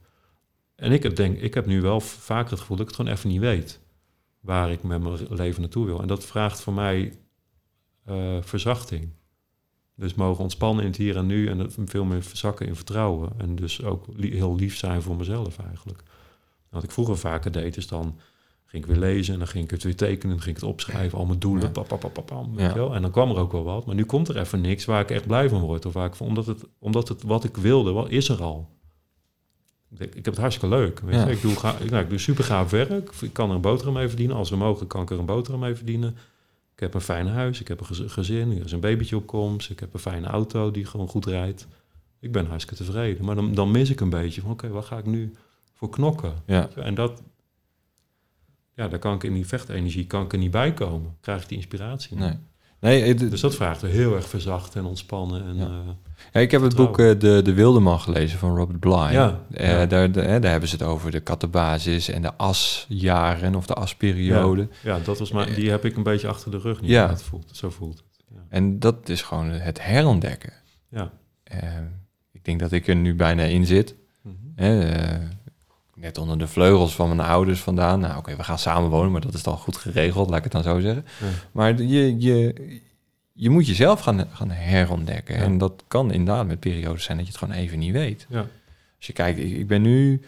En 0.81 0.91
ik 0.91 1.03
heb, 1.03 1.15
denk, 1.15 1.37
ik 1.37 1.53
heb 1.53 1.65
nu 1.65 1.81
wel 1.81 1.99
vaker 1.99 2.49
het 2.51 2.59
gevoel 2.59 2.77
dat 2.77 2.85
ik 2.85 2.91
het 2.91 3.01
gewoon 3.01 3.17
even 3.17 3.29
niet 3.29 3.39
weet 3.39 3.79
waar 4.39 4.71
ik 4.71 4.83
met 4.83 5.01
mijn 5.01 5.17
leven 5.29 5.61
naartoe 5.61 5.85
wil. 5.85 6.01
En 6.01 6.07
dat 6.07 6.25
vraagt 6.25 6.61
voor 6.61 6.73
mij 6.73 7.13
eh, 8.05 8.37
verzachting. 8.41 9.09
Dus 9.95 10.13
mogen 10.13 10.43
ontspannen 10.43 10.83
in 10.83 10.89
het 10.89 10.99
hier 10.99 11.17
en 11.17 11.25
nu 11.25 11.47
en 11.47 11.71
veel 11.85 12.03
meer 12.03 12.23
verzakken 12.23 12.67
in 12.67 12.75
vertrouwen. 12.75 13.29
En 13.37 13.55
dus 13.55 13.83
ook 13.83 14.05
li- 14.15 14.35
heel 14.35 14.55
lief 14.55 14.77
zijn 14.77 15.01
voor 15.01 15.15
mezelf 15.15 15.57
eigenlijk. 15.67 16.03
Wat 16.69 16.83
ik 16.83 16.91
vroeger 16.91 17.17
vaker 17.17 17.51
deed, 17.51 17.77
is 17.77 17.87
dan 17.87 18.19
ging 18.65 18.83
ik 18.83 18.89
weer 18.89 18.99
lezen 18.99 19.33
en 19.33 19.39
dan 19.39 19.47
ging 19.47 19.63
ik 19.63 19.71
het 19.71 19.83
weer 19.83 19.95
tekenen, 19.95 20.29
dan 20.35 20.41
ging 20.43 20.55
ik 20.55 20.61
het 20.61 20.71
opschrijven, 20.71 21.17
al 21.17 21.25
mijn 21.25 21.39
doelen, 21.39 21.63
Ja. 21.63 21.69
pap, 21.69 21.87
pap, 21.87 21.99
pap, 21.99 22.13
pap, 22.13 22.25
pam, 22.25 22.55
weet 22.55 22.67
Ja. 22.69 22.73
wel. 22.73 22.95
En 22.95 23.01
dan 23.01 23.11
kwam 23.11 23.29
er 23.29 23.37
ook 23.37 23.51
wel 23.51 23.63
wat. 23.63 23.85
Maar 23.85 23.95
nu 23.95 24.05
komt 24.05 24.27
er 24.27 24.37
even 24.39 24.61
niks 24.61 24.85
waar 24.85 25.01
ik 25.01 25.11
echt 25.11 25.27
blij 25.27 25.49
van 25.49 25.59
word. 25.61 25.85
Of 25.85 25.93
waar 25.93 26.05
ik, 26.07 26.19
omdat, 26.19 26.45
het, 26.45 26.63
omdat 26.79 27.07
het 27.07 27.23
wat 27.23 27.43
ik 27.43 27.57
wilde, 27.57 27.93
wel, 27.93 28.07
is 28.07 28.29
er 28.29 28.41
al. 28.43 28.69
Ik 29.97 30.13
heb 30.13 30.25
het 30.25 30.37
hartstikke 30.37 30.75
leuk. 30.75 30.99
Weet 30.99 31.15
Ja. 31.15 31.25
je? 31.27 31.31
Ik, 31.31 31.41
doe 31.41 31.55
ga, 31.55 31.77
ik, 31.77 31.89
nou, 31.89 32.03
ik 32.03 32.09
doe 32.09 32.17
super 32.17 32.43
gaaf 32.43 32.69
werk. 32.71 33.09
Ik 33.21 33.33
kan 33.33 33.49
er 33.49 33.55
een 33.55 33.61
boterham 33.61 33.93
mee 33.93 34.07
verdienen. 34.07 34.35
Als 34.35 34.49
we 34.49 34.55
mogen, 34.55 34.87
kan 34.87 35.01
ik 35.01 35.09
er 35.09 35.19
een 35.19 35.25
boterham 35.25 35.61
mee 35.61 35.75
verdienen. 35.75 36.09
Ik 36.73 36.79
heb 36.79 36.93
een 36.93 37.01
fijn 37.01 37.27
huis. 37.27 37.59
Ik 37.61 37.67
heb 37.67 37.79
een 37.79 37.85
gez- 37.85 38.13
gezin. 38.13 38.51
Er 38.57 38.65
is 38.65 38.71
een 38.71 38.79
babytje 38.79 39.15
op 39.15 39.27
komst. 39.27 39.69
Ik 39.69 39.79
heb 39.79 39.93
een 39.93 39.99
fijne 39.99 40.27
auto 40.27 40.71
die 40.71 40.85
gewoon 40.85 41.07
goed 41.07 41.25
rijdt. 41.25 41.67
Ik 42.19 42.31
ben 42.31 42.45
hartstikke 42.45 42.83
tevreden. 42.83 43.25
Maar 43.25 43.35
dan, 43.35 43.53
dan 43.53 43.71
mis 43.71 43.89
ik 43.89 43.99
een 43.99 44.09
beetje 44.09 44.41
van... 44.41 44.51
Oké, 44.51 44.69
wat 44.69 44.85
ga 44.85 44.97
ik 44.97 45.05
nu 45.05 45.33
voor 45.73 45.89
knokken? 45.89 46.33
Ja. 46.45 46.69
En 46.75 46.95
dat... 46.95 47.21
Ja, 48.75 48.87
daar 48.87 48.99
kan 48.99 49.13
ik 49.15 49.23
in 49.23 49.33
die 49.33 49.47
vechtenergie 49.47 50.07
kan 50.07 50.23
ik 50.23 50.31
er 50.33 50.37
niet 50.39 50.51
bij 50.51 50.73
komen. 50.73 51.15
Krijg 51.21 51.41
ik 51.41 51.47
die 51.47 51.57
inspiratie. 51.57 52.17
Nee. 52.17 52.33
Nee, 52.81 53.13
Dus 53.13 53.41
dat 53.41 53.55
vraagt 53.55 53.81
heel 53.81 54.15
erg 54.15 54.27
verzacht 54.29 54.75
en 54.75 54.85
ontspannen. 54.85 55.45
En, 55.45 55.55
Ja. 55.55 55.65
eh, 55.65 55.71
Ja, 56.33 56.39
ik 56.39 56.51
heb 56.51 56.61
het 56.61 56.75
boek 56.75 56.99
eh, 56.99 57.19
de, 57.19 57.41
de 57.43 57.53
Wilderman 57.53 57.99
gelezen 57.99 58.39
van 58.39 58.55
Robert 58.55 58.79
Bly. 58.79 58.91
Ja, 58.91 59.39
Eh, 59.51 59.67
ja. 59.71 59.85
Daar, 59.85 60.11
de- 60.11 60.21
daar 60.39 60.51
hebben 60.51 60.69
ze 60.69 60.75
het 60.75 60.83
over 60.85 61.11
de 61.11 61.19
kattenbasis 61.19 62.09
en 62.09 62.21
de 62.21 62.33
asjaren 62.37 63.55
of 63.55 63.65
de 63.65 63.73
asperiode. 63.73 64.67
ja, 64.83 64.99
dat 64.99 65.19
was 65.19 65.31
maar, 65.31 65.53
die 65.55 65.69
heb 65.69 65.85
ik 65.85 65.95
een 65.95 66.03
beetje 66.03 66.27
achter 66.27 66.51
de 66.51 66.57
rug 66.57 66.81
nu. 66.81 66.87
Ja. 66.87 67.09
Het 67.09 67.23
voelt, 67.23 67.49
zo 67.51 67.69
voelt 67.69 67.97
het. 67.97 68.23
Ja. 68.33 68.41
En 68.49 68.79
dat 68.79 69.09
is 69.09 69.21
gewoon 69.21 69.49
het 69.49 69.83
herontdekken. 69.83 70.53
Ja. 70.89 71.11
Ik 72.31 72.45
denk 72.45 72.59
dat 72.59 72.71
ik 72.71 72.87
er 72.87 72.95
nu 72.95 73.15
bijna 73.15 73.43
in 73.43 73.65
zit. 73.65 73.95
Mhm. 74.21 74.35
Net 76.01 76.17
onder 76.17 76.37
de 76.39 76.47
vleugels 76.47 76.95
van 76.95 77.15
mijn 77.15 77.27
ouders 77.29 77.59
vandaan. 77.61 77.99
Nou, 77.99 78.17
oké, 78.17 78.35
we 78.35 78.43
gaan 78.43 78.59
samen 78.59 78.89
wonen, 78.89 79.11
maar 79.11 79.21
dat 79.21 79.33
is 79.33 79.43
dan 79.43 79.57
goed 79.57 79.77
geregeld, 79.77 80.29
laat 80.29 80.37
ik 80.37 80.43
het 80.43 80.51
dan 80.51 80.63
zo 80.63 80.79
zeggen. 80.79 81.05
Ja. 81.19 81.27
Maar 81.51 81.81
je, 81.81 82.19
je, 82.19 82.55
je 83.33 83.49
moet 83.49 83.67
jezelf 83.67 83.99
gaan, 83.99 84.27
gaan 84.31 84.51
herontdekken. 84.51 85.35
Ja. 85.35 85.41
En 85.41 85.57
dat 85.57 85.83
kan 85.87 86.11
inderdaad 86.11 86.47
met 86.47 86.59
periodes 86.59 87.03
zijn 87.03 87.17
dat 87.17 87.25
je 87.25 87.31
het 87.31 87.41
gewoon 87.41 87.55
even 87.55 87.79
niet 87.79 87.91
weet. 87.91 88.25
Ja. 88.29 88.39
Als 88.97 89.07
je 89.07 89.13
kijkt, 89.13 89.39
ik, 89.39 89.51
ik 89.51 89.67
ben 89.67 89.81
nu... 89.81 90.21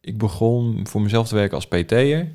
Ik 0.00 0.18
begon 0.18 0.86
voor 0.86 1.00
mezelf 1.02 1.28
te 1.28 1.34
werken 1.34 1.54
als 1.54 1.66
PT'er 1.66 2.32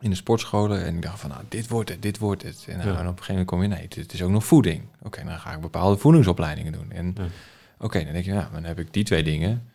in 0.00 0.10
de 0.10 0.16
sportscholen. 0.16 0.84
En 0.84 0.94
ik 0.94 1.02
dacht 1.02 1.20
van, 1.20 1.30
nou, 1.30 1.42
dit 1.48 1.68
wordt 1.68 1.88
het, 1.88 2.02
dit 2.02 2.18
wordt 2.18 2.42
het. 2.42 2.64
En, 2.68 2.76
nou, 2.78 2.88
Ja. 2.88 2.94
en 2.98 3.00
op 3.00 3.06
een 3.06 3.24
gegeven 3.24 3.28
moment 3.32 3.46
kom 3.50 3.62
je, 3.62 3.68
nee, 3.68 3.82
het, 3.82 4.12
is 4.12 4.22
ook 4.22 4.30
nog 4.30 4.44
voeding. 4.44 4.82
Oké, 5.02 5.24
dan 5.24 5.38
ga 5.38 5.52
ik 5.54 5.60
bepaalde 5.60 5.96
voedingsopleidingen 5.98 6.72
doen. 6.72 6.90
En 6.92 7.14
Ja. 7.16 7.26
oké, 7.78 8.04
dan 8.04 8.12
denk 8.12 8.24
je, 8.24 8.32
nou, 8.32 8.52
dan 8.52 8.64
heb 8.64 8.78
ik 8.78 8.92
die 8.92 9.04
twee 9.04 9.22
dingen. 9.22 9.70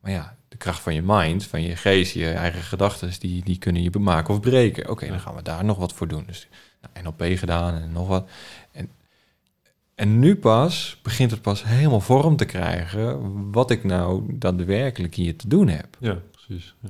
Maar 0.00 0.10
ja, 0.12 0.36
de 0.54 0.60
kracht 0.60 0.80
van 0.80 0.94
je 0.94 1.02
mind, 1.04 1.44
van 1.46 1.62
je 1.62 1.76
geest, 1.76 2.12
je 2.14 2.30
eigen 2.30 2.62
gedachten, 2.62 3.10
die, 3.18 3.44
die 3.44 3.58
kunnen 3.58 3.82
je 3.82 3.90
bemaken 3.90 4.34
of 4.34 4.40
breken. 4.40 4.90
Oké, 4.90 5.06
dan 5.06 5.14
Ja. 5.14 5.20
gaan 5.20 5.34
we 5.34 5.42
daar 5.42 5.64
nog 5.64 5.78
wat 5.78 5.92
voor 5.92 6.08
doen. 6.08 6.24
Dus 6.26 6.48
nou, 6.80 7.04
NLP 7.04 7.38
gedaan 7.38 7.74
en 7.74 7.92
nog 7.92 8.08
wat. 8.08 8.28
En, 8.72 8.88
en 9.94 10.18
nu 10.18 10.36
pas 10.36 10.98
begint 11.02 11.30
het 11.30 11.42
pas 11.42 11.64
helemaal 11.64 12.00
vorm 12.00 12.36
te 12.36 12.44
krijgen 12.44 13.20
wat 13.52 13.70
ik 13.70 13.84
nou 13.84 14.24
daadwerkelijk 14.38 15.14
hier 15.14 15.36
te 15.36 15.48
doen 15.48 15.68
heb. 15.68 15.96
ja, 15.98 16.18
precies. 16.30 16.74
Ja, 16.82 16.88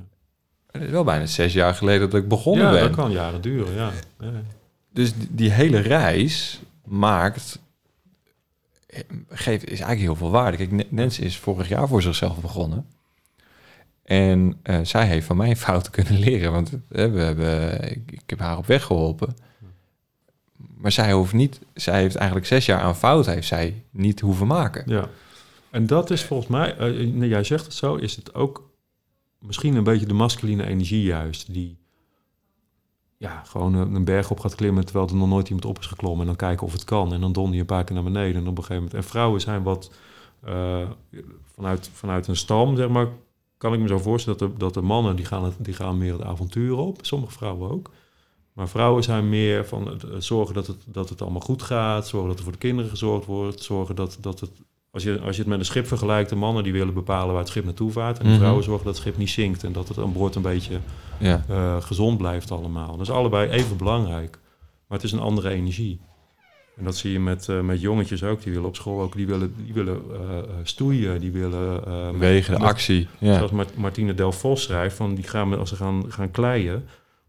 Het 0.71 0.81
is 0.81 0.89
wel 0.89 1.03
bijna 1.03 1.25
zes 1.25 1.53
jaar 1.53 1.73
geleden 1.73 2.09
dat 2.09 2.21
ik 2.21 2.27
begonnen 2.27 2.65
ja 2.65 2.71
ben. 2.71 2.81
dat 2.81 2.95
kan 2.95 3.11
jaren 3.11 3.41
duren, 3.41 3.73
ja. 3.73 3.91
ja. 4.19 4.31
Dus 4.93 5.13
die, 5.15 5.27
die 5.31 5.51
hele 5.51 5.79
reis 5.79 6.59
maakt, 6.83 7.59
geeft, 9.29 9.63
is 9.63 9.69
eigenlijk 9.69 9.99
heel 9.99 10.15
veel 10.15 10.29
waarde. 10.31 10.57
Kijk, 10.57 10.71
N- 10.71 10.95
Nancy 10.95 11.21
is 11.21 11.37
vorig 11.37 11.69
jaar 11.69 11.87
voor 11.87 12.01
zichzelf 12.01 12.41
begonnen. 12.41 12.85
En 14.05 14.59
eh, 14.63 14.79
zij 14.83 15.07
heeft 15.07 15.25
van 15.25 15.37
mijn 15.37 15.57
fouten 15.65 15.91
kunnen 15.91 16.19
leren. 16.19 16.51
Want 16.51 16.71
eh, 16.73 16.79
we 17.11 17.19
hebben, 17.19 17.81
ik, 17.91 18.23
heb 18.25 18.39
haar 18.39 18.57
op 18.57 18.65
weg 18.65 18.83
geholpen. 18.83 19.35
Maar 20.77 20.91
zij 20.91 21.11
hoeft 21.11 21.33
niet, 21.33 21.59
zij 21.73 21.99
heeft 21.99 22.15
eigenlijk 22.15 22.47
zes 22.47 22.65
jaar 22.65 22.81
aan 22.81 22.95
fout 22.95 23.25
heeft 23.25 23.47
zij 23.47 23.83
niet 23.91 24.19
hoeven 24.19 24.47
maken. 24.47 24.83
Ja. 24.85 25.09
En 25.69 25.87
dat 25.87 26.09
is 26.09 26.23
volgens 26.23 26.49
mij, 26.49 26.77
eh, 26.77 27.29
jij 27.29 27.43
zegt 27.43 27.63
het 27.63 27.73
zo, 27.73 27.95
is 27.95 28.15
het 28.15 28.33
ook 28.33 28.69
misschien 29.39 29.75
een 29.75 29.83
beetje 29.83 30.05
de 30.05 30.13
masculine 30.13 30.65
energie 30.65 31.03
juist, 31.03 31.53
die 31.53 31.77
ja, 33.17 33.43
gewoon 33.45 33.73
een, 33.73 34.05
berg 34.05 34.31
op 34.31 34.39
gaat 34.39 34.55
klimmen 34.55 34.85
terwijl 34.85 35.07
er 35.07 35.15
nog 35.15 35.27
nooit 35.27 35.47
iemand 35.47 35.65
op 35.65 35.79
is 35.79 35.85
geklommen 35.85 36.19
en 36.19 36.25
dan 36.25 36.35
kijken 36.35 36.65
of 36.65 36.73
het 36.73 36.83
kan 36.83 37.13
en 37.13 37.21
dan 37.21 37.31
donder 37.31 37.53
je 37.53 37.59
een 37.59 37.65
paar 37.65 37.83
keer 37.83 37.95
naar 37.95 38.03
beneden 38.03 38.41
en 38.41 38.47
op 38.47 38.57
een 38.57 38.63
gegeven 38.63 38.83
moment. 38.83 38.93
En 38.93 39.03
vrouwen 39.03 39.41
zijn 39.41 39.63
wat 39.63 39.91
vanuit, 41.55 41.89
vanuit 41.93 42.27
een 42.27 42.35
stam, 42.35 42.75
zeg 42.75 42.89
maar, 42.89 43.07
kan 43.57 43.73
ik 43.73 43.79
me 43.79 43.87
zo 43.87 43.97
voorstellen 43.97 44.39
dat 44.39 44.49
de, 44.51 44.57
dat 44.57 44.73
de 44.73 44.81
mannen 44.81 45.15
die 45.15 45.25
gaan, 45.25 45.43
het, 45.43 45.53
die 45.59 45.73
gaan 45.73 45.97
meer 45.97 46.13
het 46.13 46.23
avontuur 46.23 46.77
op, 46.77 46.97
sommige 47.01 47.31
vrouwen 47.31 47.71
ook. 47.71 47.91
Maar 48.53 48.69
vrouwen 48.69 49.03
zijn 49.03 49.29
meer 49.29 49.65
van 49.65 49.87
het, 49.87 50.01
het 50.01 50.23
zorgen 50.23 50.53
dat 50.55 50.67
het, 50.67 50.77
dat 50.87 51.09
het 51.09 51.21
allemaal 51.21 51.41
goed 51.41 51.61
gaat, 51.63 52.07
zorgen 52.07 52.29
dat 52.29 52.37
er 52.37 52.43
voor 52.43 52.53
de 52.53 52.57
kinderen 52.59 52.89
gezorgd 52.89 53.25
wordt, 53.25 53.63
zorgen 53.63 53.95
dat, 53.95 54.17
dat 54.21 54.39
het 54.39 54.51
als 54.91 55.03
je, 55.03 55.19
als 55.19 55.35
je 55.35 55.41
het 55.41 55.49
met 55.51 55.59
een 55.59 55.65
schip 55.65 55.87
vergelijkt, 55.87 56.29
de 56.29 56.35
mannen 56.35 56.63
die 56.63 56.73
willen 56.73 56.93
bepalen 56.93 57.27
waar 57.29 57.37
het 57.39 57.47
schip 57.47 57.63
naartoe 57.65 57.91
vaart. 57.91 58.17
En 58.17 58.23
de 58.23 58.29
Mhm. 58.29 58.37
vrouwen 58.39 58.63
zorgen 58.63 58.85
dat 58.85 58.93
het 58.93 59.03
schip 59.03 59.17
niet 59.17 59.29
zinkt 59.29 59.63
en 59.63 59.71
dat 59.73 59.87
het 59.87 59.97
aan 59.97 60.13
boord 60.13 60.35
een 60.35 60.41
beetje 60.41 60.79
Ja, 61.19 61.43
eh, 61.47 61.81
gezond 61.81 62.17
blijft 62.17 62.51
allemaal. 62.51 62.91
Dat 62.91 63.01
is 63.07 63.11
allebei 63.13 63.49
even 63.49 63.77
belangrijk. 63.77 64.39
Maar 64.87 64.97
het 64.97 65.03
is 65.03 65.11
een 65.11 65.19
andere 65.19 65.49
energie. 65.49 65.99
En 66.75 66.83
dat 66.83 66.95
zie 66.97 67.11
je 67.11 67.19
met, 67.19 67.49
eh, 67.49 67.61
met 67.61 67.81
jongetjes 67.81 68.23
ook. 68.23 68.41
Die 68.43 68.53
willen 68.53 68.67
op 68.67 68.75
school 68.75 69.01
ook, 69.01 69.15
die 69.15 69.27
willen, 69.27 69.53
die 69.57 69.73
willen 69.73 70.01
eh, 70.13 70.37
stoeien, 70.63 71.19
die 71.19 71.31
willen... 71.31 72.19
wegen, 72.19 72.53
met- 72.53 72.61
actie. 72.69 73.07
Ja, 73.19 73.35
Zoals 73.35 73.51
Mart- 73.51 73.77
Martine 73.77 74.13
Del 74.13 74.31
Vos 74.31 74.63
schrijft, 74.63 74.95
van 74.95 75.15
die 75.15 75.23
gaan, 75.23 75.57
als 75.59 75.69
ze 75.69 75.75
gaan, 75.75 76.11
gaan 76.11 76.31
kleien, 76.31 76.85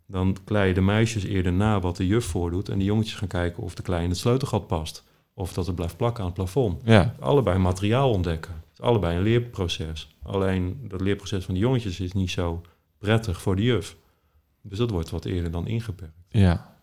dan 0.06 0.36
kleien 0.44 0.74
de 0.74 0.80
meisjes 0.80 1.24
eerder 1.24 1.52
na 1.52 1.80
wat 1.80 1.96
de 1.96 2.06
juf 2.06 2.24
voordoet. 2.24 2.68
En 2.68 2.78
de 2.78 2.84
jongetjes 2.84 3.14
gaan 3.14 3.28
kijken 3.28 3.62
of 3.62 3.74
de 3.74 3.82
klei 3.82 4.02
in 4.02 4.08
het 4.08 4.18
sleutelgat 4.18 4.66
past. 4.66 5.04
Of 5.34 5.52
dat 5.52 5.66
het 5.66 5.74
blijft 5.74 5.96
plakken 5.96 6.20
aan 6.20 6.26
het 6.28 6.36
plafond. 6.38 6.80
ja, 6.84 7.14
Allebei 7.20 7.58
materiaal 7.58 8.10
ontdekken. 8.10 8.52
Het 8.52 8.78
is 8.78 8.80
allebei 8.80 9.16
een 9.16 9.22
leerproces. 9.22 10.16
Alleen 10.22 10.78
dat 10.88 11.00
leerproces 11.00 11.44
van 11.44 11.54
de 11.54 11.60
jongetjes 11.60 12.00
is 12.00 12.12
niet 12.12 12.30
zo 12.30 12.62
prettig 12.98 13.40
voor 13.40 13.56
de 13.56 13.62
juf. 13.62 13.96
Dus 14.62 14.78
dat 14.78 14.90
wordt 14.90 15.10
wat 15.10 15.24
eerder 15.24 15.50
dan 15.50 15.66
ingeperkt. 15.66 16.14
ja. 16.28 16.74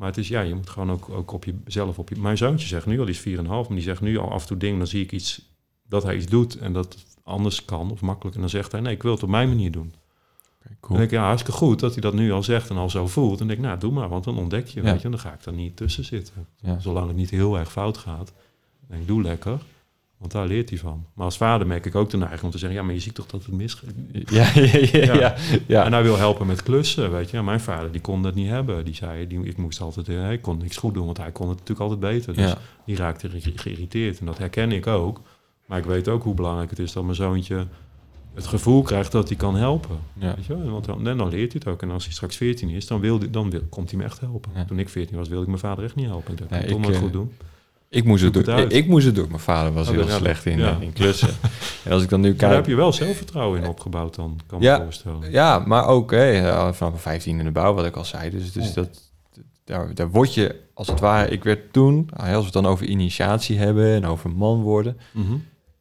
Maar 0.00 0.08
het 0.08 0.18
is, 0.18 0.28
ja, 0.28 0.40
je 0.40 0.54
moet 0.54 0.70
gewoon 0.70 0.90
ook, 0.90 1.08
ook 1.08 1.32
op 1.32 1.44
jezelf 1.64 1.98
op 1.98 2.08
je... 2.08 2.16
Mijn 2.20 2.36
zoontje 2.36 2.66
zegt 2.66 2.86
nu 2.86 2.98
al, 2.98 3.04
die 3.06 3.14
is 3.14 3.38
4,5, 3.38 3.44
maar 3.46 3.64
die 3.68 3.80
zegt 3.80 4.00
nu 4.00 4.18
al 4.18 4.30
af 4.30 4.40
en 4.42 4.48
toe 4.48 4.56
dingen, 4.56 4.78
dan 4.78 4.86
zie 4.86 5.02
ik 5.02 5.12
iets, 5.12 5.42
dat 5.88 6.02
hij 6.02 6.16
iets 6.16 6.26
doet 6.26 6.58
en 6.58 6.72
dat 6.72 6.84
het 6.94 7.04
anders 7.22 7.64
kan 7.64 7.90
of 7.90 8.00
makkelijk. 8.00 8.34
En 8.34 8.40
dan 8.40 8.50
zegt 8.50 8.72
hij, 8.72 8.80
nee, 8.80 8.94
ik 8.94 9.02
wil 9.02 9.12
het 9.12 9.22
op 9.22 9.28
mijn 9.28 9.48
manier 9.48 9.70
doen. 9.70 9.86
Oké, 9.86 10.68
Dan 10.68 10.76
cool. 10.80 10.98
denk 10.98 11.10
ik, 11.10 11.16
ja, 11.18 11.24
hartstikke 11.24 11.58
goed 11.58 11.80
dat 11.80 11.92
hij 11.92 12.00
dat 12.00 12.14
nu 12.14 12.32
al 12.32 12.42
zegt 12.42 12.70
en 12.70 12.76
al 12.76 12.90
zo 12.90 13.06
voelt. 13.06 13.38
Dan 13.38 13.46
denk 13.46 13.58
ik, 13.58 13.64
nou, 13.66 13.78
doe 13.78 13.92
maar, 13.92 14.08
want 14.08 14.24
dan 14.24 14.38
ontdek 14.38 14.66
je, 14.66 14.82
Ja. 14.82 14.90
weet 14.90 14.98
je. 14.98 15.04
En 15.04 15.10
dan 15.10 15.20
ga 15.20 15.32
ik 15.32 15.44
daar 15.44 15.54
niet 15.54 15.76
tussen 15.76 16.04
zitten. 16.04 16.46
Ja. 16.60 16.78
Zolang 16.78 17.06
het 17.06 17.16
niet 17.16 17.30
heel 17.30 17.58
erg 17.58 17.72
fout 17.72 17.98
gaat. 17.98 18.32
Denk 18.86 19.00
ik, 19.00 19.06
doe 19.06 19.22
lekker, 19.22 19.58
want 20.20 20.32
daar 20.32 20.46
leert 20.46 20.68
hij 20.70 20.78
van. 20.78 21.04
Maar 21.14 21.24
als 21.24 21.36
vader 21.36 21.66
merk 21.66 21.86
ik 21.86 21.94
ook 21.94 22.10
de 22.10 22.16
neiging 22.16 22.42
om 22.42 22.50
te 22.50 22.58
zeggen, 22.58 22.78
ja, 22.78 22.84
maar 22.84 22.94
je 22.94 23.00
ziet 23.00 23.14
toch 23.14 23.26
dat 23.26 23.44
het 23.44 23.54
misgaat. 23.54 23.90
Ja, 24.30 24.50
ja, 24.54 25.14
ja, 25.14 25.34
ja. 25.66 25.84
En 25.84 25.92
hij 25.92 26.02
wil 26.02 26.16
helpen 26.16 26.46
met 26.46 26.62
klussen, 26.62 27.10
weet 27.12 27.30
je. 27.30 27.42
Mijn 27.42 27.60
vader, 27.60 27.92
die 27.92 28.00
kon 28.00 28.22
dat 28.22 28.34
niet 28.34 28.48
hebben. 28.48 28.84
Die 28.84 28.94
zei, 28.94 29.26
die, 29.26 29.42
ik 29.44 29.56
moest 29.56 29.80
altijd, 29.80 30.08
eh, 30.08 30.16
hij 30.20 30.38
kon 30.38 30.58
niks 30.58 30.76
goed 30.76 30.94
doen, 30.94 31.04
want 31.04 31.16
hij 31.16 31.30
kon 31.32 31.48
het 31.48 31.58
natuurlijk 31.58 31.90
altijd 31.90 32.12
beter. 32.14 32.34
Dus 32.34 32.44
die 32.84 32.96
raakte 32.96 33.28
ge- 33.28 33.52
geïrriteerd. 33.54 34.18
En 34.20 34.26
dat 34.26 34.38
herken 34.38 34.72
ik 34.72 34.86
ook. 34.86 35.20
Maar 35.66 35.78
ik 35.78 35.84
weet 35.84 36.08
ook 36.08 36.22
hoe 36.22 36.34
belangrijk 36.34 36.70
het 36.70 36.78
is 36.78 36.92
dat 36.92 37.02
mijn 37.04 37.14
zoontje 37.16 37.66
het 38.34 38.46
gevoel 38.46 38.82
krijgt 38.82 39.12
dat 39.12 39.28
hij 39.28 39.36
kan 39.36 39.56
helpen. 39.56 39.98
Ja. 40.12 40.34
Weet 40.36 40.46
je? 40.46 40.70
Want 40.70 40.84
dan, 40.84 41.08
en 41.08 41.16
dan 41.16 41.28
leert 41.28 41.52
hij 41.52 41.60
het 41.64 41.66
ook. 41.74 41.82
En 41.82 41.90
als 41.90 42.04
hij 42.04 42.12
straks 42.12 42.36
14 42.36 42.68
is, 42.68 42.86
dan, 42.86 43.00
wil, 43.00 43.30
dan 43.30 43.50
wil, 43.50 43.60
komt 43.70 43.90
hij 43.90 43.98
me 43.98 44.04
echt 44.04 44.20
helpen. 44.20 44.50
Toen 44.66 44.78
ik 44.78 44.88
14 44.88 45.16
was, 45.16 45.26
wilde 45.28 45.42
ik 45.42 45.48
mijn 45.48 45.60
vader 45.60 45.84
echt 45.84 45.94
niet 45.94 46.06
helpen. 46.06 46.32
Ik 46.32 46.38
dacht, 46.38 46.50
ik 46.62 46.70
kon 46.70 46.80
het 46.82 46.90
goed 47.02 47.12
doen. 47.12 47.32
Ik 47.90 48.04
moest 48.04 48.22
het 48.24 48.32
doen. 48.32 48.42
het 48.42 48.50
uit. 48.50 48.72
Ik, 48.72 48.78
ik 48.84 48.86
moest 48.88 49.06
het 49.06 49.14
doen. 49.14 49.28
Mijn 49.28 49.40
vader 49.40 49.72
was 49.72 49.88
Oh, 49.88 49.94
heel 49.94 50.08
slecht 50.08 50.46
in, 50.46 50.58
ja. 50.58 50.76
eh, 50.76 50.82
in 50.82 50.92
klussen. 50.92 51.28
en 51.84 51.92
als 51.92 52.02
ik 52.02 52.08
dan 52.08 52.20
nu 52.20 52.36
Daar 52.36 52.48
heb 52.50 52.58
kijk... 52.58 52.70
je 52.70 52.74
wel 52.76 52.92
zelfvertrouwen 52.92 53.62
in 53.62 53.68
opgebouwd 53.68 54.14
dan, 54.14 54.40
kan 54.46 54.58
ik 54.58 54.64
Ja. 54.64 54.76
me 54.78 54.82
voorstellen. 54.84 55.30
Ja, 55.30 55.58
maar 55.58 55.86
ook 55.86 56.10
hè, 56.10 56.24
ja, 56.24 56.72
vanaf 56.72 56.92
mijn 56.92 57.02
15 57.02 57.38
in 57.38 57.44
de 57.44 57.50
bouw, 57.50 57.74
wat 57.74 57.84
ik 57.86 57.96
al 57.96 58.04
zei. 58.04 58.30
Dus, 58.30 58.52
dus 58.52 58.66
Ja. 58.68 58.74
dat, 58.74 59.12
daar, 59.64 59.94
daar 59.94 60.10
word 60.10 60.34
je, 60.34 60.60
als 60.74 60.86
het 60.88 61.00
ware... 61.00 61.30
Ik 61.30 61.44
werd 61.44 61.72
toen, 61.72 62.08
als 62.16 62.28
we 62.28 62.44
het 62.44 62.52
dan 62.52 62.66
over 62.66 62.86
initiatie 62.86 63.58
hebben 63.58 63.94
en 63.94 64.04
over 64.06 64.30
man 64.30 64.60
worden... 64.62 64.96
Mhm. 65.12 65.34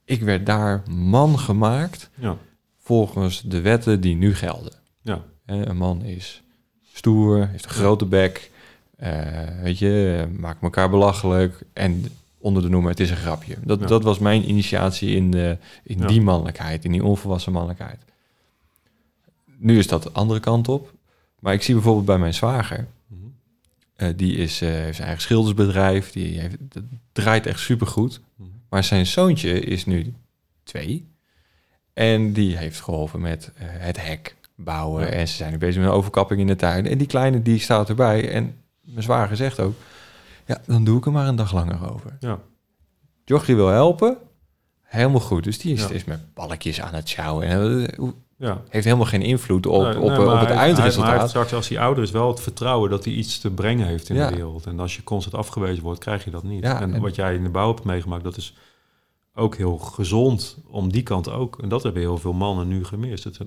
Ik 0.06 0.22
werd 0.22 0.46
daar 0.46 0.84
man 0.92 1.40
gemaakt 1.40 2.10
Ja, 2.16 2.38
volgens 2.78 3.42
de 3.42 3.62
wetten 3.62 4.02
die 4.02 4.16
nu 4.16 4.36
gelden. 4.36 4.74
ja, 5.02 5.24
Hè, 5.46 5.68
Een 5.70 5.78
man 5.78 6.02
is 6.04 6.44
stoer, 6.94 7.48
heeft 7.48 7.64
een 7.66 7.70
grote 7.70 8.06
bek, 8.06 8.38
eh, 8.38 8.59
weet 9.62 9.78
je, 9.80 10.18
eh, 10.30 10.40
maakt 10.40 10.62
elkaar 10.62 10.90
belachelijk 10.90 11.62
en 11.74 12.06
onder 12.38 12.62
de 12.62 12.70
noemer 12.70 12.90
het 12.90 13.00
is 13.00 13.10
een 13.10 13.18
grapje. 13.18 13.56
Dat, 13.64 13.80
Ja. 13.80 13.86
dat 13.86 14.04
was 14.04 14.20
mijn 14.20 14.50
initiatie 14.50 15.16
in, 15.16 15.32
de, 15.32 15.58
in 15.84 15.98
Ja. 16.00 16.08
die 16.08 16.22
mannelijkheid, 16.22 16.86
in 16.86 16.92
die 16.92 17.04
onvolwassen 17.04 17.52
mannelijkheid. 17.52 18.00
Nu 19.58 19.78
is 19.78 19.88
dat 19.88 20.04
de 20.04 20.12
andere 20.12 20.40
kant 20.40 20.68
op, 20.68 20.94
maar 21.40 21.54
ik 21.54 21.62
zie 21.62 21.74
bijvoorbeeld 21.74 22.06
bij 22.06 22.18
mijn 22.18 22.34
zwager, 22.34 22.88
Mhm. 23.08 23.20
eh, 23.96 24.10
die 24.16 24.36
is, 24.36 24.62
eh, 24.62 24.70
heeft 24.70 24.96
zijn 24.96 25.08
eigen 25.08 25.22
schildersbedrijf, 25.26 26.12
die 26.12 26.40
heeft, 26.40 26.56
dat 26.60 26.84
draait 27.12 27.46
echt 27.46 27.60
supergoed. 27.60 28.20
Mhm. 28.36 28.50
Maar 28.70 28.84
zijn 28.84 29.06
zoontje 29.06 29.60
is 29.60 29.86
nu 29.86 30.14
twee. 30.64 31.08
En 31.94 32.34
die 32.34 32.58
heeft 32.58 32.82
geholpen 32.82 33.22
met 33.22 33.52
eh, 33.56 33.66
het 33.70 34.06
hek 34.06 34.36
bouwen. 34.56 35.04
Ja. 35.04 35.10
En 35.10 35.28
ze 35.28 35.36
zijn 35.36 35.52
nu 35.52 35.58
bezig 35.58 35.82
met 35.82 35.90
een 35.92 35.98
overkapping 35.98 36.40
in 36.40 36.48
de 36.48 36.56
tuin. 36.56 36.88
En 36.88 36.98
die 36.98 37.08
kleine 37.08 37.42
die 37.42 37.60
staat 37.60 37.90
erbij. 37.90 38.32
En 38.32 38.56
mijn 38.90 39.04
zwager 39.04 39.36
zegt 39.36 39.60
ook... 39.60 39.74
Ja, 40.46 40.62
dan 40.66 40.84
doe 40.84 40.98
ik 40.98 41.06
er 41.06 41.12
maar 41.12 41.28
een 41.28 41.36
dag 41.36 41.54
langer 41.54 41.92
over. 41.94 42.18
ja, 42.20 42.40
Jochie 43.26 43.56
wil 43.56 43.68
helpen. 43.68 44.18
Helemaal 44.82 45.20
goed. 45.20 45.44
Dus 45.44 45.60
die 45.60 45.74
is, 45.74 45.82
Ja. 45.82 45.90
is 45.90 46.04
met 46.06 46.34
balkjes 46.34 46.82
aan 46.82 46.94
het 46.94 47.10
sjouwen. 47.10 47.48
En 47.48 47.88
eh, 47.98 48.08
Ja. 48.38 48.62
heeft 48.70 48.86
helemaal 48.86 49.06
geen 49.06 49.22
invloed 49.22 49.66
op, 49.66 49.82
Nee, 49.84 50.00
op, 50.00 50.08
nee, 50.10 50.18
eh, 50.18 50.24
op 50.24 50.26
het 50.26 50.26
hij- 50.26 50.26
Hij, 50.28 50.36
maar 50.46 50.48
hij 50.56 50.66
eindresultaat. 50.66 51.18
heeft 51.18 51.30
straks 51.30 51.54
als 51.54 51.68
hij 51.70 51.80
ouder 51.80 52.04
is 52.04 52.12
wel 52.12 52.28
het 52.28 52.40
vertrouwen 52.40 52.90
dat 52.90 53.06
hij 53.06 53.14
iets 53.14 53.40
te 53.40 53.52
brengen 53.52 53.88
heeft 53.88 54.10
in 54.10 54.16
Ja. 54.16 54.30
de 54.30 54.36
wereld. 54.36 54.66
En 54.66 54.80
als 54.80 54.96
je 54.96 55.04
constant 55.04 55.36
afgewezen 55.36 55.84
wordt, 55.84 56.00
krijg 56.00 56.24
je 56.24 56.32
dat 56.32 56.44
niet. 56.44 56.64
Ja, 56.64 56.82
en, 56.82 56.94
en- 56.94 57.02
wat 57.02 57.16
jij 57.16 57.36
in 57.36 57.44
de 57.44 57.50
bouw 57.50 57.68
hebt 57.74 57.84
meegemaakt, 57.84 58.24
dat 58.24 58.38
is 58.38 58.56
ook 59.36 59.56
heel 59.56 59.78
gezond 59.78 60.58
om 60.68 60.92
die 60.92 61.04
kant 61.04 61.30
ook. 61.30 61.60
En 61.62 61.70
dat 61.70 61.84
hebben 61.84 62.02
heel 62.02 62.18
veel 62.18 62.34
mannen 62.34 62.68
nu 62.68 62.86
gemist. 62.86 63.24
Het, 63.24 63.40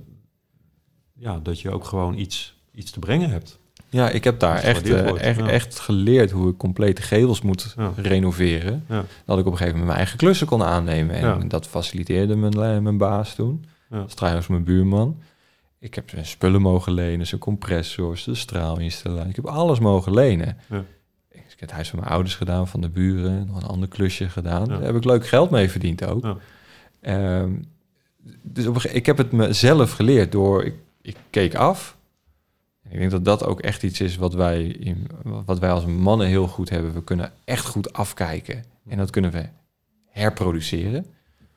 ja, 1.14 1.38
dat 1.38 1.61
je 1.61 1.70
ook 1.70 1.84
gewoon 1.84 2.18
iets, 2.18 2.61
iets 2.72 2.90
te 2.90 2.99
brengen 2.99 3.30
hebt. 3.30 3.59
Ja, 3.93 4.09
ik 4.11 4.24
heb 4.24 4.38
daar 4.38 4.57
echt, 4.59 4.88
eh, 4.88 5.03
wordt, 5.09 5.22
echt, 5.22 5.38
ja. 5.38 5.49
echt 5.49 5.78
geleerd 5.78 6.30
hoe 6.30 6.51
ik 6.51 6.57
complete 6.57 7.03
gevels 7.03 7.43
moet 7.43 7.74
Ja. 7.76 7.93
renoveren. 7.97 8.84
Ja. 8.88 9.05
Dat 9.24 9.38
ik 9.38 9.47
op 9.47 9.53
een 9.53 9.59
gegeven 9.59 9.66
moment 9.66 9.84
mijn 9.84 9.97
eigen 9.99 10.18
klussen 10.18 10.47
kon 10.47 10.62
aannemen. 10.62 11.14
En 11.14 11.49
dat 11.49 11.66
faciliteerde 11.66 12.36
mijn, 12.36 12.53
eh, 12.53 12.78
mijn 12.78 12.97
baas 12.99 13.34
toen. 13.34 13.64
Dat 13.90 14.07
is 14.09 14.14
trouwens 14.14 14.47
mijn 14.47 14.64
buurman. 14.64 15.20
Ik 15.78 15.95
heb 15.95 16.11
zijn 16.11 16.26
spullen 16.26 16.61
mogen 16.61 16.93
lenen, 16.93 17.26
zijn 17.26 17.40
compressors, 17.40 18.24
de 18.24 18.34
straalinstallatie. 18.34 19.28
Ik 19.30 19.36
heb 19.36 19.47
alles 19.47 19.78
mogen 19.78 20.14
lenen. 20.14 20.57
Ja. 20.70 20.84
Ik 21.30 21.40
heb 21.49 21.61
het 21.61 21.70
huis 21.70 21.88
van 21.90 21.99
mijn 21.99 22.11
ouders 22.12 22.34
gedaan, 22.34 22.68
van 22.68 22.80
de 22.80 22.88
buren, 22.88 23.47
nog 23.47 23.57
een 23.57 23.68
ander 23.68 23.88
klusje 23.88 24.28
gedaan. 24.28 24.68
Daar 24.68 24.82
heb 24.82 24.97
ik 24.97 25.05
leuk 25.05 25.26
geld 25.26 25.51
mee 25.51 25.70
verdiend 25.70 26.05
ook. 26.05 26.36
Ehm, 27.01 27.51
dus 28.43 28.66
op 28.66 28.74
een 28.84 28.95
ik 28.95 29.07
heb 29.07 29.18
het 29.18 29.32
mezelf 29.32 29.93
geleerd 29.93 30.32
door, 30.32 30.64
ik, 30.64 30.74
ik 31.03 31.16
keek 31.30 31.55
af. 31.55 31.97
Ik 32.93 32.99
denk 32.99 33.11
dat 33.11 33.24
dat 33.24 33.45
ook 33.45 33.61
echt 33.61 33.82
iets 33.82 34.01
is 34.01 34.16
wat 34.16 34.34
wij, 34.34 34.62
in, 34.64 35.07
wat 35.45 35.59
wij 35.59 35.70
als 35.70 35.84
mannen 35.86 36.26
heel 36.26 36.47
goed 36.47 36.68
hebben. 36.70 36.95
We 36.95 37.03
kunnen 37.05 37.32
echt 37.45 37.66
goed 37.66 37.93
afkijken. 37.93 38.64
En 38.88 38.99
dat 38.99 39.11
kunnen 39.11 39.30
we 39.30 39.45
herproduceren. 40.11 41.07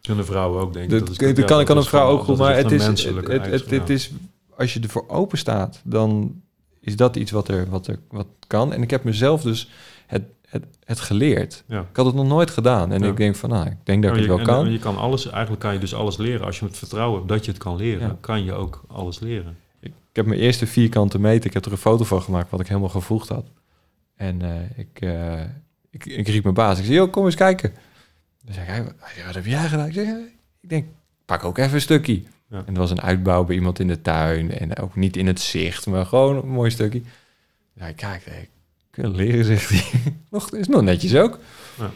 Kunnen 0.02 0.26
vrouwen 0.26 0.62
ook 0.62 0.74
denken. 0.74 1.00
Dat, 1.00 1.10
is- 1.10 1.18
dat 1.18 1.38
ja, 1.38 1.44
kan, 1.44 1.66
kan 1.66 1.78
een 1.78 1.84
vrouw 1.84 2.10
ook 2.10 2.20
goed, 2.24 2.28
dat 2.28 2.38
maar 2.38 2.56
het 2.56 2.72
is, 2.72 2.86
het, 2.86 3.70
het, 3.70 3.90
is, 3.90 4.12
als 4.58 4.74
je 4.74 4.80
ervoor 4.80 5.06
open 5.08 5.38
staat, 5.38 5.82
dan 5.84 6.42
is 6.80 6.96
dat 6.96 7.16
iets 7.16 7.32
wat 7.32 7.48
er, 7.48 7.70
wat 7.70 7.88
er 7.88 8.00
wat 8.10 8.28
kan. 8.48 8.74
En 8.74 8.82
ik 8.82 8.90
heb 8.90 9.04
mezelf 9.04 9.42
dus 9.42 9.70
het, 10.08 10.24
het, 10.48 10.66
het 10.84 11.00
geleerd. 11.00 11.64
Ja. 11.68 11.80
Ik 11.80 11.96
had 11.96 12.06
het 12.06 12.16
nog 12.16 12.28
nooit 12.28 12.50
gedaan. 12.50 12.92
En 12.92 13.02
Ja. 13.02 13.08
ik 13.08 13.18
denk 13.18 13.36
van, 13.36 13.50
nou, 13.50 13.66
ik 13.66 13.78
denk 13.84 14.04
dat 14.04 14.12
ik 14.12 14.18
het 14.18 14.28
wel 14.28 14.40
en- 14.40 14.46
kan. 14.46 14.72
Je 14.72 14.80
kan 14.80 14.98
alles, 14.98 15.30
eigenlijk 15.30 15.62
kan 15.62 15.74
je 15.74 15.80
dus 15.80 15.94
alles 15.94 16.18
leren. 16.18 16.46
Als 16.46 16.60
je 16.60 16.66
het 16.66 16.78
vertrouwen 16.78 17.18
hebt 17.18 17.30
dat 17.30 17.46
je 17.46 17.52
het 17.52 17.60
kan 17.62 17.76
leren, 17.76 18.18
kan 18.20 18.44
je 18.44 18.54
ook 18.54 18.84
alles 18.88 19.20
leren. 19.20 19.58
Ik, 20.16 20.22
heb 20.22 20.30
mijn 20.30 20.46
eerste 20.46 20.68
vierkante 20.68 21.20
meter, 21.20 21.46
ik 21.46 21.54
heb 21.54 21.66
er 21.66 21.72
een 21.72 21.78
foto 21.78 22.04
van 22.04 22.22
gemaakt 22.22 22.50
wat 22.50 22.60
ik 22.60 22.68
helemaal 22.68 22.90
gevoegd 22.90 23.30
had. 23.30 23.46
En 24.16 24.42
eh, 24.42 24.78
ik, 24.78 25.02
eh, 25.02 25.42
ik, 25.90 26.06
ik 26.06 26.28
riep 26.28 26.44
mijn 26.44 26.56
baas, 26.56 26.78
ik 26.80 26.86
zei, 26.86 26.98
joh, 26.98 27.12
kom 27.12 27.26
eens 27.26 27.36
kijken. 27.36 27.74
Dan 28.44 28.54
zei 28.54 28.66
hij, 28.66 28.84
wat 29.26 29.36
heb 29.36 29.46
jij 29.46 29.68
gedaan? 29.68 29.88
Ik 29.88 29.94
zeg, 29.94 30.06
"Ja, 30.06 30.20
ik 30.62 30.70
denk, 30.70 30.86
pak 31.26 31.44
ook 31.44 31.58
even 31.58 31.74
een 31.74 31.82
stukje. 31.82 32.24
Ja. 32.50 32.64
En 32.66 32.74
er 32.74 32.80
was 32.80 32.92
een 32.92 33.02
uitbouw 33.02 33.44
bij 33.44 33.56
iemand 33.56 33.80
in 33.80 33.88
de 33.88 34.02
tuin 34.02 34.52
en 34.52 34.78
ook 34.78 34.96
niet 34.96 35.18
in 35.18 35.28
het 35.28 35.40
zicht, 35.40 35.86
maar 35.86 36.06
gewoon 36.06 36.36
een 36.36 36.50
mooi 36.50 36.70
stukje. 36.72 37.02
Ja, 37.74 37.92
kijk, 37.92 38.26
ik 38.26 38.50
kan 38.92 39.16
leren, 39.16 39.46
zegt 39.56 39.70
hij. 39.70 40.14
nog, 40.30 40.52
is 40.52 40.68
nog 40.68 40.82
netjes 40.82 41.16
ook. 41.16 41.40
Ja. 41.78 41.92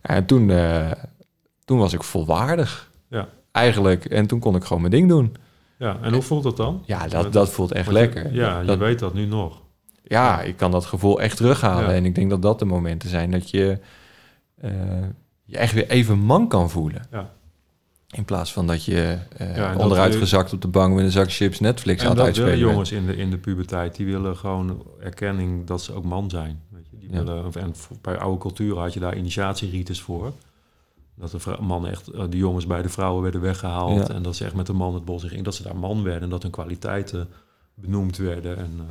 En 0.00 0.26
toen, 0.26 0.50
eh, 0.50 0.90
toen 1.64 1.78
was 1.78 1.92
ik 1.92 2.02
volwaardig. 2.02 2.90
Ja. 3.08 3.28
Eigenlijk. 3.52 4.04
En 4.04 4.26
toen 4.26 4.38
kon 4.38 4.56
ik 4.56 4.64
gewoon 4.64 4.82
mijn 4.82 4.94
ding 4.94 5.08
doen. 5.08 5.36
Ja, 5.78 5.98
en 6.02 6.12
hoe 6.12 6.22
voelt 6.22 6.42
dat 6.42 6.56
dan? 6.56 6.82
Ja, 6.86 7.08
dat, 7.08 7.32
dat 7.32 7.50
voelt 7.50 7.72
echt 7.72 7.86
want 7.86 7.98
je- 7.98 8.02
lekker. 8.04 8.34
Ja, 8.34 8.60
je 8.60 8.66
dat, 8.66 8.78
weet 8.78 8.98
dat 8.98 9.14
nu 9.14 9.26
nog. 9.26 9.62
ja, 10.02 10.40
ik 10.42 10.56
kan 10.56 10.70
dat 10.70 10.84
gevoel 10.84 11.20
echt 11.20 11.36
terughalen. 11.36 11.88
Ja. 11.90 11.94
En 11.94 12.04
ik 12.04 12.14
denk 12.14 12.30
dat 12.30 12.42
dat 12.42 12.58
de 12.58 12.64
momenten 12.64 13.08
zijn 13.08 13.30
dat 13.30 13.50
je 13.50 13.78
eh, 14.60 14.70
je 15.44 15.56
echt 15.56 15.72
weer 15.72 15.88
even 15.88 16.18
man 16.18 16.48
kan 16.48 16.70
voelen. 16.70 17.06
Ja. 17.10 17.30
In 18.10 18.24
plaats 18.24 18.52
van 18.52 18.66
dat 18.66 18.84
je 18.84 19.18
eh 19.36 19.56
Ja, 19.56 19.66
en 19.66 19.72
dat 19.72 19.82
onderuit 19.82 20.12
we- 20.14 20.18
gezakt 20.18 20.52
op 20.52 20.62
de 20.62 20.68
bank 20.68 20.94
met 20.94 21.04
een 21.04 21.10
zak 21.10 21.32
chips 21.32 21.60
Netflix 21.60 22.02
aan 22.04 22.10
En 22.10 22.16
het 22.16 22.26
dat 22.26 22.36
willen 22.36 22.50
uitspelen. 22.50 22.72
jongens 22.72 22.92
in 22.92 23.06
de, 23.06 23.16
in 23.16 23.30
de 23.30 23.38
puberteit, 23.38 23.96
die 23.96 24.06
willen 24.06 24.36
gewoon 24.36 24.82
erkenning 25.00 25.66
dat 25.66 25.82
ze 25.82 25.92
ook 25.94 26.04
man 26.04 26.30
zijn. 26.30 26.60
Weet 26.68 26.86
je? 26.90 26.96
Die 26.98 27.08
willen, 27.10 27.52
en 27.54 27.74
bij 28.00 28.18
oude 28.18 28.38
culturen 28.38 28.78
had 28.82 28.92
je 28.94 29.00
daar 29.00 29.16
initiatierites 29.16 30.00
voor. 30.00 30.32
Dat 31.14 31.30
de 31.30 31.38
vrou- 31.38 31.62
mannen 31.62 31.90
echt, 31.90 32.08
eh, 32.08 32.24
de 32.30 32.36
jongens 32.36 32.66
bij 32.66 32.82
de 32.82 32.88
vrouwen 32.88 33.22
werden 33.22 33.40
weggehaald. 33.40 34.08
Ja. 34.08 34.14
En 34.14 34.22
dat 34.22 34.36
ze 34.36 34.44
echt 34.44 34.54
met 34.54 34.66
de 34.66 34.72
man 34.72 34.94
het 34.94 35.04
bos 35.04 35.22
in 35.22 35.28
gingen. 35.28 35.44
Dat 35.44 35.54
ze 35.54 35.62
daar 35.62 35.76
man 35.76 36.02
werden 36.02 36.22
en 36.22 36.28
dat 36.30 36.42
hun 36.42 36.50
kwaliteiten 36.52 37.28
benoemd 37.74 38.16
werden. 38.16 38.56
En 38.56 38.70
eh, 38.78 38.84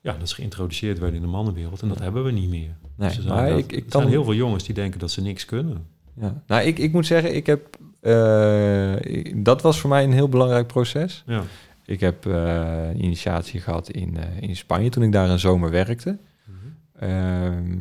ja, 0.00 0.16
dat 0.18 0.28
ze 0.28 0.34
geïntroduceerd 0.34 0.98
werden 0.98 1.16
in 1.16 1.22
de 1.22 1.30
mannenwereld. 1.32 1.82
En 1.82 1.88
dat 1.88 1.98
hebben 1.98 2.24
we 2.24 2.30
niet 2.30 2.48
meer. 2.50 2.76
Nee, 2.96 3.08
Dus 3.08 3.16
er 3.16 3.22
zijn, 3.22 3.34
maar 3.34 3.48
dat- 3.48 3.58
ik, 3.58 3.72
ik 3.72 3.84
er 3.84 3.90
kan 3.90 4.00
zijn 4.00 4.12
heel 4.12 4.24
veel 4.24 4.34
jongens 4.34 4.64
die 4.64 4.74
denken 4.74 5.00
dat 5.00 5.10
ze 5.10 5.20
niks 5.20 5.44
kunnen. 5.44 5.86
Ja. 6.20 6.42
Nou, 6.46 6.62
ik, 6.62 6.78
ik 6.78 6.92
moet 6.92 7.06
zeggen, 7.06 7.34
ik 7.34 7.46
heb, 7.46 7.78
eh, 8.00 8.94
ik- 9.04 9.44
dat 9.44 9.62
was 9.62 9.80
voor 9.80 9.90
mij 9.90 10.04
een 10.04 10.12
heel 10.12 10.28
belangrijk 10.28 10.66
proces. 10.66 11.22
Ja, 11.26 11.42
Ik 11.86 12.00
heb 12.00 12.26
initiatie 12.96 13.60
gehad 13.60 13.90
in, 13.90 14.16
in 14.40 14.56
Spanje 14.56 14.88
toen 14.88 15.02
ik 15.02 15.12
daar 15.12 15.30
een 15.30 15.38
zomer 15.38 15.70
werkte. 15.70 16.18
Ehm, 16.98 17.78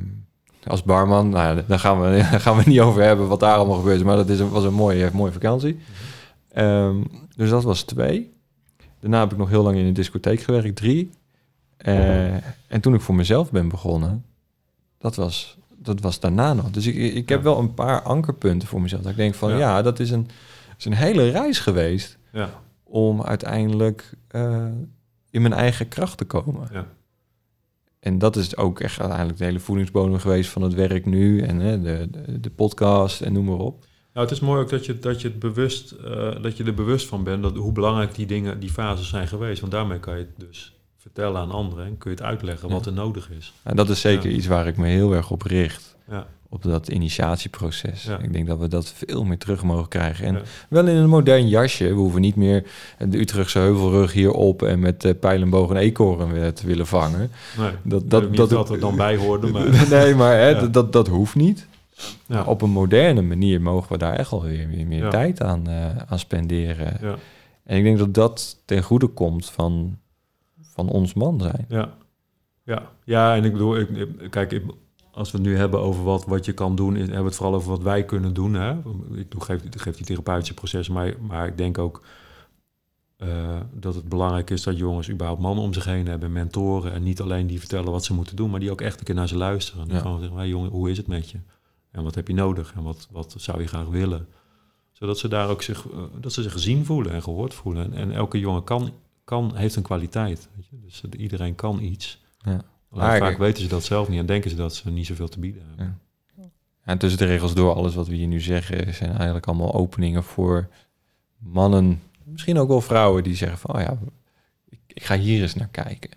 als 0.67 0.83
barman, 0.83 1.29
nou, 1.29 1.61
daar 1.67 1.79
gaan 1.79 2.01
we, 2.01 2.07
daar 2.31 2.39
gaan 2.39 2.57
we 2.57 2.63
niet 2.65 2.79
over 2.79 3.01
hebben 3.03 3.27
wat 3.27 3.39
daar 3.39 3.55
allemaal 3.55 3.77
gebeurt, 3.77 4.03
maar 4.03 4.15
dat 4.15 4.29
is 4.29 4.39
was 4.39 4.63
een 4.63 4.73
mooie, 4.73 5.09
mooie 5.13 5.31
vakantie. 5.31 5.79
Ehm, 6.51 6.95
dus 7.35 7.49
dat 7.49 7.63
was 7.63 7.81
twee. 7.83 8.31
Daarna 8.99 9.19
heb 9.19 9.31
ik 9.31 9.37
nog 9.37 9.49
heel 9.49 9.63
lang 9.63 9.77
in 9.77 9.85
een 9.85 9.93
discotheek 9.93 10.41
gewerkt, 10.41 10.75
drie. 10.75 11.09
Eh, 11.77 12.33
en 12.67 12.81
toen 12.81 12.93
ik 12.93 13.01
voor 13.01 13.15
mezelf 13.15 13.51
ben 13.51 13.67
begonnen, 13.69 14.25
dat 14.97 15.15
was, 15.15 15.57
dat 15.77 15.99
was 16.01 16.19
daarna 16.19 16.53
nog. 16.53 16.69
Dus 16.71 16.87
ik, 16.87 16.95
ik 16.95 17.29
heb 17.29 17.37
Ja. 17.37 17.43
wel 17.43 17.59
een 17.59 17.73
paar 17.73 18.01
ankerpunten 18.01 18.67
voor 18.67 18.81
mezelf. 18.81 19.01
Dat 19.01 19.11
ik 19.11 19.17
denk 19.17 19.35
van 19.35 19.49
ja, 19.51 19.57
Ja. 19.57 19.81
dat 19.81 19.99
is 19.99 20.11
een, 20.11 20.27
is 20.77 20.85
een 20.85 20.93
hele 20.93 21.29
reis 21.29 21.59
geweest 21.59 22.17
ja, 22.31 22.49
om 22.83 23.23
uiteindelijk 23.23 24.13
eh, 24.27 24.65
in 25.29 25.41
mijn 25.41 25.53
eigen 25.53 25.87
kracht 25.87 26.17
te 26.17 26.25
komen. 26.25 26.67
En 28.03 28.17
dat 28.17 28.35
is 28.35 28.57
ook 28.57 28.79
echt 28.79 28.99
uiteindelijk 28.99 29.37
de 29.39 29.45
hele 29.45 29.59
voedingsbodem 29.59 30.19
geweest 30.19 30.49
van 30.49 30.61
het 30.61 30.73
werk 30.73 31.05
nu 31.05 31.41
en 31.41 31.59
hè, 31.59 31.81
de, 31.81 32.07
de, 32.11 32.39
de 32.39 32.49
podcast 32.49 33.21
en 33.21 33.33
noem 33.33 33.45
maar 33.45 33.57
op. 33.57 33.85
Nou, 34.13 34.25
het 34.27 34.35
is 34.35 34.41
mooi 34.41 34.61
ook 34.61 34.69
dat 34.69 34.85
je, 34.85 34.99
dat 34.99 35.21
je, 35.21 35.27
het 35.27 35.39
bewust, 35.39 35.91
eh, 35.91 36.41
dat 36.41 36.57
je 36.57 36.63
er 36.63 36.73
bewust 36.73 37.07
van 37.07 37.23
bent 37.23 37.43
dat, 37.43 37.55
hoe 37.55 37.71
belangrijk 37.71 38.15
die 38.15 38.25
dingen, 38.25 38.59
die 38.59 38.69
fases 38.69 39.09
zijn 39.09 39.27
geweest. 39.27 39.59
Want 39.59 39.71
daarmee 39.71 39.99
kan 39.99 40.13
je 40.17 40.19
het 40.19 40.49
dus 40.49 40.73
vertellen 40.97 41.41
aan 41.41 41.51
anderen 41.51 41.85
en 41.85 41.97
kun 41.97 42.11
je 42.11 42.17
het 42.17 42.25
uitleggen 42.25 42.67
Ja. 42.67 42.73
wat 42.73 42.85
er 42.85 42.93
nodig 42.93 43.29
is. 43.37 43.53
En 43.63 43.75
dat 43.75 43.89
is 43.89 44.01
zeker 44.01 44.29
Ja. 44.29 44.35
iets 44.35 44.47
waar 44.47 44.67
ik 44.67 44.77
me 44.77 44.87
heel 44.87 45.13
erg 45.13 45.31
op 45.31 45.41
richt. 45.41 45.97
Ja. 46.09 46.27
Op 46.53 46.63
dat 46.63 46.87
initiatieproces. 46.87 48.03
Ja. 48.03 48.19
Ik 48.19 48.33
denk 48.33 48.47
dat 48.47 48.59
we 48.59 48.67
dat 48.67 48.93
veel 49.07 49.23
meer 49.23 49.37
terug 49.37 49.63
mogen 49.63 49.87
krijgen. 49.87 50.25
En 50.25 50.33
Ja. 50.33 50.41
wel 50.69 50.87
in 50.87 50.95
een 50.95 51.09
modern 51.09 51.47
jasje. 51.47 51.83
We 51.87 51.93
hoeven 51.93 52.21
niet 52.21 52.35
meer 52.35 52.63
de 53.09 53.19
Utrechtse 53.19 53.59
heuvelrug 53.59 54.13
hierop 54.13 54.61
en 54.61 54.79
met 54.79 55.03
uh, 55.03 55.11
pijlenboog 55.19 55.69
en 55.69 55.75
eekhoorn 55.77 56.53
te 56.53 56.67
willen 56.67 56.87
vangen. 56.87 57.31
Nee, 57.57 57.69
Dat, 57.83 58.01
dat, 58.01 58.09
dat, 58.09 58.27
niet 58.29 58.37
dat, 58.37 58.49
dat 58.49 58.69
er 58.69 58.79
dan 58.79 58.95
bij 58.95 59.15
hoorde, 59.17 59.47
maar... 59.47 59.87
nee, 59.89 60.15
maar 60.15 60.33
hè, 60.35 60.47
Ja. 60.49 60.65
dat, 60.67 60.93
dat, 60.93 61.07
hoeft 61.07 61.35
niet. 61.35 61.67
Op 62.45 62.61
een 62.61 62.69
moderne 62.69 63.21
manier 63.21 63.61
mogen 63.61 63.91
we 63.91 63.97
daar 63.97 64.15
echt 64.15 64.31
wel 64.31 64.43
weer, 64.43 64.67
weer 64.67 64.87
meer 64.87 65.09
tijd 65.09 65.41
aan, 65.41 65.67
eh, 65.67 65.85
aan 66.07 66.19
spenderen. 66.19 66.97
Ja, 67.01 67.15
En 67.63 67.77
ik 67.77 67.83
denk 67.83 67.97
dat 67.97 68.13
dat 68.13 68.61
ten 68.65 68.83
goede 68.83 69.07
komt 69.07 69.49
van, 69.49 69.97
van 70.61 70.89
ons 70.89 71.13
man 71.13 71.39
zijn. 71.41 71.65
ja, 71.69 71.93
ja. 72.63 72.89
ja, 73.03 73.35
en 73.35 73.43
ik 73.43 73.51
bedoel, 73.51 73.77
ik, 73.77 73.89
ik- 73.89 74.29
kijk, 74.29 74.51
ik- 74.51 74.63
als 75.13 75.31
we 75.31 75.37
het 75.37 75.47
nu 75.47 75.57
hebben 75.57 75.79
over 75.79 76.03
wat, 76.03 76.25
wat 76.25 76.45
je 76.45 76.53
kan 76.53 76.75
doen, 76.75 76.95
hebben 76.95 77.17
we 77.17 77.23
het 77.23 77.35
vooral 77.35 77.55
over 77.55 77.69
wat 77.69 77.81
wij 77.81 78.05
kunnen 78.05 78.33
doen. 78.33 78.53
Hè? 78.53 78.71
Ik 79.15 79.31
doe- 79.31 79.41
geef, 79.41 79.61
geef 79.69 79.95
die 79.97 80.05
therapeutische 80.05 80.53
processen, 80.53 80.93
maar, 80.93 81.13
maar 81.21 81.47
ik 81.47 81.57
denk 81.57 81.77
ook 81.77 82.03
eh, 83.17 83.59
dat 83.73 83.95
het 83.95 84.09
belangrijk 84.09 84.49
is 84.49 84.63
dat 84.63 84.77
jongens 84.77 85.09
überhaupt 85.09 85.41
mannen 85.41 85.63
om 85.63 85.73
zich 85.73 85.85
heen 85.85 86.07
hebben, 86.07 86.31
mentoren, 86.31 86.93
en 86.93 87.03
niet 87.03 87.21
alleen 87.21 87.47
die 87.47 87.59
vertellen 87.59 87.91
wat 87.91 88.03
ze 88.03 88.13
moeten 88.13 88.35
doen, 88.35 88.49
maar 88.49 88.59
die 88.59 88.71
ook 88.71 88.81
echt 88.81 88.99
een 88.99 89.05
keer 89.05 89.15
naar 89.15 89.27
ze 89.27 89.37
luisteren. 89.37 89.87
En 89.87 89.95
Ja. 89.95 90.01
gewoon 90.01 90.19
zeggen, 90.19 90.37
hey, 90.37 90.47
jongen, 90.47 90.69
hoe 90.69 90.89
is 90.89 90.97
het 90.97 91.07
met 91.07 91.29
je? 91.29 91.37
En 91.91 92.03
wat 92.03 92.15
heb 92.15 92.27
je 92.27 92.33
nodig? 92.33 92.73
En 92.75 92.83
wat, 92.83 93.07
wat 93.11 93.35
zou 93.37 93.61
je 93.61 93.67
graag 93.67 93.87
willen? 93.87 94.27
Zodat 94.91 95.17
ze 95.17 95.27
daar 95.27 95.49
ook 95.49 95.61
zich, 95.61 95.89
eh, 95.91 95.97
dat 96.19 96.33
ze 96.33 96.41
zich 96.41 96.51
gezien 96.51 96.85
voelen 96.85 97.11
en 97.11 97.23
gehoord 97.23 97.53
voelen. 97.53 97.83
En, 97.85 97.93
en 97.93 98.11
elke 98.11 98.39
jongen 98.39 98.63
kan, 98.63 98.91
kan, 99.23 99.55
heeft 99.55 99.75
een 99.75 99.83
kwaliteit. 99.83 100.49
Weet 100.55 100.67
je? 100.69 100.79
Dus 100.81 101.03
iedereen 101.17 101.55
kan 101.55 101.79
iets. 101.81 102.21
Ja. 102.37 102.61
Alleen 102.93 103.07
Maar 103.07 103.19
vaak 103.19 103.37
weten 103.37 103.63
ze 103.63 103.69
dat 103.69 103.83
zelf 103.83 104.09
niet 104.09 104.19
en 104.19 104.25
denken 104.25 104.49
ze 104.49 104.55
dat 104.55 104.75
ze 104.75 104.89
niet 104.89 105.05
zoveel 105.05 105.27
te 105.27 105.39
bieden 105.39 105.61
hebben. 105.67 105.99
En 106.83 106.97
tussen 106.97 107.19
de 107.19 107.25
regels 107.25 107.53
door, 107.53 107.73
alles 107.73 107.95
wat 107.95 108.07
we 108.07 108.15
hier 108.15 108.27
nu 108.27 108.39
zeggen, 108.41 108.93
zijn 108.93 109.11
eigenlijk 109.15 109.47
allemaal 109.47 109.73
openingen 109.73 110.23
voor 110.23 110.67
mannen, 111.37 112.01
misschien 112.23 112.57
ook 112.59 112.67
wel 112.67 112.81
vrouwen, 112.81 113.23
die 113.23 113.35
zeggen 113.35 113.57
van, 113.57 113.75
oh 113.75 113.81
ja, 113.81 113.97
ik, 114.69 114.79
ik 114.87 115.03
ga 115.03 115.17
hier 115.17 115.41
eens 115.41 115.55
naar 115.55 115.67
kijken. 115.71 116.09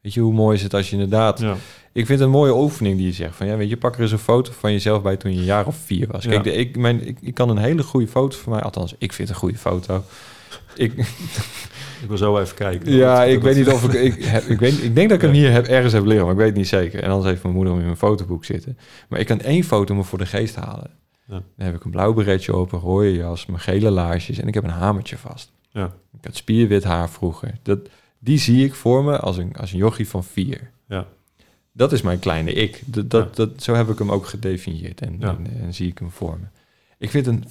Weet 0.00 0.14
je, 0.14 0.20
hoe 0.20 0.32
mooi 0.32 0.56
is 0.56 0.62
het 0.62 0.74
als 0.74 0.86
je 0.86 0.92
inderdaad... 0.92 1.38
Ja, 1.40 1.52
Ik 1.92 2.06
vind 2.06 2.08
het 2.08 2.20
een 2.20 2.30
mooie 2.34 2.54
oefening 2.54 2.96
die 2.96 3.06
je 3.06 3.12
zegt 3.12 3.36
van, 3.36 3.46
ja, 3.46 3.56
weet 3.56 3.68
je, 3.68 3.76
pak 3.76 3.94
er 3.94 4.00
eens 4.02 4.12
een 4.12 4.18
foto 4.18 4.52
van 4.52 4.72
jezelf 4.72 5.02
bij 5.02 5.16
toen 5.16 5.32
je 5.32 5.38
een 5.38 5.44
jaar 5.44 5.66
of 5.66 5.76
vier 5.76 6.06
was. 6.06 6.24
Kijk, 6.26 6.36
Ja. 6.36 6.42
de- 6.42 6.52
ik, 6.52 6.76
mijn, 6.76 7.06
ik, 7.06 7.18
ik 7.20 7.34
kan 7.34 7.48
een 7.48 7.58
hele 7.58 7.82
goede 7.82 8.08
foto 8.08 8.38
van 8.38 8.52
mij, 8.52 8.62
althans, 8.62 8.94
ik 8.98 9.12
vind 9.12 9.28
een 9.28 9.34
goede 9.34 9.58
foto. 9.58 10.04
Ik, 10.76 10.92
ik 12.02 12.08
wil 12.08 12.16
zo 12.16 12.38
even 12.38 12.54
kijken. 12.54 12.92
Ja, 12.92 13.24
ik 13.24 13.42
weet 13.42 13.56
niet 13.56 13.68
of 13.68 13.84
ik... 13.84 13.92
Ik, 14.16 14.24
heb, 14.24 14.42
ik, 14.42 14.58
weet, 14.58 14.82
ik 14.82 14.94
denk 14.94 15.08
dat 15.08 15.18
ik 15.18 15.24
hem 15.24 15.34
hier 15.34 15.50
heb, 15.50 15.66
ergens 15.66 15.92
heb 15.92 16.04
liggen, 16.04 16.22
maar 16.22 16.32
ik 16.32 16.38
weet 16.38 16.48
het 16.48 16.56
niet 16.56 16.68
zeker. 16.68 17.02
En 17.02 17.10
anders 17.10 17.28
heeft 17.30 17.42
mijn 17.42 17.54
moeder 17.54 17.72
hem 17.72 17.80
in 17.82 17.86
mijn 17.88 17.98
fotoboek 17.98 18.44
zitten. 18.44 18.78
Maar 19.08 19.20
ik 19.20 19.26
kan 19.26 19.40
één 19.40 19.64
foto 19.64 19.94
me 19.94 20.02
voor 20.04 20.18
de 20.18 20.26
geest 20.26 20.54
halen. 20.54 20.90
Ja. 21.26 21.42
Dan 21.56 21.66
heb 21.66 21.74
ik 21.74 21.84
een 21.84 21.90
blauw 21.90 22.12
beretje 22.12 22.56
op, 22.56 22.72
een 22.72 22.78
rode 22.78 23.14
jas, 23.14 23.46
mijn 23.46 23.60
gele 23.60 23.90
laarsjes 23.90 24.38
en 24.38 24.48
ik 24.48 24.54
heb 24.54 24.64
een 24.64 24.70
hamertje 24.70 25.16
vast. 25.18 25.52
Ja. 25.70 25.84
Ik 26.18 26.24
had 26.24 26.36
spierwit 26.36 26.84
haar 26.84 27.10
vroeger. 27.10 27.58
Dat, 27.62 27.78
die 28.18 28.38
zie 28.38 28.64
ik 28.64 28.74
voor 28.74 29.04
me 29.04 29.18
als 29.18 29.36
een, 29.36 29.56
als 29.56 29.72
een 29.72 29.78
jochie 29.78 30.08
van 30.08 30.24
vier. 30.24 30.70
Ja. 30.88 31.06
Dat 31.72 31.92
is 31.92 32.02
mijn 32.02 32.18
kleine 32.18 32.52
ik. 32.52 32.82
Dat, 32.84 33.10
dat, 33.10 33.36
Ja. 33.36 33.44
dat, 33.44 33.62
zo 33.62 33.74
heb 33.74 33.88
ik 33.88 33.98
hem 33.98 34.10
ook 34.10 34.26
gedefinieerd 34.26 35.00
en, 35.00 35.16
en, 35.20 35.46
en 35.60 35.74
zie 35.74 35.88
ik 35.88 35.98
hem 35.98 36.10
voor 36.10 36.38
me. 36.40 36.46
Ik 36.98 37.10
vind 37.10 37.26
een 37.26 37.44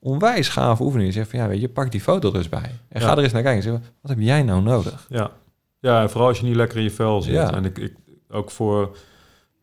onwijs 0.00 0.48
gave 0.48 0.82
oefening. 0.82 1.08
Je 1.08 1.14
zegt 1.14 1.30
van 1.30 1.38
ja, 1.38 1.48
weet 1.48 1.60
je, 1.60 1.68
pak 1.68 1.90
die 1.90 2.00
foto 2.00 2.32
eens 2.32 2.48
bij. 2.48 2.70
En 2.88 3.00
Ja. 3.00 3.06
ga 3.06 3.16
er 3.16 3.22
eens 3.22 3.32
naar 3.32 3.42
kijken. 3.42 3.62
Zeg, 3.62 3.72
wat 3.72 4.10
heb 4.10 4.20
jij 4.20 4.42
nou 4.42 4.62
nodig? 4.62 5.06
Ja. 5.08 5.30
ja, 5.80 6.08
vooral 6.08 6.28
als 6.28 6.38
je 6.38 6.46
niet 6.46 6.56
lekker 6.56 6.78
in 6.78 6.82
je 6.82 6.90
vel 6.90 7.22
zit. 7.22 7.34
Ja. 7.34 7.54
En 7.54 7.64
ik, 7.64 7.78
ik, 7.78 7.94
ook 8.28 8.50
voor 8.50 8.96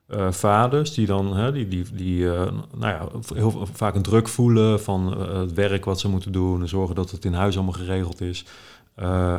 eh, 0.08 0.32
vaders 0.32 0.94
die 0.94 1.06
dan, 1.06 1.38
hè, 1.38 1.52
die, 1.52 1.68
die, 1.68 1.86
die 1.94 2.32
eh, 2.32 2.52
nou 2.76 2.94
ja, 2.94 3.08
heel 3.34 3.68
vaak 3.74 3.96
een 3.96 4.02
druk 4.02 4.28
voelen 4.28 4.82
van 4.82 5.18
eh, 5.18 5.40
het 5.40 5.54
werk 5.54 5.86
wat 5.86 6.00
ze 6.00 6.10
moeten 6.10 6.32
doen 6.32 6.62
en 6.62 6.68
zorgen 6.68 6.96
dat 6.96 7.12
het 7.12 7.26
in 7.26 7.34
huis 7.34 7.56
allemaal 7.56 7.74
geregeld 7.74 8.22
is. 8.22 8.46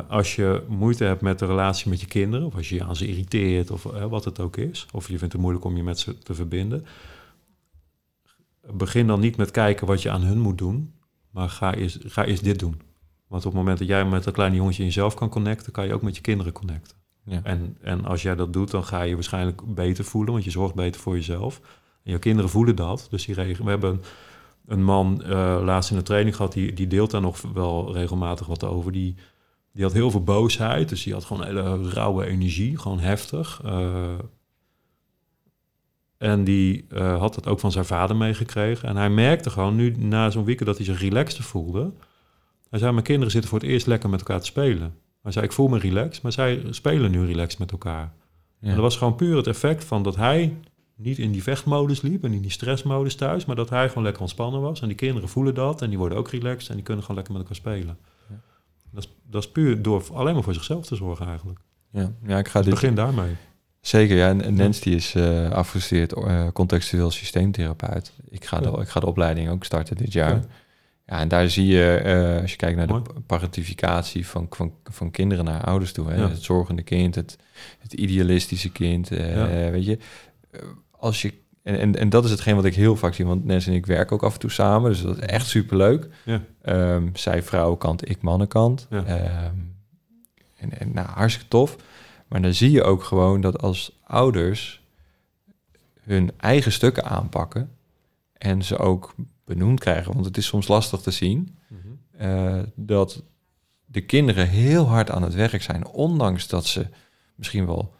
Als 0.09 0.37
je 0.37 0.63
moeite 0.69 1.05
hebt 1.05 1.21
met 1.21 1.39
de 1.39 1.47
relatie 1.47 1.91
met 1.91 2.01
je 2.01 2.07
kinderen, 2.07 2.47
of 2.47 2.57
als 2.57 2.69
je 2.69 2.75
je 2.75 2.85
aan 2.85 2.97
ze 2.97 3.09
irriteert, 3.09 3.71
of 3.71 3.83
wat 3.83 4.25
het 4.25 4.41
ook 4.41 4.57
is, 4.57 4.87
of 4.93 5.09
je 5.09 5.19
vindt 5.19 5.33
het 5.33 5.43
moeilijk 5.43 5.65
om 5.65 5.77
je 5.77 5.83
met 5.83 5.99
ze 5.99 6.19
te 6.19 6.35
verbinden, 6.35 6.87
begin 8.73 9.07
dan 9.07 9.21
niet 9.21 9.37
met 9.37 9.51
kijken 9.51 9.87
wat 9.87 10.03
je 10.03 10.11
aan 10.11 10.23
hun 10.23 10.39
moet 10.39 10.59
doen, 10.59 10.95
maar 11.31 11.49
ga 11.49 11.75
eerst, 11.75 11.99
ga 12.07 12.25
eerst 12.25 12.45
dit 12.45 12.59
doen. 12.59 12.81
Want 13.29 13.47
op 13.47 13.53
het 13.53 13.61
moment 13.61 13.79
dat 13.79 13.89
jij 13.89 14.05
met 14.05 14.27
een 14.27 14.33
klein 14.33 14.55
jongetje 14.55 14.83
in 14.83 14.89
jezelf 14.89 15.15
kan 15.15 15.29
connecten, 15.29 15.73
kan 15.73 15.87
je 15.87 15.95
ook 15.95 16.03
met 16.03 16.17
je 16.17 16.23
kinderen 16.23 16.53
connecten. 16.53 16.97
Ja. 17.25 17.41
En, 17.43 17.77
en 17.81 18.05
als 18.05 18.23
jij 18.23 18.35
dat 18.35 18.53
doet, 18.53 18.71
dan 18.71 18.85
ga 18.85 19.03
je 19.03 19.09
je 19.09 19.15
waarschijnlijk 19.15 19.75
beter 19.75 20.05
voelen, 20.05 20.33
want 20.33 20.45
je 20.45 20.51
zorgt 20.51 20.75
beter 20.75 21.01
voor 21.01 21.15
jezelf. 21.15 21.61
En 22.03 22.13
je 22.13 22.19
kinderen 22.19 22.51
voelen 22.51 22.77
dat. 22.77 23.07
Dus 23.11 23.27
die 23.27 23.35
regen. 23.35 23.65
We 23.65 23.71
hebben 23.71 23.91
een, 23.91 24.03
een 24.67 24.85
man 24.85 25.23
eh, 25.23 25.61
laatst 25.65 25.91
in 25.91 25.97
de 25.97 26.03
training 26.03 26.37
gehad, 26.37 26.53
die, 26.53 26.73
die 26.73 26.87
deelt 26.87 27.11
daar 27.11 27.21
nog 27.21 27.41
wel 27.55 27.93
regelmatig 27.93 28.47
wat 28.47 28.65
over. 28.65 28.93
Die, 28.93 29.15
die 29.73 29.85
had 29.85 29.93
heel 29.93 30.11
veel 30.11 30.23
boosheid, 30.23 30.89
dus 30.89 31.03
die 31.03 31.13
had 31.13 31.25
gewoon 31.25 31.45
hele 31.45 31.91
rauwe 31.91 32.27
energie, 32.27 32.79
gewoon 32.79 32.99
heftig. 32.99 33.61
Eh, 33.65 34.15
en 36.19 36.45
die 36.45 36.87
eh, 36.89 37.19
had 37.19 37.35
dat 37.35 37.47
ook 37.47 37.61
van 37.61 37.73
zijn 37.73 37.85
vader 37.85 38.17
meegekregen. 38.17 38.89
En 38.89 38.97
hij 38.97 39.11
merkte 39.11 39.51
gewoon 39.51 39.77
nu 39.77 39.91
na 39.91 40.31
zo'n 40.31 40.45
weekend 40.45 40.69
dat 40.69 40.77
hij 40.77 40.87
zich 40.87 41.01
relaxter 41.01 41.45
voelde. 41.45 41.93
Hij 42.71 42.79
zei, 42.79 42.93
mijn 42.93 43.05
kinderen 43.05 43.31
zitten 43.31 43.51
voor 43.51 43.59
het 43.59 43.69
eerst 43.69 43.87
lekker 43.87 44.09
met 44.09 44.21
elkaar 44.21 44.41
te 44.41 44.47
spelen. 44.47 44.95
Hij 45.23 45.33
zei, 45.33 45.45
ik 45.45 45.53
voel 45.53 45.69
me 45.69 45.79
relaxed, 45.79 46.23
maar 46.23 46.33
zij 46.33 46.63
spelen 46.71 47.11
nu 47.11 47.25
relaxed 47.25 47.59
met 47.59 47.71
elkaar. 47.73 48.13
Ja. 48.61 48.69
En 48.69 48.75
dat 48.75 48.83
was 48.83 48.97
gewoon 48.97 49.15
puur 49.15 49.37
het 49.37 49.47
effect 49.47 49.85
van 49.85 50.03
dat 50.03 50.17
hij 50.17 50.57
niet 50.97 51.19
in 51.19 51.33
die 51.33 51.43
vechtmodus 51.43 52.01
liep 52.01 52.25
en 52.25 52.33
in 52.33 52.43
die 52.43 52.51
stressmodus 52.51 53.15
thuis, 53.15 53.45
maar 53.45 53.57
dat 53.57 53.71
hij 53.71 53.89
gewoon 53.89 54.03
lekker 54.03 54.23
ontspannen 54.23 54.61
was. 54.61 54.81
En 54.81 54.87
die 54.89 54.97
kinderen 54.97 55.29
voelen 55.29 55.55
dat 55.55 55.83
en 55.83 55.89
die 55.89 55.99
worden 55.99 56.19
ook 56.19 56.31
relaxed 56.31 56.69
en 56.69 56.75
die 56.75 56.85
kunnen 56.85 57.03
gewoon 57.03 57.17
lekker 57.17 57.35
met 57.35 57.43
elkaar 57.43 57.63
spelen. 57.63 57.99
Ja. 58.29 58.41
Dat, 58.91 59.05
is, 59.05 59.15
dat 59.31 59.43
is 59.43 59.51
puur 59.51 59.83
door 59.83 60.05
alleen 60.13 60.35
maar 60.35 60.43
voor 60.43 60.55
zichzelf 60.55 60.87
te 60.87 60.97
zorgen 60.97 61.27
eigenlijk. 61.27 61.59
Ja, 61.91 62.13
ja 62.23 62.39
ik 62.39 62.49
ga 62.49 62.59
Dus 62.59 62.69
dit... 62.71 62.81
begin 62.81 62.95
daarmee. 62.95 63.37
Zeker, 63.87 64.17
ja. 64.17 64.29
En 64.29 64.43
en 64.43 64.55
Nens 64.55 64.81
die 64.81 64.95
is 64.95 65.15
eh, 65.15 65.51
afgestudeerd 65.51 66.13
eh, 66.13 66.47
contextueel 66.53 67.11
systeemtherapeut. 67.11 68.13
Ik 68.29 68.45
ga, 68.45 68.61
de, 68.61 68.71
Ja. 68.71 68.81
ik 68.81 68.89
ga 68.89 69.01
de 69.01 69.07
opleiding 69.07 69.49
ook 69.49 69.65
starten 69.65 69.97
dit 69.97 70.13
jaar. 70.13 70.35
Ja. 70.35 70.45
Ja, 71.07 71.19
en 71.21 71.29
daar 71.29 71.51
zie 71.51 71.67
je, 71.67 71.97
eh, 71.97 72.41
als 72.43 72.51
je 72.51 72.57
kijkt 72.57 72.77
naar 72.77 72.87
Mooi. 72.87 73.03
de 73.03 73.21
parentificatie 73.21 74.27
van, 74.27 74.47
van, 74.51 74.73
van 74.85 75.11
kinderen 75.11 75.45
naar 75.45 75.65
ouders 75.65 75.93
toe. 75.93 76.09
Hè? 76.09 76.17
Ja. 76.17 76.29
Het 76.29 76.43
zorgende 76.43 76.83
kind, 76.83 77.15
het, 77.15 77.37
het 77.79 77.93
idealistische 77.93 78.73
kind. 78.73 79.09
Weet 79.09 79.85
je, 79.85 79.99
als 80.91 81.23
je 81.23 81.33
en, 81.63 81.79
en, 81.79 81.97
en 81.97 82.09
dat 82.09 82.25
is 82.25 82.31
hetgeen 82.31 82.55
wat 82.55 82.65
ik 82.65 82.75
heel 82.75 82.97
vaak 82.97 83.15
zie, 83.15 83.27
want 83.27 83.45
Nens 83.45 83.67
en 83.67 83.73
ik 83.73 83.87
werken 83.87 84.17
ook 84.17 84.23
af 84.23 84.35
en 84.35 84.41
toe 84.41 84.51
samen. 84.51 84.91
Dus 84.91 85.03
dat 85.03 85.17
is 85.17 85.23
echt 85.23 85.47
superleuk. 85.47 86.09
Ja. 86.25 86.43
Ehm, 86.63 87.09
zij 87.13 87.43
vrouwenkant, 87.43 88.11
ik 88.11 88.23
mannenkant. 88.23 88.87
Ehm, 88.91 89.07
en, 90.57 90.79
en 90.79 90.91
nou, 90.93 91.09
hartstikke 91.09 91.49
tof. 91.49 91.77
Maar 92.29 92.43
dan 92.43 92.55
zie 92.55 92.71
je 92.71 92.83
ook 92.83 93.05
gewoon 93.05 93.41
dat 93.41 93.63
als 93.63 93.99
ouders 94.05 94.83
hun 96.01 96.31
eigen 96.37 96.73
stukken 96.73 97.05
aanpakken 97.05 97.71
en 98.33 98.63
ze 98.63 98.79
ook 98.79 99.15
benoemd 99.45 99.81
krijgen, 99.81 100.13
want 100.13 100.25
het 100.25 100.37
is 100.37 100.47
soms 100.47 100.69
lastig 100.69 101.01
te 101.01 101.11
zien, 101.11 101.57
eh, 102.17 102.59
dat 102.75 103.23
de 103.85 104.01
kinderen 104.01 104.49
heel 104.49 104.85
hard 104.87 105.11
aan 105.11 105.23
het 105.23 105.35
werk 105.35 105.63
zijn, 105.63 105.87
ondanks 105.87 106.49
dat 106.49 106.67
ze 106.67 106.87
misschien 107.35 107.67
wel 107.67 107.95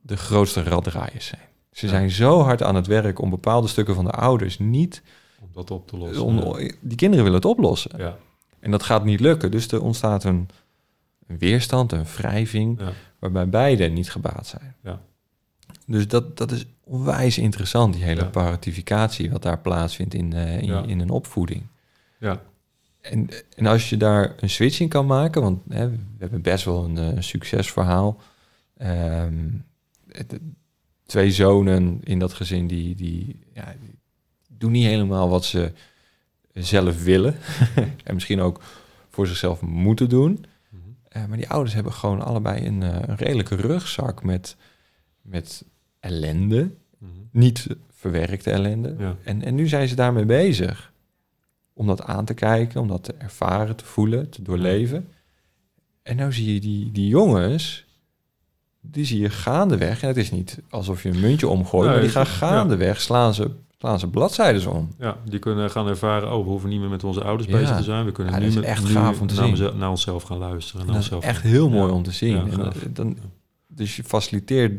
de 0.00 0.16
grootste 0.16 0.62
raddraaiers 0.62 1.26
zijn. 1.26 1.40
Ze 1.72 1.86
Ja. 1.86 1.92
zijn 1.92 2.10
zo 2.10 2.40
hard 2.40 2.62
aan 2.62 2.74
het 2.74 2.86
werk 2.86 3.18
om 3.20 3.30
bepaalde 3.30 3.68
stukken 3.68 3.94
van 3.94 4.04
de 4.04 4.10
ouders 4.10 4.58
niet... 4.58 5.02
Om 5.40 5.48
dat 5.52 5.70
op 5.70 5.88
te 5.88 5.96
lossen. 5.96 6.24
Om, 6.24 6.56
die 6.80 6.96
kinderen 6.96 7.24
willen 7.24 7.40
het 7.40 7.48
oplossen. 7.50 7.98
ja. 7.98 8.16
En 8.60 8.70
dat 8.70 8.82
gaat 8.82 9.04
niet 9.04 9.20
lukken. 9.20 9.50
Dus 9.50 9.68
er 9.72 9.82
ontstaat 9.82 10.24
een, 10.24 10.48
een 11.26 11.38
weerstand, 11.38 11.92
een 11.92 12.04
wrijving, 12.04 12.80
Ja. 12.80 12.92
waarbij 13.18 13.48
beide 13.48 13.86
niet 13.86 14.10
gebaat 14.10 14.46
zijn. 14.46 14.74
Ja. 14.82 15.00
Dus 15.86 16.08
dat, 16.08 16.36
dat 16.36 16.50
is 16.50 16.66
onwijs 16.84 17.38
interessant, 17.38 17.94
die 17.94 18.04
hele 18.04 18.20
Ja. 18.20 18.26
parentificatie, 18.28 19.30
wat 19.30 19.42
daar 19.42 19.58
plaatsvindt 19.58 20.14
in, 20.14 20.32
eh, 20.32 20.56
in, 20.58 20.64
Ja. 20.66 20.82
in 20.82 21.00
een 21.00 21.10
opvoeding. 21.10 21.62
Ja. 22.18 22.42
En, 23.00 23.28
en 23.56 23.66
als 23.66 23.90
je 23.90 23.96
daar 23.96 24.34
een 24.40 24.50
switch 24.50 24.80
in 24.80 24.88
kan 24.88 25.06
maken, 25.06 25.42
want 25.42 25.60
hè, 25.68 25.90
we 25.90 25.98
hebben 26.18 26.42
best 26.42 26.64
wel 26.64 26.84
een 26.84 26.98
eh, 26.98 27.20
succesverhaal. 27.20 28.20
Ehm, 28.76 29.48
het- 30.12 30.38
twee 31.06 31.30
zonen 31.32 32.00
in 32.04 32.18
dat 32.18 32.32
gezin 32.32 32.66
die, 32.66 32.94
die, 32.94 33.40
ja, 33.54 33.74
die 33.80 33.94
doen 34.48 34.72
niet 34.72 34.86
helemaal 34.86 35.28
wat 35.28 35.44
ze 35.44 35.72
zelf 36.52 37.02
willen. 37.04 37.36
en 38.04 38.14
misschien 38.14 38.40
ook 38.40 38.60
voor 39.10 39.26
zichzelf 39.26 39.60
moeten 39.60 40.08
doen. 40.08 40.44
Eh, 41.14 41.24
maar 41.28 41.36
die 41.36 41.48
ouders 41.48 41.74
hebben 41.74 41.92
gewoon 41.92 42.22
allebei 42.22 42.66
een, 42.66 42.82
een 42.82 43.16
redelijke 43.16 43.54
rugzak 43.54 44.22
met, 44.22 44.56
met 45.22 45.64
ellende. 46.00 46.70
Mhm. 46.98 47.10
Niet 47.30 47.66
verwerkte 47.90 48.50
ellende. 48.50 48.94
Ja. 48.98 49.16
En, 49.24 49.42
en 49.42 49.54
nu 49.54 49.68
zijn 49.68 49.88
ze 49.88 49.94
daarmee 49.94 50.24
bezig. 50.24 50.92
Om 51.72 51.86
dat 51.86 52.02
aan 52.02 52.24
te 52.24 52.34
kijken, 52.34 52.80
om 52.80 52.88
dat 52.88 53.04
te 53.04 53.14
ervaren, 53.18 53.76
te 53.76 53.84
voelen, 53.84 54.30
te 54.30 54.42
doorleven. 54.42 55.08
En 56.02 56.16
nou 56.16 56.32
zie 56.32 56.54
je 56.54 56.60
die, 56.60 56.92
die 56.92 57.08
jongens, 57.08 57.84
die 58.80 59.04
zie 59.04 59.20
je 59.20 59.30
gaandeweg. 59.30 60.02
En 60.02 60.08
het 60.08 60.16
is 60.16 60.30
niet 60.30 60.58
alsof 60.68 61.02
je 61.02 61.08
een 61.08 61.20
muntje 61.20 61.48
omgooit, 61.48 61.84
Nee, 61.84 61.92
maar 61.92 62.04
die 62.04 62.12
gaan 62.12 62.26
gaandeweg, 62.26 63.00
slaan 63.00 63.34
ze, 63.34 63.50
slaan 63.84 63.98
ze 63.98 64.08
bladzijden 64.08 64.72
om. 64.72 64.88
Ja, 64.98 65.16
die 65.24 65.38
kunnen 65.38 65.70
gaan 65.70 65.86
ervaren, 65.86 66.32
oh, 66.32 66.44
we 66.44 66.50
hoeven 66.50 66.68
niet 66.68 66.80
meer 66.80 66.88
met 66.88 67.04
onze 67.04 67.24
ouders 67.24 67.48
Ja. 67.48 67.58
bezig 67.58 67.76
te 67.76 67.82
zijn. 67.82 68.04
We 68.04 68.12
kunnen 68.12 68.32
Ja, 68.32 68.38
nu, 68.38 68.46
is 68.46 68.54
met, 68.54 68.64
echt 68.64 68.84
nu 68.84 68.90
gaaf 68.90 69.20
om 69.20 69.26
te 69.26 69.34
naar, 69.34 69.56
zien. 69.56 69.78
naar 69.78 69.90
onszelf 69.90 70.22
gaan 70.22 70.38
luisteren. 70.38 70.80
En 70.80 70.86
dat 70.86 70.96
is 70.96 71.02
onszelf 71.02 71.24
echt 71.24 71.42
heel 71.42 71.68
mooi 71.68 71.92
om 71.92 72.02
te 72.02 72.10
zien. 72.10 72.50
En 72.50 72.72
dan, 72.92 73.18
dus 73.66 73.96
je 73.96 74.04
faciliteert, 74.04 74.72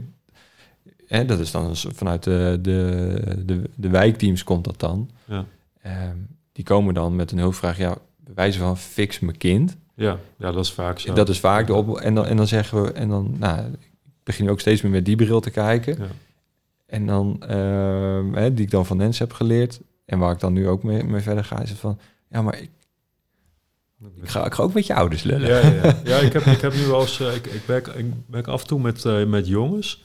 hè, 1.08 1.26
dat 1.26 1.39
is 1.39 1.51
dan 1.51 1.76
vanuit 1.76 2.24
de, 2.24 2.60
de, 2.62 3.43
de, 3.45 3.70
de 3.76 3.89
wijkteams 3.89 4.43
komt 4.43 4.63
dat 4.63 4.80
dan. 4.80 5.09
Ja. 5.25 5.46
Ehm, 5.82 6.17
die 6.51 6.63
komen 6.63 6.93
dan 6.93 7.16
met 7.16 7.32
een 7.32 7.38
hulpvraag, 7.38 7.78
ja, 7.78 7.97
bij 8.17 8.34
wijze 8.36 8.59
van 8.59 8.78
fix 8.78 9.20
mijn 9.20 9.38
kind. 9.38 9.78
Ja, 9.96 10.17
ja, 10.38 10.51
dat 10.51 10.63
is 10.66 10.71
vaak 10.71 11.00
zo. 11.00 11.13
Dat 11.13 11.30
is 11.30 11.39
vaak 11.39 11.67
de 11.67 11.74
op. 11.74 11.97
En 11.97 12.16
dan, 12.16 12.25
en 12.25 12.38
dan 12.38 12.47
zeggen 12.47 12.84
we, 12.84 12.92
en 12.92 13.09
dan 13.09 13.36
nou, 13.38 13.59
ik 13.59 13.89
begin 14.24 14.50
ook 14.50 14.59
steeds 14.59 14.82
meer 14.82 14.92
met 14.92 15.05
die 15.05 15.16
bril 15.16 15.39
te 15.39 15.50
kijken. 15.51 15.97
En 16.86 17.05
dan, 17.05 17.43
ehm, 17.47 18.33
hè, 18.33 18.53
die 18.53 18.66
ik 18.66 18.71
dan 18.71 18.86
van 18.86 18.97
Nens 18.97 19.20
heb 19.20 19.33
geleerd. 19.33 19.82
En 20.05 20.20
waar 20.20 20.32
ik 20.33 20.39
dan 20.39 20.53
nu 20.53 20.67
ook 20.67 20.83
mee, 20.83 21.03
mee 21.03 21.21
verder 21.21 21.43
ga, 21.43 21.62
is 21.62 21.70
het 21.70 21.79
van, 21.79 21.99
ja, 22.29 22.41
maar 22.41 22.57
ik, 22.62 22.70
ik, 24.21 24.29
ga, 24.29 24.45
ik 24.45 24.53
ga 24.53 24.63
ook 24.63 24.74
met 24.74 24.86
je 24.87 24.95
ouders 24.95 25.24
lullen. 25.24 25.47
Ja, 25.47 25.59
ja, 25.59 25.74
ja. 25.83 25.97
ja 26.12 26.17
ik, 26.17 26.33
heb, 26.33 26.43
ik 26.43 26.62
heb 26.62 26.74
nu 26.74 26.86
wel 26.86 27.01
eens... 27.01 27.20
eh, 27.20 27.36
Ik, 27.36 27.45
ik, 27.45 27.63
werk, 27.66 27.87
ik 27.87 28.05
werk 28.29 28.47
af 28.47 28.62
en 28.62 28.67
toe 28.67 28.79
met, 28.79 29.05
eh, 29.05 29.25
met 29.25 29.47
jongens. 29.47 30.03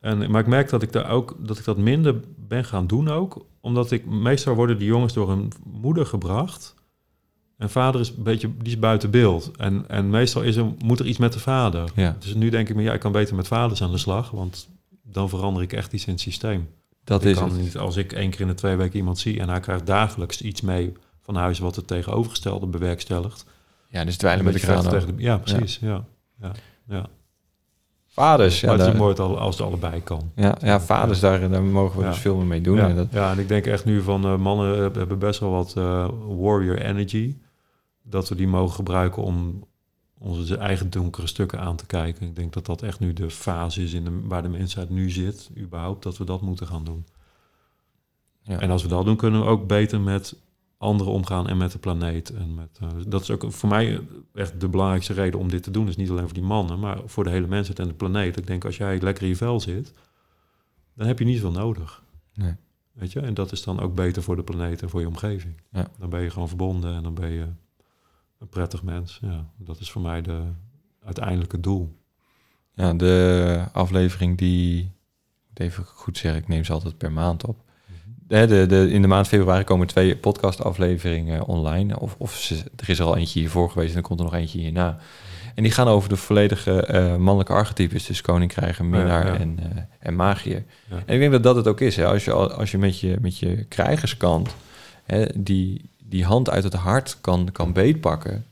En, 0.00 0.30
maar 0.30 0.40
ik 0.40 0.46
merk 0.46 0.68
dat 0.68 0.82
ik, 0.82 0.92
daar 0.92 1.10
ook, 1.10 1.36
dat 1.38 1.58
ik 1.58 1.64
dat 1.64 1.76
minder 1.76 2.20
ben 2.36 2.64
gaan 2.64 2.86
doen 2.86 3.08
ook. 3.08 3.46
Omdat 3.60 3.90
ik... 3.90 4.06
Meestal 4.06 4.54
worden 4.54 4.78
die 4.78 4.86
jongens 4.86 5.12
door 5.12 5.28
hun 5.28 5.52
moeder 5.64 6.06
gebracht. 6.06 6.74
En 7.58 7.70
vader 7.70 8.00
is 8.00 8.08
een 8.16 8.22
beetje... 8.22 8.48
Die 8.56 8.72
is 8.72 8.78
buiten 8.78 9.10
beeld. 9.10 9.50
En, 9.56 9.84
en 9.88 10.10
meestal 10.10 10.42
is 10.42 10.56
er, 10.56 10.64
moet 10.84 10.98
er 11.00 11.06
iets 11.06 11.18
met 11.18 11.32
de 11.32 11.38
vader. 11.40 11.90
Ja. 11.94 12.16
Dus 12.18 12.34
nu 12.34 12.50
denk 12.50 12.68
ik 12.68 12.76
me... 12.76 12.82
Ja, 12.82 12.92
ik 12.92 13.00
kan 13.00 13.12
beter 13.12 13.34
met 13.36 13.46
vaders 13.46 13.82
aan 13.82 13.90
de 13.90 13.98
slag. 13.98 14.30
Want 14.30 14.68
dan 15.12 15.28
verander 15.28 15.62
ik 15.62 15.72
echt 15.72 15.92
iets 15.92 16.06
in 16.06 16.12
het 16.12 16.20
systeem. 16.22 16.68
Dat 17.04 17.24
ik 17.24 17.30
is 17.30 17.36
kan 17.38 17.48
het. 17.50 17.58
niet, 17.60 17.76
als 17.76 17.96
ik 17.96 18.12
één 18.12 18.30
keer 18.30 18.40
in 18.40 18.46
de 18.46 18.54
twee 18.54 18.76
weken 18.76 18.96
iemand 18.96 19.18
zie... 19.18 19.40
en 19.40 19.48
hij 19.48 19.60
krijgt 19.60 19.86
dagelijks 19.86 20.42
iets 20.42 20.60
mee 20.60 20.92
van 21.20 21.34
huis... 21.36 21.58
wat 21.58 21.76
het 21.76 21.86
tegenovergestelde 21.86 22.66
bewerkstelligt... 22.66 23.44
Ja, 23.88 24.04
dus 24.04 24.16
dweilen 24.16 24.44
met 24.44 24.54
Een 24.54 24.60
elkaar 24.60 24.76
beetje 24.76 24.88
aan. 24.96 25.00
vechten 25.02 25.16
tegen 25.16 25.24
de- 25.24 25.30
Ja, 25.50 25.58
precies. 25.58 25.78
Ja. 25.80 26.04
Ja. 26.40 26.52
Ja. 26.88 27.06
Vaders, 28.06 28.60
ja, 28.60 28.66
maar 28.68 28.76
het 28.78 28.86
daar- 28.86 28.96
mooi 28.96 29.14
al- 29.16 29.38
als 29.38 29.58
het 29.58 29.66
allebei 29.66 30.02
kan. 30.02 30.30
ja, 30.36 30.56
ja, 30.60 30.80
vaders, 30.80 31.20
daar, 31.20 31.48
daar 31.50 31.62
mogen 31.62 32.00
we 32.00 32.06
dus 32.06 32.18
veel 32.18 32.36
meer 32.36 32.46
mee 32.46 32.60
doen. 32.60 32.76
ja. 32.76 32.88
En 32.88 32.96
dat, 32.96 33.06
ja, 33.10 33.30
en 33.32 33.38
ik 33.38 33.48
denk 33.48 33.66
echt 33.66 33.84
nu 33.84 34.02
van 34.02 34.24
eh, 34.24 34.36
mannen 34.36 34.78
hebben- 34.78 34.98
hebben 34.98 35.18
best 35.18 35.40
wel 35.40 35.50
wat 35.50 35.74
eh, 35.76 36.08
warrior 36.28 36.78
energy. 36.78 37.36
Dat 38.02 38.28
we 38.28 38.34
die 38.34 38.48
mogen 38.48 38.74
gebruiken 38.74 39.22
om 39.22 39.64
onze 40.22 40.56
eigen 40.56 40.90
donkere 40.90 41.26
stukken 41.26 41.60
aan 41.60 41.76
te 41.76 41.86
kijken. 41.86 42.26
Ik 42.26 42.36
denk 42.36 42.52
dat 42.52 42.66
dat 42.66 42.82
echt 42.82 43.00
nu 43.00 43.12
de 43.12 43.30
fase 43.30 43.82
is 43.82 43.92
in 43.92 44.04
de, 44.04 44.20
waar 44.22 44.42
de 44.42 44.48
mensheid 44.48 44.90
nu 44.90 45.10
zit, 45.10 45.50
überhaupt, 45.58 46.02
dat 46.02 46.18
we 46.18 46.24
dat 46.24 46.40
moeten 46.40 46.66
gaan 46.66 46.84
doen. 46.84 47.06
Ja. 48.42 48.60
En 48.60 48.70
als 48.70 48.82
we 48.82 48.88
dat 48.88 49.04
doen, 49.04 49.16
kunnen 49.16 49.40
we 49.40 49.46
ook 49.46 49.66
beter 49.66 50.00
met 50.00 50.36
anderen 50.78 51.12
omgaan 51.12 51.48
en 51.48 51.56
met 51.56 51.72
de 51.72 51.78
planeet. 51.78 52.30
En 52.30 52.54
met, 52.54 52.78
eh, 52.80 52.88
dat 53.06 53.22
is 53.22 53.30
ook 53.30 53.52
voor 53.52 53.68
mij 53.68 54.00
echt 54.34 54.60
de 54.60 54.68
belangrijkste 54.68 55.12
reden 55.12 55.40
om 55.40 55.48
dit 55.48 55.62
te 55.62 55.70
doen. 55.70 55.86
Dus 55.86 55.96
niet 55.96 56.10
alleen 56.10 56.24
voor 56.24 56.32
die 56.32 56.42
mannen, 56.42 56.78
maar 56.78 56.98
voor 57.04 57.24
de 57.24 57.30
hele 57.30 57.46
mensheid 57.46 57.78
en 57.78 57.86
de 57.86 57.94
planeet. 57.94 58.36
Ik 58.36 58.46
denk, 58.46 58.64
als 58.64 58.76
jij 58.76 59.00
lekker 59.00 59.22
in 59.22 59.28
je 59.28 59.36
vel 59.36 59.60
zit, 59.60 59.92
dan 60.94 61.06
heb 61.06 61.18
je 61.18 61.24
niet 61.24 61.40
veel 61.40 61.50
nodig. 61.50 62.02
Nee. 62.34 62.54
Weet 62.92 63.12
je? 63.12 63.20
En 63.20 63.34
dat 63.34 63.52
is 63.52 63.62
dan 63.62 63.80
ook 63.80 63.94
beter 63.94 64.22
voor 64.22 64.36
de 64.36 64.42
planeet 64.42 64.82
en 64.82 64.90
voor 64.90 65.00
je 65.00 65.06
omgeving. 65.06 65.54
Ja. 65.70 65.88
Dan 65.98 66.10
ben 66.10 66.20
je 66.20 66.30
gewoon 66.30 66.48
verbonden 66.48 66.94
en 66.94 67.02
dan 67.02 67.14
ben 67.14 67.30
je 67.30 67.46
een 68.42 68.48
prettig 68.48 68.82
mens. 68.82 69.18
Ja, 69.22 69.46
dat 69.56 69.80
is 69.80 69.90
voor 69.90 70.02
mij 70.02 70.22
de 70.22 70.42
uiteindelijke 71.04 71.60
doel. 71.60 71.96
Ja, 72.74 72.92
de 72.94 73.64
aflevering 73.72 74.38
die, 74.38 74.92
even 75.54 75.84
goed 75.84 76.18
zeggen, 76.18 76.40
ik 76.40 76.48
neem 76.48 76.64
ze 76.64 76.72
altijd 76.72 76.96
per 76.98 77.12
maand 77.12 77.46
op. 77.46 77.60
De, 78.28 78.46
de, 78.46 78.66
de, 78.66 78.90
in 78.90 79.02
de 79.02 79.08
maand 79.08 79.28
februari 79.28 79.64
komen 79.64 79.86
twee 79.86 80.16
podcastafleveringen 80.16 81.46
online. 81.46 81.98
Of, 82.00 82.14
of 82.18 82.34
ze, 82.34 82.54
er 82.76 82.88
is 82.88 82.98
er 82.98 83.04
al 83.04 83.16
eentje 83.16 83.40
hiervoor 83.40 83.70
geweest 83.70 83.90
en 83.90 83.96
er 83.96 84.02
komt 84.02 84.18
er 84.18 84.24
nog 84.24 84.34
eentje 84.34 84.58
hierna. 84.58 84.98
En 85.54 85.62
die 85.62 85.72
gaan 85.72 85.88
over 85.88 86.08
de 86.08 86.16
volledige 86.16 86.86
eh, 86.86 87.16
mannelijke 87.16 87.52
archetypes. 87.52 88.06
Dus 88.06 88.20
koning 88.20 88.52
krijgen, 88.52 88.90
minnaar 88.90 89.26
Ja, 89.26 89.32
ja. 89.32 89.38
en, 89.38 89.58
eh 89.58 89.82
en 89.98 90.16
magier. 90.16 90.64
Ja. 90.90 90.96
En 91.06 91.14
ik 91.14 91.20
denk 91.20 91.32
dat 91.32 91.42
dat 91.42 91.56
het 91.56 91.66
ook 91.66 91.80
is. 91.80 91.96
Hè? 91.96 92.06
Als, 92.06 92.24
je, 92.24 92.32
al- 92.32 92.52
als 92.52 92.70
je 92.70 92.78
met 92.78 93.00
je, 93.00 93.16
met 93.20 93.38
je 93.38 93.64
krijgerskant 93.64 94.54
hè, 95.04 95.26
die, 95.36 95.90
die 96.12 96.24
hand 96.24 96.50
uit 96.50 96.64
het 96.64 96.72
hart 96.72 97.18
kan, 97.20 97.48
kan 97.52 97.72
beetpakken. 97.72 98.46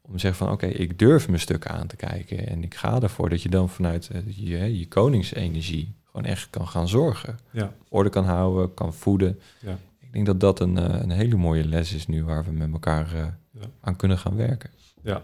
Om 0.00 0.12
te 0.12 0.18
zeggen 0.18 0.46
van 0.46 0.54
oké, 0.54 0.66
ik 0.66 0.98
durf 0.98 1.28
mijn 1.28 1.40
stuk 1.40 1.66
aan 1.66 1.86
te 1.86 1.96
kijken. 1.96 2.46
En 2.48 2.62
ik 2.62 2.74
ga 2.74 3.00
ervoor 3.00 3.28
dat 3.28 3.42
je 3.42 3.48
dan 3.48 3.68
vanuit 3.68 4.08
eh, 4.10 4.20
je, 4.26 4.78
je 4.78 4.88
koningsenergie 4.88 5.94
gewoon 6.04 6.26
echt 6.26 6.50
kan 6.50 6.68
gaan 6.68 6.88
zorgen. 6.88 7.38
Ja. 7.50 7.72
Orde 7.88 8.10
kan 8.10 8.24
houden, 8.24 8.74
kan 8.74 8.94
voeden. 8.94 9.40
Ja. 9.60 9.78
Ik 9.98 10.12
denk 10.12 10.26
dat 10.26 10.40
dat 10.40 10.60
een, 10.60 10.78
eh, 10.78 11.00
een 11.02 11.10
hele 11.10 11.36
mooie 11.36 11.64
les 11.64 11.92
is 11.92 12.06
nu 12.06 12.24
waar 12.24 12.44
we 12.44 12.50
met 12.52 12.72
elkaar 12.72 13.14
eh, 13.14 13.26
Ja. 13.52 13.66
aan 13.80 13.96
kunnen 13.96 14.18
gaan 14.18 14.36
werken. 14.36 14.70
Ja. 15.02 15.22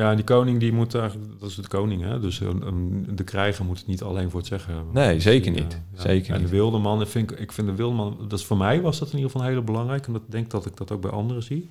Ja, 0.00 0.10
en 0.10 0.16
die 0.16 0.24
koning 0.24 0.60
die 0.60 0.72
moet 0.72 0.94
eigenlijk, 0.94 1.40
dat 1.40 1.48
is 1.48 1.54
de 1.54 1.68
koning, 1.68 2.02
hè? 2.02 2.20
Dus 2.20 2.40
een, 2.40 2.66
een- 2.66 3.06
de 3.14 3.24
krijger 3.24 3.64
moet 3.64 3.78
het 3.78 3.86
niet 3.86 4.02
alleen 4.02 4.30
voor 4.30 4.38
het 4.38 4.48
zeggen 4.48 4.74
hebben. 4.74 4.94
Nee, 4.94 5.14
Dus 5.14 5.22
zeker 5.22 5.52
die, 5.52 5.62
niet. 5.62 5.72
eh, 5.72 5.78
ja. 5.94 6.00
Zeker 6.00 6.34
en 6.34 6.40
niet. 6.40 6.50
de 6.50 6.56
wilde 6.56 6.78
man, 6.78 7.00
ik 7.00 7.06
vind, 7.08 7.40
ik 7.40 7.52
vind 7.52 7.66
de 7.66 7.74
wilde 7.74 7.94
man, 7.94 8.16
dat 8.28 8.38
is 8.38 8.44
voor 8.44 8.56
mij 8.56 8.80
was 8.80 8.98
dat 8.98 9.08
in 9.10 9.16
ieder 9.16 9.30
geval 9.30 9.46
heel 9.46 9.62
belangrijk. 9.62 10.06
En 10.06 10.12
dat 10.12 10.22
ik 10.22 10.30
denk 10.30 10.50
dat 10.50 10.66
ik 10.66 10.76
dat 10.76 10.90
ook 10.90 11.00
bij 11.00 11.10
anderen 11.10 11.42
zie. 11.42 11.68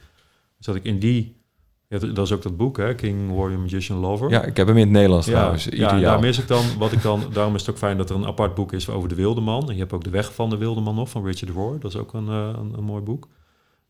Dus 0.57 0.65
dat 0.65 0.75
ik 0.75 0.83
in 0.83 0.99
die, 0.99 1.35
ja, 1.87 1.97
dat 1.99 2.25
is 2.25 2.31
ook 2.31 2.41
dat 2.41 2.57
boek, 2.57 2.77
hè? 2.77 2.95
King, 2.95 3.35
Warrior, 3.35 3.59
Magician, 3.59 3.99
Lover. 3.99 4.29
Ja, 4.29 4.43
ik 4.43 4.57
heb 4.57 4.67
hem 4.67 4.75
in 4.77 4.83
het 4.83 4.91
Nederlands 4.91 5.25
Ja, 5.27 5.33
trouwens. 5.33 5.65
ja, 5.71 5.99
daar 5.99 6.19
mis 6.19 6.39
ik 6.39 6.47
dan, 6.47 6.63
wat 6.77 6.91
ik 6.91 7.01
dan, 7.01 7.23
daarom 7.33 7.55
is 7.55 7.61
het 7.61 7.69
ook 7.69 7.77
fijn 7.77 7.97
dat 7.97 8.09
er 8.09 8.15
een 8.15 8.25
apart 8.25 8.55
boek 8.55 8.73
is 8.73 8.89
over 8.89 9.09
de 9.09 9.15
wilde 9.15 9.41
man. 9.41 9.67
En 9.67 9.73
je 9.73 9.79
hebt 9.79 9.93
ook 9.93 10.03
De 10.03 10.09
Weg 10.09 10.33
van 10.33 10.49
de 10.49 10.57
Wilde 10.57 10.81
Man 10.81 10.95
nog, 10.95 11.09
van 11.09 11.25
Richard 11.25 11.51
Rohr. 11.51 11.79
Dat 11.79 11.91
is 11.93 11.97
ook 11.99 12.13
een, 12.13 12.27
eh, 12.27 12.49
een, 12.59 12.73
een 12.77 12.83
mooi 12.83 13.01
boek. 13.03 13.27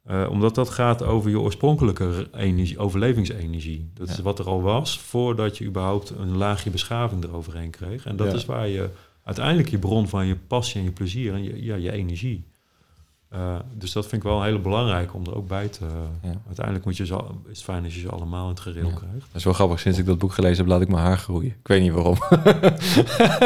Eh, 0.04 0.28
omdat 0.30 0.56
dat 0.56 0.70
gaat 0.70 1.04
over 1.04 1.30
je 1.30 1.40
oorspronkelijke 1.40 2.28
energie, 2.36 2.78
overlevingsenergie. 2.80 3.92
Dat 3.94 4.10
is 4.10 4.20
wat 4.20 4.40
er 4.40 4.46
al 4.46 4.62
was 4.62 5.00
voordat 5.00 5.58
je 5.58 5.66
überhaupt 5.66 6.10
een 6.10 6.38
laagje 6.38 6.70
beschaving 6.70 7.24
eroverheen 7.24 7.70
kreeg. 7.70 8.06
En 8.06 8.16
dat 8.16 8.28
Ja. 8.28 8.34
is 8.34 8.46
waar 8.46 8.68
je 8.68 8.90
uiteindelijk 9.24 9.70
je 9.70 9.78
bron 9.78 10.08
van 10.08 10.26
je 10.26 10.36
passie 10.36 10.80
en 10.80 10.84
je 10.86 10.92
plezier 10.92 11.34
en 11.34 11.44
je, 11.44 11.64
ja, 11.64 11.76
je 11.76 11.92
energie. 11.92 12.46
Eh, 13.30 13.40
dus 13.74 13.92
dat 13.92 14.08
vind 14.08 14.24
ik 14.24 14.28
wel 14.30 14.38
een 14.40 14.46
hele 14.46 14.60
belangrijke 14.60 15.14
om 15.14 15.26
er 15.26 15.36
ook 15.36 15.48
bij 15.48 15.68
te... 15.68 15.84
Ja. 16.24 16.30
Uiteindelijk 16.48 16.86
moet 16.86 16.98
je 16.98 17.06
ze, 17.06 17.14
is 17.52 17.58
het 17.58 17.62
fijn 17.64 17.84
als 17.84 17.94
je 17.96 18.00
ze 18.00 18.10
allemaal 18.10 18.44
in 18.44 18.50
het 18.50 18.60
gereel 18.60 18.86
Ja. 18.88 18.94
krijgt. 18.96 19.16
Dat 19.20 19.36
is 19.36 19.44
wel 19.44 19.54
grappig. 19.54 19.80
Sinds 19.80 19.98
ik 19.98 20.06
dat 20.06 20.18
boek 20.18 20.34
gelezen 20.34 20.58
heb, 20.58 20.68
laat 20.68 20.82
ik 20.82 20.88
mijn 20.88 21.04
haar 21.04 21.18
groeien. 21.18 21.50
Ik 21.50 21.68
weet 21.68 21.82
niet 21.82 21.92
waarom. 21.92 22.16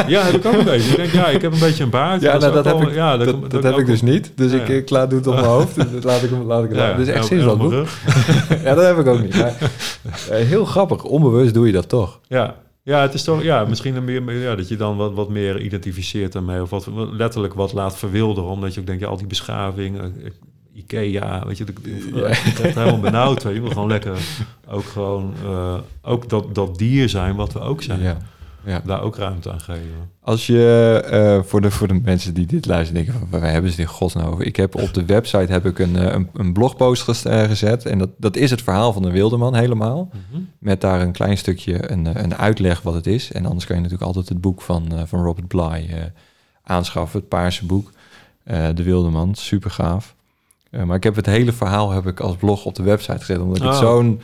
Ja, 0.08 0.22
heb 0.24 0.34
ik 0.34 0.46
ook 0.46 0.54
een 0.54 0.64
beetje. 0.66 0.90
Ik 0.90 0.96
denk, 0.96 1.12
ja, 1.12 1.28
ik 1.28 1.42
heb 1.42 1.54
een 1.54 1.60
beetje 1.60 1.84
een 1.84 1.90
baard. 1.90 2.22
Ja, 2.22 2.38
nou, 2.38 2.54
dat 2.54 2.66
heb 2.66 2.78
wel- 2.78 2.88
ik- 2.88 2.94
ja, 2.94 3.18
dat 3.18 3.64
heb 3.64 3.78
ik 3.78 3.86
dus 3.86 4.02
niet. 4.02 4.32
Dus 4.36 4.52
ik, 4.52 4.68
ik 4.68 4.90
laat 4.90 5.10
doe 5.10 5.20
het 5.20 5.28
op 5.28 5.34
mijn 5.34 5.46
hoofd. 5.46 5.76
dat 5.76 6.04
laat 6.04 6.24
ik 6.24 6.30
hem, 6.30 6.42
laat 6.44 6.64
ik 6.64 6.76
Ja, 6.76 6.96
is 6.96 7.08
echt 7.08 7.26
sinds 7.26 7.44
dat 7.46 7.58
boek. 7.58 7.72
Ja, 8.64 8.74
dat 8.76 8.86
heb 8.86 8.98
ik 8.98 9.08
ook 9.08 9.22
niet. 9.22 9.36
Maar, 9.38 9.54
eh, 10.30 10.46
heel 10.46 10.66
grappig. 10.66 11.04
Onbewust 11.04 11.54
doe 11.54 11.66
je 11.68 11.72
dat 11.74 11.90
toch. 11.90 12.20
Ja. 12.28 12.56
Ja, 12.84 13.02
het 13.02 13.14
is 13.14 13.24
toch 13.24 13.44
ja, 13.44 13.66
misschien 13.66 13.96
een 13.96 14.04
meer, 14.04 14.34
ja, 14.34 14.56
dat 14.56 14.68
je 14.68 14.76
dan 14.76 14.98
wat, 14.98 15.14
wat 15.14 15.30
meer 15.30 15.62
identificeert 15.62 16.36
ermee. 16.36 16.62
Of 16.62 16.70
wat, 16.70 16.88
letterlijk 17.12 17.54
wat 17.54 17.74
laat 17.74 17.98
verwilderen. 17.98 18.50
Omdat 18.50 18.74
je 18.74 18.80
ook 18.80 18.86
denkt, 18.86 19.02
ja, 19.02 19.08
al 19.08 19.18
die 19.18 19.28
beschaving, 19.28 20.00
eh, 20.00 20.06
Ikea, 20.74 21.46
weet 21.46 21.58
je, 21.58 21.66
ik, 21.66 21.78
helemaal 22.58 23.00
benauwd. 23.00 23.42
Je, 23.42 23.62
wil 23.62 23.70
gewoon 23.70 23.88
lekker 23.88 24.18
ook 24.68 24.84
gewoon, 24.84 25.34
eh, 25.44 25.78
ook 26.02 26.30
dat, 26.30 26.56
dat 26.56 26.78
dier 26.78 27.10
zijn 27.10 27.36
wat 27.36 27.54
we 27.54 27.60
ook 27.60 27.82
zijn. 27.82 28.02
Ja. 28.02 28.18
Ja. 28.66 28.82
Daar 28.86 29.02
ook 29.02 29.16
ruimte 29.16 29.52
aan 29.52 29.60
geven. 29.60 30.12
Als 30.20 30.48
je 30.48 31.02
eh, 31.06 31.44
voor, 31.50 31.62
de, 31.62 31.72
voor 31.72 31.88
de 31.88 32.00
mensen 32.04 32.34
die 32.34 32.46
dit 32.46 32.66
luisteren 32.66 33.04
denken 33.04 33.20
van 33.20 33.40
waar 33.40 33.52
hebben 33.52 33.72
ze 33.72 33.82
in 33.82 33.88
godsnaam 33.88 34.28
over? 34.28 34.46
Ik 34.46 34.56
heb 34.56 34.76
op 34.76 34.94
de 34.94 35.06
website 35.06 35.52
heb 35.52 35.66
ik 35.66 35.80
een, 35.80 35.96
eh, 35.96 36.14
een, 36.14 36.30
een 36.34 36.54
blogpost 36.54 37.26
eh, 37.26 37.44
gezet 37.44 37.86
en 37.86 37.98
dat, 37.98 38.10
dat 38.18 38.36
is 38.36 38.50
het 38.50 38.62
verhaal 38.62 38.94
van 38.94 39.02
de 39.02 39.12
wildeman 39.12 39.56
helemaal. 39.56 40.10
Met 40.60 40.82
daar 40.82 41.02
een 41.02 41.12
klein 41.12 41.38
stukje 41.38 41.92
een, 41.92 42.24
een 42.24 42.36
uitleg 42.36 42.82
wat 42.82 42.94
het 42.94 43.08
is. 43.08 43.32
En 43.32 43.46
anders 43.46 43.66
kan 43.66 43.76
je 43.76 43.82
natuurlijk 43.82 44.08
altijd 44.08 44.30
het 44.30 44.42
boek 44.42 44.62
van, 44.62 44.92
van 45.06 45.24
Robert 45.24 45.48
Bly 45.48 46.12
aanschaffen, 46.64 47.20
het 47.20 47.30
paarse 47.30 47.66
boek. 47.66 47.92
de 48.44 48.84
Wildeman, 48.84 49.36
super 49.36 49.72
gaaf. 49.72 50.16
Maar 50.86 50.96
ik 50.96 51.04
heb 51.04 51.16
het 51.16 51.26
hele 51.26 51.52
verhaal 51.52 51.92
heb 51.92 52.08
ik 52.08 52.20
als 52.20 52.36
blog 52.36 52.66
op 52.66 52.76
de 52.76 52.84
website 52.84 53.18
gezet, 53.20 53.40
omdat 53.40 53.58
ik 53.58 53.64
het 53.64 53.76
zo'n 53.76 54.22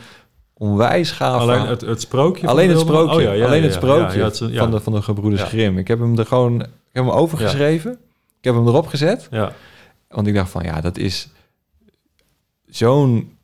onwijs 0.60 1.10
gaaf 1.10 1.40
Alleen 1.40 1.66
het, 1.66 1.80
het 1.80 2.00
sprookje. 2.00 2.40
van 2.40 2.50
Alleen 2.50 2.68
het 2.68 2.78
sprookje. 2.78 3.16
Oh, 3.16 3.22
ja, 3.22 3.32
ja, 3.32 3.46
alleen 3.46 3.58
ja, 3.58 3.64
het 3.64 3.74
sprookje 3.74 4.18
ja, 4.18 4.24
het 4.24 4.38
van, 4.38 4.70
de, 4.70 4.80
van 4.80 4.92
de 4.92 5.02
gebroeders 5.02 5.42
Ja. 5.42 5.48
Grimm. 5.48 5.78
Ik 5.78 5.88
heb 5.88 5.98
hem 5.98 6.18
er 6.18 6.26
gewoon 6.26 6.60
ik 6.60 6.96
heb 6.96 7.04
hem 7.04 7.12
overgeschreven. 7.12 7.92
Ik 8.38 8.44
heb 8.44 8.54
hem 8.54 8.66
erop 8.66 8.86
gezet. 8.86 9.28
Ja, 9.30 9.52
Want 10.08 10.26
ik 10.26 10.34
dacht 10.34 10.50
van 10.50 10.62
ja, 10.62 10.80
dat 10.80 10.98
is 10.98 11.28
zo'n 12.66 13.36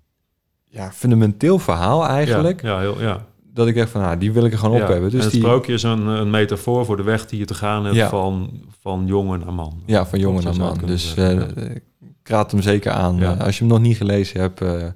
ja, 0.65 0.93
fundamenteel 0.93 1.59
verhaal 1.59 2.07
eigenlijk. 2.07 2.63
Ja, 2.63 2.81
heel, 2.81 3.01
ja. 3.01 3.27
Dat 3.53 3.67
ik 3.67 3.75
dacht 3.77 3.91
van 3.91 4.01
nou, 4.01 4.19
die 4.19 4.33
wil 4.33 4.45
ik 4.45 4.53
er 4.53 4.59
gewoon 4.59 4.83
op 4.83 4.89
hebben. 4.89 5.11
Dus 5.11 5.19
en 5.19 5.25
het 5.25 5.33
die, 5.33 5.41
sprookje 5.41 5.73
is 5.73 5.83
een, 5.83 6.07
een 6.07 6.31
metafoor 6.31 6.85
voor 6.85 6.97
de 6.97 7.03
weg 7.03 7.27
die 7.27 7.39
je 7.39 7.45
te 7.45 7.55
gaan 7.55 7.85
hebt 7.85 8.09
van, 8.09 8.51
van 8.81 9.07
jongen 9.07 9.39
naar 9.39 9.53
man. 9.53 9.83
ja, 9.87 10.07
van 10.07 10.19
jongen 10.19 10.45
naar 10.45 10.57
man. 10.57 10.81
Dus 10.87 11.15
eh, 11.15 11.41
ik 11.41 11.83
raad 12.23 12.51
hem 12.51 12.63
zeker 12.63 12.93
aan. 12.93 13.23
Eh, 13.23 13.41
als 13.41 13.59
je 13.59 13.65
hem 13.65 13.73
nog 13.73 13.83
niet 13.83 13.97
gelezen 13.97 14.41
hebt, 14.41 14.61
eh, 14.61 14.87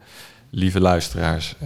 lieve 0.50 0.80
luisteraars, 0.80 1.56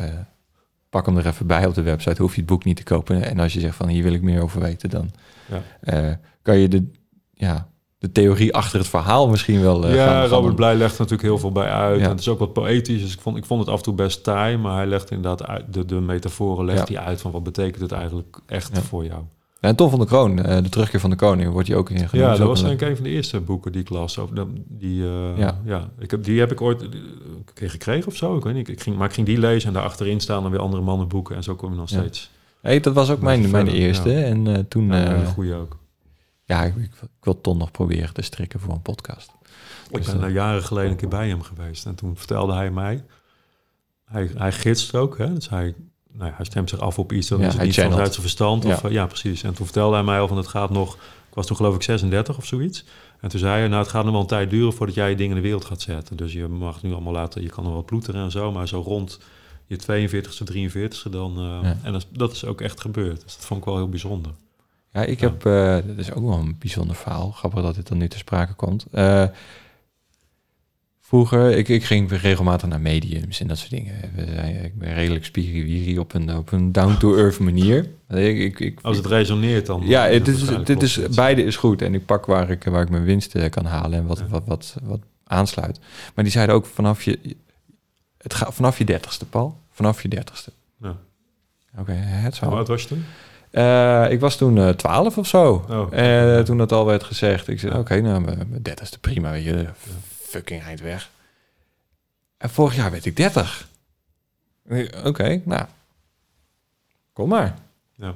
pak 0.95 1.07
hem 1.07 1.17
er 1.17 1.27
even 1.27 1.47
bij 1.47 1.67
op 1.67 1.75
de 1.75 1.83
website. 1.83 2.23
Hoef 2.23 2.35
je 2.35 2.41
het 2.41 2.51
boek 2.51 2.65
niet 2.65 2.77
te 2.77 2.83
kopen. 2.83 3.23
En 3.23 3.39
als 3.39 3.53
je 3.53 3.61
zegt 3.61 3.77
van 3.77 3.89
hier 3.89 4.03
wil 4.03 4.13
ik 4.13 4.23
meer 4.23 4.43
over 4.43 4.61
weten, 4.61 4.91
dan 4.91 5.11
Ja. 5.47 5.63
eh, 5.81 6.15
kan 6.43 6.59
je 6.59 6.69
de, 6.69 6.91
ja, 7.33 7.69
de 7.99 8.13
theorie 8.13 8.55
achter 8.55 8.79
het 8.79 8.89
verhaal 8.89 9.29
misschien 9.29 9.61
wel 9.61 9.87
eh, 9.87 9.95
ja, 9.95 10.07
gaan, 10.07 10.15
gaan 10.15 10.29
Robert 10.29 10.45
doen. 10.47 10.55
Blij 10.55 10.75
legt 10.75 10.99
natuurlijk 10.99 11.23
heel 11.29 11.39
veel 11.39 11.53
bij 11.53 11.69
uit. 11.69 11.99
Ja. 11.99 12.05
En 12.05 12.11
het 12.11 12.21
is 12.21 12.29
ook 12.29 12.39
wat 12.39 12.53
poëtisch. 12.53 13.01
Dus 13.03 13.13
ik 13.15 13.21
vond, 13.21 13.37
ik 13.37 13.45
vond 13.45 13.61
het 13.61 13.69
af 13.69 13.77
en 13.77 13.83
toe 13.83 13.95
best 13.95 14.25
taai. 14.25 14.57
Maar 14.57 14.77
hij 14.77 14.87
legt 14.87 15.11
inderdaad 15.11 15.47
uit, 15.47 15.73
de, 15.73 15.85
de 15.85 16.01
metaforen 16.01 16.65
legt 16.65 16.89
hij 16.89 16.99
uit 16.99 17.21
van 17.21 17.31
wat 17.31 17.43
betekent 17.43 17.81
het 17.83 17.93
eigenlijk 17.93 18.41
echt 18.47 18.79
voor 18.79 19.05
jou. 19.05 19.23
En 19.65 19.77
Tom 19.77 19.91
van 19.91 19.99
de 19.99 20.07
Kroon, 20.07 20.39
eh, 20.45 20.63
de 20.63 20.69
terugkeer 20.69 21.01
van 21.01 21.11
de 21.11 21.17
koning, 21.17 21.51
wordt 21.53 21.69
hij 21.69 21.77
ook 21.77 21.91
in 21.91 21.97
genoemd. 22.09 22.29
Ja, 22.31 22.37
dat 22.37 22.47
was 22.47 22.63
ik 22.63 22.81
een 22.81 22.95
van 22.95 23.05
de 23.05 23.11
eerste 23.11 23.41
boeken 23.41 23.73
die 23.73 23.81
ik 23.81 23.89
las. 23.89 24.19
Over 24.19 24.47
die, 24.69 25.05
eh, 25.05 25.39
Ja. 25.39 25.61
ja. 25.65 25.91
ik 25.99 26.11
heb, 26.11 26.25
die 26.25 26.39
heb 26.39 26.53
ik 26.53 26.61
ooit 26.61 26.83
eh, 26.83 27.69
gekregen 27.71 28.07
of 28.07 28.17
zo. 28.17 28.37
Ik 28.37 28.43
weet 28.45 28.55
niet. 28.55 28.69
Ik 28.69 28.81
ging, 28.83 28.97
maar 28.97 29.09
ik 29.09 29.15
ging 29.15 29.27
die 29.27 29.39
lezen 29.39 29.69
en 29.69 29.75
daarachterin 29.75 30.21
staan 30.21 30.43
dan 30.43 30.51
weer 30.51 30.61
andere 30.61 30.83
mannenboeken. 30.83 31.37
En 31.37 31.43
zo 31.43 31.55
kom 31.55 31.71
je 31.71 31.77
nog 31.77 31.91
Ja. 31.91 31.99
steeds. 31.99 32.31
Hey, 32.61 32.81
dat 32.81 32.95
was 32.95 33.11
ook 33.11 33.21
mijn, 33.21 33.41
mijn 33.41 33.53
verder, 33.53 33.75
eerste. 33.75 34.11
ja. 34.11 34.23
En 34.23 34.47
eh, 34.57 34.59
toen, 34.69 34.87
Ja, 34.87 35.15
een 35.15 35.27
goede 35.27 35.55
ook. 35.55 35.79
ja, 36.45 36.63
ik, 36.65 36.77
ik, 36.77 36.83
ik 37.03 37.09
wil 37.25 37.41
Ton 37.41 37.59
nog 37.59 37.71
proberen 37.71 38.15
te 38.15 38.23
strikken 38.23 38.61
voor 38.61 38.73
een 38.75 38.83
podcast. 38.83 39.31
Ik 39.91 40.05
Dus, 40.05 40.17
ben 40.19 40.33
jaren 40.33 40.63
geleden 40.63 40.91
een 40.91 40.97
keer 40.97 41.09
bij 41.09 41.29
hem 41.29 41.43
geweest. 41.43 41.87
En 41.87 41.95
toen 41.95 42.17
vertelde 42.17 42.53
hij 42.55 42.71
mij... 42.71 43.05
Hij, 44.05 44.31
hij 44.35 44.53
gidst 44.53 44.95
ook, 44.95 45.19
hè. 45.19 45.33
Dus 45.35 45.49
hij, 45.49 45.75
nou 46.19 46.31
ja, 46.31 46.37
hij 46.37 46.45
stemt 46.45 46.71
zich 46.71 46.79
af 46.81 46.99
op 46.99 47.13
iets. 47.13 47.29
Dat 47.29 47.39
Ja, 47.39 47.45
is 47.45 47.51
het 47.53 47.59
hij 47.61 47.67
niet 47.67 47.93
vanuit 47.93 48.09
zijn 48.11 48.21
verstand. 48.21 48.65
Of, 48.65 48.83
Ja. 48.83 48.89
ja. 48.89 49.07
precies. 49.07 49.43
En 49.43 49.55
toen 49.55 49.65
vertelde 49.65 49.95
hij 49.95 50.05
mij 50.05 50.21
al 50.21 50.29
van 50.29 50.37
het 50.37 50.47
gaat 50.47 50.71
nog... 50.71 50.95
Ik 51.29 51.35
was 51.41 51.47
toen 51.47 51.57
geloof 51.57 51.75
ik 51.75 51.83
36 51.83 52.37
of 52.37 52.47
zoiets. 52.47 52.85
En 53.21 53.29
toen 53.29 53.41
zei 53.41 53.59
hij, 53.59 53.69
nou 53.69 53.83
het 53.83 53.91
gaat 53.91 54.03
nog 54.05 54.13
wel 54.13 54.21
een 54.21 54.27
tijd 54.27 54.51
duren... 54.51 54.73
voordat 54.73 54.95
jij 54.95 55.11
je 55.11 55.17
dingen 55.17 55.31
in 55.37 55.43
de 55.43 55.49
wereld 55.49 55.65
gaat 55.65 55.81
zetten. 55.81 56.17
Dus 56.17 56.33
je 56.33 56.47
mag 56.49 56.83
nu 56.83 56.93
allemaal 56.93 57.13
laten... 57.13 57.43
Je 57.43 57.49
kan 57.49 57.65
nog 57.65 57.73
wel 57.73 57.85
ploeteren 57.85 58.25
en 58.25 58.31
zo. 58.31 58.53
Maar 58.53 58.69
zo 58.69 58.81
rond 58.81 59.21
je 59.67 59.77
42ste, 59.77 60.53
43ste 60.53 61.11
dan... 61.11 61.39
eh. 61.39 61.71
En 61.83 61.93
dat, 61.93 62.07
dat 62.11 62.33
is 62.33 62.45
ook 62.45 62.61
echt 62.61 62.81
gebeurd. 62.81 63.23
Dus 63.23 63.37
dat 63.37 63.45
vond 63.47 63.61
ik 63.61 63.67
wel 63.67 63.77
heel 63.77 63.89
bijzonder. 63.89 64.33
Ja, 64.93 65.03
ik 65.03 65.21
heb, 65.21 65.47
eh 65.47 65.75
dat 65.87 65.97
is 65.97 66.13
ook 66.13 66.25
wel 66.29 66.39
een 66.39 66.57
bijzonder 66.59 66.97
verhaal. 66.97 67.31
Grappig 67.31 67.63
dat 67.63 67.75
dit 67.75 67.89
dan 67.89 67.99
nu 67.99 68.09
ter 68.09 68.19
sprake 68.19 68.55
komt. 68.55 68.87
Eh, 68.91 69.25
vroeger, 71.15 71.51
ik, 71.57 71.69
ik 71.69 71.85
ging 71.85 72.11
regelmatig 72.11 72.69
naar 72.69 72.81
mediums 72.81 73.41
en 73.41 73.47
dat 73.47 73.59
soort 73.59 73.71
dingen. 73.71 73.95
We 74.15 74.25
zijn, 74.35 74.65
ik 74.65 74.79
ben 74.79 74.95
redelijk 74.95 75.25
spiriwiri 75.25 75.99
op 75.99 76.15
een, 76.15 76.37
op 76.37 76.53
een 76.53 76.73
down-to-earth 76.73 77.39
manier. 77.39 77.89
Ik, 78.09 78.39
ik, 78.39 78.61
ik, 78.61 78.79
Als 78.83 78.97
het 78.97 79.07
resoneert 79.07 79.67
dan... 79.67 79.83
ja, 79.87 80.07
het 80.07 80.29
is, 80.29 80.45
dit 80.65 80.83
is, 80.83 81.01
beide 81.15 81.43
is 81.45 81.57
goed. 81.57 81.83
En 81.83 81.95
ik 81.95 82.07
pak 82.07 82.27
waar 82.27 82.51
ik, 82.51 82.65
waar 82.65 82.83
ik 82.83 82.91
mijn 82.91 83.05
winst 83.05 83.35
eh, 83.35 83.51
kan 83.51 83.65
halen 83.65 83.99
en 83.99 84.07
wat, 84.07 84.19
Ja. 84.19 84.27
wat, 84.29 84.43
wat, 84.47 84.77
wat 84.83 85.01
aansluit. 85.25 85.79
Maar 86.15 86.25
die 86.25 86.33
zeiden 86.33 86.55
ook 86.55 86.67
vanaf 86.67 87.03
je, 87.03 87.19
het 88.19 88.35
gaat 88.35 88.55
vanaf 88.55 88.79
je 88.79 88.85
dertigste, 88.85 89.27
Paul. 89.27 89.59
Vanaf 89.71 90.03
je 90.03 90.09
dertigste. 90.09 90.53
Ja. 90.83 90.97
Oké, 91.79 91.93
het 91.93 92.39
Hoe 92.39 92.49
zou. 92.49 92.55
oud 92.55 92.69
was 92.69 92.83
je 92.83 92.89
toen? 92.89 93.05
Eh, 93.51 94.07
ik 94.11 94.21
was 94.21 94.37
toen 94.37 94.59
eh 94.59 94.69
12 94.69 95.19
of 95.19 95.27
zo. 95.27 95.65
Oh, 95.71 95.93
Eh, 95.99 96.41
toen 96.45 96.59
dat 96.59 96.73
al 96.73 96.87
werd 96.87 97.05
gezegd. 97.05 97.49
Ik 97.49 97.61
zei, 97.61 97.73
Ja. 97.73 97.79
oké, 97.79 98.01
nou, 98.01 98.21
mijn 98.21 98.63
30ste 98.63 99.01
prima, 99.01 99.31
weet 99.31 99.45
je. 99.45 99.67
Fucking 100.35 100.63
eind 100.63 100.81
weg. 100.81 101.11
En 102.37 102.51
vorig 102.51 102.77
jaar 102.77 102.91
werd 102.91 103.05
ik 103.05 103.17
30. 103.17 103.69
Ik- 104.69 105.01
Oké, 105.05 105.41
nou. 105.45 105.67
Kom 107.13 107.29
maar. 107.29 107.59
Ja. 107.95 108.15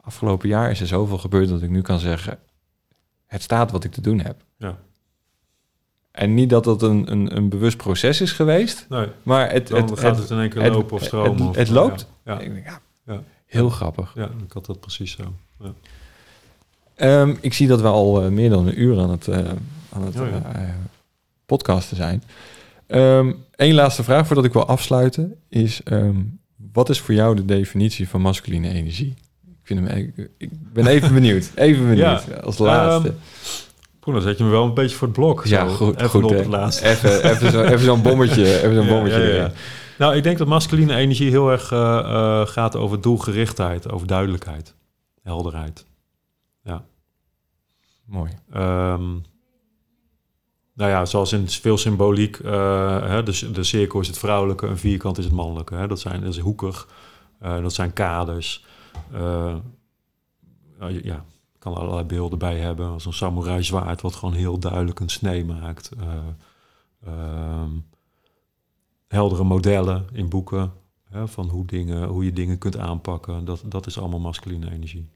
Afgelopen 0.00 0.48
jaar 0.48 0.70
is 0.70 0.80
er 0.80 0.86
zoveel 0.86 1.18
gebeurd 1.18 1.48
dat 1.48 1.62
ik 1.62 1.70
nu 1.70 1.82
kan 1.82 1.98
zeggen... 1.98 2.38
Het 3.26 3.42
staat 3.42 3.70
wat 3.70 3.84
ik 3.84 3.92
te 3.92 4.00
doen 4.00 4.20
heb. 4.20 4.36
Ja. 4.56 4.78
En 6.10 6.34
niet 6.34 6.50
dat 6.50 6.64
dat 6.64 6.82
een, 6.82 7.10
een, 7.12 7.36
een 7.36 7.48
bewust 7.48 7.76
proces 7.76 8.20
is 8.20 8.32
geweest, 8.32 8.86
Nee, 8.88 9.08
maar 9.22 9.50
het, 9.50 9.68
dan 9.68 9.80
het, 9.90 9.98
gaat 9.98 10.10
het, 10.14 10.18
het 10.18 10.30
in 10.30 10.38
één 10.38 10.50
keer 10.50 10.70
lopen 10.70 10.96
of 10.96 11.02
stromen. 11.04 11.32
het- 11.32 11.48
of- 11.48 11.56
het 11.56 11.68
loopt. 11.68 12.06
Ja, 12.24 12.40
ja, 13.06 13.22
heel 13.46 13.70
grappig. 13.70 14.12
ja, 14.14 14.24
ik 14.44 14.52
had 14.52 14.66
dat 14.66 14.80
precies 14.80 15.12
zo. 15.12 15.32
Ja. 15.60 15.72
Ehm, 16.94 17.36
ik 17.40 17.52
zie 17.54 17.66
dat 17.68 17.80
we 17.80 17.86
al 17.88 18.22
eh, 18.22 18.28
meer 18.28 18.50
dan 18.50 18.66
een 18.66 18.80
uur 18.80 18.98
aan 19.00 19.10
het, 19.10 19.28
eh, 19.28 19.38
aan 19.92 20.02
het 20.04 20.20
Oh 20.20 20.28
ja. 21.46 21.52
eh, 21.52 21.56
podcasten 21.56 21.96
zijn. 21.96 22.22
Eén 23.56 23.74
laatste 23.74 24.02
vraag 24.04 24.26
voordat 24.26 24.44
ik 24.44 24.52
wil 24.52 24.66
afsluiten 24.66 25.34
is... 25.48 25.80
ehm, 25.84 26.16
wat 26.72 26.88
is 26.88 27.00
voor 27.00 27.14
jou 27.14 27.36
de 27.36 27.44
definitie 27.44 28.08
van 28.08 28.20
masculine 28.20 28.68
energie? 28.68 29.14
Ik, 29.46 29.56
vind 29.62 29.88
hem, 29.88 29.98
ik, 29.98 30.30
ik 30.38 30.50
ben 30.72 30.86
even 30.86 31.14
benieuwd. 31.20 31.50
Even 31.54 31.82
benieuwd, 31.88 32.24
Ja. 32.24 32.34
als 32.36 32.58
laatste. 32.58 33.08
Ehm, 33.08 33.16
Poeh, 34.00 34.16
dan 34.18 34.26
zet 34.26 34.38
je 34.38 34.44
me 34.44 34.50
wel 34.50 34.64
een 34.64 34.74
beetje 34.74 34.96
voor 34.96 35.06
het 35.08 35.16
blok. 35.16 35.44
ja, 35.46 35.68
zo. 35.68 35.74
goed. 35.74 35.96
Even 35.96 36.08
goed 36.08 36.24
op 36.24 36.30
hè. 36.30 36.36
het 36.36 36.46
laatste. 36.46 36.88
Even, 36.88 37.30
even, 37.30 37.50
zo, 37.50 37.62
even 37.62 37.80
zo'n 37.80 38.02
bommetje, 38.02 38.44
even 38.62 38.74
zo'n 38.74 38.84
Ja, 38.84 38.90
bommetje 38.92 39.20
ja, 39.20 39.26
ja, 39.28 39.34
ja. 39.34 39.52
Nou, 39.98 40.16
ik 40.16 40.22
denk 40.22 40.38
dat 40.38 40.46
masculine 40.46 40.94
energie 40.94 41.30
heel 41.30 41.50
erg 41.50 41.72
eh, 41.72 41.98
eh, 41.98 42.46
gaat 42.46 42.76
over 42.76 43.00
doelgerichtheid, 43.00 43.90
over 43.90 44.06
duidelijkheid, 44.06 44.74
helderheid. 45.22 45.84
Mooi. 48.04 48.30
Ehm, 48.52 49.02
nou 50.76 50.90
ja, 50.90 51.04
zoals 51.04 51.32
in 51.32 51.48
veel 51.48 51.78
symboliek, 51.78 52.38
eh, 52.38 53.06
hè, 53.06 53.22
de, 53.22 53.50
de 53.52 53.64
cirkel 53.64 54.00
is 54.00 54.06
het 54.06 54.18
vrouwelijke, 54.18 54.66
een 54.66 54.78
vierkant 54.78 55.18
is 55.18 55.24
het 55.24 55.34
mannelijke. 55.34 55.74
Hè? 55.74 55.86
Dat, 55.86 56.00
zijn, 56.00 56.20
dat 56.20 56.34
is 56.34 56.38
hoekig, 56.38 56.88
eh, 57.38 57.62
dat 57.62 57.72
zijn 57.72 57.92
kaders. 57.92 58.64
Eh, 59.12 59.56
nou, 60.78 61.04
ja, 61.04 61.24
kan 61.58 61.72
er 61.72 61.78
allerlei 61.78 62.06
beelden 62.06 62.38
bij 62.38 62.58
hebben, 62.58 62.88
als 62.88 63.04
een 63.04 63.12
samurai 63.12 63.62
zwaard 63.62 64.00
wat 64.00 64.14
gewoon 64.14 64.34
heel 64.34 64.58
duidelijk 64.58 65.00
een 65.00 65.08
snee 65.08 65.44
maakt. 65.44 65.90
Eh, 65.98 66.18
ehm, 67.04 67.70
heldere 69.08 69.44
modellen 69.44 70.06
in 70.12 70.28
boeken, 70.28 70.72
hè, 71.04 71.28
van 71.28 71.48
hoe, 71.48 71.64
dingen, 71.66 72.08
hoe 72.08 72.24
je 72.24 72.32
dingen 72.32 72.58
kunt 72.58 72.76
aanpakken. 72.76 73.44
Dat, 73.44 73.62
dat 73.66 73.86
is 73.86 73.98
allemaal 73.98 74.20
masculine 74.20 74.70
energie. 74.70 75.08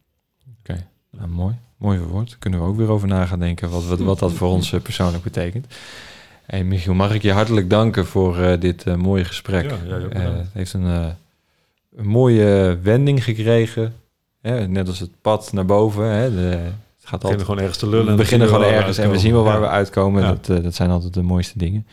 Nou, 1.11 1.29
mooi. 1.29 1.55
Mooi 1.77 1.99
verwoord. 1.99 2.37
Kunnen 2.39 2.61
we 2.61 2.67
ook 2.67 2.77
weer 2.77 2.89
over 2.91 3.09
na 3.09 3.27
gaan 3.27 3.39
denken 3.39 3.71
wat, 3.71 3.87
wat, 3.87 3.99
wat 3.99 4.19
dat 4.19 4.33
voor 4.33 4.49
ons 4.49 4.73
eh, 4.73 4.81
persoonlijk 4.81 5.23
betekent. 5.25 5.67
Hey 6.47 6.65
Michiel, 6.65 6.95
mag 6.95 7.15
ik 7.15 7.23
je 7.23 7.33
hartelijk 7.33 7.71
danken 7.71 8.07
voor 8.07 8.39
eh, 8.39 8.61
dit 8.61 8.83
eh, 8.85 8.95
mooie 8.95 9.25
gesprek. 9.25 9.71
Ja, 9.71 9.77
bedankt. 9.77 10.15
het 10.15 10.49
heeft 10.53 10.73
een, 10.73 10.85
een 10.85 12.07
mooie 12.07 12.79
wending 12.83 13.25
gekregen. 13.25 13.95
Hè, 14.41 14.69
net 14.69 14.89
als 14.89 14.99
het 15.01 15.11
pad 15.21 15.53
naar 15.53 15.65
boven. 15.67 16.05
Hè, 16.05 16.31
de, 16.31 16.41
het 16.41 17.09
gaat 17.09 17.23
We 17.23 17.29
beginnen 17.29 17.29
altijd, 17.29 17.41
gewoon 17.43 17.59
ergens 17.61 17.79
te 17.79 17.89
lullen. 17.89 18.07
we 18.07 18.15
beginnen 18.15 18.49
gewoon 18.49 18.65
ergens 18.65 18.99
en 18.99 19.11
we 19.11 19.19
zien 19.19 19.33
wel 19.33 19.45
waar 19.45 19.55
Ja. 19.55 19.61
we 19.61 19.67
uitkomen. 19.69 20.23
Ja. 20.23 20.37
Dat, 20.43 20.63
dat 20.63 20.75
zijn 20.75 20.91
altijd 20.91 21.15
de 21.15 21.23
mooiste 21.23 21.59
dingen. 21.59 21.87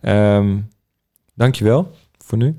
Ehm 0.00 0.56
dankjewel 1.34 1.90
voor 2.24 2.38
nu. 2.38 2.56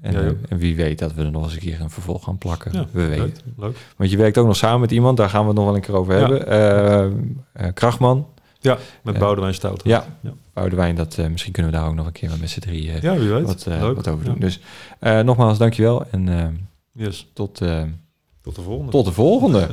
En, 0.00 0.14
eh, 0.14 0.26
en 0.48 0.58
wie 0.58 0.76
weet 0.76 0.98
dat 0.98 1.14
we 1.14 1.22
er 1.24 1.30
nog 1.30 1.44
eens 1.44 1.52
een 1.52 1.58
keer 1.58 1.80
een 1.80 1.90
vervolg 1.90 2.24
gaan 2.24 2.38
plakken. 2.38 2.72
Ja, 2.72 2.86
we 2.90 3.06
weten. 3.06 3.24
leuk, 3.24 3.40
leuk. 3.56 3.76
Want 3.96 4.10
je 4.10 4.16
werkt 4.16 4.38
ook 4.38 4.46
nog 4.46 4.56
samen 4.56 4.80
met 4.80 4.90
iemand, 4.90 5.16
daar 5.16 5.28
gaan 5.30 5.40
we 5.40 5.46
het 5.46 5.56
nog 5.56 5.64
wel 5.64 5.74
een 5.74 5.80
keer 5.80 5.94
over 5.94 6.14
Ja. 6.14 6.20
hebben. 6.20 6.46
Eh, 6.46 7.04
eh, 7.04 7.74
Krachtman, 7.74 8.26
Met 9.02 9.14
Ja. 9.14 9.20
Boudewijn 9.20 9.54
Stout. 9.54 9.80
Ja. 9.84 10.04
ja. 10.20 10.32
Boudewijn, 10.52 10.94
dat, 10.94 11.18
eh, 11.18 11.26
misschien 11.26 11.52
kunnen 11.52 11.72
we 11.72 11.78
daar 11.78 11.88
ook 11.88 11.94
nog 11.94 12.06
een 12.06 12.12
keer 12.12 12.30
met 12.40 12.50
z'n 12.50 12.60
drie 12.60 12.82
Ja, 13.00 13.16
wie 13.16 13.28
weet. 13.28 13.46
wat, 13.46 13.68
over 14.08 14.24
Ja. 14.24 14.30
doen. 14.30 14.38
Dus 14.38 14.60
eh, 14.98 15.20
nogmaals, 15.20 15.58
dankjewel 15.58 16.04
en 16.10 16.68
Yes. 16.92 17.30
tot, 17.34 17.54
Tot 18.42 18.54
de 18.56 18.62
volgende. 18.62 18.90
tot 18.90 19.04
de 19.04 19.12
volgende. 19.12 19.68